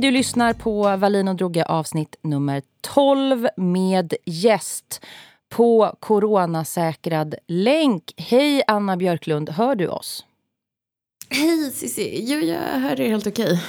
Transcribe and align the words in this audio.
Du 0.00 0.10
lyssnar 0.10 0.52
på 0.52 0.96
Valin 0.96 1.28
och 1.28 1.36
Droge 1.36 1.64
avsnitt 1.64 2.16
nummer 2.22 2.62
12 2.80 3.48
med 3.56 4.14
gäst 4.24 5.04
på 5.48 5.96
coronasäkrad 6.00 7.34
länk. 7.46 8.14
Hej 8.16 8.62
Anna 8.66 8.96
Björklund, 8.96 9.50
hör 9.50 9.74
du 9.74 9.88
oss? 9.88 10.24
Hej 11.30 11.70
Cissi, 11.70 12.24
jo 12.24 12.38
jag 12.38 12.80
hör 12.80 13.00
er 13.00 13.08
helt 13.08 13.26
okej. 13.26 13.62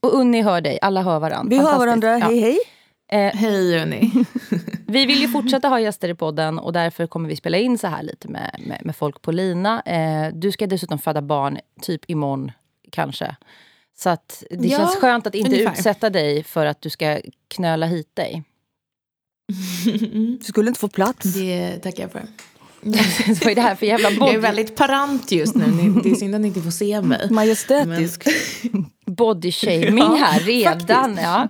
Och 0.00 0.14
Unni 0.14 0.42
hör 0.42 0.60
dig, 0.60 0.78
alla 0.82 1.02
hör 1.02 1.20
varandra. 1.20 1.56
Vi 1.56 1.62
hör 1.62 1.78
varandra, 1.78 2.16
hej 2.16 2.40
hej. 2.40 2.58
Eh, 3.08 3.34
hej 3.34 3.82
Unni. 3.82 4.12
vi 4.86 5.06
vill 5.06 5.20
ju 5.20 5.28
fortsätta 5.28 5.68
ha 5.68 5.80
gäster 5.80 6.08
i 6.08 6.14
podden 6.14 6.58
och 6.58 6.72
därför 6.72 7.06
kommer 7.06 7.28
vi 7.28 7.36
spela 7.36 7.58
in 7.58 7.78
så 7.78 7.86
här 7.86 8.02
lite 8.02 8.28
med, 8.28 8.56
med, 8.66 8.80
med 8.84 8.96
folk 8.96 9.22
på 9.22 9.32
lina. 9.32 9.80
Eh, 9.80 10.34
du 10.34 10.52
ska 10.52 10.66
dessutom 10.66 10.98
föda 10.98 11.22
barn 11.22 11.58
typ 11.82 12.10
imorgon 12.10 12.52
kanske. 12.90 13.36
Så 13.96 14.10
att 14.10 14.44
det 14.50 14.68
ja, 14.68 14.78
känns 14.78 14.96
skönt 14.96 15.26
att 15.26 15.34
inte 15.34 15.50
ungefär. 15.50 15.72
utsätta 15.72 16.10
dig 16.10 16.44
för 16.44 16.66
att 16.66 16.80
du 16.80 16.90
ska 16.90 17.20
knöla 17.48 17.86
hit 17.86 18.16
dig. 18.16 18.42
Du 20.38 20.44
skulle 20.44 20.68
inte 20.68 20.80
få 20.80 20.88
plats. 20.88 21.34
Det 21.34 21.78
tackar 21.78 22.02
jag 22.02 22.12
för. 22.12 22.22
Vad 23.44 23.50
är 23.50 23.54
det 23.54 23.60
här 23.60 23.74
för 23.74 23.86
jävla 23.86 24.10
body? 24.10 24.20
Jag 24.20 24.34
är 24.34 24.38
väldigt 24.38 24.76
parant 24.76 25.32
just 25.32 25.54
nu. 25.54 25.64
Det 26.02 26.10
är 26.10 26.14
synd 26.14 26.34
att 26.34 26.40
ni 26.40 26.48
inte 26.48 26.60
får 26.60 26.70
se 26.70 27.00
mig. 27.02 27.30
Majestätisk. 27.30 28.26
Men... 28.72 28.90
Body 29.16 29.52
shaming 29.52 30.16
här 30.16 30.40
redan. 30.40 31.18
Ja. 31.22 31.48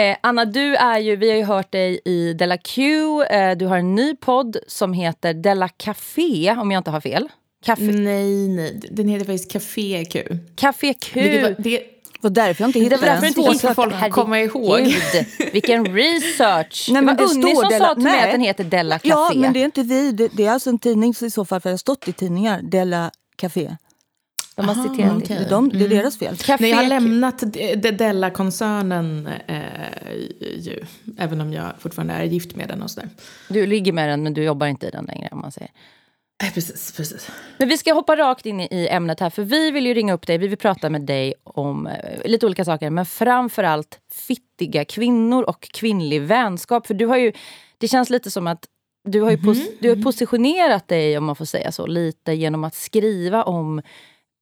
Eh, 0.00 0.16
Anna, 0.20 0.44
du 0.44 0.76
är 0.76 0.98
ju, 0.98 1.16
vi 1.16 1.30
har 1.30 1.36
ju 1.36 1.44
hört 1.44 1.72
dig 1.72 2.00
i 2.04 2.32
Della 2.32 2.56
Q. 2.56 2.82
Eh, 3.22 3.56
du 3.56 3.66
har 3.66 3.78
en 3.78 3.94
ny 3.94 4.16
podd 4.16 4.56
som 4.66 4.92
heter 4.92 5.34
Della 5.34 5.68
Café, 5.68 6.56
om 6.58 6.70
jag 6.70 6.80
inte 6.80 6.90
har 6.90 7.00
fel. 7.00 7.28
Kaffe... 7.64 7.82
Nej, 7.82 8.48
nej. 8.48 8.80
Den 8.90 9.08
heter 9.08 9.26
faktiskt 9.26 9.52
Café 9.52 10.04
Q. 10.04 10.38
Café 10.56 10.94
Q. 10.94 11.20
Det 11.20 11.42
var, 11.42 11.54
det, 11.58 11.82
var 12.20 12.30
därför 12.30 12.62
jag 12.62 12.68
inte 12.68 12.78
hittade 12.78 13.06
den. 13.06 13.20
Det 13.20 13.36
var 13.36 13.52
därför 13.52 13.52
inte 13.52 13.74
folk 13.74 14.12
komma 14.12 14.40
ihåg. 14.40 14.94
vilken 15.52 15.84
research! 15.96 16.88
Nej, 16.90 17.02
det 17.02 17.06
var 17.06 17.14
det 17.14 17.24
Unni 17.24 17.54
som 17.54 17.68
Della, 17.68 17.88
sa 17.88 17.94
till 17.94 18.04
mig 18.04 18.24
att 18.24 18.32
den 18.32 18.40
heter 18.40 18.64
Della 18.64 18.98
Café. 18.98 19.08
Ja, 19.08 19.32
men 19.34 19.52
det 19.52 19.60
är 19.60 19.64
inte 19.64 19.82
vi. 19.82 20.12
Det, 20.12 20.28
det 20.36 20.46
är 20.46 20.50
alltså 20.50 20.70
en 20.70 20.78
tidning 20.78 21.14
i 21.20 21.30
så 21.30 21.44
fall, 21.44 21.60
för 21.60 21.68
det 21.68 21.72
har 21.72 21.78
stått 21.78 22.08
i 22.08 22.12
tidningar. 22.12 22.62
Della 22.62 23.10
Café. 23.36 23.76
De 24.54 24.68
har 24.68 24.74
citerat 24.74 25.22
okay. 25.22 25.38
det. 25.38 25.50
De, 25.50 25.68
det 25.68 25.76
är 25.76 25.86
mm. 25.86 25.96
deras 25.98 26.18
fel. 26.18 26.36
Café. 26.36 26.68
jag 26.68 26.76
har 26.76 26.86
lämnat 26.86 27.42
Della-koncernen 27.98 29.28
eh, 29.46 29.56
ju. 30.58 30.84
Även 31.18 31.40
om 31.40 31.52
jag 31.52 31.72
fortfarande 31.78 32.14
är 32.14 32.24
gift 32.24 32.56
med 32.56 32.68
den 32.68 32.82
och 32.82 32.90
sådär. 32.90 33.08
Du 33.48 33.66
ligger 33.66 33.92
med 33.92 34.08
den 34.08 34.22
men 34.22 34.34
du 34.34 34.42
jobbar 34.44 34.66
inte 34.66 34.86
i 34.86 34.90
den 34.90 35.04
längre 35.04 35.28
om 35.32 35.40
man 35.40 35.52
säger. 35.52 35.70
Precis, 36.50 36.92
precis. 36.96 37.30
Men 37.58 37.68
vi 37.68 37.78
ska 37.78 37.94
hoppa 37.94 38.16
rakt 38.16 38.46
in 38.46 38.60
i 38.60 38.88
ämnet 38.90 39.20
här. 39.20 39.30
För 39.30 39.42
vi 39.42 39.70
vill 39.70 39.86
ju 39.86 39.94
ringa 39.94 40.12
upp 40.12 40.26
dig. 40.26 40.38
Vi 40.38 40.48
vill 40.48 40.58
prata 40.58 40.90
med 40.90 41.02
dig 41.02 41.34
om 41.44 41.86
eh, 41.86 42.20
lite 42.24 42.46
olika 42.46 42.64
saker. 42.64 42.90
Men 42.90 43.06
framför 43.06 43.64
allt 43.64 43.98
fittiga 44.12 44.84
kvinnor 44.84 45.42
och 45.42 45.60
kvinnlig 45.60 46.22
vänskap. 46.22 46.86
För 46.86 46.94
du 46.94 47.06
har 47.06 47.16
ju, 47.16 47.32
det 47.78 47.88
känns 47.88 48.10
lite 48.10 48.30
som 48.30 48.46
att 48.46 48.66
du 49.04 49.20
har, 49.20 49.30
ju 49.30 49.36
mm 49.36 49.54
-hmm. 49.54 49.66
du 49.80 49.88
har 49.88 49.96
mhm. 49.96 50.04
positionerat 50.04 50.88
dig, 50.88 51.18
om 51.18 51.24
man 51.24 51.36
får 51.36 51.44
säga 51.44 51.72
så, 51.72 51.86
lite 51.86 52.32
genom 52.32 52.64
att 52.64 52.74
skriva 52.74 53.42
om 53.42 53.82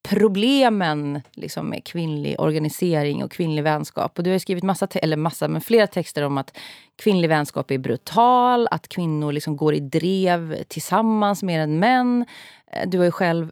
problemen 0.08 1.22
liksom, 1.32 1.68
med 1.68 1.84
kvinnlig 1.84 2.40
organisering 2.40 3.24
och 3.24 3.30
kvinnlig 3.30 3.62
vänskap. 3.62 4.18
Och 4.18 4.24
du 4.24 4.30
har 4.30 4.38
skrivit 4.38 4.64
massa, 4.64 4.86
eller 4.86 5.16
massa, 5.16 5.48
men 5.48 5.60
flera 5.60 5.86
texter 5.86 6.22
om 6.22 6.38
att 6.38 6.56
kvinnlig 7.02 7.28
vänskap 7.28 7.70
är 7.70 7.78
brutal, 7.78 8.68
att 8.70 8.88
kvinnor 8.88 9.32
liksom 9.32 9.56
går 9.56 9.74
i 9.74 9.80
drev 9.80 10.62
tillsammans 10.68 11.42
mer 11.42 11.60
än 11.60 11.78
män. 11.78 12.26
Eh, 12.72 12.88
du 12.88 12.98
har 12.98 13.04
ju 13.04 13.10
själv 13.10 13.50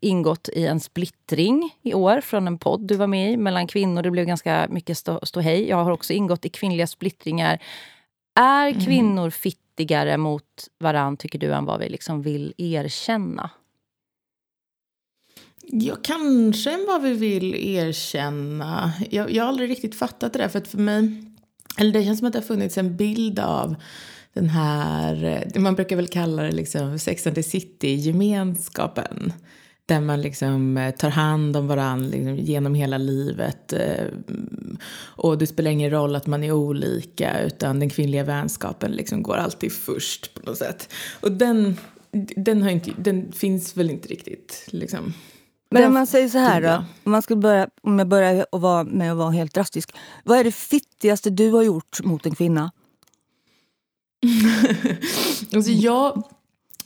ingått 0.00 0.48
i 0.52 0.66
en 0.66 0.80
splittring 0.80 1.70
i 1.82 1.94
år 1.94 2.20
från 2.20 2.46
en 2.46 2.58
podd 2.58 2.80
du 2.86 2.94
var 2.94 3.06
med 3.06 3.32
i 3.32 3.36
mellan 3.36 3.66
kvinnor. 3.66 4.02
Det 4.02 4.10
blev 4.10 4.26
ganska 4.26 4.66
mycket 4.70 4.98
stå, 4.98 5.20
ståhej. 5.22 5.68
Jag 5.68 5.84
har 5.84 5.90
också 5.90 6.12
ingått 6.12 6.44
i 6.44 6.48
kvinnliga 6.48 6.86
splittringar. 6.86 7.58
Är 8.40 8.68
mm. 8.68 8.80
kvinnor 8.80 9.30
fittigare 9.30 10.16
mot 10.16 10.44
varann, 10.78 11.16
tycker 11.16 11.38
du, 11.38 11.52
än 11.52 11.64
vad 11.64 11.80
vi 11.80 11.88
liksom 11.88 12.22
vill 12.22 12.54
erkänna? 12.58 13.50
Ja, 15.70 15.96
kanske 16.02 16.70
än 16.70 16.84
vad 16.86 17.02
vi 17.02 17.12
vill 17.12 17.54
erkänna. 17.54 18.92
Jag, 19.10 19.30
jag 19.30 19.42
har 19.42 19.48
aldrig 19.48 19.70
riktigt 19.70 19.94
fattat 19.94 20.32
det 20.32 20.38
där. 20.38 20.48
För 20.48 20.58
att 20.58 20.68
för 20.68 20.78
mig, 20.78 21.22
eller 21.78 21.92
det 21.92 22.04
känns 22.04 22.18
som 22.18 22.26
att 22.26 22.32
det 22.32 22.38
har 22.38 22.46
funnits 22.46 22.78
en 22.78 22.96
bild 22.96 23.38
av 23.38 23.74
den 24.32 24.48
här, 24.48 25.46
man 25.58 25.74
brukar 25.74 25.96
väl 25.96 26.08
kalla 26.08 26.42
det 26.42 26.52
liksom 26.52 26.98
Sex 26.98 27.26
and 27.26 27.34
the 27.34 27.42
City-gemenskapen. 27.42 29.32
Där 29.86 30.00
man 30.00 30.20
liksom 30.20 30.76
eh, 30.76 30.94
tar 30.94 31.10
hand 31.10 31.56
om 31.56 31.66
varandra 31.66 32.08
liksom 32.08 32.36
genom 32.36 32.74
hela 32.74 32.98
livet. 32.98 33.72
Eh, 33.72 34.06
och 34.98 35.38
det 35.38 35.46
spelar 35.46 35.70
ingen 35.70 35.90
roll 35.90 36.16
att 36.16 36.26
man 36.26 36.44
är 36.44 36.52
olika 36.52 37.40
utan 37.42 37.80
den 37.80 37.90
kvinnliga 37.90 38.24
vänskapen 38.24 38.90
liksom 38.90 39.22
går 39.22 39.36
alltid 39.36 39.72
först 39.72 40.34
på 40.34 40.46
något 40.46 40.58
sätt. 40.58 40.94
Och 41.20 41.32
den, 41.32 41.76
den, 42.36 42.62
har 42.62 42.70
inte, 42.70 42.90
den 42.96 43.32
finns 43.32 43.76
väl 43.76 43.90
inte 43.90 44.08
riktigt 44.08 44.64
liksom 44.66 45.14
men 45.70 45.84
om 45.84 45.94
man 45.94 46.06
säger 46.06 46.28
så 46.28 46.38
här 46.38 46.60
då, 46.60 46.84
om, 47.04 47.12
man 47.12 47.22
ska 47.22 47.36
börja, 47.36 47.68
om 47.82 47.98
jag 47.98 48.08
börjar 48.08 48.46
att 48.52 48.60
vara 48.60 48.84
med 48.84 49.12
att 49.12 49.18
vara 49.18 49.30
helt 49.30 49.54
drastisk. 49.54 49.90
Vad 50.24 50.38
är 50.38 50.44
det 50.44 50.52
fittigaste 50.52 51.30
du 51.30 51.50
har 51.50 51.62
gjort 51.62 52.04
mot 52.04 52.26
en 52.26 52.34
kvinna? 52.34 52.72
alltså 55.54 55.70
jag, 55.70 56.22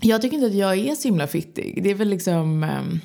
jag 0.00 0.22
tycker 0.22 0.36
inte 0.36 0.46
att 0.46 0.54
jag 0.54 0.78
är 0.78 0.94
så 0.94 1.08
himla 1.08 1.26
fittig. 1.26 1.82
Det 1.82 1.90
är 1.90 1.94
väl 1.94 2.08
liksom... 2.08 2.62
Ehm, 2.62 3.00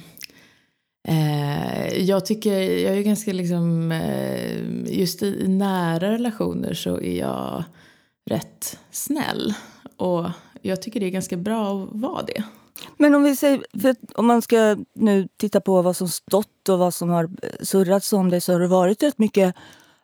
eh, 1.08 2.04
jag 2.04 2.26
tycker, 2.26 2.62
jag 2.62 2.98
är 2.98 3.02
ganska 3.02 3.34
liksom... 3.34 3.92
Eh, 3.92 5.00
just 5.00 5.24
i 5.24 5.48
nära 5.48 6.12
relationer 6.12 6.74
så 6.74 7.00
är 7.00 7.20
jag 7.20 7.64
rätt 8.30 8.80
snäll. 8.92 9.54
Och 9.98 10.26
jag 10.62 10.82
tycker 10.82 11.00
det 11.00 11.06
är 11.06 11.10
ganska 11.10 11.38
bra 11.38 11.84
att 11.84 11.90
vara 11.92 12.24
det. 12.24 12.44
Men 12.98 13.16
om 13.16 13.24
vi 13.24 13.36
säger, 13.36 13.66
för 13.82 13.96
om 14.16 14.28
man 14.28 14.42
ska 14.42 14.78
nu 14.94 15.28
titta 15.38 15.62
på 15.62 15.82
vad 15.82 15.96
som 15.96 16.08
stått 16.08 16.70
och 16.70 16.80
vad 16.80 16.94
som 16.94 17.10
har 17.10 17.30
surrats 17.64 18.14
om 18.14 18.30
det 18.30 18.42
så 18.42 18.54
har 18.54 18.60
det 18.60 18.68
varit 18.68 19.04
rätt 19.04 19.18
mycket 19.18 19.56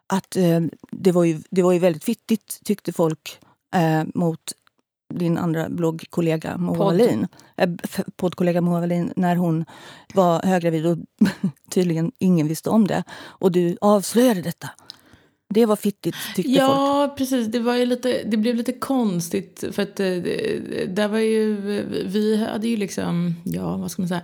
att 0.08 0.36
eh, 0.36 0.62
det, 0.92 1.12
var 1.12 1.24
ju, 1.24 1.42
det 1.50 1.62
var 1.62 1.72
ju 1.72 1.80
väldigt 1.80 2.04
fittigt 2.04 2.60
tyckte 2.64 2.94
folk 2.94 3.40
eh, 3.76 4.04
mot 4.14 4.40
din 5.14 5.38
andra 5.38 5.70
bloggkollega 5.70 6.58
Moa 6.58 6.76
Podd. 6.76 6.86
Wallin. 6.86 7.28
Eh, 7.58 7.70
poddkollega 8.16 8.62
Moa 8.62 8.80
Wallin 8.80 9.14
när 9.16 9.36
hon 9.36 9.66
var 10.14 10.42
höggravid 10.42 10.86
och 10.86 10.98
tydligen 11.70 12.12
ingen 12.20 12.48
visste 12.48 12.70
om 12.70 12.88
det. 12.88 13.04
Och 13.14 13.52
du 13.52 13.78
avslöjade 13.82 14.42
detta. 14.42 14.70
Det 15.54 15.66
var 15.66 15.76
fittigt 15.76 16.16
tyckte 16.36 16.52
ja, 16.52 16.68
folk. 16.68 16.80
Ja, 16.80 17.16
precis. 17.18 17.48
Det, 17.48 17.60
var 17.60 17.76
ju 17.76 17.86
lite, 17.86 18.24
det 18.24 18.38
blev 18.38 18.56
lite 18.56 18.74
konstigt. 18.74 19.64
För 19.72 19.84
att 19.84 20.00
eh, 20.00 20.08
där 20.88 21.08
var 21.08 21.20
ju, 21.20 21.56
vi 22.06 22.46
hade 22.46 22.68
ju 22.68 22.78
liksom, 22.78 23.36
ja 23.44 23.78
vad 23.78 23.92
ska 23.92 24.02
man 24.02 24.10
säga. 24.10 24.24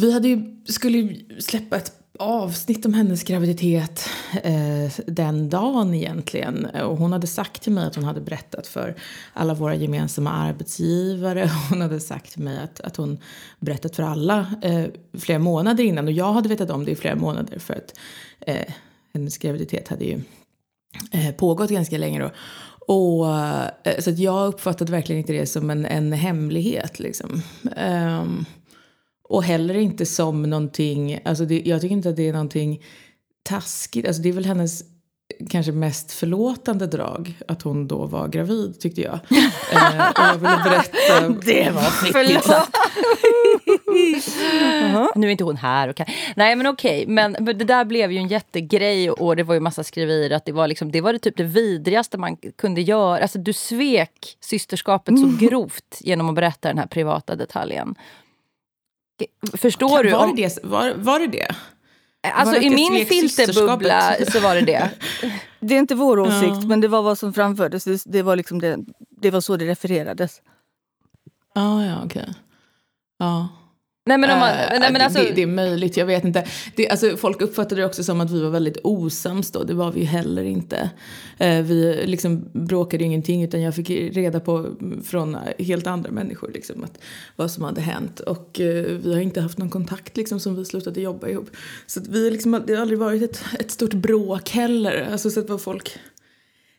Vi 0.00 0.12
hade 0.12 0.28
ju, 0.28 0.56
skulle 0.66 0.98
ju 0.98 1.40
släppa 1.40 1.76
ett 1.76 2.02
avsnitt 2.18 2.86
om 2.86 2.94
hennes 2.94 3.24
graviditet 3.24 4.08
eh, 4.42 4.92
den 5.06 5.48
dagen 5.48 5.94
egentligen. 5.94 6.64
Och 6.64 6.96
hon 6.96 7.12
hade 7.12 7.26
sagt 7.26 7.62
till 7.62 7.72
mig 7.72 7.86
att 7.86 7.94
hon 7.94 8.04
hade 8.04 8.20
berättat 8.20 8.66
för 8.66 8.94
alla 9.32 9.54
våra 9.54 9.74
gemensamma 9.74 10.30
arbetsgivare. 10.30 11.50
Hon 11.70 11.80
hade 11.80 12.00
sagt 12.00 12.32
till 12.32 12.42
mig 12.42 12.58
att, 12.58 12.80
att 12.80 12.96
hon 12.96 13.18
berättat 13.60 13.96
för 13.96 14.02
alla 14.02 14.46
eh, 14.62 14.84
flera 15.18 15.38
månader 15.38 15.84
innan. 15.84 16.06
Och 16.06 16.12
jag 16.12 16.32
hade 16.32 16.48
vetat 16.48 16.70
om 16.70 16.84
det 16.84 16.90
i 16.90 16.96
flera 16.96 17.14
månader 17.14 17.58
för 17.58 17.74
att 17.74 17.98
eh, 18.40 18.72
hennes 19.14 19.38
graviditet 19.38 19.88
hade 19.88 20.04
ju 20.04 20.20
eh, 21.12 21.34
pågått 21.34 21.70
ganska 21.70 21.98
länge 21.98 22.20
då. 22.20 22.30
Och, 22.86 23.36
eh, 23.36 23.98
så 23.98 24.10
att 24.10 24.18
jag 24.18 24.48
uppfattade 24.48 24.92
verkligen 24.92 25.20
inte 25.20 25.32
det 25.32 25.46
som 25.46 25.70
en, 25.70 25.86
en 25.86 26.12
hemlighet. 26.12 27.00
Liksom. 27.00 27.42
Um, 27.76 28.44
och 29.28 29.44
heller 29.44 29.74
inte 29.74 30.06
som 30.06 30.42
någonting, 30.42 31.20
alltså 31.24 31.44
det, 31.44 31.62
jag 31.64 31.80
tycker 31.80 31.96
inte 31.96 32.08
att 32.08 32.16
det 32.16 32.28
är 32.28 32.32
någonting 32.32 32.82
taskigt. 33.42 34.06
Alltså 34.06 34.22
det 34.22 34.28
är 34.28 34.32
väl 34.32 34.44
hennes 34.44 34.84
kanske 35.50 35.72
mest 35.72 36.12
förlåtande 36.12 36.86
drag 36.86 37.34
att 37.48 37.62
hon 37.62 37.88
då 37.88 38.06
var 38.06 38.28
gravid 38.28 38.80
tyckte 38.80 39.00
jag. 39.00 39.14
eh, 39.72 40.08
och 40.08 40.18
jag 40.18 40.34
ville 40.34 40.60
berätta. 40.64 41.28
Det 41.46 41.70
var 41.70 41.82
fittigt 42.04 42.46
uh-huh. 43.92 45.06
Nu 45.14 45.26
är 45.26 45.30
inte 45.30 45.44
hon 45.44 45.56
här. 45.56 45.88
Och 45.88 45.96
kan... 45.96 46.06
Nej 46.36 46.56
men 46.56 46.66
okej, 46.66 47.06
men 47.06 47.32
det 47.32 47.52
där 47.52 47.84
blev 47.84 48.12
ju 48.12 48.18
en 48.18 48.28
jättegrej 48.28 49.10
och 49.10 49.36
det 49.36 49.42
var 49.42 49.54
ju 49.54 49.60
massa 49.60 49.84
skriverier 49.84 50.30
att 50.30 50.44
det 50.44 50.52
var, 50.52 50.68
liksom, 50.68 50.92
det, 50.92 51.00
var 51.00 51.12
det 51.12 51.18
typ 51.18 51.36
det 51.36 51.44
vidrigaste 51.44 52.18
man 52.18 52.36
kunde 52.36 52.80
göra. 52.80 53.22
Alltså 53.22 53.38
du 53.38 53.52
svek 53.52 54.36
systerskapet 54.40 55.18
så 55.18 55.24
mm. 55.24 55.38
grovt 55.38 55.98
genom 56.00 56.28
att 56.28 56.34
berätta 56.34 56.68
den 56.68 56.78
här 56.78 56.86
privata 56.86 57.36
detaljen. 57.36 57.94
Förstår 59.52 60.04
du? 60.04 60.10
Var, 60.10 60.36
det, 60.36 60.58
var, 60.62 60.94
var 60.96 61.18
det 61.18 61.26
det? 61.26 61.54
Alltså 62.22 62.56
i 62.56 62.70
min 62.70 63.06
filterbubbla 63.06 64.16
så 64.32 64.40
var 64.40 64.54
det 64.54 64.60
det. 64.60 64.90
Det 65.60 65.74
är 65.74 65.78
inte 65.78 65.94
vår 65.94 66.20
åsikt, 66.20 66.56
ja. 66.60 66.66
men 66.66 66.80
det 66.80 66.88
var 66.88 67.02
vad 67.02 67.18
som 67.18 67.32
framfördes. 67.32 68.04
Det 68.04 68.22
var, 68.22 68.36
liksom 68.36 68.60
det, 68.60 68.78
det 69.20 69.30
var 69.30 69.40
så 69.40 69.56
det 69.56 69.66
refererades. 69.66 70.42
Ah, 71.54 71.82
ja, 71.82 71.96
okej. 72.04 72.22
Okay. 72.22 72.34
Ja. 73.18 73.48
Nej, 74.06 74.18
men 74.18 74.30
om 74.30 74.38
man, 74.38 74.48
Eh, 74.50 74.56
nej, 74.70 74.80
men 74.80 74.94
det- 74.94 75.04
alltså, 75.04 75.22
det, 75.22 75.32
det 75.34 75.42
är 75.42 75.46
möjligt, 75.46 75.96
jag 75.96 76.06
vet 76.06 76.24
inte. 76.24 76.46
Det, 76.76 76.88
alltså, 76.88 77.16
folk 77.16 77.40
uppfattade 77.42 77.80
det 77.80 77.86
också 77.86 78.04
som 78.04 78.20
att 78.20 78.30
vi 78.30 78.40
var 78.40 78.50
väldigt 78.50 78.78
osams 78.84 79.50
då. 79.50 79.62
Det 79.64 79.74
var 79.74 79.92
vi 79.92 80.00
ju 80.00 80.06
heller 80.06 80.42
inte. 80.44 80.90
Eh, 81.38 81.62
vi 81.62 82.02
liksom 82.06 82.44
bråkade 82.52 83.04
ingenting 83.04 83.42
utan 83.44 83.60
jag 83.62 83.74
fick 83.74 83.90
reda 83.90 84.40
på 84.40 84.66
från 85.04 85.36
helt 85.58 85.86
andra 85.86 86.10
människor 86.10 86.50
liksom, 86.54 86.84
att, 86.84 86.98
vad 87.36 87.50
som 87.50 87.64
hade 87.64 87.80
hänt. 87.80 88.20
Och 88.20 88.60
eh, 88.60 88.84
vi 88.84 89.14
har 89.14 89.20
inte 89.20 89.40
haft 89.40 89.58
någon 89.58 89.70
kontakt 89.70 90.16
liksom, 90.16 90.40
som 90.40 90.56
vi 90.56 90.64
slutade 90.64 91.00
jobba 91.00 91.28
ihop. 91.28 91.50
Så 91.86 92.00
att 92.00 92.06
vi 92.08 92.30
liksom, 92.30 92.62
det 92.66 92.74
har 92.74 92.80
aldrig 92.82 92.98
varit 92.98 93.22
ett, 93.22 93.42
ett 93.60 93.70
stort 93.70 93.94
bråk 93.94 94.50
heller. 94.50 95.08
Alltså 95.12 95.30
så 95.30 95.40
att 95.40 95.48
vad 95.48 95.60
folk 95.62 95.96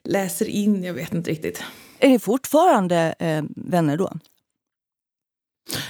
läser 0.04 0.46
in, 0.50 0.84
jag 0.84 0.94
vet 0.94 1.14
inte 1.14 1.32
riktigt. 1.32 1.64
Är 2.00 2.10
ni 2.10 2.20
fortfarande 2.20 3.16
eh, 3.20 3.44
vänner 3.56 3.98
då? 3.98 4.12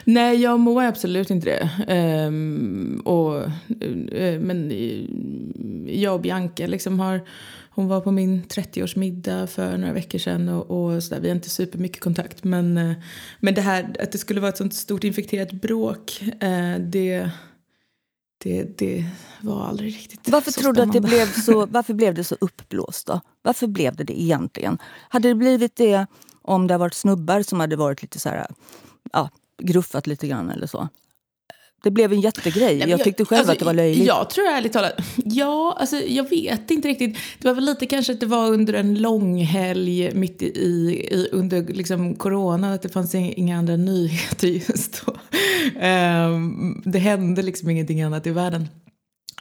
Nej, 0.04 0.42
jag 0.42 0.84
är 0.84 0.88
absolut 0.88 1.30
inte 1.30 1.46
det. 1.46 1.70
Ehm, 1.88 3.02
och, 3.06 3.42
eh, 4.12 4.40
men 4.40 4.72
eh, 4.72 6.02
jag 6.02 6.14
och 6.14 6.22
Bianca 6.22 6.68
liksom 6.68 7.00
har... 7.00 7.22
Hon 7.75 7.88
var 7.88 8.02
på 8.02 8.12
min 8.12 8.44
30-årsmiddag 8.44 9.48
för 9.48 9.78
några 9.78 9.94
veckor 9.94 10.20
sedan 10.20 10.50
och, 10.50 10.72
och 10.72 11.04
så 11.04 11.16
där, 11.16 11.22
vi 11.22 11.28
har 11.28 11.36
inte 11.36 11.50
supermycket 11.50 12.00
kontakt. 12.02 12.44
Men, 12.44 12.78
eh, 12.78 12.94
men 13.40 13.54
det 13.54 13.62
här 13.62 13.96
att 14.00 14.12
det 14.12 14.18
skulle 14.18 14.42
vara 14.42 14.50
ett 14.50 14.58
sånt 14.58 14.74
stort 14.74 15.04
infekterat 15.04 15.52
bråk, 15.52 16.22
eh, 16.22 16.80
det, 16.80 17.30
det, 18.44 18.78
det 18.78 19.06
var 19.42 19.66
aldrig 19.66 19.96
riktigt 19.96 20.30
Varför 20.30 20.52
så 20.52 20.62
tror 20.62 20.74
du 20.74 20.81
att 20.81 20.94
det 20.94 21.02
blev 21.02 21.25
så, 21.25 21.66
varför 21.70 21.94
blev 21.94 22.14
det 22.14 22.24
så 22.24 22.36
uppblåst? 22.40 23.08
Då? 23.08 23.22
Varför 23.42 23.68
blev 23.68 23.96
det 23.96 24.04
det 24.04 24.22
egentligen? 24.22 24.78
Hade 25.10 25.28
det 25.28 25.36
blivit 25.36 25.75
det 25.75 26.06
om 26.42 26.68
det 26.68 26.74
hade 26.74 26.80
varit 26.80 26.94
snubbar 26.94 27.42
som 27.42 27.60
hade 27.60 27.75
varit 27.75 28.02
lite 28.02 28.20
så 28.20 28.30
här, 28.30 28.48
ja, 29.14 29.30
gruffat 29.63 30.07
lite 30.07 30.27
grann 30.27 30.50
eller 30.50 30.68
så? 30.68 30.89
Det 31.83 31.92
blev 31.92 32.13
en 32.13 32.21
jättegrej. 32.21 32.65
Nej, 32.65 32.80
men 32.80 32.89
jag 32.89 33.04
tyckte 33.04 33.25
själv 33.25 33.39
alltså, 33.39 33.51
att 33.54 33.60
det 33.60 33.65
var 33.65 33.74
löjligt. 33.74 34.07
Jag 34.07 34.30
tror 34.30 34.48
ärligt 34.48 34.74
talat, 34.74 34.94
ja, 35.15 35.77
alltså, 35.80 35.95
jag 35.95 36.30
vet 36.30 36.71
inte 36.71 36.88
riktigt. 36.88 37.18
Det 37.39 37.48
var 37.48 37.56
väl 37.56 37.65
lite 37.65 37.86
kanske 37.86 38.13
att 38.13 38.19
det 38.19 38.25
var 38.25 38.48
under 38.48 38.74
en 38.74 38.95
lång 38.95 39.38
helg 39.44 40.15
mitt 40.15 40.42
i, 40.42 40.45
i 40.45 41.30
under 41.31 41.62
liksom 41.74 42.15
corona, 42.15 42.74
att 42.74 42.81
det 42.81 42.89
fanns 42.89 43.15
inga 43.15 43.57
andra 43.57 43.75
nyheter 43.77 44.48
just 44.48 45.06
då. 45.06 45.15
Ehm, 45.80 46.81
det 46.86 47.00
hände 47.00 47.42
liksom 47.42 47.69
ingenting 47.69 48.01
annat 48.01 48.27
i 48.27 48.31
världen. 48.31 48.68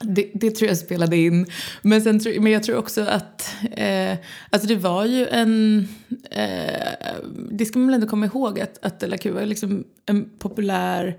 Det, 0.01 0.31
det 0.33 0.51
tror 0.51 0.67
jag 0.67 0.77
spelade 0.77 1.17
in. 1.17 1.45
Men, 1.81 2.01
sen, 2.01 2.21
men 2.39 2.51
jag 2.51 2.63
tror 2.63 2.77
också 2.77 3.01
att 3.01 3.55
eh, 3.71 4.17
alltså 4.49 4.67
det 4.67 4.75
var 4.75 5.05
ju 5.05 5.27
en... 5.27 5.87
Eh, 6.31 7.15
det 7.51 7.65
ska 7.65 7.79
man 7.79 7.87
väl 7.87 7.95
ändå 7.95 8.07
komma 8.07 8.25
ihåg 8.25 8.59
att, 8.59 8.85
att 8.85 9.09
La 9.09 9.17
Q 9.17 9.31
var 9.31 9.45
liksom 9.45 9.83
en 10.05 10.29
populär 10.39 11.17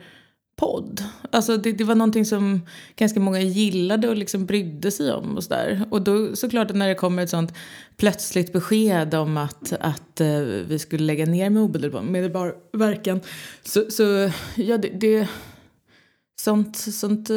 podd. 0.57 1.05
Alltså 1.31 1.57
det, 1.57 1.73
det 1.73 1.85
var 1.85 1.95
någonting 1.95 2.25
som 2.25 2.61
ganska 2.97 3.21
många 3.21 3.41
gillade 3.41 4.09
och 4.09 4.17
liksom 4.17 4.47
brydde 4.47 4.91
sig 4.91 5.13
om. 5.13 5.37
Och, 5.37 5.45
så 5.45 5.51
där. 5.51 5.85
och 5.91 6.03
då 6.03 6.37
såklart 6.37 6.75
när 6.75 6.89
det 6.89 6.95
kommer 6.95 7.23
ett 7.23 7.31
sånt 7.31 7.55
plötsligt 7.97 8.53
besked 8.53 9.15
om 9.15 9.37
att, 9.37 9.73
att 9.81 10.21
eh, 10.21 10.39
vi 10.41 10.79
skulle 10.79 11.05
lägga 11.05 11.27
ner 11.27 11.51
med 11.51 11.63
omedelbar 11.63 12.55
verkan. 12.73 13.21
Så, 13.63 13.91
så 13.91 14.31
ja, 14.55 14.79
det, 14.79 14.89
det, 14.89 15.29
sånt, 16.45 16.77
sånt 16.77 17.31
eh, 17.31 17.37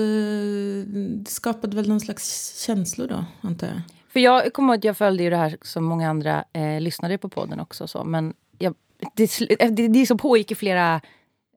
det 1.23 1.29
skapade 1.29 1.75
väl 1.75 1.89
någon 1.89 1.99
slags 1.99 2.55
känslor 2.65 3.07
då, 3.07 3.25
antar 3.41 3.67
jag. 3.67 3.81
För 4.09 4.19
jag 4.19 4.53
kommer 4.53 4.73
ihåg 4.73 4.77
att 4.79 4.83
jag 4.83 4.97
följde 4.97 5.23
ju 5.23 5.29
det 5.29 5.37
här 5.37 5.57
som 5.61 5.83
många 5.83 6.09
andra 6.09 6.43
eh, 6.53 6.81
lyssnade 6.81 7.17
på 7.17 7.29
podden 7.29 7.59
också. 7.59 7.87
Så, 7.87 8.03
men 8.03 8.33
jag, 8.57 8.75
det, 9.15 9.41
eh, 9.59 9.71
det, 9.71 9.87
det 9.87 10.05
som 10.05 10.17
pågick 10.17 10.51
i 10.51 10.55
flera 10.55 11.01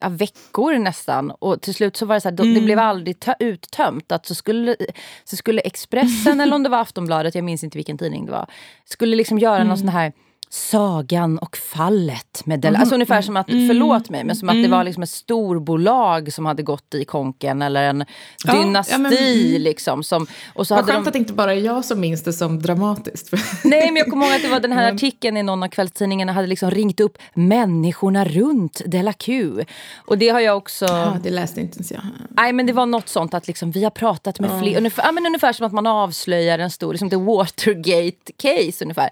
ja, 0.00 0.08
veckor 0.08 0.79
nästan. 0.79 1.31
Och 1.31 1.61
till 1.62 1.75
slut 1.75 1.97
så 1.97 2.06
var 2.06 2.14
det 2.14 2.20
så 2.20 2.29
här, 2.29 2.37
då- 2.37 2.44
det 2.44 2.61
blev 2.61 2.79
aldrig 2.79 3.20
tö- 3.20 3.35
uttömt. 3.38 4.12
Att 4.12 4.26
så 4.26 4.35
skulle, 4.35 4.76
så 5.25 5.37
skulle 5.37 5.61
Expressen, 5.61 6.41
eller 6.41 6.55
om 6.55 6.62
det 6.62 6.69
var 6.69 6.79
Aftonbladet, 6.79 7.35
jag 7.35 7.44
minns 7.44 7.64
inte 7.64 7.79
vilken 7.79 7.99
tidning 7.99 8.26
det 8.26 8.32
var, 8.32 8.47
skulle 8.85 9.17
liksom 9.17 9.38
göra 9.38 9.64
någon 9.64 9.79
sån 9.79 9.88
här 9.88 10.12
Sagan 10.52 11.38
och 11.38 11.56
fallet 11.56 12.43
med 12.44 12.61
Del- 12.61 12.76
Alltså 12.76 12.94
ungefär 12.94 13.23
som 13.23 13.37
att, 13.37 13.47
förlåt 13.47 14.11
mig, 14.11 14.25
men 14.25 14.37
som 14.37 14.49
att 14.49 14.62
det 14.62 14.69
var 14.69 14.85
liksom 14.85 15.02
ett 15.02 15.11
storbolag 15.11 16.32
som 16.32 16.47
hade 16.47 16.62
gått 16.62 16.94
i 16.94 17.05
konken 17.05 17.62
eller 17.62 17.82
en 17.82 18.05
Ja, 18.44 18.52
dynasti 18.52 18.93
ja, 18.93 18.99
men, 18.99 19.12
mm. 19.12 19.62
liksom. 19.62 20.05
Som, 20.05 20.26
och 20.55 20.67
så 20.67 20.75
Vad 20.75 20.85
hade 20.85 20.93
skönt 20.93 21.05
de, 21.05 21.08
att 21.08 21.12
det 21.12 21.19
inte 21.19 21.32
bara 21.32 21.55
är 21.55 21.61
jag 21.61 21.85
som 21.85 22.00
minns 22.00 22.25
det 22.25 22.32
som 22.32 22.62
dramatiskt. 22.62 23.32
Nej, 23.64 23.87
men 23.87 23.97
jag 23.97 24.06
kommer 24.06 24.26
ihåg 24.26 24.35
att 24.35 24.43
det 24.43 24.49
var 24.49 24.61
den 24.61 24.73
här 24.73 24.93
artikeln 24.93 25.37
i 25.37 25.43
någon 25.43 25.62
av 25.62 25.69
kvällstidningarna 25.69 26.32
hade 26.32 26.47
liksom 26.47 26.70
ringt 26.70 27.00
upp 27.00 27.19
människorna 27.35 28.25
runt 28.25 28.82
Della 28.87 29.12
Q. 29.12 29.64
Och 29.97 30.19
det 30.19 30.29
har 30.29 30.41
jag 30.41 30.56
också... 30.56 30.87
ja, 30.87 31.17
det 31.23 31.31
läste 31.31 31.61
inte 31.61 31.76
ens 31.76 31.93
jag. 31.93 32.02
Nej, 32.29 32.52
men 32.52 32.67
det 32.67 32.73
var 32.73 32.87
något 32.87 33.08
sånt 33.08 33.35
att 33.35 33.47
liksom, 33.47 33.70
vi 33.70 33.85
har 33.85 33.91
pratat 33.91 34.41
med 34.41 34.61
fler. 34.62 34.79
Ungefär, 34.79 35.02
ja, 35.02 35.12
men 35.12 35.26
ungefär 35.26 35.52
som 35.52 35.67
att 35.67 35.73
man 35.73 35.87
avslöjar 35.87 36.58
en 36.58 36.70
stor, 36.70 36.93
liksom 36.93 37.11
the 37.11 37.17
Watergate-case 37.17 38.82
ungefär. 38.82 39.11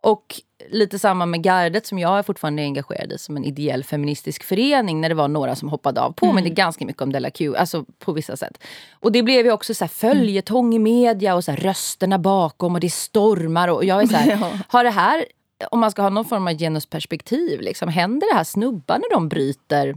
Och 0.00 0.40
lite 0.70 0.98
samma 0.98 1.26
med 1.26 1.42
Gardet 1.42 1.86
som 1.86 1.98
jag 1.98 2.18
är 2.18 2.22
fortfarande 2.22 2.62
engagerad 2.62 3.12
i 3.12 3.18
som 3.18 3.36
en 3.36 3.44
ideell 3.44 3.84
feministisk 3.84 4.44
förening 4.44 5.00
när 5.00 5.08
det 5.08 5.14
var 5.14 5.28
några 5.28 5.56
som 5.56 5.68
hoppade 5.68 6.00
av. 6.00 6.12
Påminner 6.12 6.50
ganska 6.50 6.86
mycket 6.86 7.02
om 7.02 7.12
Della 7.12 7.30
Q, 7.30 7.56
alltså 7.56 7.84
på 7.98 8.12
vissa 8.12 8.36
sätt. 8.36 8.58
Och 8.92 9.12
det 9.12 9.22
blev 9.22 9.46
ju 9.46 9.52
också 9.52 9.74
så 9.74 9.84
här 9.84 9.88
följetong 9.88 10.74
i 10.74 10.78
media 10.78 11.34
och 11.34 11.44
så 11.44 11.50
här 11.50 11.58
rösterna 11.58 12.18
bakom 12.18 12.74
och 12.74 12.80
det 12.80 12.90
stormar 12.90 13.68
och 13.68 13.84
jag 13.84 14.02
är 14.02 14.06
så 14.06 14.16
här, 14.16 14.62
har 14.68 14.84
det 14.84 14.90
här, 14.90 15.24
om 15.70 15.80
man 15.80 15.90
ska 15.90 16.02
ha 16.02 16.10
någon 16.10 16.24
form 16.24 16.46
av 16.46 16.58
genusperspektiv, 16.58 17.60
liksom, 17.60 17.88
händer 17.88 18.32
det 18.32 18.36
här 18.36 18.44
snubbar 18.44 18.98
när 18.98 19.14
de 19.14 19.28
bryter 19.28 19.94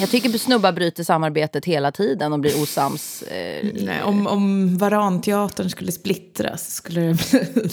jag 0.00 0.10
tycker 0.10 0.38
snubbar 0.38 0.72
bryter 0.72 1.04
samarbetet 1.04 1.64
hela 1.64 1.92
tiden 1.92 2.32
och 2.32 2.40
blir 2.40 2.62
osams. 2.62 3.22
Eh, 3.22 3.66
Nej, 3.74 4.02
om, 4.02 4.26
om 4.26 4.76
Varanteatern 4.78 5.70
skulle 5.70 5.92
splittras 5.92 6.74
skulle 6.74 7.00
det 7.00 7.14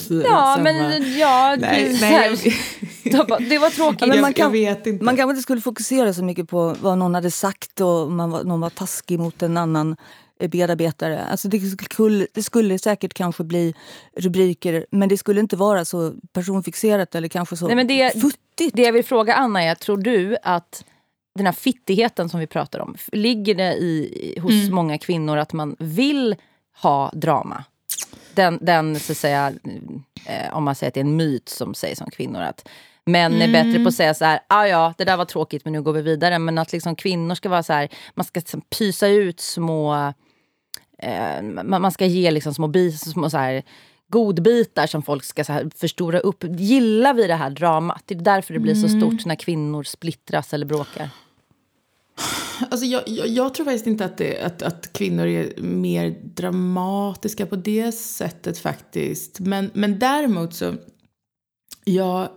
bli 0.08 0.22
ja, 0.24 0.52
samma... 0.56 0.62
men 0.64 1.18
ja, 1.18 1.56
Nej, 1.60 1.88
det, 2.00 2.06
här, 2.06 2.24
jag, 2.30 2.38
det 3.48 3.58
var- 3.58 3.70
tråkigt. 3.70 4.00
Ja, 4.00 4.06
men 4.06 4.20
man 4.20 4.32
kan- 4.34 4.44
jag 4.44 4.50
vet 4.74 4.86
inte. 4.86 5.04
Man 5.04 5.16
kanske 5.16 5.30
inte 5.30 5.42
skulle 5.42 5.60
fokusera 5.60 6.14
så 6.14 6.24
mycket 6.24 6.48
på 6.48 6.76
vad 6.80 6.98
någon 6.98 7.14
hade 7.14 7.30
sagt 7.30 7.80
och 7.80 8.10
man 8.12 8.30
var, 8.30 8.44
någon 8.44 8.60
var 8.60 8.70
taskig 8.70 9.18
mot 9.18 9.42
en 9.42 9.56
annan 9.56 9.96
eh, 10.40 10.50
medarbetare. 10.52 11.24
Alltså 11.24 11.48
det, 11.48 11.60
skulle, 11.60 12.26
det 12.34 12.42
skulle 12.42 12.78
säkert 12.78 13.14
kanske 13.14 13.44
bli 13.44 13.74
rubriker 14.16 14.86
men 14.90 15.08
det 15.08 15.16
skulle 15.18 15.40
inte 15.40 15.56
vara 15.56 15.84
så 15.84 16.12
personfixerat 16.32 17.14
eller 17.14 17.28
kanske 17.28 17.56
så 17.56 17.66
Nej, 17.66 17.76
men 17.76 17.86
det- 17.86 18.20
futtigt. 18.20 18.76
Det 18.76 18.82
jag 18.82 18.92
vill 18.92 19.04
fråga 19.04 19.34
Anna 19.34 19.62
är, 19.62 19.74
tror 19.74 19.96
du 19.96 20.36
att 20.42 20.84
den 21.34 21.46
här 21.46 21.52
fittigheten 21.52 22.28
som 22.28 22.40
vi 22.40 22.46
pratar 22.46 22.80
om, 22.80 22.96
ligger 23.12 23.54
det 23.54 23.74
i, 23.74 24.34
hos 24.42 24.52
Mm. 24.52 24.74
många 24.74 24.98
kvinnor 24.98 25.36
att 25.36 25.52
man 25.52 25.76
vill 25.78 26.36
ha 26.82 27.10
drama? 27.14 27.64
Den, 28.34 28.58
den 28.62 29.00
så 29.00 29.12
att 29.12 29.18
säga, 29.18 29.52
eh, 30.26 30.56
om 30.56 30.64
man 30.64 30.74
säger 30.74 30.88
att 30.88 30.94
det 30.94 31.00
är 31.00 31.04
en 31.04 31.16
myt 31.16 31.48
som 31.48 31.74
sägs 31.74 32.00
om 32.00 32.10
kvinnor, 32.10 32.40
att 32.40 32.68
män 33.04 33.42
är 33.42 33.52
bättre 33.52 33.70
Mm. 33.70 33.82
på 33.84 33.88
att 33.88 33.94
säga 33.94 34.14
så 34.14 34.24
här, 34.24 34.40
ah, 34.46 34.66
ja, 34.66 34.94
det 34.98 35.04
där 35.04 35.16
var 35.16 35.24
tråkigt 35.24 35.64
men 35.64 35.72
nu 35.72 35.82
går 35.82 35.92
vi 35.92 36.02
vidare. 36.02 36.38
Men 36.38 36.58
att 36.58 36.72
liksom 36.72 36.96
kvinnor 36.96 37.34
ska 37.34 37.48
vara 37.48 37.62
så 37.62 37.72
här, 37.72 37.88
man 38.14 38.24
ska 38.24 38.40
liksom 38.40 38.60
pysa 38.60 39.06
ut 39.08 39.40
små, 39.40 40.12
eh, 40.98 41.42
man, 41.42 41.82
man 41.82 41.92
ska 41.92 42.06
ge 42.06 42.30
liksom 42.30 42.54
små, 42.54 42.68
bis, 42.68 43.00
små 43.12 43.30
så 43.30 43.38
här, 43.38 43.62
godbitar 44.10 44.86
som 44.86 45.02
folk 45.02 45.24
ska 45.24 45.44
så 45.44 45.52
här 45.52 45.70
förstora 45.76 46.18
upp. 46.20 46.44
Gillar 46.48 47.14
vi 47.14 47.26
det 47.26 47.34
här 47.34 47.50
dramat? 47.50 48.02
Det 48.06 48.14
är 48.14 48.18
därför 48.18 48.54
det 48.54 48.60
blir 48.60 48.74
så 48.74 48.86
Mm. 48.86 49.00
stort 49.00 49.26
när 49.26 49.34
kvinnor 49.34 49.82
splittras 49.82 50.54
eller 50.54 50.66
bråkar. 50.66 51.10
Alltså 52.70 52.86
jag, 52.86 53.02
jag, 53.06 53.28
jag 53.28 53.54
tror 53.54 53.64
faktiskt 53.64 53.86
inte 53.86 54.04
att, 54.04 54.18
det, 54.18 54.42
att, 54.42 54.62
att 54.62 54.92
kvinnor 54.92 55.26
är 55.26 55.60
mer 55.62 56.16
dramatiska 56.22 57.46
på 57.46 57.56
det 57.56 57.92
sättet 57.92 58.58
faktiskt. 58.58 59.40
Men, 59.40 59.70
men 59.74 59.98
däremot 59.98 60.54
så... 60.54 60.74
Jag, 61.84 62.28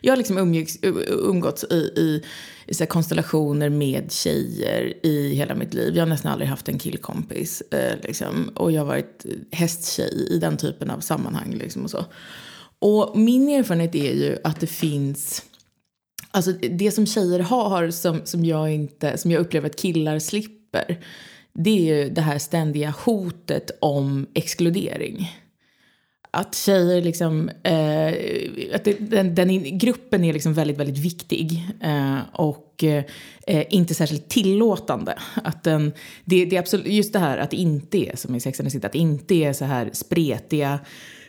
jag 0.00 0.12
har 0.12 0.16
liksom 0.16 0.38
umgicks, 0.38 0.78
umgåtts 1.08 1.64
i, 1.64 1.74
i, 1.74 2.22
i 2.66 2.74
så 2.74 2.84
här 2.84 2.88
konstellationer 2.88 3.68
med 3.68 4.12
tjejer 4.12 5.06
i 5.06 5.34
hela 5.34 5.54
mitt 5.54 5.74
liv. 5.74 5.96
Jag 5.96 6.02
har 6.02 6.08
nästan 6.08 6.32
aldrig 6.32 6.48
haft 6.48 6.68
en 6.68 6.78
killkompis. 6.78 7.60
Eh, 7.60 7.96
liksom, 8.02 8.48
och 8.54 8.72
jag 8.72 8.80
har 8.80 8.86
varit 8.86 9.26
hästtjej 9.52 10.28
i 10.30 10.38
den 10.38 10.56
typen 10.56 10.90
av 10.90 11.00
sammanhang. 11.00 11.54
Liksom, 11.54 11.84
och, 11.84 11.90
så. 11.90 12.04
och 12.78 13.18
min 13.18 13.48
erfarenhet 13.48 13.94
är 13.94 14.12
ju 14.12 14.38
att 14.44 14.60
det 14.60 14.66
finns... 14.66 15.42
Alltså 16.30 16.52
det 16.52 16.90
som 16.90 17.06
tjejer 17.06 17.40
har 17.40 17.90
som, 17.90 18.20
som, 18.24 18.44
jag 18.44 18.72
inte, 18.72 19.18
som 19.18 19.30
jag 19.30 19.40
upplever 19.40 19.70
att 19.70 19.76
killar 19.76 20.18
slipper 20.18 21.00
det 21.58 21.70
är 21.70 21.96
ju 21.96 22.10
det 22.10 22.20
här 22.20 22.38
ständiga 22.38 22.94
hotet 23.04 23.70
om 23.80 24.26
exkludering. 24.34 25.30
Att 26.34 26.54
tjejer 26.54 27.02
liksom... 27.02 27.48
Eh, 27.48 28.74
att 28.74 28.84
det, 28.84 28.96
den, 29.00 29.34
den 29.34 29.78
gruppen 29.78 30.24
är 30.24 30.32
liksom 30.32 30.54
väldigt, 30.54 30.78
väldigt 30.78 30.98
viktig. 30.98 31.62
Eh, 31.82 32.18
och 32.32 32.84
eh, 32.84 33.64
inte 33.68 33.94
särskilt 33.94 34.28
tillåtande. 34.28 35.18
Att 35.44 35.62
den, 35.62 35.92
det, 36.24 36.44
det 36.44 36.56
är 36.56 36.60
absolut, 36.60 36.86
just 36.86 37.12
det 37.12 37.18
här 37.18 37.38
att 37.38 37.50
det 37.50 37.56
inte 37.56 37.98
är 37.98 38.16
som 38.16 38.34
i 38.34 38.40
Sex 38.40 38.60
and 38.60 38.66
the 38.66 38.70
City, 38.70 38.86
att 38.86 38.92
det 38.92 38.98
inte 38.98 39.34
är 39.34 39.52
så 39.52 39.64
här 39.64 39.90
spretiga 39.92 40.78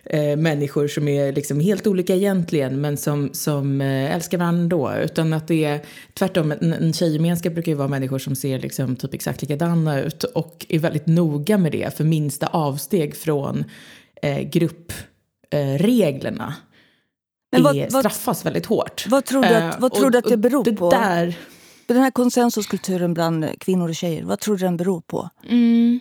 eh, 0.05 0.37
människor 0.37 0.87
som 0.87 1.07
är 1.07 1.33
liksom 1.33 1.59
helt 1.59 1.87
olika 1.87 2.15
egentligen 2.15 2.81
men 2.81 2.97
som, 2.97 3.29
som 3.33 3.81
eh, 3.81 4.15
älskar 4.15 4.37
varandra 4.37 4.61
ändå. 4.63 4.93
Utan 5.03 5.33
att 5.33 5.47
det 5.47 5.65
är 5.65 5.81
tvärtom, 6.13 6.51
en, 6.51 6.73
en 6.73 6.93
tjejgemenskap 6.93 7.53
brukar 7.53 7.71
ju 7.71 7.77
vara 7.77 7.87
människor 7.87 8.19
som 8.19 8.35
ser 8.35 8.59
liksom 8.59 8.95
typ 8.95 9.13
exakt 9.13 9.41
likadana 9.41 10.01
ut 10.01 10.23
och 10.23 10.65
är 10.69 10.79
väldigt 10.79 11.07
noga 11.07 11.57
med 11.57 11.71
det 11.71 11.97
för 11.97 12.03
minsta 12.03 12.47
avsteg 12.47 13.15
från 13.15 13.63
eh, 14.21 14.39
gruppreglerna 14.39 16.55
eh, 17.55 17.61
vad, 17.61 17.91
straffas 17.91 18.25
vad, 18.25 18.43
väldigt 18.43 18.65
hårt. 18.65 19.05
Vad 19.07 19.25
tror 19.25 19.43
du 19.43 19.55
att, 19.55 19.79
vad 19.79 19.93
tror 19.93 20.09
du 20.09 20.17
att 20.17 20.29
det 20.29 20.37
beror 20.37 20.63
det 20.63 20.73
på? 20.73 20.89
Där, 20.89 21.37
den 21.85 21.97
här 21.97 22.11
konsensuskulturen 22.11 23.13
bland 23.13 23.59
kvinnor 23.59 23.89
och 23.89 23.95
tjejer, 23.95 24.23
vad 24.23 24.39
tror 24.39 24.57
du 24.57 24.65
den 24.65 24.77
beror 24.77 25.01
på? 25.01 25.29
Mm. 25.49 25.99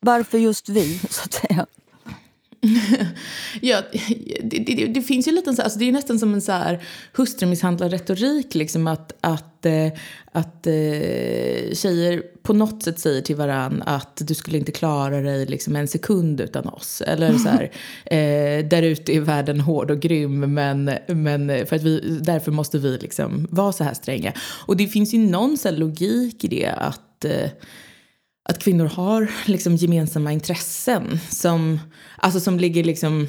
Varför 0.00 0.38
just 0.38 0.68
vi, 0.68 0.98
så 1.10 1.22
att 1.24 1.32
säga? 1.32 1.66
ja, 3.60 3.82
det, 4.42 4.58
det, 4.58 4.86
det, 4.86 5.02
finns 5.02 5.28
ju 5.28 5.32
lite 5.32 5.50
alltså 5.50 5.78
det 5.78 5.88
är 5.88 5.92
nästan 5.92 6.18
som 6.18 6.34
en 6.34 6.40
så 6.40 6.52
här 6.52 6.82
hustrumisshandlarretorik 7.12 8.54
liksom 8.54 8.86
att, 8.86 9.12
att, 9.20 9.66
eh, 9.66 9.86
att 10.32 10.66
eh, 10.66 11.74
tjejer 11.74 12.22
på 12.42 12.52
något 12.52 12.82
sätt 12.82 12.98
säger 12.98 13.22
till 13.22 13.36
varann 13.36 13.82
att 13.86 14.22
du 14.24 14.34
skulle 14.34 14.58
inte 14.58 14.72
klara 14.72 15.20
dig 15.20 15.46
liksom 15.46 15.76
en 15.76 15.88
sekund 15.88 16.40
utan 16.40 16.68
oss. 16.68 17.02
Eller 17.06 17.38
så 17.38 17.48
här, 17.48 17.62
eh, 18.04 18.66
där 18.68 18.82
ute 18.82 19.16
är 19.16 19.20
världen 19.20 19.60
hård 19.60 19.90
och 19.90 20.00
grym 20.00 20.54
men, 20.54 20.90
men 21.06 21.66
för 21.66 21.76
att 21.76 21.82
vi, 21.82 22.18
därför 22.22 22.52
måste 22.52 22.78
vi 22.78 22.98
liksom 22.98 23.46
vara 23.50 23.72
så 23.72 23.84
här 23.84 23.94
stränga. 23.94 24.32
Och 24.66 24.76
det 24.76 24.86
finns 24.86 25.14
ju 25.14 25.18
någon 25.18 25.58
så 25.58 25.70
logik 25.70 26.44
i 26.44 26.48
det 26.48 26.66
att 26.66 27.24
eh, 27.24 27.50
att 28.44 28.58
kvinnor 28.58 28.84
har 28.84 29.30
liksom 29.46 29.76
gemensamma 29.76 30.32
intressen 30.32 31.20
som, 31.30 31.80
alltså 32.22 32.40
som 32.40 32.58
ligger 32.58 32.84
liksom 32.84 33.28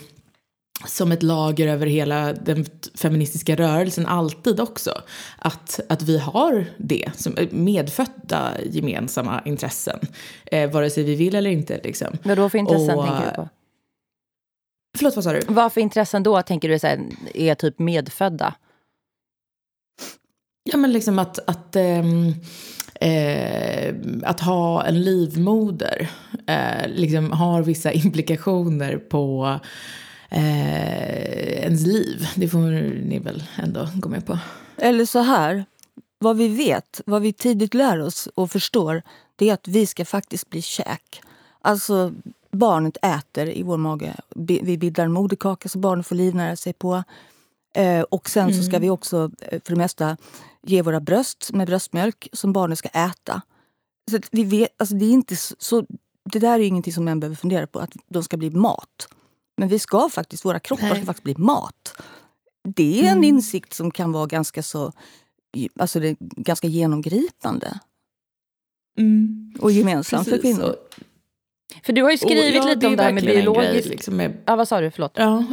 som 0.85 1.11
ett 1.11 1.23
lager 1.23 1.67
över 1.67 1.87
hela 1.87 2.33
den 2.33 2.65
feministiska 2.95 3.55
rörelsen 3.55 4.05
alltid 4.05 4.59
också. 4.59 5.01
Att, 5.37 5.79
att 5.89 6.01
vi 6.01 6.17
har 6.17 6.65
det, 6.77 7.11
som 7.15 7.35
medfödda 7.51 8.51
gemensamma 8.65 9.41
intressen. 9.45 9.99
Eh, 10.45 10.71
vare 10.71 10.89
sig 10.89 11.03
vi 11.03 11.15
vill 11.15 11.35
eller 11.35 11.49
inte. 11.49 11.81
Liksom. 11.83 12.17
Vad 12.23 12.37
då 12.37 12.49
för 12.49 12.57
intressen 12.57 12.99
Och, 12.99 13.05
tänker 13.05 13.29
du 13.29 13.35
på? 13.35 13.49
Förlåt, 14.97 15.15
vad 15.15 15.23
sa 15.23 15.33
du? 15.33 15.41
Vad 15.47 15.73
för 15.73 15.81
intressen 15.81 16.23
då 16.23 16.41
tänker 16.41 16.69
du 16.69 16.75
är, 16.75 16.99
är 17.33 17.55
typ 17.55 17.79
medfödda? 17.79 18.55
Ja 20.63 20.77
men 20.77 20.91
liksom 20.91 21.19
att, 21.19 21.49
att 21.49 21.75
ähm, 21.75 22.33
eh, 22.95 23.95
att 24.23 24.39
ha 24.39 24.85
en 24.85 25.01
livmoder 25.01 26.09
eh, 26.47 26.87
liksom 26.87 27.31
har 27.31 27.61
vissa 27.61 27.91
implikationer 28.03 28.97
på 28.97 29.59
eh, 30.29 31.63
ens 31.63 31.85
liv. 31.85 32.27
Det 32.35 32.47
får 32.47 32.59
ni 33.07 33.19
väl 33.19 33.43
ändå 33.55 33.89
gå 33.95 34.09
med 34.09 34.25
på. 34.25 34.39
Eller 34.77 35.05
så 35.05 35.19
här, 35.19 35.65
vad 36.19 36.37
vi 36.37 36.47
vet, 36.47 37.01
vad 37.05 37.21
vi 37.21 37.33
tidigt 37.33 37.73
lär 37.73 37.99
oss 37.99 38.27
och 38.35 38.51
förstår, 38.51 39.01
det 39.35 39.49
är 39.49 39.53
att 39.53 39.67
vi 39.67 39.85
ska 39.85 40.05
faktiskt 40.05 40.49
bli 40.49 40.61
käk. 40.61 41.21
Alltså, 41.61 42.13
barnet 42.51 42.97
äter 43.01 43.49
i 43.49 43.63
vår 43.63 43.77
mage. 43.77 44.15
Vi 44.35 44.77
bildar 44.77 45.05
en 45.05 45.11
moderkaka 45.11 45.69
så 45.69 45.79
barnet 45.79 46.07
får 46.07 46.15
livnära 46.15 46.55
sig 46.55 46.73
på. 46.73 47.03
Eh, 47.75 48.01
och 48.01 48.29
sen 48.29 48.43
mm. 48.43 48.55
så 48.55 48.63
ska 48.63 48.69
mm. 48.69 48.81
vi 48.81 48.89
också 48.89 49.31
eh, 49.41 49.61
för 49.65 49.73
det 49.73 49.75
mesta 49.75 50.17
ge 50.61 50.81
våra 50.81 50.99
bröst 50.99 51.49
med 51.53 51.67
bröstmjölk 51.67 52.27
som 52.33 52.53
barnen 52.53 52.77
ska 52.77 52.89
äta. 52.89 53.41
Så 54.11 54.19
vi 54.31 54.43
vet, 54.43 54.69
alltså 54.77 54.95
det, 54.95 55.05
är 55.05 55.11
inte 55.11 55.35
så, 55.35 55.85
det 56.31 56.39
där 56.39 56.59
är 56.59 56.63
ingenting 56.63 56.93
som 56.93 57.05
män 57.05 57.19
behöver 57.19 57.35
fundera 57.35 57.67
på, 57.67 57.79
att 57.79 57.93
de 58.07 58.23
ska 58.23 58.37
bli 58.37 58.49
mat. 58.49 59.07
Men 59.57 59.69
vi 59.69 59.79
ska 59.79 60.09
faktiskt, 60.09 60.45
våra 60.45 60.59
kroppar 60.59 60.87
Nej. 60.87 60.95
ska 60.95 61.05
faktiskt 61.05 61.23
bli 61.23 61.35
mat. 61.37 62.01
Det 62.63 62.99
är 62.99 63.03
en 63.03 63.11
mm. 63.11 63.23
insikt 63.23 63.73
som 63.73 63.91
kan 63.91 64.11
vara 64.11 64.25
ganska 64.25 64.63
så 64.63 64.91
alltså 65.79 65.99
det 65.99 66.07
är 66.07 66.17
ganska 66.19 66.67
genomgripande. 66.67 67.79
Mm. 68.97 69.53
Och 69.59 69.71
gemensam 69.71 70.25
för 70.25 70.37
kvinnor. 70.37 70.75
För 71.83 71.93
du 71.93 72.03
har 72.03 72.11
ju 72.11 72.17
skrivit 72.17 72.43
oh, 72.43 72.55
ja, 72.55 72.73
lite 72.73 72.87
om 72.87 72.95
det 72.95 73.03
här 73.03 73.13
med 73.13 73.23
biologiskt... 73.23 73.89
Liksom 73.89 74.17
med... 74.17 74.37
Ja, 74.45 74.55
vad 74.55 74.67
sa 74.67 74.81
du? 74.81 74.91
Förlåt. 74.91 75.11
Ja, 75.15 75.45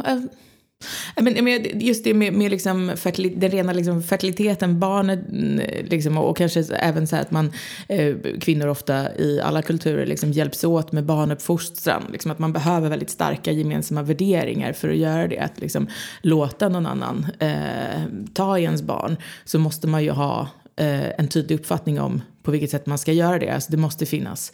men, 1.15 1.79
just 1.79 2.03
det 2.03 2.13
med, 2.13 2.33
med 2.33 2.51
liksom 2.51 2.95
den 3.35 3.51
rena 3.51 3.73
liksom 3.73 4.03
fertiliteten, 4.03 4.79
barnet 4.79 5.19
eh, 5.59 5.85
liksom, 5.85 6.17
och 6.17 6.37
kanske 6.37 6.63
även 6.75 7.07
så 7.07 7.15
att 7.15 7.31
man, 7.31 7.51
eh, 7.87 8.15
kvinnor 8.41 8.67
ofta 8.67 9.15
i 9.15 9.41
alla 9.43 9.61
kulturer 9.61 10.05
liksom 10.05 10.31
hjälps 10.31 10.63
åt 10.63 10.91
med 10.91 11.05
barnuppfostran. 11.05 12.03
Liksom, 12.11 12.31
att 12.31 12.39
man 12.39 12.53
behöver 12.53 12.89
väldigt 12.89 13.09
starka 13.09 13.51
gemensamma 13.51 14.01
värderingar 14.01 14.73
för 14.73 14.89
att 14.89 14.97
göra 14.97 15.27
det. 15.27 15.39
Att 15.39 15.59
liksom, 15.59 15.87
låta 16.21 16.69
någon 16.69 16.85
annan 16.85 17.27
eh, 17.39 18.01
ta 18.33 18.57
i 18.57 18.63
ens 18.63 18.81
barn 18.81 19.17
så 19.45 19.59
måste 19.59 19.87
man 19.87 20.03
ju 20.03 20.11
ha 20.11 20.47
eh, 20.75 21.19
en 21.19 21.27
tydlig 21.27 21.59
uppfattning 21.59 21.99
om 21.99 22.21
på 22.43 22.51
vilket 22.51 22.69
sätt 22.69 22.85
man 22.85 22.97
ska 22.97 23.11
göra 23.11 23.39
det. 23.39 23.49
Alltså, 23.49 23.71
det 23.71 23.77
måste 23.77 24.05
finnas 24.05 24.51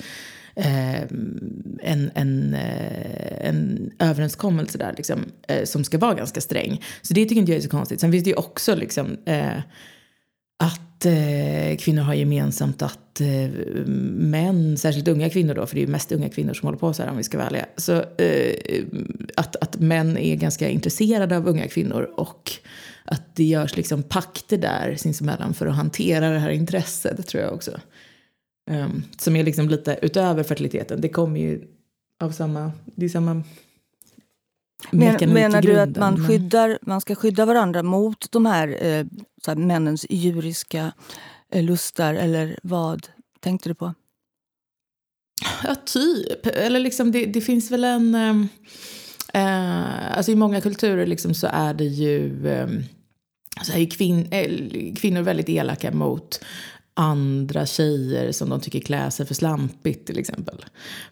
eh, 0.58 1.02
en, 1.82 2.12
en, 2.16 2.54
eh, 2.54 3.48
en 3.48 3.92
överenskommelse 4.00 4.78
där 4.78 4.94
liksom, 4.98 5.26
eh, 5.48 5.64
som 5.64 5.84
ska 5.84 5.98
vara 5.98 6.14
ganska 6.14 6.42
sträng. 6.42 6.84
Så 7.02 7.14
det 7.14 7.26
tycker 7.26 7.42
inte 7.42 7.52
jag 7.52 7.60
är 7.60 7.64
så 7.64 7.70
konstigt. 7.70 8.00
Sen 8.00 8.12
finns 8.12 8.24
det 8.24 8.30
ju 8.30 8.36
också 8.36 8.76
liksom, 8.76 9.18
eh, 9.26 9.58
att 10.60 11.06
eh, 11.06 11.78
kvinnor 11.78 12.02
har 12.02 12.14
gemensamt 12.14 12.82
att 12.82 13.22
eh, 13.22 13.50
män, 14.16 14.78
särskilt 14.78 15.08
unga 15.08 15.30
kvinnor 15.30 15.54
då, 15.54 15.66
för 15.66 15.76
det 15.76 15.82
är 15.82 15.86
ju 15.86 15.92
mest 15.92 16.12
unga 16.12 16.30
kvinnor 16.30 16.54
som 16.54 16.68
håller 16.68 16.80
på 16.80 16.94
så 16.94 17.04
här 17.04 17.10
om 17.10 17.18
vi 17.18 17.24
ska 17.24 17.38
vara 17.38 17.48
ärliga. 17.48 17.66
Så 17.78 17.94
eh, 18.18 18.84
att, 19.36 19.56
att 19.56 19.80
män 19.80 20.18
är 20.18 20.36
ganska 20.36 20.70
intresserade 20.70 21.38
av 21.38 21.48
unga 21.48 21.68
kvinnor 21.68 22.10
och 22.16 22.52
att 23.06 23.36
det 23.36 23.44
görs 23.44 23.78
liksom 23.78 24.04
pakter 24.04 24.58
där 24.58 24.96
sinsemellan 24.98 25.54
för 25.54 25.68
att 25.68 25.76
hantera 25.76 26.30
det 26.30 26.40
här 26.40 26.50
intresset, 26.50 27.28
tror 27.28 27.44
jag 27.44 27.54
också. 27.54 27.72
Um, 28.70 29.04
som 29.18 29.36
är 29.36 29.44
liksom 29.44 29.70
lite 29.70 30.00
utöver 30.02 30.44
fertiliteten. 30.44 31.02
Det 31.02 31.10
kommer 31.10 31.40
ju 31.40 31.68
av 32.20 32.32
samma, 32.32 32.72
det 32.86 33.06
är 33.06 33.10
samma 33.10 33.44
men, 34.92 35.34
Menar 35.34 35.62
du 35.62 35.80
att 35.80 35.98
man, 35.98 36.28
skyddar, 36.28 36.80
man 36.82 37.02
ska 37.02 37.16
skydda 37.16 37.46
varandra 37.46 37.84
mot 37.84 38.32
de 38.32 38.46
här, 38.46 38.68
eh, 38.68 39.06
här 39.48 39.56
männens 39.56 40.06
djuriska 40.10 40.92
eh, 41.52 41.64
lustar 41.64 42.14
eller 42.14 42.60
vad 42.64 43.08
tänkte 43.40 43.70
du 43.70 43.76
på? 43.76 43.94
Ja, 45.64 45.76
typ. 45.76 46.46
Eller 46.46 46.80
liksom 46.80 47.12
det, 47.12 47.26
det 47.26 47.42
finns 47.42 47.72
väl 47.72 47.84
en... 47.84 48.16
Ehm, 48.16 48.48
eh, 49.34 50.18
alltså 50.18 50.32
i 50.32 50.36
många 50.36 50.62
kulturer 50.62 51.06
liksom 51.06 51.34
så 51.34 51.48
är 51.52 51.74
det 51.74 51.86
ju... 51.86 52.48
Eh, 52.48 52.68
så 53.64 53.74
är 53.74 53.90
kvin, 53.90 54.28
eh, 54.32 54.96
kvinnor 54.96 55.22
väldigt 55.22 55.50
elaka 55.50 55.92
mot 55.92 56.40
andra 57.00 57.66
tjejer 57.66 58.32
som 58.32 58.50
de 58.50 58.62
tycker 58.62 58.80
klär 58.80 59.10
sig 59.10 59.26
för 59.26 59.34
slampigt 59.34 60.08
till 60.08 60.20
exempel. 60.20 60.66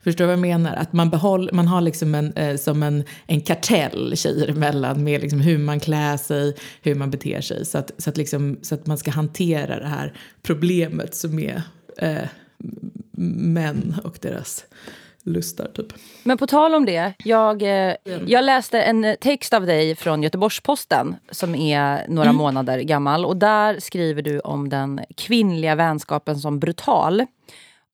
Förstår 0.03 0.23
du 0.23 0.25
vad 0.25 0.33
jag 0.33 0.39
menar? 0.39 0.75
Att 0.75 0.93
man, 0.93 1.09
behåll, 1.09 1.49
man 1.53 1.67
har 1.67 1.81
liksom 1.81 2.15
en, 2.15 2.33
eh, 2.33 2.57
som 2.57 2.83
en, 2.83 3.03
en 3.27 3.41
kartell 3.41 4.17
tjejer 4.17 4.47
emellan 4.47 5.03
med 5.03 5.21
liksom 5.21 5.39
hur 5.39 5.57
man 5.57 5.79
klär 5.79 6.17
sig, 6.17 6.55
hur 6.81 6.95
man 6.95 7.11
beter 7.11 7.41
sig. 7.41 7.65
Så 7.65 7.77
att, 7.77 7.91
så 7.97 8.09
att, 8.09 8.17
liksom, 8.17 8.57
så 8.61 8.75
att 8.75 8.85
man 8.85 8.97
ska 8.97 9.11
hantera 9.11 9.79
det 9.79 9.87
här 9.87 10.17
problemet 10.43 11.15
som 11.15 11.39
är 11.39 11.61
eh, 11.97 12.27
män 13.37 13.95
och 14.03 14.17
deras 14.21 14.65
lustar. 15.25 15.71
Typ. 15.75 15.93
Men 16.23 16.37
på 16.37 16.47
tal 16.47 16.75
om 16.75 16.85
det. 16.85 17.13
Jag, 17.23 17.61
eh, 17.61 17.95
jag 18.27 18.43
läste 18.43 18.81
en 18.81 19.15
text 19.21 19.53
av 19.53 19.65
dig 19.65 19.95
från 19.95 20.23
Göteborgs-Posten 20.23 21.15
som 21.31 21.55
är 21.55 22.05
några 22.07 22.29
mm. 22.29 22.35
månader 22.35 22.79
gammal. 22.79 23.25
Och 23.25 23.37
Där 23.37 23.79
skriver 23.79 24.21
du 24.21 24.39
om 24.39 24.69
den 24.69 25.01
kvinnliga 25.17 25.75
vänskapen 25.75 26.39
som 26.39 26.59
brutal. 26.59 27.25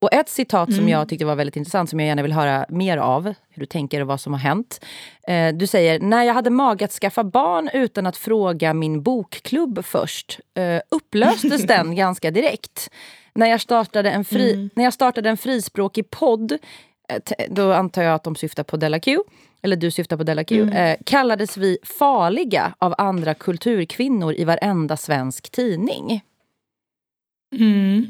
Och 0.01 0.13
Ett 0.13 0.29
citat 0.29 0.69
mm. 0.69 0.79
som 0.79 0.89
jag 0.89 1.09
tyckte 1.09 1.25
var 1.25 1.35
väldigt 1.35 1.55
intressant, 1.55 1.89
som 1.89 1.99
jag 1.99 2.07
gärna 2.07 2.21
vill 2.21 2.33
höra 2.33 2.65
mer 2.69 2.97
av, 2.97 3.23
hur 3.23 3.59
du 3.59 3.65
tänker 3.65 4.01
och 4.01 4.07
vad 4.07 4.21
som 4.21 4.33
har 4.33 4.39
hänt. 4.39 4.85
Eh, 5.27 5.53
du 5.53 5.67
säger, 5.67 5.99
när 5.99 6.23
jag 6.23 6.33
hade 6.33 6.49
mag 6.49 6.83
att 6.83 6.91
skaffa 6.91 7.23
barn 7.23 7.69
utan 7.73 8.05
att 8.05 8.17
fråga 8.17 8.73
min 8.73 9.03
bokklubb 9.03 9.85
först, 9.85 10.39
eh, 10.53 10.81
upplöstes 10.89 11.63
den 11.63 11.95
ganska 11.95 12.31
direkt. 12.31 12.89
När 13.33 13.47
jag 13.47 13.61
startade 13.61 14.11
en, 14.11 14.25
fri, 14.25 14.53
mm. 14.53 14.69
när 14.73 14.83
jag 14.83 14.93
startade 14.93 15.29
en 15.29 15.37
frispråkig 15.37 16.09
podd 16.09 16.57
då 17.49 17.73
antar 17.73 18.03
jag 18.03 18.13
att 18.15 18.23
de 18.23 18.35
syftar 18.35 18.63
på 18.63 18.77
Della 18.77 18.99
Q, 18.99 19.17
eller 19.61 19.75
du 19.75 19.91
syftar 19.91 20.17
på 20.17 20.23
Della 20.23 20.43
Q, 20.43 20.61
mm. 20.61 20.75
eh, 20.75 20.97
kallades 21.05 21.57
vi 21.57 21.77
farliga 21.83 22.73
av 22.79 22.95
andra 22.97 23.33
kulturkvinnor 23.33 24.33
i 24.33 24.43
varenda 24.43 24.97
svensk 24.97 25.49
tidning. 25.49 26.21
Mm. 27.55 28.07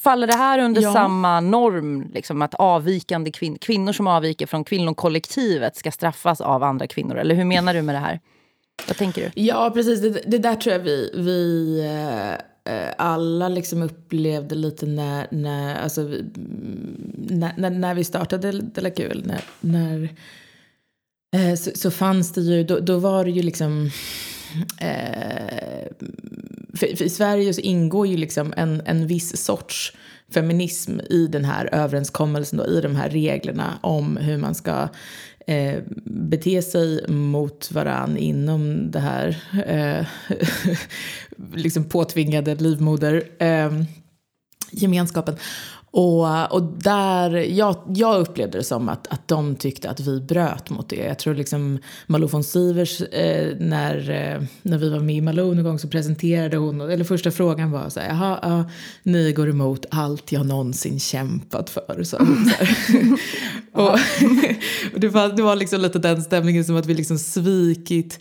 Faller 0.00 0.26
det 0.26 0.36
här 0.36 0.58
under 0.58 0.82
ja. 0.82 0.92
samma 0.92 1.40
norm, 1.40 2.10
liksom, 2.14 2.42
att 2.42 2.54
avvikande 2.54 3.30
kvin 3.30 3.58
kvinnor 3.58 3.92
som 3.92 4.06
avviker 4.06 4.46
från 4.46 4.64
kvinnokollektivet 4.64 5.76
ska 5.76 5.90
straffas 5.90 6.40
av 6.40 6.62
andra 6.62 6.86
kvinnor? 6.86 7.16
Eller 7.16 7.34
hur 7.34 7.44
menar 7.44 7.74
du 7.74 7.82
med 7.82 7.94
det 7.94 7.98
här? 7.98 8.20
Vad 8.88 8.96
tänker 8.96 9.22
du? 9.22 9.42
Ja, 9.42 9.70
precis. 9.74 10.00
Det, 10.00 10.22
det 10.26 10.38
där 10.38 10.54
tror 10.54 10.72
jag 10.72 10.80
vi, 10.80 11.10
vi 11.14 11.80
eh 11.86 12.14
Eh, 12.34 12.53
Eh, 12.64 12.88
alla 12.98 13.48
liksom 13.48 13.82
upplevde 13.82 14.54
lite 14.54 14.86
när, 14.86 15.26
när, 15.30 15.74
alltså, 15.74 16.00
mm, 16.00 16.26
när, 17.16 17.54
när, 17.56 17.70
när 17.70 17.94
vi 17.94 18.04
startade 18.04 18.52
Della 18.52 18.90
Kul, 18.90 19.22
när, 19.26 19.44
när 19.60 20.08
eh, 21.36 21.54
så, 21.54 21.70
så 21.74 21.90
fanns 21.90 22.32
det 22.32 22.40
ju, 22.40 22.64
då, 22.64 22.78
då 22.80 22.98
var 22.98 23.24
det 23.24 23.30
ju 23.30 23.42
liksom 23.42 23.90
Eh, 24.80 25.86
för, 26.74 26.96
för 26.96 27.04
I 27.04 27.10
Sverige 27.10 27.54
så 27.54 27.60
ingår 27.60 28.06
ju 28.06 28.16
liksom 28.16 28.54
en, 28.56 28.82
en 28.84 29.06
viss 29.06 29.44
sorts 29.44 29.96
feminism 30.30 31.00
i 31.10 31.26
den 31.26 31.44
här 31.44 31.68
överenskommelsen, 31.72 32.58
då, 32.58 32.66
i 32.66 32.80
de 32.80 32.96
här 32.96 33.10
reglerna 33.10 33.78
om 33.80 34.16
hur 34.16 34.38
man 34.38 34.54
ska 34.54 34.88
eh, 35.46 35.82
bete 36.04 36.62
sig 36.62 37.08
mot 37.08 37.72
varann 37.72 38.16
inom 38.16 38.90
det 38.90 39.00
här 39.00 39.36
eh, 39.66 40.06
liksom 41.54 41.84
påtvingade 41.84 42.54
livmoder. 42.54 43.22
Eh, 43.38 43.72
gemenskapen. 44.70 45.36
Och, 45.96 46.52
och 46.52 46.62
där, 46.62 47.30
jag, 47.30 47.76
jag 47.94 48.20
upplevde 48.20 48.58
det 48.58 48.64
som 48.64 48.88
att, 48.88 49.06
att 49.06 49.28
de 49.28 49.56
tyckte 49.56 49.90
att 49.90 50.00
vi 50.00 50.20
bröt 50.20 50.70
mot 50.70 50.88
det. 50.88 50.96
Jag 50.96 51.18
tror 51.18 51.34
liksom 51.34 51.78
Malou 52.06 52.28
von 52.28 52.44
Sivers, 52.44 53.00
eh, 53.00 53.56
när, 53.58 54.10
eh, 54.10 54.42
när 54.62 54.78
vi 54.78 54.90
var 54.90 55.00
med 55.00 55.14
i 55.16 55.20
Malou 55.20 55.54
någon 55.54 55.64
gång 55.64 55.78
så 55.78 55.88
presenterade 55.88 56.56
hon, 56.56 56.80
eller 56.80 57.04
första 57.04 57.30
frågan 57.30 57.70
var 57.70 57.88
så 57.88 58.00
här, 58.00 58.08
jaha, 58.08 58.38
ja, 58.42 58.70
ni 59.02 59.32
går 59.32 59.50
emot 59.50 59.86
allt 59.90 60.32
jag 60.32 60.46
någonsin 60.46 61.00
kämpat 61.00 61.70
för. 61.70 62.04
Så, 62.04 62.16
så 62.16 62.24
och, 63.82 63.90
och 64.94 65.00
det 65.00 65.08
var, 65.08 65.28
det 65.28 65.42
var 65.42 65.56
liksom 65.56 65.80
lite 65.80 65.98
den 65.98 66.22
stämningen 66.22 66.64
som 66.64 66.76
att 66.76 66.86
vi 66.86 66.94
liksom 66.94 67.18
svikit 67.18 68.20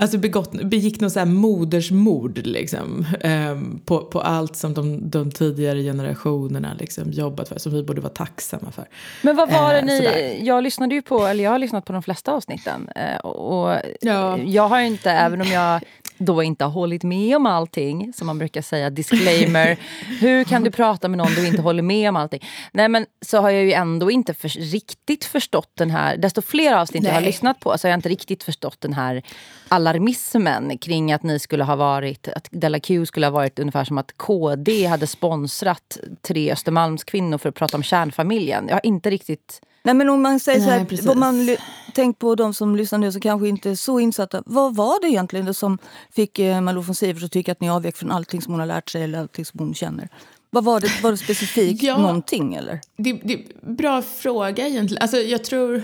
Alltså 0.00 0.18
begått, 0.18 0.52
begick 0.52 1.00
något 1.00 1.12
så 1.12 1.18
här 1.18 1.26
modersmord 1.26 2.38
liksom, 2.46 3.06
um, 3.24 3.80
på, 3.84 4.04
på 4.04 4.20
allt 4.20 4.56
som 4.56 4.74
de, 4.74 5.10
de 5.10 5.30
tidigare 5.30 5.82
generationerna 5.82 6.76
liksom 6.78 7.10
jobbat 7.10 7.48
för, 7.48 7.58
som 7.58 7.72
vi 7.72 7.82
borde 7.82 8.00
vara 8.00 8.12
tacksamma 8.12 8.70
för. 8.70 8.84
Men 9.22 9.36
vad 9.36 9.50
var 9.50 9.74
det 9.74 9.80
uh, 9.80 9.86
ni... 9.86 10.40
Jag 10.42 10.62
lyssnade 10.62 10.94
ju 10.94 11.02
på, 11.02 11.26
eller 11.26 11.44
jag 11.44 11.50
har 11.50 11.58
lyssnat 11.58 11.84
på 11.84 11.92
de 11.92 12.02
flesta 12.02 12.32
avsnitten. 12.32 12.88
Uh, 12.96 13.26
och 13.26 13.80
ja. 14.00 14.38
Jag 14.38 14.68
har 14.68 14.80
inte, 14.80 15.10
även 15.10 15.40
om 15.40 15.48
jag 15.48 15.80
då 16.20 16.42
inte 16.42 16.64
har 16.64 16.70
hållit 16.70 17.02
med 17.02 17.36
om 17.36 17.46
allting, 17.46 18.12
som 18.12 18.26
man 18.26 18.38
brukar 18.38 18.62
säga, 18.62 18.90
disclaimer. 18.90 19.76
Hur 20.20 20.44
kan 20.44 20.62
du 20.62 20.70
prata 20.70 21.08
med 21.08 21.18
någon 21.18 21.34
du 21.34 21.46
inte 21.46 21.62
håller 21.62 21.82
med 21.82 22.08
om 22.08 22.16
allting? 22.16 22.48
Nej 22.72 22.88
men 22.88 23.06
så 23.20 23.38
har 23.40 23.50
jag 23.50 23.64
ju 23.64 23.72
ändå 23.72 24.10
inte 24.10 24.34
för, 24.34 24.48
riktigt 24.48 25.24
förstått 25.24 25.70
den 25.74 25.90
här, 25.90 26.16
desto 26.16 26.42
fler 26.42 26.72
avsnitt 26.72 27.02
Nej. 27.02 27.10
jag 27.12 27.20
har 27.20 27.26
lyssnat 27.26 27.60
på 27.60 27.78
så 27.78 27.86
har 27.86 27.90
jag 27.90 27.98
inte 27.98 28.08
riktigt 28.08 28.42
förstått 28.42 28.80
den 28.80 28.92
här 28.92 29.22
alarmismen 29.68 30.78
kring 30.78 31.12
att 31.12 31.22
ni 31.22 31.38
skulle 31.38 31.64
ha 31.64 31.76
varit, 31.76 32.28
att 32.28 32.48
Della 32.50 32.80
Q 32.80 33.06
skulle 33.06 33.26
ha 33.26 33.30
varit 33.30 33.58
ungefär 33.58 33.84
som 33.84 33.98
att 33.98 34.16
KD 34.16 34.86
hade 34.86 35.06
sponsrat 35.06 35.98
tre 36.22 36.52
Östermalmskvinnor 36.52 37.38
för 37.38 37.48
att 37.48 37.54
prata 37.54 37.76
om 37.76 37.82
kärnfamiljen. 37.82 38.64
Jag 38.68 38.74
har 38.74 38.86
inte 38.86 39.10
riktigt 39.10 39.60
Nej 39.82 39.94
men 39.94 40.08
om 40.08 40.22
man 40.22 40.40
säger 40.40 40.60
så 40.60 40.70
här, 40.70 41.14
man 41.14 41.56
tänk 41.94 42.18
på 42.18 42.34
de 42.34 42.54
som 42.54 42.76
lyssnar 42.76 42.98
nu 42.98 43.12
som 43.12 43.20
kanske 43.20 43.48
inte 43.48 43.70
är 43.70 43.74
så 43.74 44.00
insatta. 44.00 44.42
Vad 44.46 44.76
var 44.76 45.00
det 45.00 45.08
egentligen 45.08 45.46
det 45.46 45.54
som 45.54 45.78
fick 46.10 46.38
eh, 46.38 46.60
Malou 46.60 46.82
von 46.82 46.94
Sivers 46.94 47.24
att 47.24 47.32
tycka 47.32 47.52
att 47.52 47.60
ni 47.60 47.70
avvek 47.70 47.96
från 47.96 48.10
allting 48.10 48.42
som 48.42 48.52
hon 48.52 48.60
har 48.60 48.66
lärt 48.66 48.88
sig 48.88 49.02
eller 49.02 49.18
allting 49.18 49.44
som 49.44 49.58
hon 49.58 49.74
känner? 49.74 50.08
Vad 50.50 50.64
var 50.64 50.80
det, 50.80 51.02
var 51.02 51.10
det 51.10 51.16
specifikt 51.16 51.82
ja, 51.82 51.98
någonting 51.98 52.54
eller? 52.54 52.80
Det, 52.96 53.12
det, 53.12 53.62
bra 53.62 54.02
fråga 54.02 54.68
egentligen. 54.68 55.02
Alltså 55.02 55.16
jag 55.16 55.44
tror... 55.44 55.82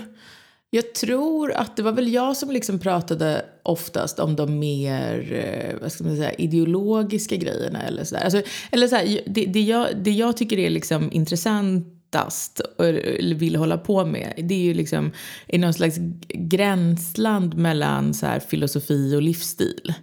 Jag 0.69 0.93
tror 0.93 1.51
att 1.51 1.75
det 1.75 1.83
var 1.83 1.91
väl 1.91 2.13
jag 2.13 2.37
som 2.37 2.51
liksom 2.51 2.79
pratade 2.79 3.45
oftast 3.63 4.19
om 4.19 4.35
de 4.35 4.59
mer 4.59 5.33
eh, 5.33 5.81
vad 5.81 5.91
ska 5.91 6.03
man 6.03 6.15
säga, 6.15 6.33
ideologiska 6.33 7.35
grejerna. 7.35 7.81
Eller 7.81 8.03
så, 8.03 8.17
alltså, 8.17 8.41
eller 8.71 8.87
så 8.87 8.95
här, 8.95 9.21
det, 9.25 9.45
det, 9.45 9.61
jag, 9.61 9.87
det 9.97 10.11
jag 10.11 10.37
tycker 10.37 10.59
är 10.59 10.69
liksom 10.69 11.11
intressant 11.11 11.96
lättast 12.07 12.61
eller 12.79 13.35
vill 13.35 13.55
hålla 13.55 13.77
på 13.77 14.05
med. 14.05 14.33
Det 14.43 14.53
är 14.53 14.63
ju 14.63 14.73
liksom 14.73 15.11
i 15.47 15.57
någon 15.57 15.73
slags 15.73 15.97
gränsland 16.27 17.57
mellan 17.57 18.13
så 18.13 18.25
här 18.25 18.39
filosofi 18.39 19.15
och 19.15 19.21
livsstil. 19.21 19.93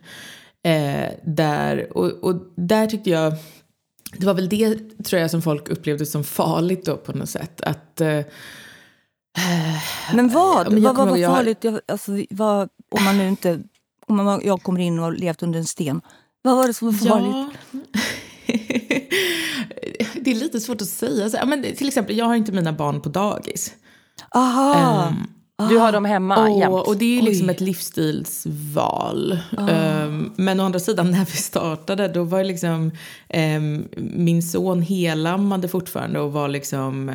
Eh, 0.64 1.10
där, 1.24 1.96
och, 1.96 2.24
och 2.24 2.34
där 2.56 2.86
tyckte 2.86 3.10
jag, 3.10 3.32
det 4.16 4.26
var 4.26 4.34
väl 4.34 4.48
det 4.48 4.78
tror 5.04 5.22
jag 5.22 5.30
som 5.30 5.42
folk 5.42 5.68
upplevde 5.68 6.06
som 6.06 6.24
farligt 6.24 6.84
då 6.84 6.96
på 6.96 7.12
något 7.12 7.30
sätt. 7.30 7.60
Att, 7.60 8.00
eh, 8.00 8.20
Men 10.14 10.28
vad? 10.28 10.72
Men 10.72 10.82
vad, 10.82 10.96
vad 10.96 11.08
var 11.08 11.36
farligt? 11.36 11.64
Jag, 11.64 11.80
alltså, 11.88 12.12
vad, 12.30 12.68
om 12.90 13.04
man 13.04 13.18
nu 13.18 13.28
inte, 13.28 13.60
om 14.06 14.16
man, 14.16 14.40
jag 14.44 14.62
kommer 14.62 14.80
in 14.80 14.98
och 14.98 15.12
levt 15.12 15.42
under 15.42 15.58
en 15.58 15.66
sten. 15.66 16.00
Vad 16.42 16.56
var 16.56 16.66
det 16.66 16.74
som 16.74 16.86
var 16.86 17.08
farligt? 17.08 17.58
Ja. 17.70 17.78
det 20.20 20.30
är 20.30 20.34
lite 20.34 20.60
svårt 20.60 20.80
att 20.80 20.88
säga. 20.88 21.30
Så, 21.30 21.38
men 21.46 21.62
till 21.62 21.88
exempel, 21.88 22.16
jag 22.16 22.24
har 22.24 22.34
inte 22.34 22.52
mina 22.52 22.72
barn 22.72 23.00
på 23.00 23.08
dagis. 23.08 23.72
Aha. 24.34 25.08
Um, 25.08 25.68
du 25.68 25.78
har 25.78 25.92
dem 25.92 26.04
hemma 26.04 26.48
och, 26.48 26.58
jämt? 26.60 26.86
Och 26.86 26.96
det 26.96 27.18
är 27.18 27.22
liksom 27.22 27.50
ett 27.50 27.60
livsstilsval. 27.60 29.38
Um, 29.58 30.32
men 30.36 30.60
å 30.60 30.64
andra 30.64 30.80
sidan, 30.80 31.10
när 31.10 31.24
vi 31.24 31.36
startade, 31.36 32.08
då 32.08 32.24
var 32.24 32.44
liksom 32.44 32.90
um, 33.34 33.88
min 33.96 34.42
son 34.42 34.82
helammade 34.82 35.68
fortfarande 35.68 36.20
och 36.20 36.32
var 36.32 36.48
liksom 36.48 37.08
eh, 37.08 37.14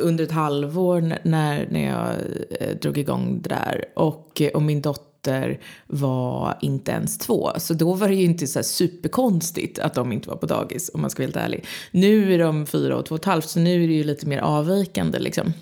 under 0.00 0.24
ett 0.24 0.32
halvår 0.32 1.00
när, 1.22 1.68
när 1.70 1.86
jag 1.86 2.14
eh, 2.60 2.76
drog 2.76 2.98
igång 2.98 3.40
det 3.42 3.48
där. 3.48 3.84
Och, 3.96 4.42
och 4.54 4.62
min 4.62 4.82
dotter 4.82 5.07
dotter 5.22 5.60
var 5.86 6.58
inte 6.60 6.90
ens 6.90 7.18
två. 7.18 7.52
Så 7.56 7.74
då 7.74 7.94
var 7.94 8.08
det 8.08 8.14
ju 8.14 8.24
inte 8.24 8.46
så 8.46 8.62
superkonstigt 8.62 9.78
att 9.78 9.94
de 9.94 10.12
inte 10.12 10.28
var 10.28 10.36
på 10.36 10.46
dagis 10.46 10.90
om 10.94 11.00
man 11.00 11.10
ska 11.10 11.22
vara 11.22 11.26
helt 11.26 11.36
ärlig. 11.36 11.66
Nu 11.90 12.34
är 12.34 12.38
de 12.38 12.66
fyra 12.66 12.96
och 12.96 13.06
två 13.06 13.14
och 13.14 13.20
ett 13.20 13.24
halvt 13.24 13.48
så 13.48 13.60
nu 13.60 13.84
är 13.84 13.88
det 13.88 13.94
ju 13.94 14.04
lite 14.04 14.26
mer 14.26 14.38
avvikande 14.38 15.18
liksom. 15.18 15.52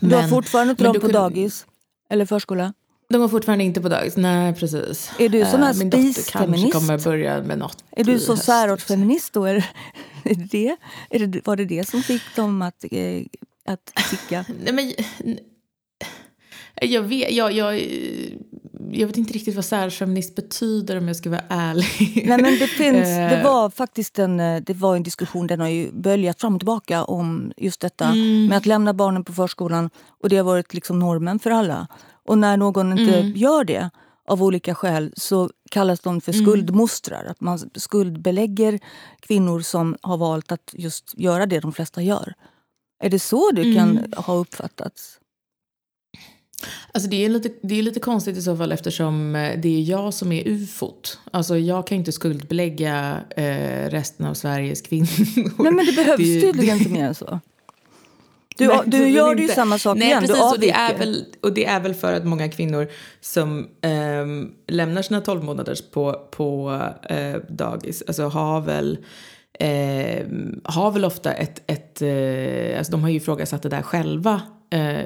Men, 0.00 0.10
du 0.10 0.16
har 0.16 0.28
fortfarande 0.28 0.70
inte 0.70 0.84
dem 0.84 0.94
på 0.94 1.00
kunde... 1.00 1.18
dagis? 1.18 1.66
Eller 2.10 2.26
förskola? 2.26 2.72
De 3.08 3.18
går 3.18 3.28
fortfarande 3.28 3.64
inte 3.64 3.80
på 3.80 3.88
dagis. 3.88 4.16
Nej, 4.16 4.54
precis. 4.54 5.12
Är 5.18 5.28
du 5.28 5.44
sån 5.44 5.62
här 5.62 5.72
uh, 5.72 5.78
Min 5.78 5.90
dotter 5.90 6.30
kanske 6.32 6.70
kommer 6.70 6.98
börja 6.98 7.42
med 7.42 7.58
något 7.58 7.84
Är 7.90 8.04
du 8.04 8.18
så 8.18 8.36
särartsfeminist 8.36 9.32
då? 9.32 9.44
Är 9.44 9.54
det, 9.54 9.64
är 10.30 10.34
det, 10.34 10.76
är 11.10 11.26
det, 11.26 11.46
var 11.46 11.56
det 11.56 11.64
det 11.64 11.88
som 11.88 12.02
fick 12.02 12.36
dem 12.36 12.62
att, 12.62 12.84
eh, 12.90 13.22
att 13.66 13.92
ticka? 14.10 14.44
Nej, 14.64 14.72
men, 14.72 14.92
jag 16.80 17.02
vet, 17.02 17.32
jag, 17.32 17.52
jag, 17.52 17.82
jag 18.92 19.06
vet 19.06 19.16
inte 19.16 19.32
riktigt 19.32 19.54
vad 19.54 19.64
särfeminist 19.64 20.34
betyder 20.34 20.98
om 20.98 21.06
jag 21.06 21.16
ska 21.16 21.30
vara 21.30 21.44
ärlig. 21.48 22.22
Nej, 22.26 22.42
men 22.42 22.58
det, 22.58 22.66
finns, 22.78 23.08
det 23.08 23.38
eh. 23.38 23.44
var 23.44 23.70
faktiskt 23.70 24.18
en, 24.18 24.36
det 24.36 24.74
var 24.74 24.96
en 24.96 25.02
diskussion, 25.02 25.46
den 25.46 25.60
har 25.60 25.68
ju 25.68 25.92
böljat 25.92 26.40
fram 26.40 26.54
och 26.54 26.60
tillbaka 26.60 27.04
om 27.04 27.52
just 27.56 27.80
detta 27.80 28.04
mm. 28.04 28.46
med 28.46 28.58
att 28.58 28.66
lämna 28.66 28.94
barnen 28.94 29.24
på 29.24 29.32
förskolan. 29.32 29.90
Och 30.22 30.28
det 30.28 30.36
har 30.36 30.44
varit 30.44 30.74
liksom 30.74 30.98
normen 30.98 31.38
för 31.38 31.50
alla. 31.50 31.86
Och 32.28 32.38
när 32.38 32.56
någon 32.56 32.98
inte 32.98 33.18
mm. 33.18 33.32
gör 33.36 33.64
det 33.64 33.90
av 34.28 34.42
olika 34.42 34.74
skäl 34.74 35.12
så 35.16 35.50
kallas 35.70 36.00
de 36.00 36.20
för 36.20 36.32
mm. 36.32 36.44
skuldmostrar. 36.44 37.24
Att 37.24 37.40
man 37.40 37.58
skuldbelägger 37.74 38.78
kvinnor 39.20 39.60
som 39.60 39.96
har 40.00 40.16
valt 40.16 40.52
att 40.52 40.70
just 40.72 41.14
göra 41.16 41.46
det 41.46 41.60
de 41.60 41.72
flesta 41.72 42.02
gör. 42.02 42.34
Är 43.02 43.10
det 43.10 43.18
så 43.18 43.50
kan 43.54 43.98
mm. 43.98 44.12
ha 44.16 44.34
uppfattats? 44.34 45.18
Alltså 46.92 47.10
det 47.10 47.24
är, 47.24 47.28
lite, 47.28 47.48
det 47.62 47.78
är 47.78 47.82
lite 47.82 48.00
konstigt 48.00 48.36
i 48.36 48.42
så 48.42 48.56
fall 48.56 48.72
eftersom 48.72 49.36
eh, 49.36 49.60
det 49.60 49.68
är 49.68 49.82
jag 49.82 50.14
som 50.14 50.32
är 50.32 50.48
ufot. 50.48 51.18
Alltså 51.30 51.58
jag 51.58 51.86
kan 51.86 51.98
inte 51.98 52.12
skuldbelägga 52.12 53.20
eh, 53.36 53.90
resten 53.90 54.26
av 54.26 54.34
Sveriges 54.34 54.82
kvinnor. 54.82 55.62
Nej 55.62 55.72
men 55.72 55.86
det 55.86 55.92
behövs 55.92 56.18
det, 56.18 56.40
tydligen 56.40 56.78
inte 56.78 56.90
mer 56.90 57.04
än 57.04 57.14
så. 57.14 57.40
Du, 58.56 58.68
Nej, 58.68 58.80
du 58.86 59.08
gör 59.08 59.36
ju 59.36 59.48
samma 59.48 59.78
sak 59.78 59.98
Nej, 59.98 60.08
igen, 60.08 60.20
precis, 60.20 60.36
du 60.36 60.42
och 60.42 60.60
det, 60.60 60.70
är 60.70 60.98
väl, 60.98 61.24
och 61.42 61.52
det 61.52 61.64
är 61.64 61.80
väl 61.80 61.94
för 61.94 62.12
att 62.12 62.24
många 62.24 62.48
kvinnor 62.48 62.88
som 63.20 63.68
eh, 63.80 64.26
lämnar 64.66 65.02
sina 65.02 65.20
12 65.20 65.44
månaders 65.44 65.82
på, 65.90 66.28
på 66.30 66.80
eh, 67.02 67.34
dagis, 67.48 68.02
alltså 68.06 68.28
har 68.28 68.60
väl 68.60 68.98
eh, 69.52 70.26
har 70.64 70.90
väl 70.90 71.04
ofta 71.04 71.32
ett, 71.32 71.62
ett 71.66 72.02
eh, 72.02 72.78
alltså 72.78 72.90
de 72.92 73.02
har 73.02 73.10
ju 73.10 73.16
ifrågasatt 73.16 73.62
det 73.62 73.68
där 73.68 73.82
själva 73.82 74.42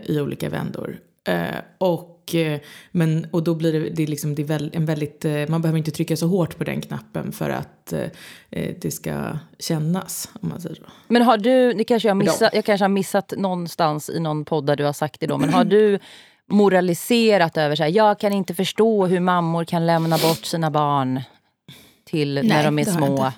i 0.03 0.21
olika 0.21 0.49
vändor. 0.49 0.99
Eh, 1.27 1.59
och, 1.79 2.35
eh, 2.35 2.61
men, 2.91 3.27
och 3.31 3.43
då 3.43 3.55
blir 3.55 3.73
det, 3.73 3.91
det, 3.91 4.03
är 4.03 4.07
liksom, 4.07 4.35
det 4.35 4.51
är 4.51 4.77
en 4.77 4.87
väldigt, 4.87 5.25
eh, 5.25 5.49
man 5.49 5.63
behöver 5.63 5.79
inte 5.79 5.91
trycka 5.91 6.17
så 6.17 6.27
hårt 6.27 6.59
på 6.59 6.65
den 6.65 6.81
knappen 6.81 7.33
för 7.33 7.51
att 7.51 7.93
eh, 7.93 8.75
det 8.81 8.91
ska 8.91 9.39
kännas. 9.59 10.31
Om 10.41 10.49
man 10.49 10.61
säger 10.61 10.75
så. 10.75 10.83
Men 11.09 11.23
har 11.23 11.37
du, 11.37 11.73
det 11.73 11.85
kanske 11.85 12.09
jag, 12.09 12.17
missat, 12.17 12.55
jag 12.55 12.65
kanske 12.65 12.85
har 12.85 12.89
missat 12.89 13.33
någonstans 13.37 14.11
i 14.11 14.21
någon 14.21 14.45
podd 14.45 14.67
där 14.67 14.77
du 14.77 14.85
har 14.85 14.93
sagt 14.93 15.21
det 15.21 15.27
då, 15.27 15.39
men 15.39 15.55
har 15.55 15.65
du 15.65 15.99
moraliserat 16.51 17.57
över 17.57 17.77
så 17.77 17.83
här, 17.83 17.91
jag 17.91 18.21
kan 18.21 18.33
inte 18.33 18.55
förstå 18.55 19.07
hur 19.07 19.21
mammor 19.21 19.65
kan 19.65 19.87
lämna 19.87 20.19
bort 20.19 20.45
sina 20.45 20.71
barn 20.71 21.21
till 22.05 22.35
Nej, 22.35 22.45
när 22.45 22.65
de 22.65 22.79
är 22.79 22.85
små. 22.85 23.33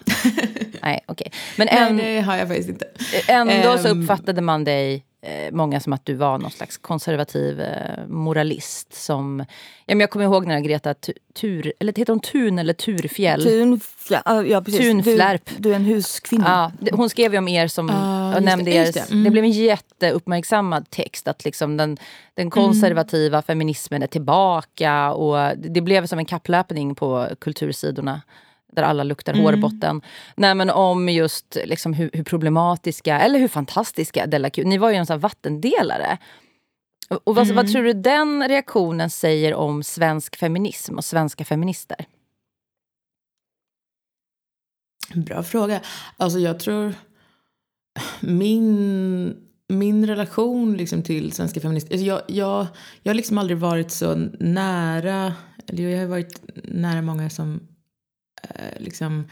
Nej, 0.82 1.00
okej. 1.06 1.26
Okay. 1.28 1.30
Men 1.56 1.68
en, 1.68 1.96
Nej, 1.96 2.14
det 2.14 2.20
har 2.20 2.36
jag 2.36 2.48
faktiskt 2.48 2.68
inte. 2.68 2.86
Ändå 3.28 3.72
um, 3.72 3.78
så 3.78 3.88
ehm. 3.88 4.02
uppfattade 4.02 4.40
man 4.40 4.64
dig 4.64 5.04
eh, 5.22 5.52
många 5.52 5.80
som 5.80 5.92
att 5.92 6.06
du 6.06 6.14
var 6.14 6.38
någon 6.38 6.50
slags 6.50 6.76
konservativ 6.76 7.60
eh, 7.60 8.06
moralist. 8.06 8.94
Som, 8.94 9.44
ja, 9.86 9.94
men 9.94 10.00
jag 10.00 10.10
kommer 10.10 10.24
ihåg 10.24 10.46
när 10.46 10.60
Greta 10.60 10.94
Tur, 11.34 11.72
eller 11.80 11.92
heter 11.96 12.12
hon 12.12 12.20
Tun 12.20 12.58
eller 12.58 12.72
Turfjäll? 12.72 13.42
Tunflärp, 13.42 14.46
ja, 14.46 14.62
precis. 14.62 14.80
Tunflärp. 14.80 15.42
Du, 15.46 15.54
du, 15.58 15.72
är 15.72 15.76
en 15.76 15.84
huskvinna. 15.84 16.72
Ja, 16.80 16.88
hon 16.96 17.10
skrev 17.10 17.32
ju 17.32 17.38
om 17.38 17.48
er 17.48 17.68
som 17.68 17.90
Ah, 17.90 18.40
nämnde 18.40 18.70
det, 18.70 18.76
er. 18.76 18.84
det. 18.84 18.92
Det. 18.92 19.10
Mm. 19.12 19.32
blev 19.32 19.44
en 19.44 19.50
jätteuppmärksammad 19.50 20.90
text 20.90 21.28
att 21.28 21.44
liksom 21.44 21.76
den, 21.76 21.96
den 22.34 22.50
konservativa 22.50 23.42
feminismen 23.42 24.02
är 24.02 24.06
tillbaka. 24.06 25.12
Och 25.12 25.36
det, 25.36 25.68
det 25.68 25.80
blev 25.80 26.06
som 26.06 26.18
en 26.18 26.24
kapplöpning 26.24 26.94
på 26.94 27.28
kultursidorna 27.38 28.22
där 28.78 28.88
alla 28.88 29.02
luktar 29.04 29.34
hårbotten. 29.34 30.02
Nej, 30.36 30.54
men 30.54 30.70
om 30.70 31.08
just 31.08 31.56
liksom 31.64 31.92
hur, 31.92 32.10
hur 32.12 32.24
problematiska, 32.24 33.20
eller 33.20 33.38
hur 33.38 33.48
fantastiska 33.48 34.26
Della 34.26 34.50
Q... 34.50 34.64
Ni 34.64 34.78
var 34.78 34.90
ju 34.90 34.96
en 34.96 35.06
sån 35.06 35.20
vattendelare. 35.20 36.18
Och 37.24 37.34
vad, 37.34 37.46
vad 37.48 37.72
tror 37.72 37.82
du 37.82 37.92
den 37.92 38.48
reaktionen 38.48 39.10
säger 39.10 39.54
om 39.54 39.82
svensk 39.82 40.36
feminism 40.36 40.96
och 40.96 41.04
svenska 41.04 41.44
feminister? 41.44 42.06
Bra 45.14 45.42
fråga. 45.42 45.80
Alltså 46.16 46.38
jag 46.38 46.60
tror 46.60 46.94
min, 48.20 49.36
min 49.68 50.06
relation 50.06 50.76
liksom 50.76 51.02
till 51.02 51.32
svenska 51.32 51.60
feminister. 51.60 51.92
Alltså 51.92 52.06
jag, 52.06 52.22
jag, 52.26 52.66
jag 53.02 53.10
har 53.10 53.14
liksom 53.14 53.38
aldrig 53.38 53.58
varit 53.58 53.90
så 53.90 54.14
nära. 54.40 55.34
Eller 55.66 55.88
jag 55.88 56.00
har 56.00 56.06
varit 56.06 56.40
nära 56.64 57.02
många 57.02 57.30
som 57.30 57.60
eh, 58.42 58.80
liksom 58.82 59.28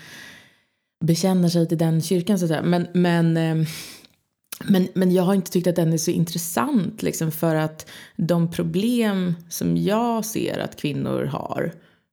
bekänner 1.04 1.48
sig 1.48 1.68
till 1.68 1.78
den 1.78 2.02
kyrkan 2.02 2.38
så 2.38 2.44
att 2.44 2.48
säga. 2.48 2.62
Men, 2.62 2.86
men, 2.94 3.36
eh, 3.36 3.68
men, 4.64 4.88
men 4.94 5.12
jag 5.12 5.22
har 5.22 5.34
inte 5.34 5.50
tyckt 5.50 5.66
att 5.66 5.76
den 5.76 5.92
är 5.92 5.98
så 5.98 6.10
intressant 6.10 7.02
liksom 7.02 7.32
för 7.32 7.54
att 7.54 7.90
de 8.16 8.50
problem 8.50 9.34
som 9.48 9.76
jag 9.76 10.24
ser 10.24 10.58
att 10.58 10.76
kvinnor 10.76 11.24
har, 11.24 11.72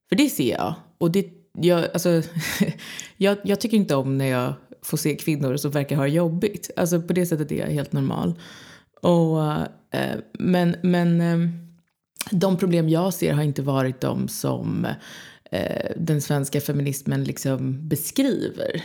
för 0.09 0.15
det 0.15 0.29
ser 0.29 0.51
jag. 0.51 0.75
Och 0.97 1.11
det, 1.11 1.27
jag, 1.57 1.87
alltså, 1.93 2.21
jag, 3.17 3.37
jag 3.43 3.61
tycker 3.61 3.77
inte 3.77 3.95
om 3.95 4.17
när 4.17 4.25
jag 4.25 4.53
får 4.81 4.97
se 4.97 5.15
kvinnor 5.15 5.57
som 5.57 5.71
verkar 5.71 5.95
ha 5.95 6.03
det 6.03 6.09
jobbigt. 6.09 6.71
Alltså 6.75 7.01
på 7.01 7.13
det 7.13 7.25
sättet 7.25 7.51
är 7.51 7.59
jag 7.59 7.67
helt 7.67 7.93
normal. 7.93 8.39
Och, 9.01 9.41
eh, 9.97 10.17
men 10.33 10.75
men 10.83 11.21
eh, 11.21 11.49
de 12.31 12.57
problem 12.57 12.89
jag 12.89 13.13
ser 13.13 13.33
har 13.33 13.43
inte 13.43 13.61
varit 13.61 14.01
de 14.01 14.27
som 14.27 14.87
eh, 15.53 15.91
den 15.97 16.21
svenska 16.21 16.61
feminismen 16.61 17.23
liksom 17.23 17.87
beskriver. 17.87 18.83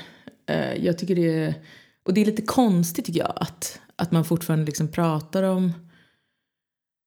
Eh, 0.48 0.85
jag 0.85 0.98
tycker 0.98 1.14
det 1.14 1.35
är, 1.35 1.54
och 2.04 2.14
det 2.14 2.20
är 2.20 2.24
lite 2.24 2.42
konstigt 2.42 3.04
tycker 3.04 3.20
jag 3.20 3.33
att, 3.37 3.81
att 3.96 4.12
man 4.12 4.24
fortfarande 4.24 4.66
liksom 4.66 4.88
pratar 4.88 5.42
om 5.42 5.64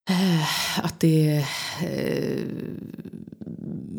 eh, 0.10 0.80
att 0.86 1.00
det, 1.00 1.46
eh, 1.84 2.44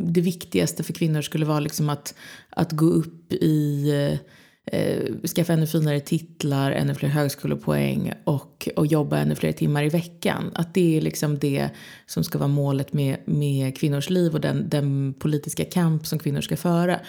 det 0.05 0.21
viktigaste 0.21 0.83
för 0.83 0.93
kvinnor 0.93 1.23
skulle 1.23 1.47
vara 1.47 1.61
liksom 1.61 1.89
att, 1.89 2.15
att 2.51 2.73
gå 2.73 2.87
upp 2.87 3.33
i 3.33 3.91
eh, 3.91 4.19
eh, 4.67 5.29
skaffa 5.37 5.53
ännu 5.53 5.67
finare 5.67 6.01
titlar, 6.01 6.73
ännu 6.73 6.95
fler 6.95 7.09
högskolepoäng 7.09 8.13
och, 8.25 8.69
och 8.77 8.87
jobba 8.87 9.19
ännu 9.19 9.35
fler 9.35 9.53
timmar 9.53 9.85
i 9.85 9.89
veckan. 9.89 10.51
Att 10.55 10.75
det 10.75 10.97
är 10.97 11.01
liksom 11.01 11.39
det 11.39 11.71
som 12.07 12.25
ska 12.25 12.39
vara 12.39 12.49
målet 12.49 12.93
med, 12.93 13.17
med 13.25 13.79
kvinnors 13.79 14.11
liv 14.11 14.35
och 14.35 14.41
den, 14.41 14.69
den 14.69 15.15
politiska 15.19 15.65
kamp 15.65 16.07
som 16.07 16.19
kvinnor 16.19 16.41
ska 16.41 16.57
föra. 16.57 17.01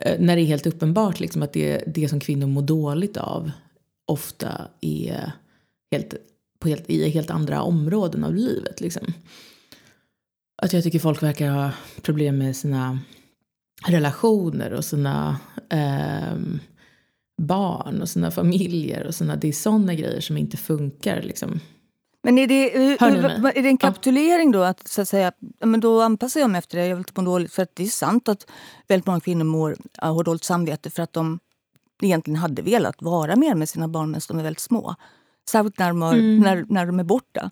Eh, 0.00 0.20
när 0.20 0.36
det 0.36 0.42
är 0.42 0.46
helt 0.46 0.66
uppenbart 0.66 1.20
liksom 1.20 1.42
att 1.42 1.52
det, 1.52 1.84
det 1.86 2.08
som 2.08 2.20
kvinnor 2.20 2.46
mår 2.46 2.62
dåligt 2.62 3.16
av 3.16 3.50
ofta 4.06 4.68
är 4.80 5.32
helt, 5.92 6.14
på 6.58 6.68
helt, 6.68 6.90
i 6.90 7.10
helt 7.10 7.30
andra 7.30 7.62
områden 7.62 8.24
av 8.24 8.34
livet. 8.34 8.80
Liksom. 8.80 9.12
Att 10.62 10.72
jag 10.72 10.82
tycker 10.84 10.98
folk 10.98 11.22
verkar 11.22 11.50
ha 11.50 11.70
problem 12.02 12.38
med 12.38 12.56
sina 12.56 12.98
relationer 13.86 14.72
och 14.72 14.84
sina 14.84 15.38
eh, 15.70 16.34
barn 17.36 18.02
och 18.02 18.08
sina 18.08 18.30
familjer 18.30 19.06
och 19.06 19.14
sina, 19.14 19.36
det 19.36 19.48
är 19.48 19.52
sådana 19.52 19.94
grejer 19.94 20.20
som 20.20 20.36
inte 20.36 20.56
funkar. 20.56 21.22
Liksom. 21.22 21.60
Men 22.22 22.38
är 22.38 22.46
det, 22.46 22.70
hur- 22.74 22.96
är 23.58 23.62
det 23.62 23.68
en 23.68 23.76
kapitulering 23.76 24.50
då? 24.52 24.62
Att, 24.62 24.88
så 24.88 25.02
att 25.02 25.08
säga, 25.08 25.32
men 25.64 25.80
då 25.80 26.00
anpassar 26.02 26.40
jag 26.40 26.50
mig 26.50 26.58
efter 26.58 26.78
det. 26.78 26.86
Jag 26.86 26.96
vill 26.96 27.00
inte 27.08 27.20
må 27.20 27.30
dåligt. 27.30 27.52
För 27.52 27.62
att 27.62 27.76
det 27.76 27.82
är 27.82 27.86
sant 27.86 28.28
att 28.28 28.46
väldigt 28.88 29.06
många 29.06 29.20
kvinnor 29.20 29.44
mår, 29.44 29.76
har 29.98 30.24
dåligt 30.24 30.44
samvete 30.44 30.90
för 30.90 31.02
att 31.02 31.12
de 31.12 31.38
egentligen 32.02 32.36
hade 32.36 32.62
velat 32.62 33.02
vara 33.02 33.36
mer 33.36 33.54
med 33.54 33.68
sina 33.68 33.88
barn 33.88 34.10
medan 34.10 34.20
de 34.28 34.38
är 34.38 34.42
väldigt 34.42 34.60
små. 34.60 34.94
Särskilt 35.50 35.78
när 35.78 35.88
de, 35.88 36.02
har, 36.02 36.12
Mm. 36.14 36.38
när, 36.40 36.64
när 36.68 36.86
de 36.86 37.00
är 37.00 37.04
borta. 37.04 37.50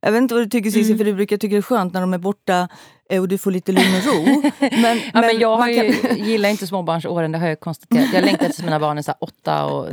Jag 0.00 0.12
vet 0.12 0.18
inte 0.22 0.34
vad 0.34 0.42
du 0.44 0.48
tycker 0.50 0.70
Cissi, 0.70 0.96
för 0.96 1.04
du 1.04 1.14
brukar 1.14 1.36
tycka 1.36 1.52
det 1.54 1.58
är 1.58 1.62
skönt 1.62 1.92
när 1.94 2.00
de 2.00 2.14
är 2.14 2.18
borta 2.18 2.68
eh, 3.10 3.20
och 3.20 3.28
du 3.28 3.38
får 3.38 3.50
lite 3.50 3.72
lugn 3.72 3.86
och 3.96 4.14
ro. 4.14 4.42
Men, 4.60 5.00
Ja, 5.14 5.20
men 5.20 5.38
jag 5.38 5.72
ju, 5.72 5.92
kan- 5.92 6.16
gillar 6.16 6.48
inte 6.48 6.66
småbarnsåren, 6.66 7.32
det 7.32 7.38
har 7.38 7.48
jag 7.48 7.60
konstaterat. 7.60 8.08
Jag 8.14 8.24
längtar 8.24 8.44
tills 8.46 8.62
mina 8.62 8.80
barn 8.80 8.98
är 8.98 9.02
så 9.02 9.12
åtta 9.20 9.64
och 9.66 9.88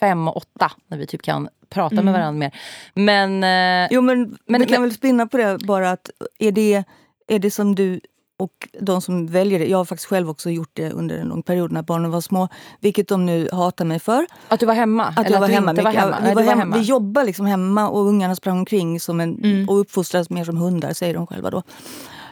fem 0.00 0.28
och 0.28 0.36
åtta, 0.36 0.72
när 0.88 0.98
vi 0.98 1.06
typ 1.06 1.22
kan 1.22 1.48
prata 1.70 2.02
med 2.02 2.14
varandra 2.14 2.38
mer. 2.38 2.54
Men, 2.94 3.44
eh, 3.84 3.88
Jo 3.90 4.00
men, 4.02 4.38
Men- 4.46 4.60
vi 4.60 4.66
kan 4.66 4.82
väl 4.82 4.92
spinna 4.94 5.26
på 5.26 5.36
det 5.36 5.58
bara 5.66 5.90
att 5.90 6.10
är 6.38 6.52
det, 6.52 6.84
är 7.28 7.38
det 7.38 7.50
som 7.50 7.74
du 7.74 8.00
och 8.40 8.68
de 8.80 9.00
som 9.00 9.26
väljer 9.26 9.58
det, 9.58 9.66
jag 9.66 9.78
har 9.78 9.84
faktiskt 9.84 10.08
själv 10.08 10.30
också 10.30 10.50
gjort 10.50 10.70
det 10.72 10.90
under 10.90 11.18
en 11.18 11.28
lång 11.28 11.42
period 11.42 11.72
när 11.72 11.82
barnen 11.82 12.10
var 12.10 12.20
små, 12.20 12.48
vilket 12.80 13.08
de 13.08 13.26
nu 13.26 13.48
hatar 13.52 13.84
mig 13.84 13.98
för. 13.98 14.26
att 14.48 14.60
du 14.60 14.66
var 14.66 14.74
hemma? 14.74 15.04
Att 15.16 15.30
jag 15.30 15.40
var 15.40 15.48
hemma 15.48 15.72
var 15.72 15.90
hemma? 15.92 16.16
Vi, 16.18 16.24
Nej, 16.24 16.34
var 16.34 16.42
var 16.42 16.48
hem, 16.50 16.58
hemma. 16.58 16.76
vi 16.76 16.82
jobbade 16.82 17.26
liksom 17.26 17.46
hemma 17.46 17.88
och 17.88 18.06
ungarna 18.06 18.36
sprang 18.36 18.58
omkring 18.58 19.00
som 19.00 19.20
en, 19.20 19.44
Mm. 19.44 19.68
och 19.68 19.80
uppfostrades 19.80 20.30
mer 20.30 20.44
som 20.44 20.56
hundar, 20.56 20.92
säger 20.92 21.14
de 21.14 21.26
själva 21.26 21.50
då. 21.50 21.62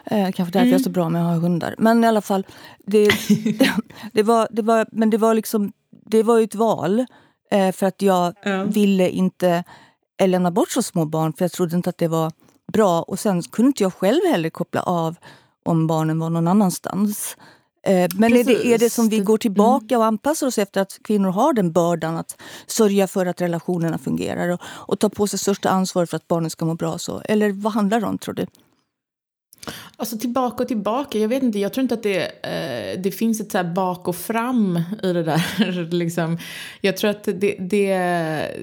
Eh, 0.04 0.30
kanske 0.32 0.42
därför 0.44 0.58
Mm. 0.58 0.70
jag 0.70 0.80
är 0.80 0.84
så 0.84 0.90
bra 0.90 1.08
med 1.08 1.22
att 1.22 1.28
ha 1.34 1.40
hundar. 1.40 1.74
Men 1.78 2.04
i 2.04 2.06
alla 2.06 2.20
fall, 2.20 2.46
det, 2.86 3.10
det, 4.12 4.22
var, 4.22 4.48
det, 4.50 4.62
var, 4.62 4.86
men 4.92 5.10
det 5.10 5.18
var 5.18 5.34
liksom, 5.34 5.72
det 6.06 6.22
var 6.22 6.38
ju 6.38 6.44
ett 6.44 6.54
val. 6.54 7.06
Eh, 7.50 7.72
för 7.72 7.86
att 7.86 8.02
jag 8.02 8.34
Ja. 8.44 8.64
ville 8.64 9.08
inte 9.10 9.64
lämna 10.24 10.50
bort 10.50 10.70
så 10.70 10.82
små 10.82 11.04
barn 11.04 11.32
för 11.32 11.44
jag 11.44 11.52
trodde 11.52 11.76
inte 11.76 11.90
att 11.90 11.98
det 11.98 12.08
var 12.08 12.32
bra. 12.72 13.02
Och 13.02 13.18
sen 13.18 13.42
kunde 13.42 13.66
inte 13.66 13.82
jag 13.82 13.94
själv 13.94 14.20
heller 14.30 14.50
koppla 14.50 14.82
av 14.82 15.16
om 15.64 15.86
barnen 15.86 16.18
var 16.18 16.30
någon 16.30 16.48
annanstans. 16.48 17.36
Eh, 17.86 18.08
Men 18.14 18.36
är 18.36 18.44
det, 18.44 18.66
är 18.74 18.78
det 18.78 18.90
som 18.90 19.08
vi 19.08 19.18
Det- 19.18 19.24
går 19.24 19.38
tillbaka 19.38 19.98
och 19.98 20.04
anpassar 20.04 20.46
oss 20.46 20.58
efter 20.58 20.80
att 20.80 20.98
kvinnor 21.04 21.28
har 21.30 21.52
den 21.52 21.72
bördan 21.72 22.16
att 22.16 22.40
sörja 22.66 23.06
för 23.08 23.26
att 23.26 23.40
relationerna 23.40 23.98
fungerar 23.98 24.48
och, 24.48 24.60
och 24.64 24.98
ta 24.98 25.08
på 25.08 25.26
sig 25.26 25.38
största 25.38 25.68
ansvar 25.70 26.06
för 26.06 26.16
att 26.16 26.28
barnen 26.28 26.50
ska 26.50 26.64
må 26.64 26.74
bra? 26.74 26.98
så 26.98 27.20
Eller 27.24 27.50
vad 27.52 27.72
handlar 27.72 28.00
det 28.00 28.06
om 28.06 28.18
tror 28.18 28.34
du? 28.34 28.46
Alltså 29.96 30.18
tillbaka 30.18 30.62
och 30.62 30.68
tillbaka. 30.68 31.18
Jag 31.18 31.28
vet 31.28 31.42
inte, 31.42 31.58
jag 31.58 31.72
tror 31.72 31.82
inte 31.82 31.94
att 31.94 32.02
det, 32.02 32.22
eh, 32.46 33.00
det 33.02 33.10
finns 33.10 33.40
ett 33.40 33.52
så 33.52 33.64
bak 33.64 34.08
och 34.08 34.16
fram 34.16 34.80
i 35.02 35.12
det 35.12 35.22
där. 35.22 35.88
liksom. 35.92 36.38
Jag 36.80 36.96
tror 36.96 37.10
att 37.10 37.24
det, 37.24 37.32
det, 37.32 37.56
det 37.60 37.90
är 37.90 38.56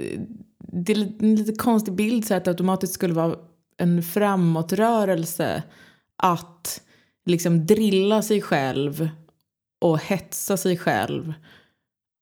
en 1.19 1.36
lite 1.36 1.55
konstig 1.55 1.93
bild 1.93 2.25
så 2.27 2.34
att 2.34 2.45
det 2.45 2.51
automatiskt 2.51 2.93
skulle 2.93 3.13
vara 3.13 3.36
en 3.77 4.03
framåtrörelse 4.03 5.63
att 6.17 6.81
liksom 7.25 7.65
drilla 7.65 8.21
sig 8.21 8.41
själv 8.41 9.09
och 9.81 9.99
hetsa 9.99 10.57
sig 10.57 10.77
själv 10.77 11.33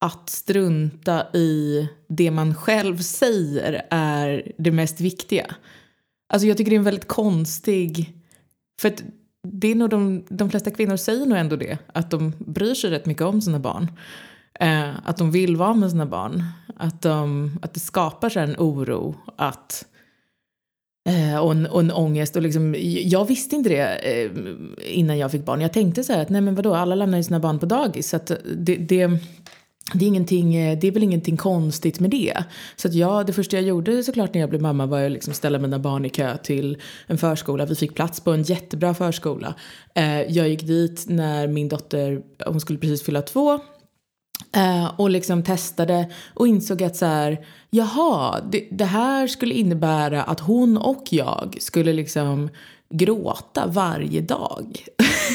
att 0.03 0.29
strunta 0.29 1.27
i 1.33 1.87
det 2.07 2.31
man 2.31 2.55
själv 2.55 2.97
säger 2.97 3.87
är 3.89 4.51
det 4.57 4.71
mest 4.71 5.01
viktiga. 5.01 5.55
Alltså 6.33 6.47
jag 6.47 6.57
tycker 6.57 6.69
det 6.69 6.75
är 6.75 6.79
en 6.79 6.83
väldigt 6.83 7.07
konstig... 7.07 8.13
För 8.81 8.87
att 8.87 9.03
det 9.47 9.67
är 9.67 9.75
nog 9.75 9.89
de, 9.89 10.25
de 10.29 10.49
flesta 10.49 10.71
kvinnor 10.71 10.97
säger 10.97 11.25
nog 11.25 11.37
ändå 11.37 11.55
det. 11.55 11.77
Att 11.93 12.11
de 12.11 12.33
bryr 12.39 12.73
sig 12.73 12.89
rätt 12.89 13.05
mycket 13.05 13.23
om 13.23 13.41
sina 13.41 13.59
barn. 13.59 13.91
Eh, 14.59 14.89
att 15.03 15.17
de 15.17 15.31
vill 15.31 15.55
vara 15.55 15.73
med 15.73 15.91
sina 15.91 16.05
barn. 16.05 16.43
Att, 16.75 17.01
de, 17.01 17.51
att 17.61 17.73
det 17.73 17.79
skapar 17.79 18.37
en 18.37 18.55
oro. 18.57 19.15
Att, 19.35 19.85
Eh, 21.05 21.37
och, 21.37 21.51
en, 21.51 21.65
och 21.65 21.79
en 21.79 21.91
ångest. 21.91 22.35
Och 22.35 22.41
liksom, 22.41 22.75
jag 23.03 23.25
visste 23.25 23.55
inte 23.55 23.69
det 23.69 23.95
eh, 23.95 24.31
innan 24.99 25.17
jag 25.17 25.31
fick 25.31 25.45
barn. 25.45 25.61
Jag 25.61 25.73
tänkte 25.73 26.03
så 26.03 26.13
här 26.13 26.21
att 26.21 26.29
nej 26.29 26.41
men 26.41 26.55
vadå, 26.55 26.75
alla 26.75 26.95
lämnar 26.95 27.17
ju 27.17 27.23
sina 27.23 27.39
barn 27.39 27.59
på 27.59 27.65
dagis. 27.65 28.09
Så 28.09 28.15
att 28.15 28.27
det, 28.27 28.75
det, 28.75 29.07
det 29.93 30.05
är, 30.05 30.07
ingenting, 30.07 30.55
eh, 30.55 30.79
det 30.79 30.87
är 30.87 30.91
väl 30.91 31.03
ingenting 31.03 31.37
konstigt 31.37 31.99
med 31.99 32.09
det. 32.09 32.43
Så 32.75 32.87
att 32.87 32.93
jag, 32.93 33.25
det 33.25 33.33
första 33.33 33.57
jag 33.57 33.65
gjorde 33.65 34.03
såklart 34.03 34.33
när 34.33 34.41
jag 34.41 34.49
blev 34.49 34.61
mamma 34.61 34.85
var 34.85 35.01
att 35.01 35.11
liksom 35.11 35.33
ställa 35.33 35.59
mina 35.59 35.79
barn 35.79 36.05
i 36.05 36.09
kö 36.09 36.37
till 36.37 36.77
en 37.07 37.17
förskola. 37.17 37.65
Vi 37.65 37.75
fick 37.75 37.95
plats 37.95 38.19
på 38.19 38.31
en 38.31 38.43
jättebra 38.43 38.93
förskola. 38.93 39.55
Jag 40.27 40.49
gick 40.49 40.67
dit 40.67 41.05
när 41.07 41.47
min 41.47 41.69
dotter, 41.69 42.21
hon 42.45 42.61
skulle 42.61 42.79
precis 42.79 43.03
fylla 43.03 43.21
två. 43.21 43.59
Eh, 44.55 44.91
och 44.97 45.09
liksom 45.09 45.43
testade 45.43 46.09
och 46.33 46.47
insåg 46.47 46.83
att 46.83 46.95
så 46.95 47.05
här, 47.05 47.45
jaha, 47.69 48.41
det, 48.51 48.67
det 48.71 48.85
här 48.85 49.27
skulle 49.27 49.53
innebära 49.53 50.23
att 50.23 50.39
hon 50.39 50.77
och 50.77 51.03
jag 51.09 51.57
skulle 51.59 51.93
liksom 51.93 52.49
gråta 52.93 53.67
varje 53.67 54.21
dag. 54.21 54.85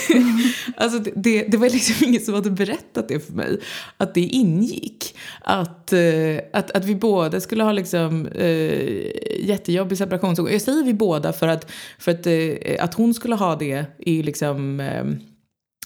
alltså 0.77 0.99
det, 0.99 1.13
det, 1.17 1.43
det, 1.43 1.57
var 1.57 1.71
liksom 1.71 1.95
ingen 2.09 2.21
som 2.21 2.35
hade 2.35 2.51
berättat 2.51 3.09
det 3.09 3.27
för 3.27 3.33
mig, 3.33 3.61
att 3.97 4.15
det 4.15 4.21
ingick. 4.21 5.17
Att, 5.41 5.93
eh, 5.93 6.39
att, 6.53 6.71
att 6.71 6.85
vi 6.85 6.95
båda 6.95 7.41
skulle 7.41 7.65
ha 7.65 7.73
liksom, 7.73 8.27
eh, 8.27 9.47
jättejobbig 9.47 9.99
separationsångest. 9.99 10.53
Jag 10.53 10.63
säger 10.63 10.85
vi 10.85 10.95
båda 10.95 11.33
för 11.33 11.49
att, 11.49 11.71
för 11.99 12.13
att, 12.13 12.27
eh, 12.27 12.85
att 12.85 12.95
hon 12.95 13.15
skulle 13.15 13.35
ha 13.35 13.57
det 13.57 13.85
är 13.99 14.23
liksom 14.23 14.83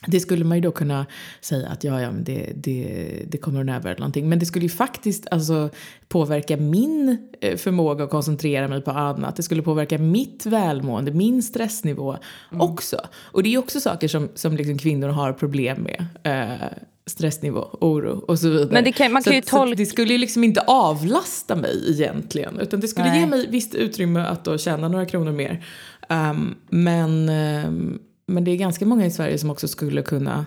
det 0.06 0.20
skulle 0.20 0.44
man 0.44 0.56
ju 0.56 0.60
då 0.60 0.72
kunna 0.72 1.06
säga 1.40 1.68
att 1.68 1.84
ja, 1.84 2.00
ja, 2.00 2.10
men 2.10 2.24
det, 2.24 2.52
det, 2.56 3.18
det 3.28 3.38
kommer 3.38 3.60
att 3.60 3.66
närvara 3.66 3.94
någonting. 3.94 4.28
Men 4.28 4.38
det 4.38 4.46
skulle 4.46 4.64
ju 4.64 4.70
faktiskt 4.70 5.26
alltså, 5.30 5.70
påverka 6.08 6.56
min 6.56 7.18
eh, 7.40 7.56
förmåga 7.56 8.04
att 8.04 8.10
koncentrera 8.10 8.68
mig 8.68 8.82
på 8.82 8.90
annat. 8.90 9.36
Det 9.36 9.42
skulle 9.42 9.62
påverka 9.62 9.98
mitt 9.98 10.46
välmående, 10.46 11.12
min 11.12 11.42
stressnivå 11.42 12.16
mm. 12.50 12.60
också. 12.60 12.96
Och 13.14 13.42
det 13.42 13.54
är 13.54 13.58
också 13.58 13.80
saker 13.80 14.08
som, 14.08 14.28
som 14.34 14.56
liksom 14.56 14.78
kvinnor 14.78 15.08
har 15.08 15.32
problem 15.32 15.78
med. 15.82 16.06
Eh, 16.22 16.68
stressnivå, 17.06 17.78
oro 17.80 18.24
och 18.28 18.38
så 18.38 18.48
vidare. 18.48 18.68
Men 18.70 18.84
det 18.84 18.92
kan, 18.92 19.12
man 19.12 19.22
kan 19.22 19.30
så, 19.30 19.34
ju 19.34 19.40
tolka... 19.40 19.74
det 19.74 19.86
skulle 19.86 20.12
ju 20.12 20.18
liksom 20.18 20.44
inte 20.44 20.60
avlasta 20.60 21.56
mig 21.56 21.90
egentligen. 21.90 22.60
Utan 22.60 22.80
det 22.80 22.88
skulle 22.88 23.08
Nej. 23.08 23.20
ge 23.20 23.26
mig 23.26 23.46
visst 23.50 23.74
utrymme 23.74 24.20
att 24.20 24.44
då 24.44 24.58
tjäna 24.58 24.88
några 24.88 25.06
kronor 25.06 25.32
mer. 25.32 25.64
Um, 26.08 26.54
men 26.68 27.28
um, 27.66 27.98
men 28.26 28.44
det 28.44 28.50
är 28.50 28.56
ganska 28.56 28.86
många 28.86 29.06
i 29.06 29.10
Sverige 29.10 29.38
som 29.38 29.50
också 29.50 29.68
skulle 29.68 30.02
kunna 30.02 30.46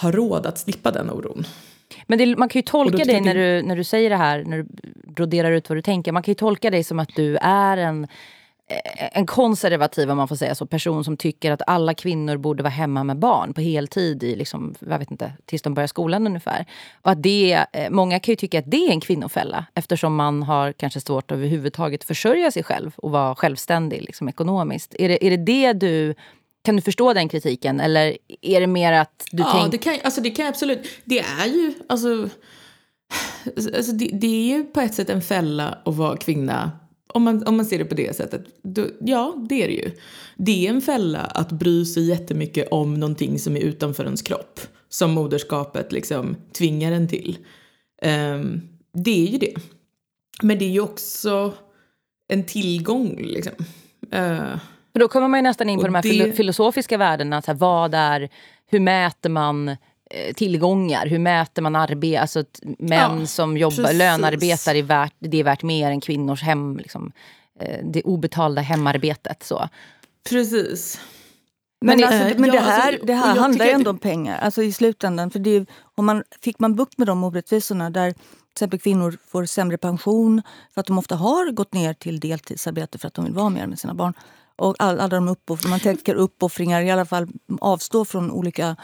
ha 0.00 0.10
råd 0.10 0.46
att 0.46 0.58
slippa 0.58 0.90
den 0.90 1.10
oron. 1.10 1.44
Men 2.06 2.18
det, 2.18 2.36
man 2.36 2.48
kan 2.48 2.58
ju 2.58 2.62
tolka 2.62 3.04
dig 3.04 3.20
när 3.20 3.34
du, 3.34 3.62
när 3.62 3.76
du 3.76 3.84
säger 3.84 4.10
det 4.10 4.16
här, 4.16 4.44
när 4.44 4.58
du 4.58 4.66
broderar 5.12 5.52
ut 5.52 5.68
vad 5.68 5.78
du 5.78 5.82
tänker. 5.82 6.12
Man 6.12 6.22
kan 6.22 6.32
ju 6.32 6.36
tolka 6.36 6.70
dig 6.70 6.84
som 6.84 6.98
att 6.98 7.16
du 7.16 7.36
är 7.36 7.76
en, 7.76 8.06
en 9.12 9.26
konservativ, 9.26 10.10
om 10.10 10.16
man 10.16 10.28
får 10.28 10.36
säga 10.36 10.54
så, 10.54 10.66
person 10.66 11.04
som 11.04 11.16
tycker 11.16 11.52
att 11.52 11.62
alla 11.66 11.94
kvinnor 11.94 12.36
borde 12.36 12.62
vara 12.62 12.70
hemma 12.70 13.04
med 13.04 13.18
barn 13.18 13.54
på 13.54 13.60
heltid 13.60 14.22
i, 14.22 14.36
liksom, 14.36 14.74
jag 14.88 14.98
vet 14.98 15.10
inte, 15.10 15.32
tills 15.46 15.62
de 15.62 15.74
börjar 15.74 15.86
skolan 15.86 16.26
ungefär. 16.26 16.66
Och 17.02 17.10
att 17.10 17.22
det, 17.22 17.64
eh, 17.72 17.90
många 17.90 18.20
kan 18.20 18.32
ju 18.32 18.36
tycka 18.36 18.58
att 18.58 18.70
det 18.70 18.86
är 18.86 18.90
en 18.90 19.00
kvinnofälla 19.00 19.66
eftersom 19.74 20.14
man 20.14 20.42
har 20.42 20.72
kanske 20.72 21.00
svårt 21.00 21.30
att 21.30 21.36
överhuvudtaget 21.36 22.04
försörja 22.04 22.50
sig 22.50 22.62
själv 22.62 22.92
och 22.96 23.10
vara 23.10 23.34
självständig 23.34 24.02
liksom, 24.02 24.28
ekonomiskt. 24.28 24.94
Är 24.98 25.08
det, 25.08 25.26
är 25.26 25.30
det 25.30 25.36
det 25.36 25.72
du 25.72 26.14
kan 26.68 26.76
du 26.76 26.82
förstå 26.82 27.12
den 27.12 27.28
kritiken? 27.28 27.80
Eller 27.80 28.18
är 28.42 28.60
det 28.60 28.66
mer 28.66 28.92
att 28.92 29.26
du 29.30 29.42
ja, 29.42 29.52
tänker... 29.52 29.70
det 29.70 29.78
kan, 29.78 29.98
alltså 30.04 30.20
det 30.20 30.30
kan 30.30 30.44
jag 30.44 30.52
absolut. 30.52 30.88
Det 31.04 31.18
är 31.18 31.46
ju, 31.46 31.74
alltså, 31.88 32.28
alltså 33.76 33.92
det, 33.92 34.10
det, 34.12 34.26
är 34.26 34.56
ju 34.56 34.64
på 34.64 34.80
ett 34.80 34.94
sätt 34.94 35.10
en 35.10 35.22
fälla 35.22 35.78
att 35.84 35.96
vara 35.96 36.16
kvinna. 36.16 36.70
Om 37.06 37.22
man, 37.22 37.46
om 37.46 37.56
man 37.56 37.66
ser 37.66 37.78
det 37.78 37.84
på 37.84 37.94
det 37.94 38.16
sättet. 38.16 38.44
Då, 38.62 38.86
ja, 39.00 39.46
det 39.48 39.62
är 39.62 39.68
det 39.68 39.74
ju. 39.74 39.90
Det 40.36 40.66
är 40.66 40.70
en 40.70 40.80
fälla 40.80 41.20
att 41.20 41.52
bry 41.52 41.84
sig 41.84 42.04
jättemycket 42.04 42.68
om 42.70 42.94
någonting 42.94 43.38
som 43.38 43.56
är 43.56 43.60
utanför 43.60 44.04
ens 44.04 44.22
kropp. 44.22 44.60
Som 44.88 45.10
moderskapet 45.10 45.92
liksom 45.92 46.36
tvingar 46.52 46.92
en 46.92 47.08
till. 47.08 47.38
Um, 48.02 48.60
det 48.92 49.26
är 49.26 49.30
ju 49.30 49.38
det. 49.38 49.54
Men 50.42 50.58
det 50.58 50.64
är 50.64 50.70
ju 50.70 50.80
också 50.80 51.54
en 52.28 52.44
tillgång 52.44 53.16
liksom. 53.16 53.54
Uh, 54.14 54.56
för 54.98 55.04
då 55.04 55.08
kommer 55.08 55.28
man 55.28 55.42
nästan 55.42 55.68
in 55.68 55.80
på 55.80 55.86
de 55.86 55.94
här 55.94 56.26
det... 56.26 56.32
filosofiska 56.32 56.96
värdena. 56.96 57.42
Så 57.42 57.50
här, 57.50 57.58
vad 57.58 57.94
är, 57.94 58.28
hur 58.66 58.80
mäter 58.80 59.30
man 59.30 59.68
eh, 59.68 60.34
tillgångar? 60.34 61.06
Hur 61.06 61.18
mäter 61.18 61.62
man 61.62 61.76
arbete? 61.76 62.20
Alltså 62.20 62.44
män 62.78 63.20
ja, 63.20 63.26
som 63.26 63.56
jobbar, 63.56 63.92
lönearbetar 63.92 64.74
är 64.74 64.82
värt, 64.82 65.12
det 65.18 65.40
är 65.40 65.44
värt 65.44 65.62
mer 65.62 65.90
än 65.90 66.00
kvinnors 66.00 66.42
hem, 66.42 66.76
liksom, 66.76 67.12
eh, 67.60 67.78
det 67.84 68.02
obetalda 68.02 68.62
hemarbetet. 68.62 69.42
Så. 69.42 69.68
Precis. 70.30 71.00
Men, 71.80 72.00
men, 72.00 72.08
alltså, 72.08 72.40
men 72.40 72.50
det 72.50 72.58
alltså, 72.58 72.72
här, 72.72 72.98
det 73.02 73.14
här 73.14 73.36
handlar 73.36 73.66
ju 73.66 73.70
ändå 73.70 73.90
om 73.90 73.98
pengar 73.98 74.38
alltså 74.38 74.62
i 74.62 74.72
slutändan. 74.72 75.30
För 75.30 75.38
det, 75.38 75.66
om 75.94 76.06
man, 76.06 76.24
fick 76.42 76.58
man 76.58 76.74
bukt 76.74 76.98
med 76.98 77.06
de 77.06 77.24
orättvisorna 77.24 77.90
där 77.90 78.10
till 78.12 78.20
exempel 78.54 78.80
kvinnor 78.80 79.18
får 79.26 79.44
sämre 79.44 79.78
pension 79.78 80.42
för 80.74 80.80
att 80.80 80.86
de 80.86 80.98
ofta 80.98 81.16
har 81.16 81.50
gått 81.50 81.74
ner 81.74 81.94
till 81.94 82.20
deltidsarbete 82.20 82.98
för 82.98 83.08
att 83.08 83.14
de 83.14 83.24
vill 83.24 83.34
vara 83.34 83.48
mer 83.48 83.66
med 83.66 83.78
sina 83.78 83.94
barn 83.94 84.14
och 84.58 84.74
all, 84.78 85.00
alla 85.00 85.08
de 85.08 85.28
uppoffringar, 85.28 85.70
man 85.70 85.80
tänker 85.80 86.14
uppoffringar, 86.14 86.82
i 86.82 86.90
alla 86.90 87.04
fall 87.04 87.28
avstå 87.60 88.04
från 88.04 88.30
olika, 88.30 88.76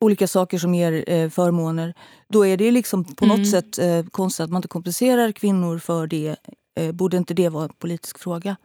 olika 0.00 0.28
saker 0.28 0.58
som 0.58 0.74
ger 0.74 1.04
eh, 1.06 1.30
förmåner. 1.30 1.94
Då 2.28 2.46
är 2.46 2.56
det 2.56 2.70
liksom 2.70 3.04
på 3.04 3.24
mm. 3.24 3.38
något 3.38 3.50
sätt 3.50 3.78
eh, 3.78 4.04
konstigt 4.10 4.44
att 4.44 4.50
man 4.50 4.58
inte 4.58 4.68
kompenserar 4.68 5.32
kvinnor 5.32 5.78
för 5.78 6.06
det. 6.06 6.36
Eh, 6.80 6.92
borde 6.92 7.16
inte 7.16 7.34
det 7.34 7.48
vara 7.48 7.64
en 7.64 7.72
politisk 7.78 8.18
fråga? 8.18 8.56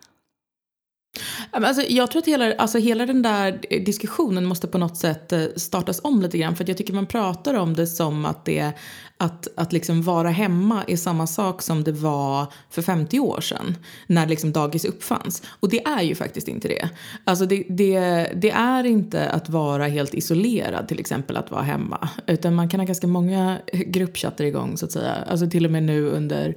Alltså, 1.52 1.82
jag 1.90 2.12
tror 2.12 2.22
att 2.22 2.28
hela, 2.28 2.56
alltså, 2.56 2.78
hela 2.78 3.06
den 3.06 3.22
där 3.22 3.60
diskussionen 3.86 4.46
måste 4.46 4.68
på 4.68 4.78
något 4.78 4.98
sätt 4.98 5.34
eh, 5.34 5.44
startas 5.56 6.02
om 6.04 6.22
lite 6.22 6.38
grann. 6.38 6.56
För 6.56 6.66
jag 6.68 6.78
tycker 6.78 6.94
man 6.94 7.06
pratar 7.06 7.54
om 7.54 7.74
det 7.74 7.88
som 7.88 8.26
att 8.26 8.46
det 8.46 8.74
att, 9.20 9.48
att 9.56 9.74
liksom 9.74 10.02
vara 10.02 10.30
hemma 10.30 10.84
är 10.88 10.98
samma 10.98 11.28
sak 11.28 11.62
som 11.62 11.84
det 11.84 11.92
var 11.92 12.54
för 12.70 12.82
50 12.82 13.20
år 13.20 13.42
sedan. 13.42 13.76
När 14.08 14.28
liksom 14.28 14.52
dagis 14.52 14.86
uppfanns. 14.86 15.44
Och 15.60 15.70
det 15.70 15.86
är 15.86 16.02
ju 16.02 16.16
faktiskt 16.16 16.48
inte 16.48 16.68
det. 16.68 16.90
Alltså 17.24 17.46
det, 17.46 17.64
det, 17.70 18.00
det 18.36 18.50
är 18.50 18.84
inte 18.84 19.30
att 19.30 19.50
vara 19.50 19.88
helt 19.88 20.14
isolerad 20.14 20.88
till 20.88 21.00
exempel 21.00 21.38
att 21.38 21.52
vara 21.52 21.62
hemma. 21.62 22.10
Utan 22.28 22.56
man 22.56 22.70
kan 22.70 22.80
ha 22.80 22.88
ganska 22.88 23.08
många 23.08 23.58
gruppchatter 23.74 24.44
igång 24.44 24.78
så 24.78 24.86
att 24.86 24.92
säga. 24.92 25.14
Alltså 25.28 25.50
till 25.50 25.66
och 25.66 25.72
med 25.72 25.84
nu 25.84 26.10
under 26.10 26.56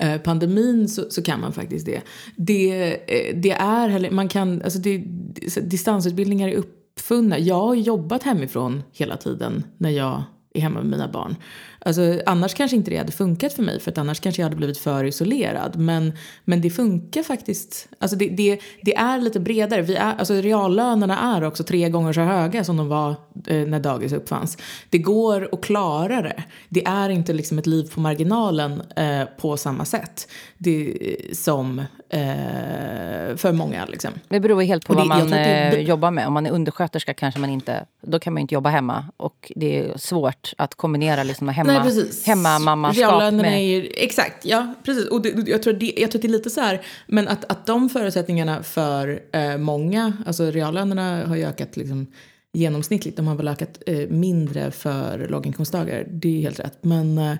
Eh, 0.00 0.20
pandemin 0.20 0.88
så, 0.88 1.10
så, 1.10 1.22
kan 1.22 1.40
man 1.40 1.52
faktiskt 1.52 1.86
det. 1.86 2.02
Det, 2.36 2.92
eh, 2.92 3.36
det 3.36 3.50
är 3.50 4.10
man 4.10 4.28
kan, 4.28 4.62
alltså 4.62 4.78
det, 4.78 4.98
distansutbildningar 5.62 6.48
är 6.48 6.54
uppfunna. 6.54 7.38
Jag 7.38 7.60
har 7.60 7.74
jobbat 7.74 8.22
hemifrån 8.22 8.82
hela 8.92 9.16
tiden 9.16 9.64
när 9.78 9.90
jag 9.90 10.22
är 10.54 10.60
hemma 10.60 10.80
med 10.80 10.90
mina 10.90 11.08
barn. 11.08 11.36
Alltså, 11.84 12.20
annars 12.26 12.54
kanske 12.54 12.76
inte 12.76 12.90
det 12.90 12.96
hade 12.96 13.12
funkat 13.12 13.52
för 13.52 13.62
mig 13.62 13.80
för 13.80 13.90
att 13.90 13.98
annars 13.98 14.20
kanske 14.20 14.42
jag 14.42 14.46
hade 14.46 14.56
blivit 14.56 14.78
för 14.78 15.04
isolerad. 15.04 15.76
Men, 15.76 16.12
men 16.44 16.60
det 16.60 16.70
funkar 16.70 17.22
faktiskt. 17.22 17.88
Alltså 17.98 18.16
det, 18.16 18.28
det, 18.28 18.60
det 18.82 18.96
är 18.96 19.18
lite 19.18 19.40
bredare. 19.40 19.82
Vi 19.82 19.96
är, 19.96 20.14
alltså 20.18 20.34
reallönerna 20.34 21.36
är 21.36 21.44
också 21.44 21.64
tre 21.64 21.88
gånger 21.88 22.12
så 22.12 22.20
höga 22.20 22.64
som 22.64 22.76
de 22.76 22.88
var 22.88 23.14
eh, 23.46 23.66
när 23.66 23.80
dagis 23.80 24.12
uppfanns. 24.12 24.58
Det 24.90 24.98
går 24.98 25.48
att 25.52 25.60
klara 25.60 26.22
det. 26.22 26.42
Det 26.68 26.84
är 26.84 27.08
inte 27.08 27.32
liksom 27.32 27.58
ett 27.58 27.66
liv 27.66 27.90
på 27.94 28.00
marginalen 28.00 28.82
eh, 28.96 29.24
på 29.40 29.56
samma 29.56 29.84
sätt 29.84 30.28
det, 30.58 30.96
som 31.32 31.78
eh, 32.08 33.36
för 33.36 33.52
många. 33.52 33.84
Liksom. 33.84 34.10
Det 34.28 34.40
beror 34.40 34.62
helt 34.62 34.86
på 34.86 34.92
det, 34.92 34.98
vad 34.98 35.08
man 35.08 35.30
det, 35.30 35.76
eh, 35.76 35.80
jobbar 35.80 36.10
med. 36.10 36.26
Om 36.26 36.32
man 36.32 36.46
är 36.46 36.50
undersköterska 36.50 37.14
kanske 37.14 37.40
man 37.40 37.50
inte, 37.50 37.84
då 38.02 38.18
kan 38.18 38.32
man 38.32 38.40
inte 38.40 38.54
jobba 38.54 38.70
hemma. 38.70 39.04
Och 39.16 39.52
det 39.56 39.78
är 39.78 39.98
svårt 39.98 40.52
att 40.58 40.74
kombinera 40.74 41.22
liksom 41.22 41.48
hemma 41.48 41.69
hemma, 41.70 42.04
hemmamammaskap. 42.24 43.34
Med... 43.34 43.62
Är, 43.62 43.88
exakt, 43.96 44.44
ja 44.44 44.74
precis. 44.84 45.06
Och 45.08 45.22
det, 45.22 45.48
jag, 45.48 45.62
tror 45.62 45.72
det, 45.72 45.92
jag 45.96 46.10
tror 46.10 46.22
det 46.22 46.28
är 46.28 46.32
lite 46.32 46.50
så 46.50 46.60
här, 46.60 46.82
men 47.06 47.28
att, 47.28 47.44
att 47.44 47.66
de 47.66 47.88
förutsättningarna 47.88 48.62
för 48.62 49.22
eh, 49.32 49.56
många, 49.56 50.12
alltså 50.26 50.50
reallönerna 50.50 51.26
har 51.26 51.36
ju 51.36 51.44
ökat 51.44 51.76
liksom, 51.76 52.06
genomsnittligt. 52.52 53.16
De 53.16 53.26
har 53.26 53.34
väl 53.34 53.48
ökat 53.48 53.82
eh, 53.86 54.08
mindre 54.08 54.70
för 54.70 55.28
låginkomsttagare, 55.28 56.06
det 56.10 56.36
är 56.36 56.40
helt 56.40 56.60
rätt. 56.60 56.78
Men, 56.80 57.18
eh, 57.18 57.34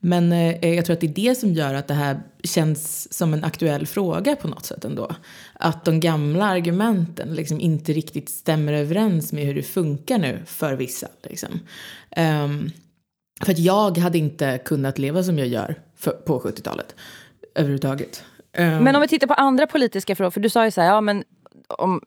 men 0.00 0.32
eh, 0.32 0.74
jag 0.74 0.84
tror 0.84 0.94
att 0.94 1.00
det 1.00 1.06
är 1.06 1.28
det 1.28 1.34
som 1.34 1.52
gör 1.52 1.74
att 1.74 1.88
det 1.88 1.94
här 1.94 2.20
känns 2.42 3.12
som 3.12 3.34
en 3.34 3.44
aktuell 3.44 3.86
fråga 3.86 4.36
på 4.36 4.48
något 4.48 4.66
sätt 4.66 4.84
ändå. 4.84 5.10
Att 5.52 5.84
de 5.84 6.00
gamla 6.00 6.44
argumenten 6.44 7.34
liksom 7.34 7.60
inte 7.60 7.92
riktigt 7.92 8.28
stämmer 8.28 8.72
överens 8.72 9.32
med 9.32 9.44
hur 9.44 9.54
det 9.54 9.62
funkar 9.62 10.18
nu 10.18 10.42
för 10.46 10.74
vissa. 10.74 11.08
Liksom. 11.22 11.60
Um, 12.16 12.70
för 13.44 13.52
att 13.52 13.58
jag 13.58 13.98
hade 13.98 14.18
inte 14.18 14.58
kunnat 14.64 14.98
leva 14.98 15.22
som 15.22 15.38
jag 15.38 15.48
gör 15.48 15.74
för, 15.96 16.10
på 16.10 16.40
70-talet 16.40 16.94
överhuvudtaget. 17.54 18.24
Um, 18.58 18.84
men 18.84 18.96
om 18.96 19.02
vi 19.02 19.08
tittar 19.08 19.26
på 19.26 19.34
andra 19.34 19.66
politiska 19.66 20.16
frågor, 20.16 20.30
för 20.30 20.40
du 20.40 20.50
sa 20.50 20.64
ju 20.64 20.70
så 20.70 20.80
här, 20.80 20.88
ja 20.88 21.00
men 21.00 21.24
om 21.68 22.00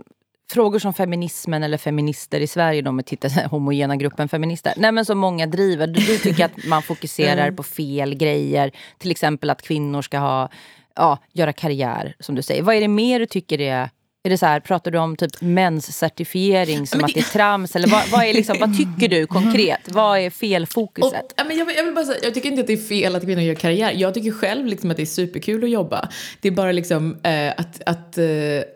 frågor 0.51 0.79
som 0.79 0.93
feminismen 0.93 1.63
eller 1.63 1.77
feminister 1.77 2.39
i 2.39 2.47
Sverige, 2.47 2.81
de 2.81 3.03
tittar 3.03 3.47
homogena 3.47 3.95
gruppen 3.95 4.29
feminister. 4.29 4.73
Nej 4.77 4.91
men 4.91 5.05
som 5.05 5.17
många 5.17 5.47
driver. 5.47 5.87
Du, 5.87 6.01
du 6.01 6.17
tycker 6.17 6.45
att 6.45 6.65
man 6.67 6.81
fokuserar 6.81 7.43
mm. 7.43 7.55
på 7.55 7.63
fel 7.63 8.15
grejer. 8.15 8.71
Till 8.97 9.11
exempel 9.11 9.49
att 9.49 9.61
kvinnor 9.61 10.01
ska 10.01 10.17
ha, 10.19 10.49
ja, 10.95 11.17
göra 11.33 11.53
karriär, 11.53 12.15
som 12.19 12.35
du 12.35 12.41
säger. 12.41 12.63
Vad 12.63 12.75
är 12.75 12.81
det 12.81 12.87
mer 12.87 13.19
du 13.19 13.25
tycker 13.25 13.61
är 13.61 13.89
är 14.23 14.29
det 14.29 14.37
så 14.37 14.45
här, 14.45 14.59
pratar 14.59 14.91
du 14.91 14.97
om 14.97 15.15
typ 15.15 15.41
menscertifiering 15.41 16.87
som 16.87 16.99
det... 16.99 17.05
att 17.05 17.13
det 17.13 17.19
är 17.19 17.23
trams? 17.23 17.75
Eller 17.75 17.87
vad, 17.87 18.09
vad, 18.09 18.23
är 18.23 18.33
liksom, 18.33 18.57
vad 18.59 18.77
tycker 18.77 19.07
du 19.07 19.27
konkret? 19.27 19.79
Vad 19.85 20.19
är 20.19 20.29
felfokuset? 20.29 21.33
Och, 21.41 21.47
men 21.47 21.57
jag, 21.57 21.75
jag, 21.75 21.83
vill 21.83 21.95
bara 21.95 22.05
säga, 22.05 22.19
jag 22.23 22.33
tycker 22.33 22.49
inte 22.49 22.61
att 22.61 22.67
det 22.67 22.73
är 22.73 22.77
fel 22.77 23.15
att 23.15 23.23
kvinnor 23.23 23.43
gör 23.43 23.55
karriär. 23.55 23.93
Jag 23.95 24.13
tycker 24.13 24.31
själv 24.31 24.65
liksom 24.65 24.91
att 24.91 24.97
det 24.97 25.03
är 25.03 25.05
superkul 25.05 25.63
att 25.63 25.69
jobba. 25.69 26.09
Det 26.41 26.47
är 26.47 26.51
bara 26.51 26.71
liksom, 26.71 27.17
eh, 27.23 27.49
att, 27.57 27.81
att, 27.85 28.17
eh, 28.17 28.25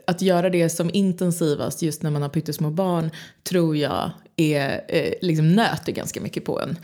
att 0.08 0.22
göra 0.22 0.50
det 0.50 0.70
som 0.70 0.90
intensivast 0.94 1.82
just 1.82 2.02
när 2.02 2.12
man 2.12 2.22
har 2.22 2.30
pyttesmå 2.30 2.70
barn 2.70 3.12
tror 3.44 3.78
jag 3.78 4.12
är, 4.38 4.82
eh, 4.88 5.14
liksom 5.22 5.56
nöter 5.56 5.92
ganska 5.92 6.22
mycket 6.22 6.46
på 6.46 6.62
en. 6.62 6.78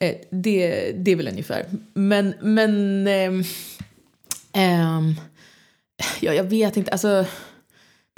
Eh, 0.00 0.14
det, 0.30 0.92
det 0.96 1.10
är 1.10 1.16
väl 1.16 1.28
ungefär. 1.28 1.66
Men, 1.94 2.34
men 2.40 3.06
ehm, 3.06 3.44
ehm, 4.52 5.14
ja, 6.20 6.32
jag 6.32 6.44
vet 6.44 6.76
inte. 6.76 6.90
Alltså, 6.90 7.24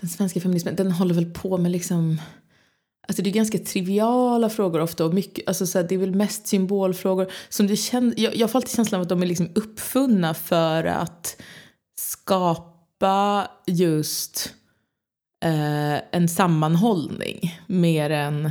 den 0.02 0.10
svenska 0.10 0.40
feminismen, 0.40 0.76
den 0.76 0.92
håller 0.92 1.14
väl 1.14 1.30
på 1.30 1.58
med 1.58 1.72
liksom 1.72 2.18
Alltså 3.08 3.22
det 3.22 3.30
är 3.30 3.34
ganska 3.34 3.58
triviala 3.58 4.50
frågor 4.50 4.80
ofta 4.80 5.04
och 5.04 5.14
mycket, 5.14 5.48
alltså 5.48 5.66
så 5.66 5.78
här, 5.78 5.88
det 5.88 5.94
är 5.94 5.98
väl 5.98 6.14
mest 6.14 6.46
symbolfrågor. 6.46 7.32
Som 7.48 7.66
det 7.66 7.76
känd, 7.76 8.14
jag, 8.16 8.36
jag 8.36 8.50
får 8.50 8.58
alltid 8.58 8.74
känslan 8.74 8.98
av 8.98 9.02
att 9.02 9.08
de 9.08 9.22
är 9.22 9.26
liksom 9.26 9.50
uppfunna 9.54 10.34
för 10.34 10.84
att 10.84 11.42
skapa 11.98 13.48
just 13.66 14.54
eh, 15.44 15.96
en 16.12 16.28
sammanhållning 16.28 17.60
mer 17.66 18.10
än 18.10 18.50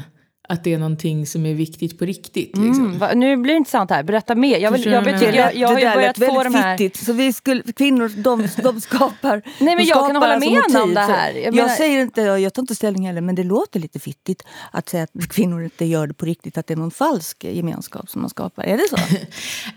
att 0.52 0.64
det 0.64 0.74
är 0.74 0.78
någonting 0.78 1.26
som 1.28 1.46
är 1.46 1.54
viktigt 1.54 2.00
på 2.00 2.06
riktigt. 2.06 2.58
Liksom. 2.58 2.86
Mm, 2.86 3.00
va, 3.00 3.12
nu 3.14 3.38
blir 3.38 3.54
det 3.54 3.58
intressant 3.58 3.90
här. 3.90 4.04
Berätta 4.04 4.36
mer. 4.36 4.58
Jag, 4.58 4.72
vill, 4.72 4.86
jag, 4.86 5.02
vad 5.02 5.14
jag 5.14 5.36
jag, 5.36 5.56
jag, 5.56 5.68
har 5.68 5.80
ju 5.80 5.94
börjat 5.96 6.18
få 6.18 6.44
de 6.44 6.54
här... 6.56 6.78
fittigt. 6.78 7.06
Så 7.06 7.14
vi 7.14 7.34
skulle, 7.34 7.64
kvinnor 7.76 8.10
de, 8.24 8.48
de 8.64 8.82
skapar 8.82 9.42
Nej, 9.60 9.76
men 9.76 9.86
jag 9.86 10.08
kan 10.08 10.16
hålla 10.16 10.34
alltså 10.34 10.50
med 10.50 10.60
motiv 10.62 10.82
om 10.82 10.94
det 10.94 11.00
här. 11.00 11.34
Jag 11.34 11.44
Jag, 11.46 11.56
menar- 11.56 11.70
säger 11.70 12.02
inte, 12.02 12.22
jag 12.22 12.54
tar 12.54 12.62
inte 12.64 12.76
ställning 12.76 13.08
heller, 13.08 13.22
men 13.22 13.36
det 13.36 13.44
låter 13.44 13.80
lite 13.80 14.00
fittigt 14.00 14.44
att 14.72 14.90
säga 14.90 15.04
att 15.04 15.30
kvinnor 15.30 15.64
inte 15.64 15.86
gör 15.86 16.08
det 16.08 16.14
på 16.14 16.26
riktigt, 16.26 16.58
att 16.58 16.68
det 16.68 16.74
är 16.74 16.78
någon 16.78 16.92
falsk 16.92 17.44
gemenskap 17.44 18.10
som 18.10 18.22
man 18.22 18.30
skapar. 18.30 18.64
Är 18.64 18.78
det 18.78 18.84
så? 18.90 18.98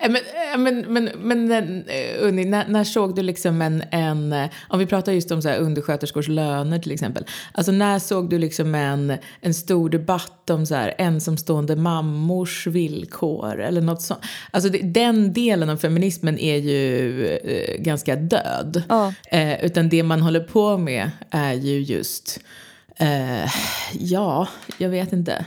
Men, 0.08 0.18
men, 0.62 1.08
men, 1.08 1.10
men 1.48 1.82
eh, 1.82 1.94
Unni, 2.20 2.44
när, 2.44 2.68
när 2.68 2.84
såg 2.84 3.16
du 3.16 3.22
liksom 3.22 3.62
en, 3.62 3.82
en... 3.90 4.32
eh, 4.32 4.50
Om 4.68 4.78
vi 4.78 4.86
pratar 4.86 5.12
just 5.12 5.30
om 5.30 5.42
så 5.42 5.48
här 5.48 5.58
undersköterskors 5.58 6.28
löner 6.28 6.78
till 6.78 6.92
exempel. 6.92 7.24
Alltså 7.52 7.72
när 7.72 7.98
såg 7.98 8.30
du 8.30 8.38
liksom 8.38 8.74
en, 8.74 9.16
en 9.40 9.54
stor 9.54 9.88
debatt 9.90 10.50
om 10.50 10.63
så 10.66 10.74
här 10.74 10.94
ensamstående 10.98 11.76
mammors 11.76 12.66
villkor 12.66 13.60
eller 13.60 13.80
något 13.80 14.02
sånt? 14.02 14.20
Alltså 14.50 14.70
det, 14.70 14.78
den 14.78 15.32
delen 15.32 15.70
av 15.70 15.76
feminismen 15.76 16.38
är 16.38 16.56
ju 16.56 17.26
eh, 17.26 17.82
ganska 17.82 18.16
död. 18.16 18.82
Ja. 18.88 19.12
Eh, 19.30 19.64
utan 19.64 19.88
det 19.88 20.02
man 20.02 20.22
håller 20.22 20.40
på 20.40 20.78
med 20.78 21.10
är 21.30 21.52
ju 21.52 21.80
just... 21.80 22.40
Eh, 22.96 23.50
ja, 23.92 24.48
jag 24.78 24.88
vet 24.88 25.12
inte. 25.12 25.46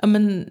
Ja, 0.00 0.06
men... 0.06 0.50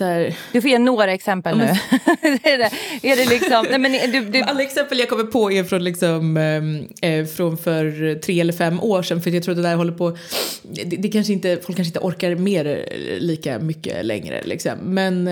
eh, 0.00 0.34
Du 0.52 0.60
får 0.60 0.70
ge 0.70 0.78
några 0.78 1.12
exempel 1.12 1.58
nu. 1.58 1.64
är, 2.42 2.58
det, 2.58 2.70
är 3.08 3.16
det 3.16 3.24
liksom... 3.24 3.66
Nej, 3.70 3.78
men 3.78 4.12
du, 4.12 4.24
du, 4.24 4.40
Alla 4.42 4.62
exempel 4.62 4.98
jag 4.98 5.08
kommer 5.08 5.24
på 5.24 5.52
är 5.52 5.64
från, 5.64 5.84
liksom, 5.84 6.36
ehm, 6.36 6.88
eh, 7.02 7.26
från 7.26 7.58
för 7.58 8.14
tre 8.20 8.40
eller 8.40 8.52
fem 8.52 8.80
år 8.80 9.02
sedan. 9.02 9.22
För 9.22 9.30
jag 9.30 9.42
tror 9.42 9.52
att 9.52 9.62
det 9.62 9.68
där 9.68 9.76
håller 9.76 9.92
på... 9.92 10.16
Det, 10.62 10.96
det 10.96 11.08
kanske 11.08 11.32
inte, 11.32 11.56
folk 11.62 11.76
kanske 11.76 11.88
inte 11.88 11.98
orkar 11.98 12.34
med 12.34 12.66
det 12.66 12.86
lika 13.18 13.58
mycket 13.58 14.06
längre. 14.06 14.42
Liksom. 14.44 14.78
Men... 14.82 15.28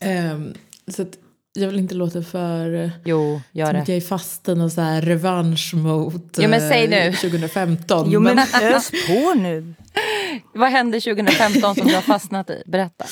ehm, 0.00 0.54
så 0.88 1.02
att 1.02 1.18
jag 1.54 1.68
vill 1.68 1.78
inte 1.78 1.94
låta 1.94 2.22
för... 2.22 2.90
jo, 3.04 3.40
gör 3.52 3.66
Som 3.66 3.76
att 3.80 3.86
det. 3.86 3.92
jag 3.92 3.96
är 3.96 4.06
fast 4.06 4.48
i 4.48 4.54
någon 4.54 4.70
så 4.70 4.80
här 4.80 5.02
revansch 5.02 5.74
mot 5.74 6.36
Jo, 6.38 6.48
men 6.48 6.60
säg 6.68 6.88
nu. 6.88 6.96
eh, 6.96 7.14
2015. 7.14 8.10
Jo, 8.10 8.20
men 8.20 8.38
ös 8.38 8.90
på 8.90 9.34
nu. 9.34 9.74
Vad 10.54 10.70
hände 10.70 11.00
2015 11.00 11.74
som 11.74 11.86
du 11.88 11.94
har 11.94 12.02
fastnat 12.02 12.50
i? 12.50 12.62
Berätta. 12.66 13.04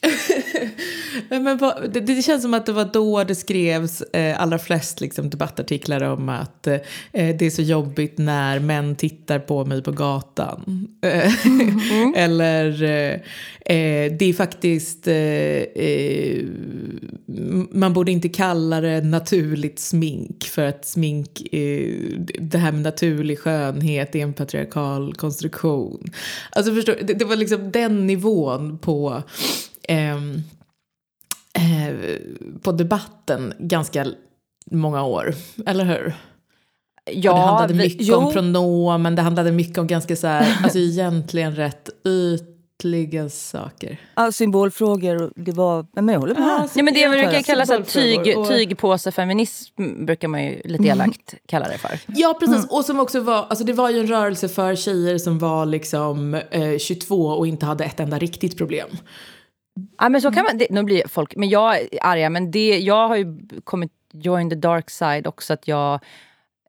Men 1.28 1.58
vad, 1.58 1.92
det, 1.92 2.00
det 2.00 2.22
känns 2.22 2.42
som 2.42 2.54
att 2.54 2.66
det 2.66 2.72
var 2.72 2.88
då 2.92 3.24
det 3.24 3.34
skrevs 3.34 4.02
eh, 4.02 4.42
allra 4.42 4.58
flest 4.58 5.00
liksom, 5.00 5.30
debattartiklar 5.30 6.02
om 6.02 6.28
att 6.28 6.66
eh, 6.66 6.80
det 7.12 7.42
är 7.42 7.50
så 7.50 7.62
jobbigt 7.62 8.18
när 8.18 8.58
män 8.58 8.96
tittar 8.96 9.38
på 9.38 9.64
mig 9.64 9.82
på 9.82 9.92
gatan. 9.92 10.88
Eh, 11.02 11.32
Eller 12.24 12.82
eh, 12.82 13.14
eh, 13.76 14.12
det 14.12 14.24
är 14.24 14.32
faktiskt... 14.32 15.06
Eh, 15.06 15.14
eh, 15.14 16.44
man 17.70 17.92
borde 17.92 18.12
inte 18.12 18.28
kalla 18.28 18.80
det 18.80 19.00
naturligt 19.00 19.78
smink 19.78 20.44
för 20.44 20.64
att 20.64 20.86
smink, 20.86 21.42
det 22.38 22.58
här 22.58 22.72
med 22.72 22.82
naturlig 22.82 23.38
skönhet 23.38 24.14
är 24.14 24.18
en 24.18 24.32
patriarkal 24.32 25.14
konstruktion. 25.14 26.10
Alltså 26.50 26.74
förstår 26.74 26.96
det, 27.02 27.14
det 27.14 27.24
var 27.24 27.36
liksom 27.36 27.72
den 27.72 28.06
nivån 28.06 28.78
på 28.78 29.22
eh, 29.88 30.18
på 32.62 32.72
debatten 32.72 33.52
ganska 33.58 34.06
många 34.70 35.04
år, 35.04 35.34
eller 35.66 35.84
hur? 35.84 36.14
Ja, 37.12 37.32
och 37.32 37.38
det 37.38 37.44
handlade 37.44 37.74
vi- 37.74 37.78
mycket 37.78 38.06
jo. 38.06 38.16
om 38.16 38.32
pronomen, 38.32 39.14
det 39.14 39.22
handlade 39.22 39.52
mycket 39.52 39.78
om 39.78 39.86
ganska 39.86 40.16
så 40.16 40.26
här, 40.26 40.58
alltså 40.62 40.78
egentligen 40.78 41.56
rätt 41.56 41.90
ytliga 42.06 43.28
saker. 43.28 44.00
Ja, 44.14 44.32
symbolfrågor, 44.32 45.32
det 45.36 45.52
var... 45.52 45.86
Men 45.92 46.08
jag 46.08 46.20
håller 46.20 46.34
med. 46.34 46.68
Ja, 46.74 46.82
men 46.82 46.94
det 46.94 47.00
Jag 47.00 47.10
brukar 47.10 47.42
kallas 47.42 47.70
att 47.70 47.88
tyg, 47.88 48.20
tygpåsefeminism 48.48 50.04
brukar 50.06 50.28
man 50.28 50.44
ju 50.44 50.60
lite 50.64 50.84
elakt 50.84 51.34
kalla 51.46 51.68
det 51.68 51.78
för. 51.78 51.98
Ja, 52.06 52.36
precis. 52.40 52.66
Och 52.70 52.84
som 52.84 53.00
också 53.00 53.20
var, 53.20 53.46
alltså 53.48 53.64
det 53.64 53.72
var 53.72 53.90
ju 53.90 54.00
en 54.00 54.06
rörelse 54.06 54.48
för 54.48 54.74
tjejer 54.74 55.18
som 55.18 55.38
var 55.38 55.66
liksom 55.66 56.34
eh, 56.34 56.78
22 56.78 57.26
och 57.26 57.46
inte 57.46 57.66
hade 57.66 57.84
ett 57.84 58.00
enda 58.00 58.18
riktigt 58.18 58.58
problem. 58.58 58.88
Ja, 59.98 60.08
men 60.08 60.22
så 60.22 60.30
kan 60.30 60.44
man, 60.44 60.58
det, 60.58 60.66
nu 60.70 60.82
blir 60.82 61.08
folk, 61.08 61.36
men 61.36 61.48
jag 61.48 61.76
är 61.76 61.88
arga, 62.00 62.30
men 62.30 62.50
det, 62.50 62.78
jag 62.78 63.08
har 63.08 63.16
ju 63.16 63.38
kommit 63.64 63.92
join 64.12 64.50
the 64.50 64.56
dark 64.56 64.90
side 64.90 65.26
också. 65.26 65.52
att 65.52 65.68
jag 65.68 65.94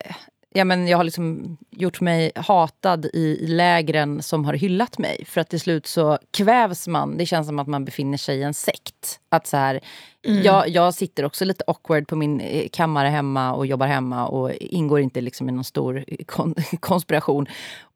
eh, 0.05 0.15
Ja, 0.53 0.65
men 0.65 0.87
jag 0.87 0.97
har 0.97 1.03
liksom 1.03 1.57
gjort 1.69 2.01
mig 2.01 2.31
hatad 2.35 3.05
i, 3.05 3.37
i 3.41 3.47
lägren 3.47 4.21
som 4.21 4.45
har 4.45 4.53
hyllat 4.53 4.97
mig. 4.97 5.25
För 5.25 5.41
att 5.41 5.49
till 5.49 5.59
slut 5.59 5.87
så 5.87 6.17
kvävs 6.31 6.87
man. 6.87 7.17
Det 7.17 7.25
känns 7.25 7.47
som 7.47 7.59
att 7.59 7.67
man 7.67 7.85
befinner 7.85 8.17
sig 8.17 8.37
i 8.37 8.43
en 8.43 8.53
sekt. 8.53 9.19
Att 9.29 9.47
så 9.47 9.57
här, 9.57 9.79
jag, 10.21 10.69
jag 10.69 10.93
sitter 10.93 11.25
också 11.25 11.45
lite 11.45 11.63
awkward 11.67 12.07
på 12.07 12.15
min 12.15 12.41
eh, 12.41 12.67
kammare 12.71 13.07
hemma 13.07 13.53
och 13.53 13.65
jobbar 13.65 13.87
hemma 13.87 14.27
och 14.27 14.51
ingår 14.51 14.99
inte 14.99 15.21
liksom 15.21 15.49
i 15.49 15.51
någon 15.51 15.63
stor 15.63 16.05
kon 16.25 16.55
konspiration. 16.79 17.47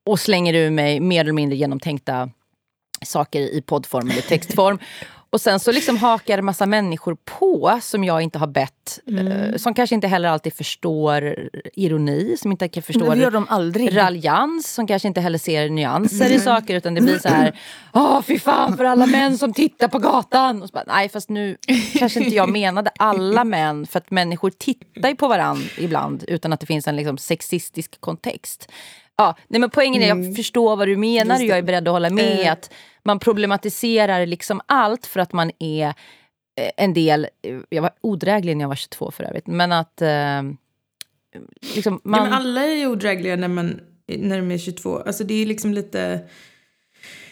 Och 0.06 0.20
slänger 0.20 0.54
ur 0.54 0.70
mig 0.70 1.00
mer 1.00 1.22
eller 1.22 1.34
mindre 1.34 1.58
genomtänkta 1.58 2.30
saker 3.06 3.40
i 3.42 3.62
poddform 3.62 4.10
eller 4.12 4.22
textform. 4.22 4.80
Och 5.30 5.42
sen 5.42 5.60
så 5.60 5.72
liksom 5.72 5.98
hakar 5.98 6.38
en 6.38 6.46
massa 6.46 6.66
människor 6.66 7.18
på 7.26 7.80
som 7.82 8.04
jag 8.04 8.22
inte 8.22 8.40
har 8.40 8.48
bett. 8.48 9.00
eh, 9.08 9.56
Som 9.58 9.74
kanske 9.74 9.96
inte 9.96 10.08
heller 10.08 10.30
alltid 10.30 10.54
förstår 10.54 11.50
ironi, 11.74 12.36
som 12.40 12.52
inte 12.52 12.68
kan 12.68 12.84
förstå 12.84 13.06
raljans, 13.96 14.74
som 14.74 14.88
kanske 14.88 15.08
inte 15.08 15.22
heller 15.22 15.38
ser 15.38 15.70
nyanser 15.70 16.30
i 16.32 16.40
saker 16.40 16.76
utan 16.76 16.94
det 16.94 17.02
blir 17.02 17.20
så 17.20 17.30
här 17.30 17.60
Åh 17.94 18.22
fy 18.22 18.40
fan 18.40 18.78
för 18.78 18.84
alla 18.86 19.06
män 19.06 19.38
som 19.38 19.54
tittar 19.54 19.88
på 19.88 20.00
gatan! 20.00 20.62
Och 20.62 20.68
så 20.70 20.74
bara, 20.74 20.84
Nej 20.88 21.10
fast 21.10 21.30
nu 21.30 21.58
kanske 22.00 22.20
inte 22.24 22.36
jag 22.36 22.50
menade 22.50 22.92
alla 23.00 23.44
män 23.44 23.86
för 23.88 23.98
att 24.00 24.12
människor 24.12 24.50
tittar 24.50 25.10
ju 25.10 25.16
på 25.16 25.28
varandra 25.28 25.66
ibland 25.78 26.24
utan 26.28 26.54
att 26.54 26.60
det 26.60 26.66
finns 26.66 26.88
en 26.88 26.96
liksom 26.96 27.18
sexistisk 27.18 28.02
kontext. 28.02 28.72
Ja, 29.18 29.38
nej 29.48 29.60
men 29.60 29.70
poängen 29.70 30.02
är 30.02 30.08
jag 30.08 30.36
förstår 30.36 30.76
vad 30.76 30.88
du 30.88 30.98
menar 30.98 31.36
och 31.36 31.42
jag 31.44 31.58
är 31.58 31.62
beredd 31.62 31.88
att 31.88 31.92
hålla 31.94 32.10
med. 32.10 32.52
att 32.52 32.74
Man 33.04 33.20
problematiserar 33.20 34.26
liksom 34.26 34.62
allt 34.66 35.06
för 35.06 35.20
att 35.20 35.34
man 35.34 35.52
är 35.60 35.88
eh, 35.88 36.72
en 36.78 36.94
del... 36.94 37.28
eh, 37.42 37.58
Jag 37.70 37.82
var 37.82 37.92
odräglig 38.02 38.58
när 38.58 38.64
jag 38.64 38.70
var 38.70 38.76
22 38.76 39.12
för 39.12 39.24
övrigt. 39.24 39.48
Men 39.48 39.72
att... 39.72 40.02
Eh, 40.02 40.42
liksom 41.76 42.02
man, 42.04 42.20
Ja, 42.20 42.24
men 42.24 42.34
alla 42.34 42.64
är 42.66 42.76
ju 42.76 42.88
odrägliga 42.88 43.36
när, 43.36 43.48
man, 43.48 43.80
när 44.08 44.38
de 44.38 44.52
är 44.52 44.58
22. 44.58 44.98
Alltså 44.98 45.24
det 45.24 45.34
är 45.42 45.46
liksom 45.46 45.74
lite... 45.74 46.20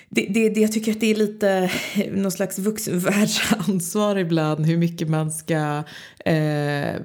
Det, 0.10 0.26
det, 0.30 0.50
det, 0.50 0.60
jag 0.62 0.72
tycker 0.72 0.92
att 0.92 1.00
det 1.00 1.12
är 1.12 1.16
lite 1.16 1.72
någon 2.12 2.32
slags 2.32 2.60
vuxenvärldsansvar 2.60 4.16
ibland 4.16 4.66
hur 4.66 4.78
mycket 4.78 5.10
man 5.10 5.32
ska... 5.32 5.84
Eh, 6.26 6.96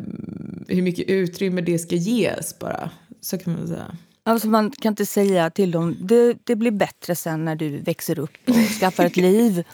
hur 0.68 0.82
mycket 0.82 1.08
utrymme 1.08 1.60
det 1.60 1.78
ska 1.78 1.94
ges 1.94 2.58
bara. 2.58 2.90
Så 3.20 3.38
kan 3.38 3.52
man 3.52 3.68
säga. 3.68 3.96
Alltså 4.26 4.48
man 4.48 4.70
kan 4.70 4.92
inte 4.92 5.06
säga 5.06 5.50
till 5.50 5.70
dem 5.70 5.96
det, 6.00 6.36
det 6.44 6.56
blir 6.56 6.70
bättre 6.70 7.14
sen 7.14 7.44
när 7.44 7.56
du 7.56 7.78
växer 7.78 8.18
upp 8.18 8.32
och 8.48 8.54
skaffar 8.80 9.04
ett 9.04 9.16
liv. 9.16 9.64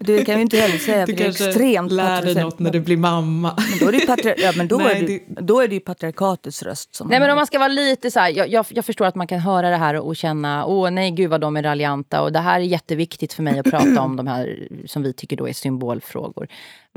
Det 0.00 0.24
kan 0.24 0.34
vi 0.36 0.42
inte 0.42 0.56
heller 0.56 0.78
säga 0.78 1.06
Du 1.06 1.12
för 1.12 1.18
det 1.18 1.22
är 1.22 1.24
kanske 1.24 1.46
extremt 1.48 1.92
lär 1.92 2.22
dig 2.22 2.34
något 2.34 2.58
när 2.58 2.70
du 2.70 2.80
blir 2.80 2.96
mamma. 2.96 3.54
Men 3.70 3.78
då 3.78 3.86
är 3.88 3.92
det 3.92 3.98
ju, 3.98 4.06
patri- 4.06 4.34
ja, 4.38 4.52
men 4.56 4.68
då 4.68 4.76
Nej, 4.78 5.02
är 5.04 5.06
det, 5.06 5.20
då 5.40 5.60
är 5.60 5.68
det 5.68 5.74
ju 5.74 5.80
patriarkatets 5.80 6.62
röst 6.62 6.94
som 6.94 7.08
Nej 7.08 7.20
men 7.20 7.30
om 7.30 7.36
man 7.36 7.46
ska 7.46 7.58
vara 7.58 7.68
lite 7.68 8.10
så 8.10 8.20
här, 8.20 8.30
jag, 8.30 8.48
jag, 8.48 8.66
jag 8.68 8.84
förstår 8.84 9.04
att 9.06 9.14
man 9.14 9.26
kan 9.26 9.38
höra 9.40 9.70
det 9.70 9.76
här 9.76 9.94
och 9.94 10.16
känna, 10.16 10.66
åh 10.66 10.90
nej 10.90 11.10
gud 11.10 11.30
vad 11.30 11.40
de 11.40 11.56
är 11.56 11.62
raljanta 11.62 12.22
och 12.22 12.32
det 12.32 12.38
här 12.40 12.60
är 12.60 12.64
jätteviktigt 12.64 13.32
för 13.32 13.42
mig 13.42 13.58
att 13.58 13.70
prata 13.70 14.00
om 14.00 14.16
de 14.16 14.26
här 14.26 14.68
som 14.86 15.02
vi 15.02 15.12
tycker 15.12 15.36
då 15.36 15.48
är 15.48 15.52
symbolfrågor. 15.52 16.48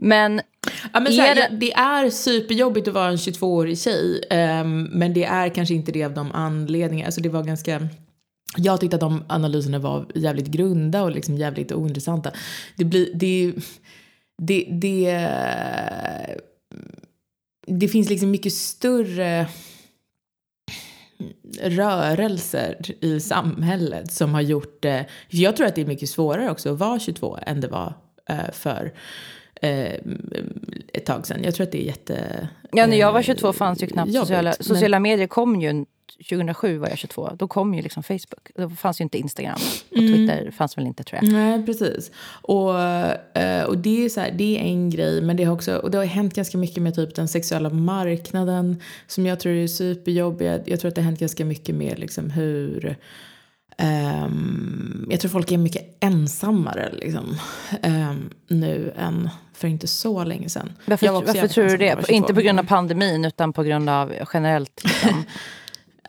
Men 0.01 0.41
Ja, 0.93 0.99
men 0.99 1.13
här, 1.13 1.31
Är 1.31 1.35
det- 1.35 1.55
det 1.57 1.73
är 1.73 2.09
superjobbigt 2.09 2.87
att 2.87 2.93
vara 2.93 3.07
en 3.07 3.15
22-årig 3.17 3.79
tjej. 3.79 4.23
ehm, 4.29 4.83
men 4.83 5.13
det 5.13 5.23
är 5.23 5.49
kanske 5.49 5.73
inte 5.73 5.91
det 5.91 6.03
av 6.03 6.13
de 6.13 6.31
anledningarna. 6.31 7.05
Alltså 7.05 7.21
det 7.21 7.29
var 7.29 7.43
ganska... 7.43 7.87
Jag 8.57 8.79
tyckte 8.79 8.95
att 8.95 9.01
de 9.01 9.23
analyserna 9.27 9.79
var 9.79 10.05
jävligt 10.15 10.47
grunda 10.47 11.03
och 11.03 11.11
liksom 11.11 11.37
jävligt 11.37 11.71
ointressanta. 11.71 12.31
Det 12.77 12.85
blir... 12.85 13.09
Det, 13.13 13.53
det, 14.37 14.67
det, 14.71 15.27
det 17.67 17.87
finns 17.87 18.09
liksom 18.09 18.31
mycket 18.31 18.53
större 18.53 19.47
rörelser 21.61 22.77
i 22.99 23.19
samhället 23.19 24.11
som 24.11 24.33
har 24.33 24.41
gjort 24.41 24.81
det... 24.81 25.05
För 25.29 25.37
jag 25.37 25.55
tror 25.55 25.67
att 25.67 25.75
det 25.75 25.81
är 25.81 25.85
mycket 25.85 26.09
svårare 26.09 26.51
också 26.51 26.73
att 26.73 26.79
vara 26.79 26.99
22 26.99 27.37
än 27.41 27.61
det 27.61 27.67
var 27.67 27.93
eh, 28.29 28.51
för 28.53 28.93
eh, 29.61 29.95
ett 30.93 31.05
tag 31.05 31.27
sedan. 31.27 31.43
Jag 31.43 31.55
tror 31.55 31.65
att 31.65 31.71
det 31.71 31.83
är 31.83 31.85
jätte... 31.85 32.47
ja, 32.71 32.87
när 32.87 32.97
jag 32.97 33.11
var 33.11 33.19
eh, 33.19 33.23
22 33.23 33.53
fanns 33.53 33.83
ju 33.83 33.87
knappt 33.87 34.11
jobbigt, 34.11 34.27
sociala, 34.27 34.53
men- 34.59 34.65
sociala 34.65 34.99
medier 34.99 35.27
kom 35.27 35.61
ju 35.61 35.85
2007 36.17 36.77
var 36.77 36.89
jag 36.89 36.97
22. 36.97 37.29
Då 37.35 37.47
kom 37.47 37.73
ju 37.73 37.81
liksom 37.81 38.03
Facebook. 38.03 38.51
Då 38.55 38.69
fanns 38.69 39.01
ju 39.01 39.03
inte 39.03 39.17
Instagram. 39.17 39.59
Och 39.91 39.97
Twitter 39.97 40.51
fanns 40.51 40.77
väl 40.77 40.87
inte 40.87 41.03
tror 41.03 41.19
jag. 41.23 41.33
Nej, 41.33 41.65
precis. 41.65 42.11
Och, 42.27 42.79
eh, 42.81 43.63
och 43.63 43.77
det 43.77 44.05
är 44.05 44.09
så 44.09 44.19
här, 44.19 44.31
det 44.31 44.57
är 44.57 44.61
en 44.61 44.89
grej, 44.89 45.21
men 45.21 45.37
det 45.37 45.43
har 45.43 45.53
också 45.53 45.75
och 45.75 45.91
det 45.91 45.97
har 45.97 46.05
hänt 46.05 46.33
ganska 46.33 46.57
mycket 46.57 46.83
med 46.83 46.95
typ 46.95 47.15
den 47.15 47.27
sexuella 47.27 47.69
marknaden 47.69 48.81
som 49.07 49.25
jag 49.25 49.39
tror 49.39 49.53
är 49.53 49.67
superjobbig. 49.67 50.61
Jag, 50.65 50.79
tror 50.79 50.89
att 50.89 50.95
det 50.95 51.01
har 51.01 51.05
hänt 51.05 51.19
ganska 51.19 51.45
mycket 51.45 51.75
med 51.75 51.99
liksom 51.99 52.29
hur 52.29 52.95
ehm, 53.77 55.07
jag 55.09 55.19
tror 55.19 55.31
folk 55.31 55.51
är 55.51 55.57
mycket 55.57 55.97
ensammare 55.99 56.89
liksom, 56.93 57.37
ehm, 57.81 58.29
nu 58.47 58.93
än 58.97 59.29
för 59.53 59.67
inte 59.67 59.87
så 59.87 60.23
länge 60.23 60.49
sedan. 60.49 60.73
Varför, 60.85 61.07
varför 61.07 61.47
tror 61.47 61.65
du 61.65 61.77
det? 61.77 61.95
var 61.95 62.01
22. 62.01 62.13
Inte 62.13 62.33
på 62.33 62.41
grund 62.41 62.59
av 62.59 62.63
pandemin 62.63 63.25
utan 63.25 63.53
på 63.53 63.63
grund 63.63 63.89
av 63.89 64.13
generellt. 64.33 64.83
Liksom. 64.83 65.23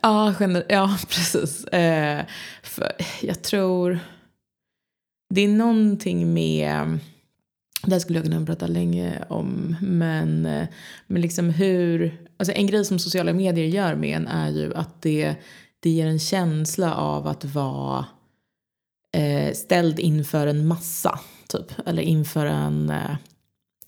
Ja, 0.03 0.33
gener- 0.39 0.65
ja 0.69 0.97
precis. 1.09 1.65
Eh, 1.65 2.25
jag 3.21 3.41
tror... 3.41 3.99
Det 5.29 5.41
är 5.41 5.47
någonting 5.47 6.33
med... 6.33 6.99
Det 7.83 7.91
här 7.91 7.99
skulle 7.99 8.19
jag 8.19 8.25
kunna 8.25 8.45
prata 8.45 8.67
länge 8.67 9.23
om. 9.29 9.75
Men, 9.81 10.45
eh, 10.45 10.67
men 11.07 11.21
liksom 11.21 11.49
hur... 11.49 12.17
Alltså 12.37 12.53
en 12.53 12.67
grej 12.67 12.85
som 12.85 12.99
sociala 12.99 13.33
medier 13.33 13.65
gör 13.65 13.95
med 13.95 14.17
en 14.17 14.27
är 14.27 14.49
ju 14.49 14.75
att 14.75 15.01
det, 15.01 15.35
det 15.79 15.89
ger 15.89 16.07
en 16.07 16.19
känsla 16.19 16.95
av 16.95 17.27
att 17.27 17.45
vara 17.45 18.05
eh, 19.17 19.53
ställd 19.53 19.99
inför 19.99 20.47
en 20.47 20.67
massa. 20.67 21.19
Typ. 21.47 21.87
Eller 21.87 22.01
inför 22.03 22.45
en, 22.45 22.89
eh, 22.89 23.11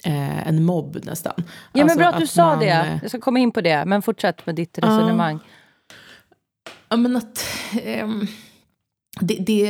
eh, 0.04 0.48
en 0.48 0.64
mobb 0.64 0.98
nästan. 1.04 1.34
Ja, 1.38 1.44
men 1.74 1.84
Alltså 1.84 1.98
bra 2.00 2.08
att 2.08 2.20
du 2.20 2.28
sa 2.28 2.46
man, 2.46 2.60
det. 2.60 3.00
Jag 3.02 3.12
ska 3.12 3.20
komma 3.20 3.40
in 3.40 3.52
på 3.52 3.62
det. 3.62 3.86
Men 3.86 4.02
fortsätt 4.02 4.46
med 4.46 4.56
ditt 4.56 4.78
resonemang. 4.78 5.40
Ja, 6.90 6.98
men 6.98 7.16
att... 7.16 7.46
ehm, 7.84 8.28
det, 9.20 9.36
det, 9.36 9.64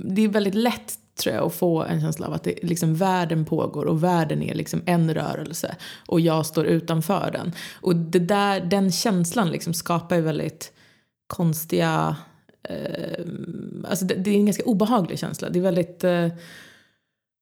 det 0.00 0.22
är 0.24 0.28
väldigt 0.28 0.54
lätt 0.54 0.98
tror 1.22 1.34
jag 1.34 1.44
att 1.46 1.54
få 1.54 1.82
en 1.82 2.00
känsla 2.00 2.26
av 2.26 2.32
att 2.32 2.42
det, 2.44 2.58
liksom, 2.62 2.94
världen 2.94 3.44
pågår 3.44 3.84
och 3.84 4.04
världen 4.04 4.42
är 4.42 4.54
liksom 4.54 4.82
en 4.86 5.14
rörelse 5.14 5.76
och 6.06 6.20
jag 6.20 6.46
står 6.46 6.66
utanför 6.66 7.30
den. 7.32 7.52
Och 7.80 7.96
det 7.96 8.18
där, 8.18 8.60
den 8.60 8.92
känslan 8.92 9.50
liksom 9.50 9.74
skapar 9.74 10.16
ju 10.16 10.22
väldigt 10.22 10.72
konstiga... 11.26 12.16
Eh, 12.68 13.24
alltså 13.88 14.04
det, 14.04 14.14
det 14.14 14.30
är 14.30 14.34
en 14.34 14.46
ganska 14.46 14.64
obehaglig 14.64 15.18
känsla. 15.18 15.48
Det 15.50 15.58
är 15.58 15.62
väldigt 15.62 16.04
eh, 16.04 16.24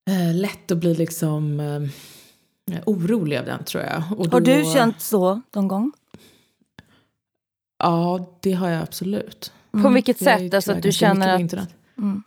eh, 0.09 0.33
lätt 0.35 0.71
att 0.71 0.77
bli 0.77 0.95
liksom 0.95 1.59
eh, 1.59 2.79
orolig 2.85 3.37
av 3.37 3.45
den 3.45 3.63
tror 3.63 3.83
jag. 3.83 4.03
Och 4.19 4.27
Har 4.27 4.39
du 4.41 4.61
då- 4.63 4.73
känt 4.73 5.01
så 5.01 5.41
någon 5.55 5.67
gång? 5.67 5.91
Ja, 7.85 8.25
det 8.39 8.51
har 8.51 8.69
jag 8.69 8.81
absolut. 8.81 9.51
På 9.71 9.89
vilket 9.89 10.21
Jag 10.21 10.33
är 10.33 10.37
sätt? 10.37 10.53
Alltså 10.53 10.71
att 10.71 10.81
du 10.81 10.91
känner 10.91 11.33
att... 11.33 11.39
internet. 11.39 11.69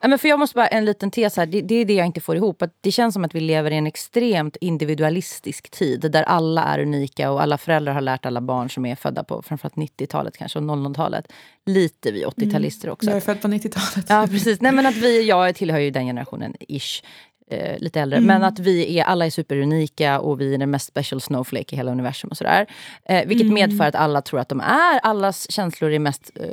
Ja, 0.01 0.09
men 0.09 0.19
för 0.19 0.29
jag 0.29 0.39
måste 0.39 0.55
bara, 0.55 0.67
en 0.67 0.85
liten 0.85 1.11
tes 1.11 1.37
här. 1.37 1.47
Det, 1.47 1.61
det 1.61 1.75
är 1.75 1.85
det 1.85 1.95
jag 1.95 2.07
inte 2.07 2.21
får 2.21 2.37
ihop. 2.37 2.63
Att 2.63 2.75
det 2.81 2.93
känns 2.93 3.15
som 3.15 3.25
att 3.25 3.35
vi 3.35 3.41
lever 3.41 3.71
i 3.71 3.77
en 3.77 3.87
extremt 3.87 4.57
individualistisk 4.57 5.71
tid 5.71 6.11
där 6.13 6.23
alla 6.23 6.65
är 6.65 6.79
unika 6.79 7.31
och 7.31 7.43
alla 7.43 7.59
föräldrar 7.59 7.93
har 7.93 8.01
lärt 8.01 8.27
alla 8.27 8.41
barn 8.41 8.71
som 8.71 8.87
är 8.87 8.97
födda 8.97 9.25
på 9.25 9.43
framförallt 9.43 9.75
90-talet 9.75 10.37
kanske 10.37 10.59
och 10.59 10.65
00-talet. 10.65 11.33
Lite 11.67 12.13
vi 12.13 12.25
80-talister 12.25 12.89
också. 12.89 13.11
Jag 13.11 13.17
är 13.17 13.21
född 13.21 13.41
på 13.43 13.49
90-talet. 13.49 14.07
Ja, 14.09 14.27
precis. 14.31 14.61
Nej, 14.61 14.73
men 14.73 14.87
att 14.87 14.97
vi, 14.97 15.29
jag 15.29 15.55
tillhör 15.55 15.79
ju 15.79 15.91
den 15.91 16.07
generationen, 16.07 16.55
ish. 16.69 17.03
Eh, 17.51 17.79
lite 17.79 18.01
äldre. 18.01 18.21
Men 18.21 18.45
att 18.45 18.59
vi 18.59 18.99
är, 18.99 19.05
alla 19.05 19.27
är 19.27 19.31
superunika 19.31 20.21
och 20.21 20.41
vi 20.41 20.55
är 20.55 20.59
den 20.59 20.71
mest 20.71 20.87
special 20.89 21.21
snowflake 21.21 21.75
i 21.75 21.77
hela 21.77 21.93
universum. 21.93 22.31
och 22.31 22.37
sådär. 22.37 22.67
Eh, 23.05 23.27
vilket 23.27 23.53
medför 23.53 23.85
att 23.85 23.95
alla 23.95 24.23
tror 24.23 24.41
att 24.41 24.49
de 24.49 24.61
är, 24.61 24.99
allas 25.03 25.51
känslor 25.51 25.91
är 25.93 25.99
mest, 25.99 26.31
eh, 26.35 26.47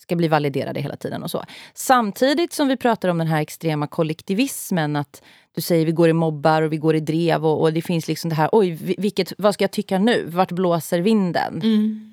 ska 0.00 0.16
bli 0.16 0.28
validerade 0.28 0.80
hela 0.80 0.96
tiden. 0.96 1.22
och 1.22 1.30
så. 1.30 1.44
Samtidigt 1.74 2.52
som 2.52 2.68
vi 2.68 2.76
pratar 2.76 3.08
om 3.08 3.18
den 3.18 3.26
här 3.26 3.40
extrema 3.40 3.86
kollektivismen. 3.86 4.96
att 4.96 5.22
du 5.54 5.62
säger 5.62 5.86
vi 5.86 5.92
går 5.92 6.08
i 6.08 6.12
mobbar 6.12 6.62
och 6.62 6.72
vi 6.72 6.76
går 6.76 6.96
i 6.96 7.00
drev 7.00 7.46
och, 7.46 7.60
och 7.60 7.72
det 7.72 7.82
finns 7.82 8.08
liksom 8.08 8.28
det 8.30 8.36
här, 8.36 8.48
oj, 8.52 8.70
vi- 8.70 8.94
vilket, 8.98 9.32
vad 9.38 9.54
ska 9.54 9.64
jag 9.64 9.70
tycka 9.70 9.98
nu? 9.98 10.24
Vart 10.28 10.52
blåser 10.52 11.00
vinden? 11.00 11.60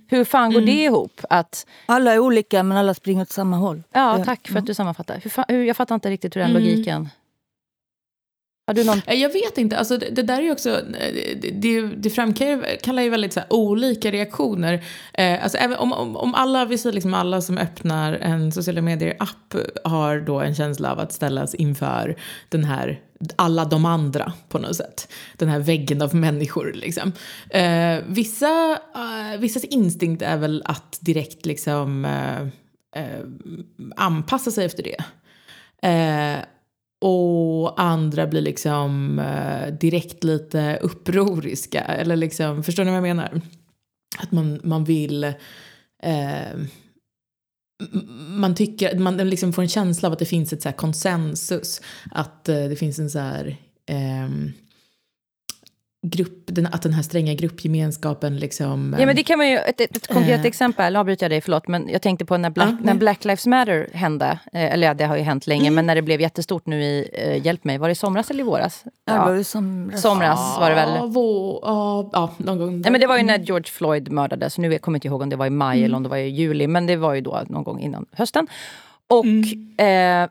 Hur 0.08 0.24
fan 0.26 0.54
går 0.54 0.62
det 0.62 0.84
ihop? 0.84 1.22
Att 1.30 1.66
Alla 1.86 2.14
är 2.14 2.20
olika 2.20 2.64
men 2.64 2.78
alla 2.78 2.94
springer 2.94 3.22
åt 3.22 3.30
samma 3.30 3.58
håll. 3.58 3.84
Ja, 3.94 4.24
tack 4.26 4.48
för 4.48 4.60
att 4.60 4.66
du 4.66 4.74
sammanfattar. 4.74 5.20
Hur 5.24 5.32
hur, 5.54 5.64
jag 5.64 5.78
fattar 5.78 5.96
inte 5.96 6.10
riktigt 6.10 6.36
hur 6.36 6.42
den 6.42 6.54
logiken... 6.54 7.10
Har 8.68 8.74
du 8.74 8.84
någon... 8.84 9.02
Eh, 9.08 9.16
jag 9.16 9.34
vet 9.34 9.58
inte, 9.58 9.78
alltså 9.78 9.98
det, 9.98 10.10
det 10.10 10.24
där 10.24 10.38
är 10.38 10.42
ju 10.42 10.52
också, 10.52 10.70
eh, 10.70 11.14
det, 11.42 11.50
det, 11.52 11.82
det 11.82 12.10
framkallar 12.10 13.04
ju 13.04 13.10
väldigt 13.10 13.34
så 13.34 13.40
här, 13.40 13.54
olika 13.54 14.12
reaktioner. 14.12 14.86
Eh, 15.14 15.44
alltså 15.44 15.58
även 15.58 15.78
om, 15.78 15.94
om, 15.94 16.18
om 16.18 16.36
alla, 16.36 16.66
vi 16.66 16.78
säger 16.78 16.94
liksom 16.94 17.14
alla 17.14 17.42
som 17.42 17.58
öppnar 17.58 18.14
en 18.14 18.52
sociala 18.52 18.82
medier-app 18.82 19.56
har 19.84 20.20
då 20.20 20.40
en 20.40 20.56
känsla 20.56 20.92
av 20.92 21.00
att 21.00 21.12
ställas 21.12 21.56
inför 21.56 22.16
den 22.50 22.64
här, 22.64 23.00
alla 23.36 23.66
de 23.66 23.86
andra 23.86 24.34
på 24.50 24.60
något 24.60 24.76
sätt. 24.76 25.14
Den 25.38 25.50
här 25.50 25.60
väggen 25.60 26.02
av 26.02 26.16
människor 26.16 26.72
liksom. 26.76 27.12
Eh, 27.50 27.98
vissa, 28.08 28.80
eh, 28.96 29.40
vissas 29.40 29.64
instinkt 29.64 30.22
är 30.22 30.38
väl 30.38 30.62
att 30.66 30.98
direkt 31.02 31.46
liksom 31.46 32.06
eh, 32.06 32.42
eh, 33.04 33.20
anpassa 33.96 34.52
sig 34.52 34.66
efter 34.66 34.84
det. 34.84 35.04
Eh, 35.88 36.46
och 37.04 37.82
andra 37.82 38.28
blir 38.28 38.42
liksom 38.42 39.20
eh, 39.20 39.74
direkt 39.74 40.24
lite 40.24 40.80
upproriska. 40.82 41.82
Eller 41.82 42.16
liksom, 42.16 42.64
förstår 42.64 42.84
ni 42.84 42.92
vad 42.92 42.98
jag 42.98 43.04
menar? 43.04 43.42
Att 44.18 44.32
man, 44.32 44.60
man 44.64 44.84
vill... 44.84 45.24
Eh, 46.04 46.60
man 48.28 48.56
tycker, 48.56 49.00
man 49.00 49.18
liksom 49.18 49.54
får 49.54 49.62
en 49.62 49.70
känsla 49.70 50.08
av 50.08 50.14
att 50.14 50.20
det 50.20 50.26
finns 50.26 50.54
ett 50.54 50.62
så 50.62 50.70
här 50.70 50.76
konsensus. 50.76 51.82
Att 52.12 52.50
eh, 52.50 52.64
det 52.64 52.76
finns 52.76 53.00
en 53.00 53.10
så 53.10 53.20
här... 53.20 53.58
Eh, 53.90 54.30
grupp, 56.06 56.44
den, 56.46 56.68
att 56.68 56.82
den 56.82 56.94
här 56.94 57.02
stränga 57.04 57.34
gruppgemenskapen 57.34 58.38
liksom... 58.38 58.96
Ja, 59.00 59.06
men 59.06 59.16
det 59.16 59.24
kan 59.24 59.38
man 59.38 59.50
ju, 59.50 59.58
ett, 59.58 59.82
ett, 59.82 59.98
ett 59.98 60.08
konkret 60.08 60.40
Eh. 60.40 60.46
exempel, 60.46 60.96
avbryter 60.96 61.24
jag 61.24 61.32
dig, 61.32 61.42
förlåt, 61.42 61.68
men 61.68 61.90
jag 61.90 62.02
tänkte 62.02 62.26
på 62.26 62.38
när 62.38 62.50
Black, 62.50 62.70
Ja, 62.70 62.78
när. 62.82 62.94
Black 62.94 63.26
Lives 63.26 63.48
Matter 63.48 63.90
hände, 63.94 64.40
eh, 64.54 64.74
eller 64.74 64.88
ja, 64.88 64.94
det 64.94 65.06
har 65.06 65.16
ju 65.18 65.22
hänt 65.24 65.48
länge, 65.48 65.62
Mm. 65.62 65.76
men 65.76 65.86
när 65.86 65.96
det 65.96 66.02
blev 66.02 66.22
jättestort 66.22 66.66
nu 66.66 66.84
i, 66.84 67.10
eh, 67.14 67.46
hjälp 67.46 67.64
mig, 67.64 67.78
var 67.78 67.88
det 67.88 67.92
i 67.92 67.96
somras 67.96 68.30
eller 68.32 68.40
i 68.40 68.44
våras? 68.44 68.82
Ja. 69.06 69.14
Det 69.14 69.20
var 69.20 69.30
Ja, 69.32 69.38
ju 69.38 69.44
som 69.44 69.92
somras 69.96 70.58
var 70.60 70.70
det 70.70 70.76
väl. 70.76 70.90
Ja, 70.96 71.06
vå, 71.06 71.60
ja, 71.64 72.10
ja, 72.14 72.34
någon 72.38 72.58
gång. 72.60 72.82
Nej, 72.82 72.92
men 72.92 73.02
det 73.02 73.08
var 73.08 73.18
ju 73.18 73.24
när 73.24 73.40
George 73.40 73.72
Floyd 73.72 74.12
mördades, 74.12 74.58
nu 74.58 74.78
kommer 74.80 74.96
jag 74.96 74.98
inte 74.98 75.08
ihåg 75.08 75.22
om 75.22 75.30
det 75.30 75.36
var 75.36 75.46
i 75.46 75.50
maj 75.50 75.78
Mm. 75.78 75.86
eller 75.86 75.98
om 75.98 76.04
det 76.04 76.10
var 76.10 76.18
i 76.18 76.30
juli, 76.30 76.68
men 76.68 76.86
det 76.88 76.96
var 76.96 77.14
ju 77.14 77.22
då 77.22 77.42
någon 77.48 77.64
gång 77.64 77.80
innan 77.82 78.06
hösten. 78.12 78.48
Och 79.10 79.26
Mm. 79.26 80.24
eh, 80.24 80.30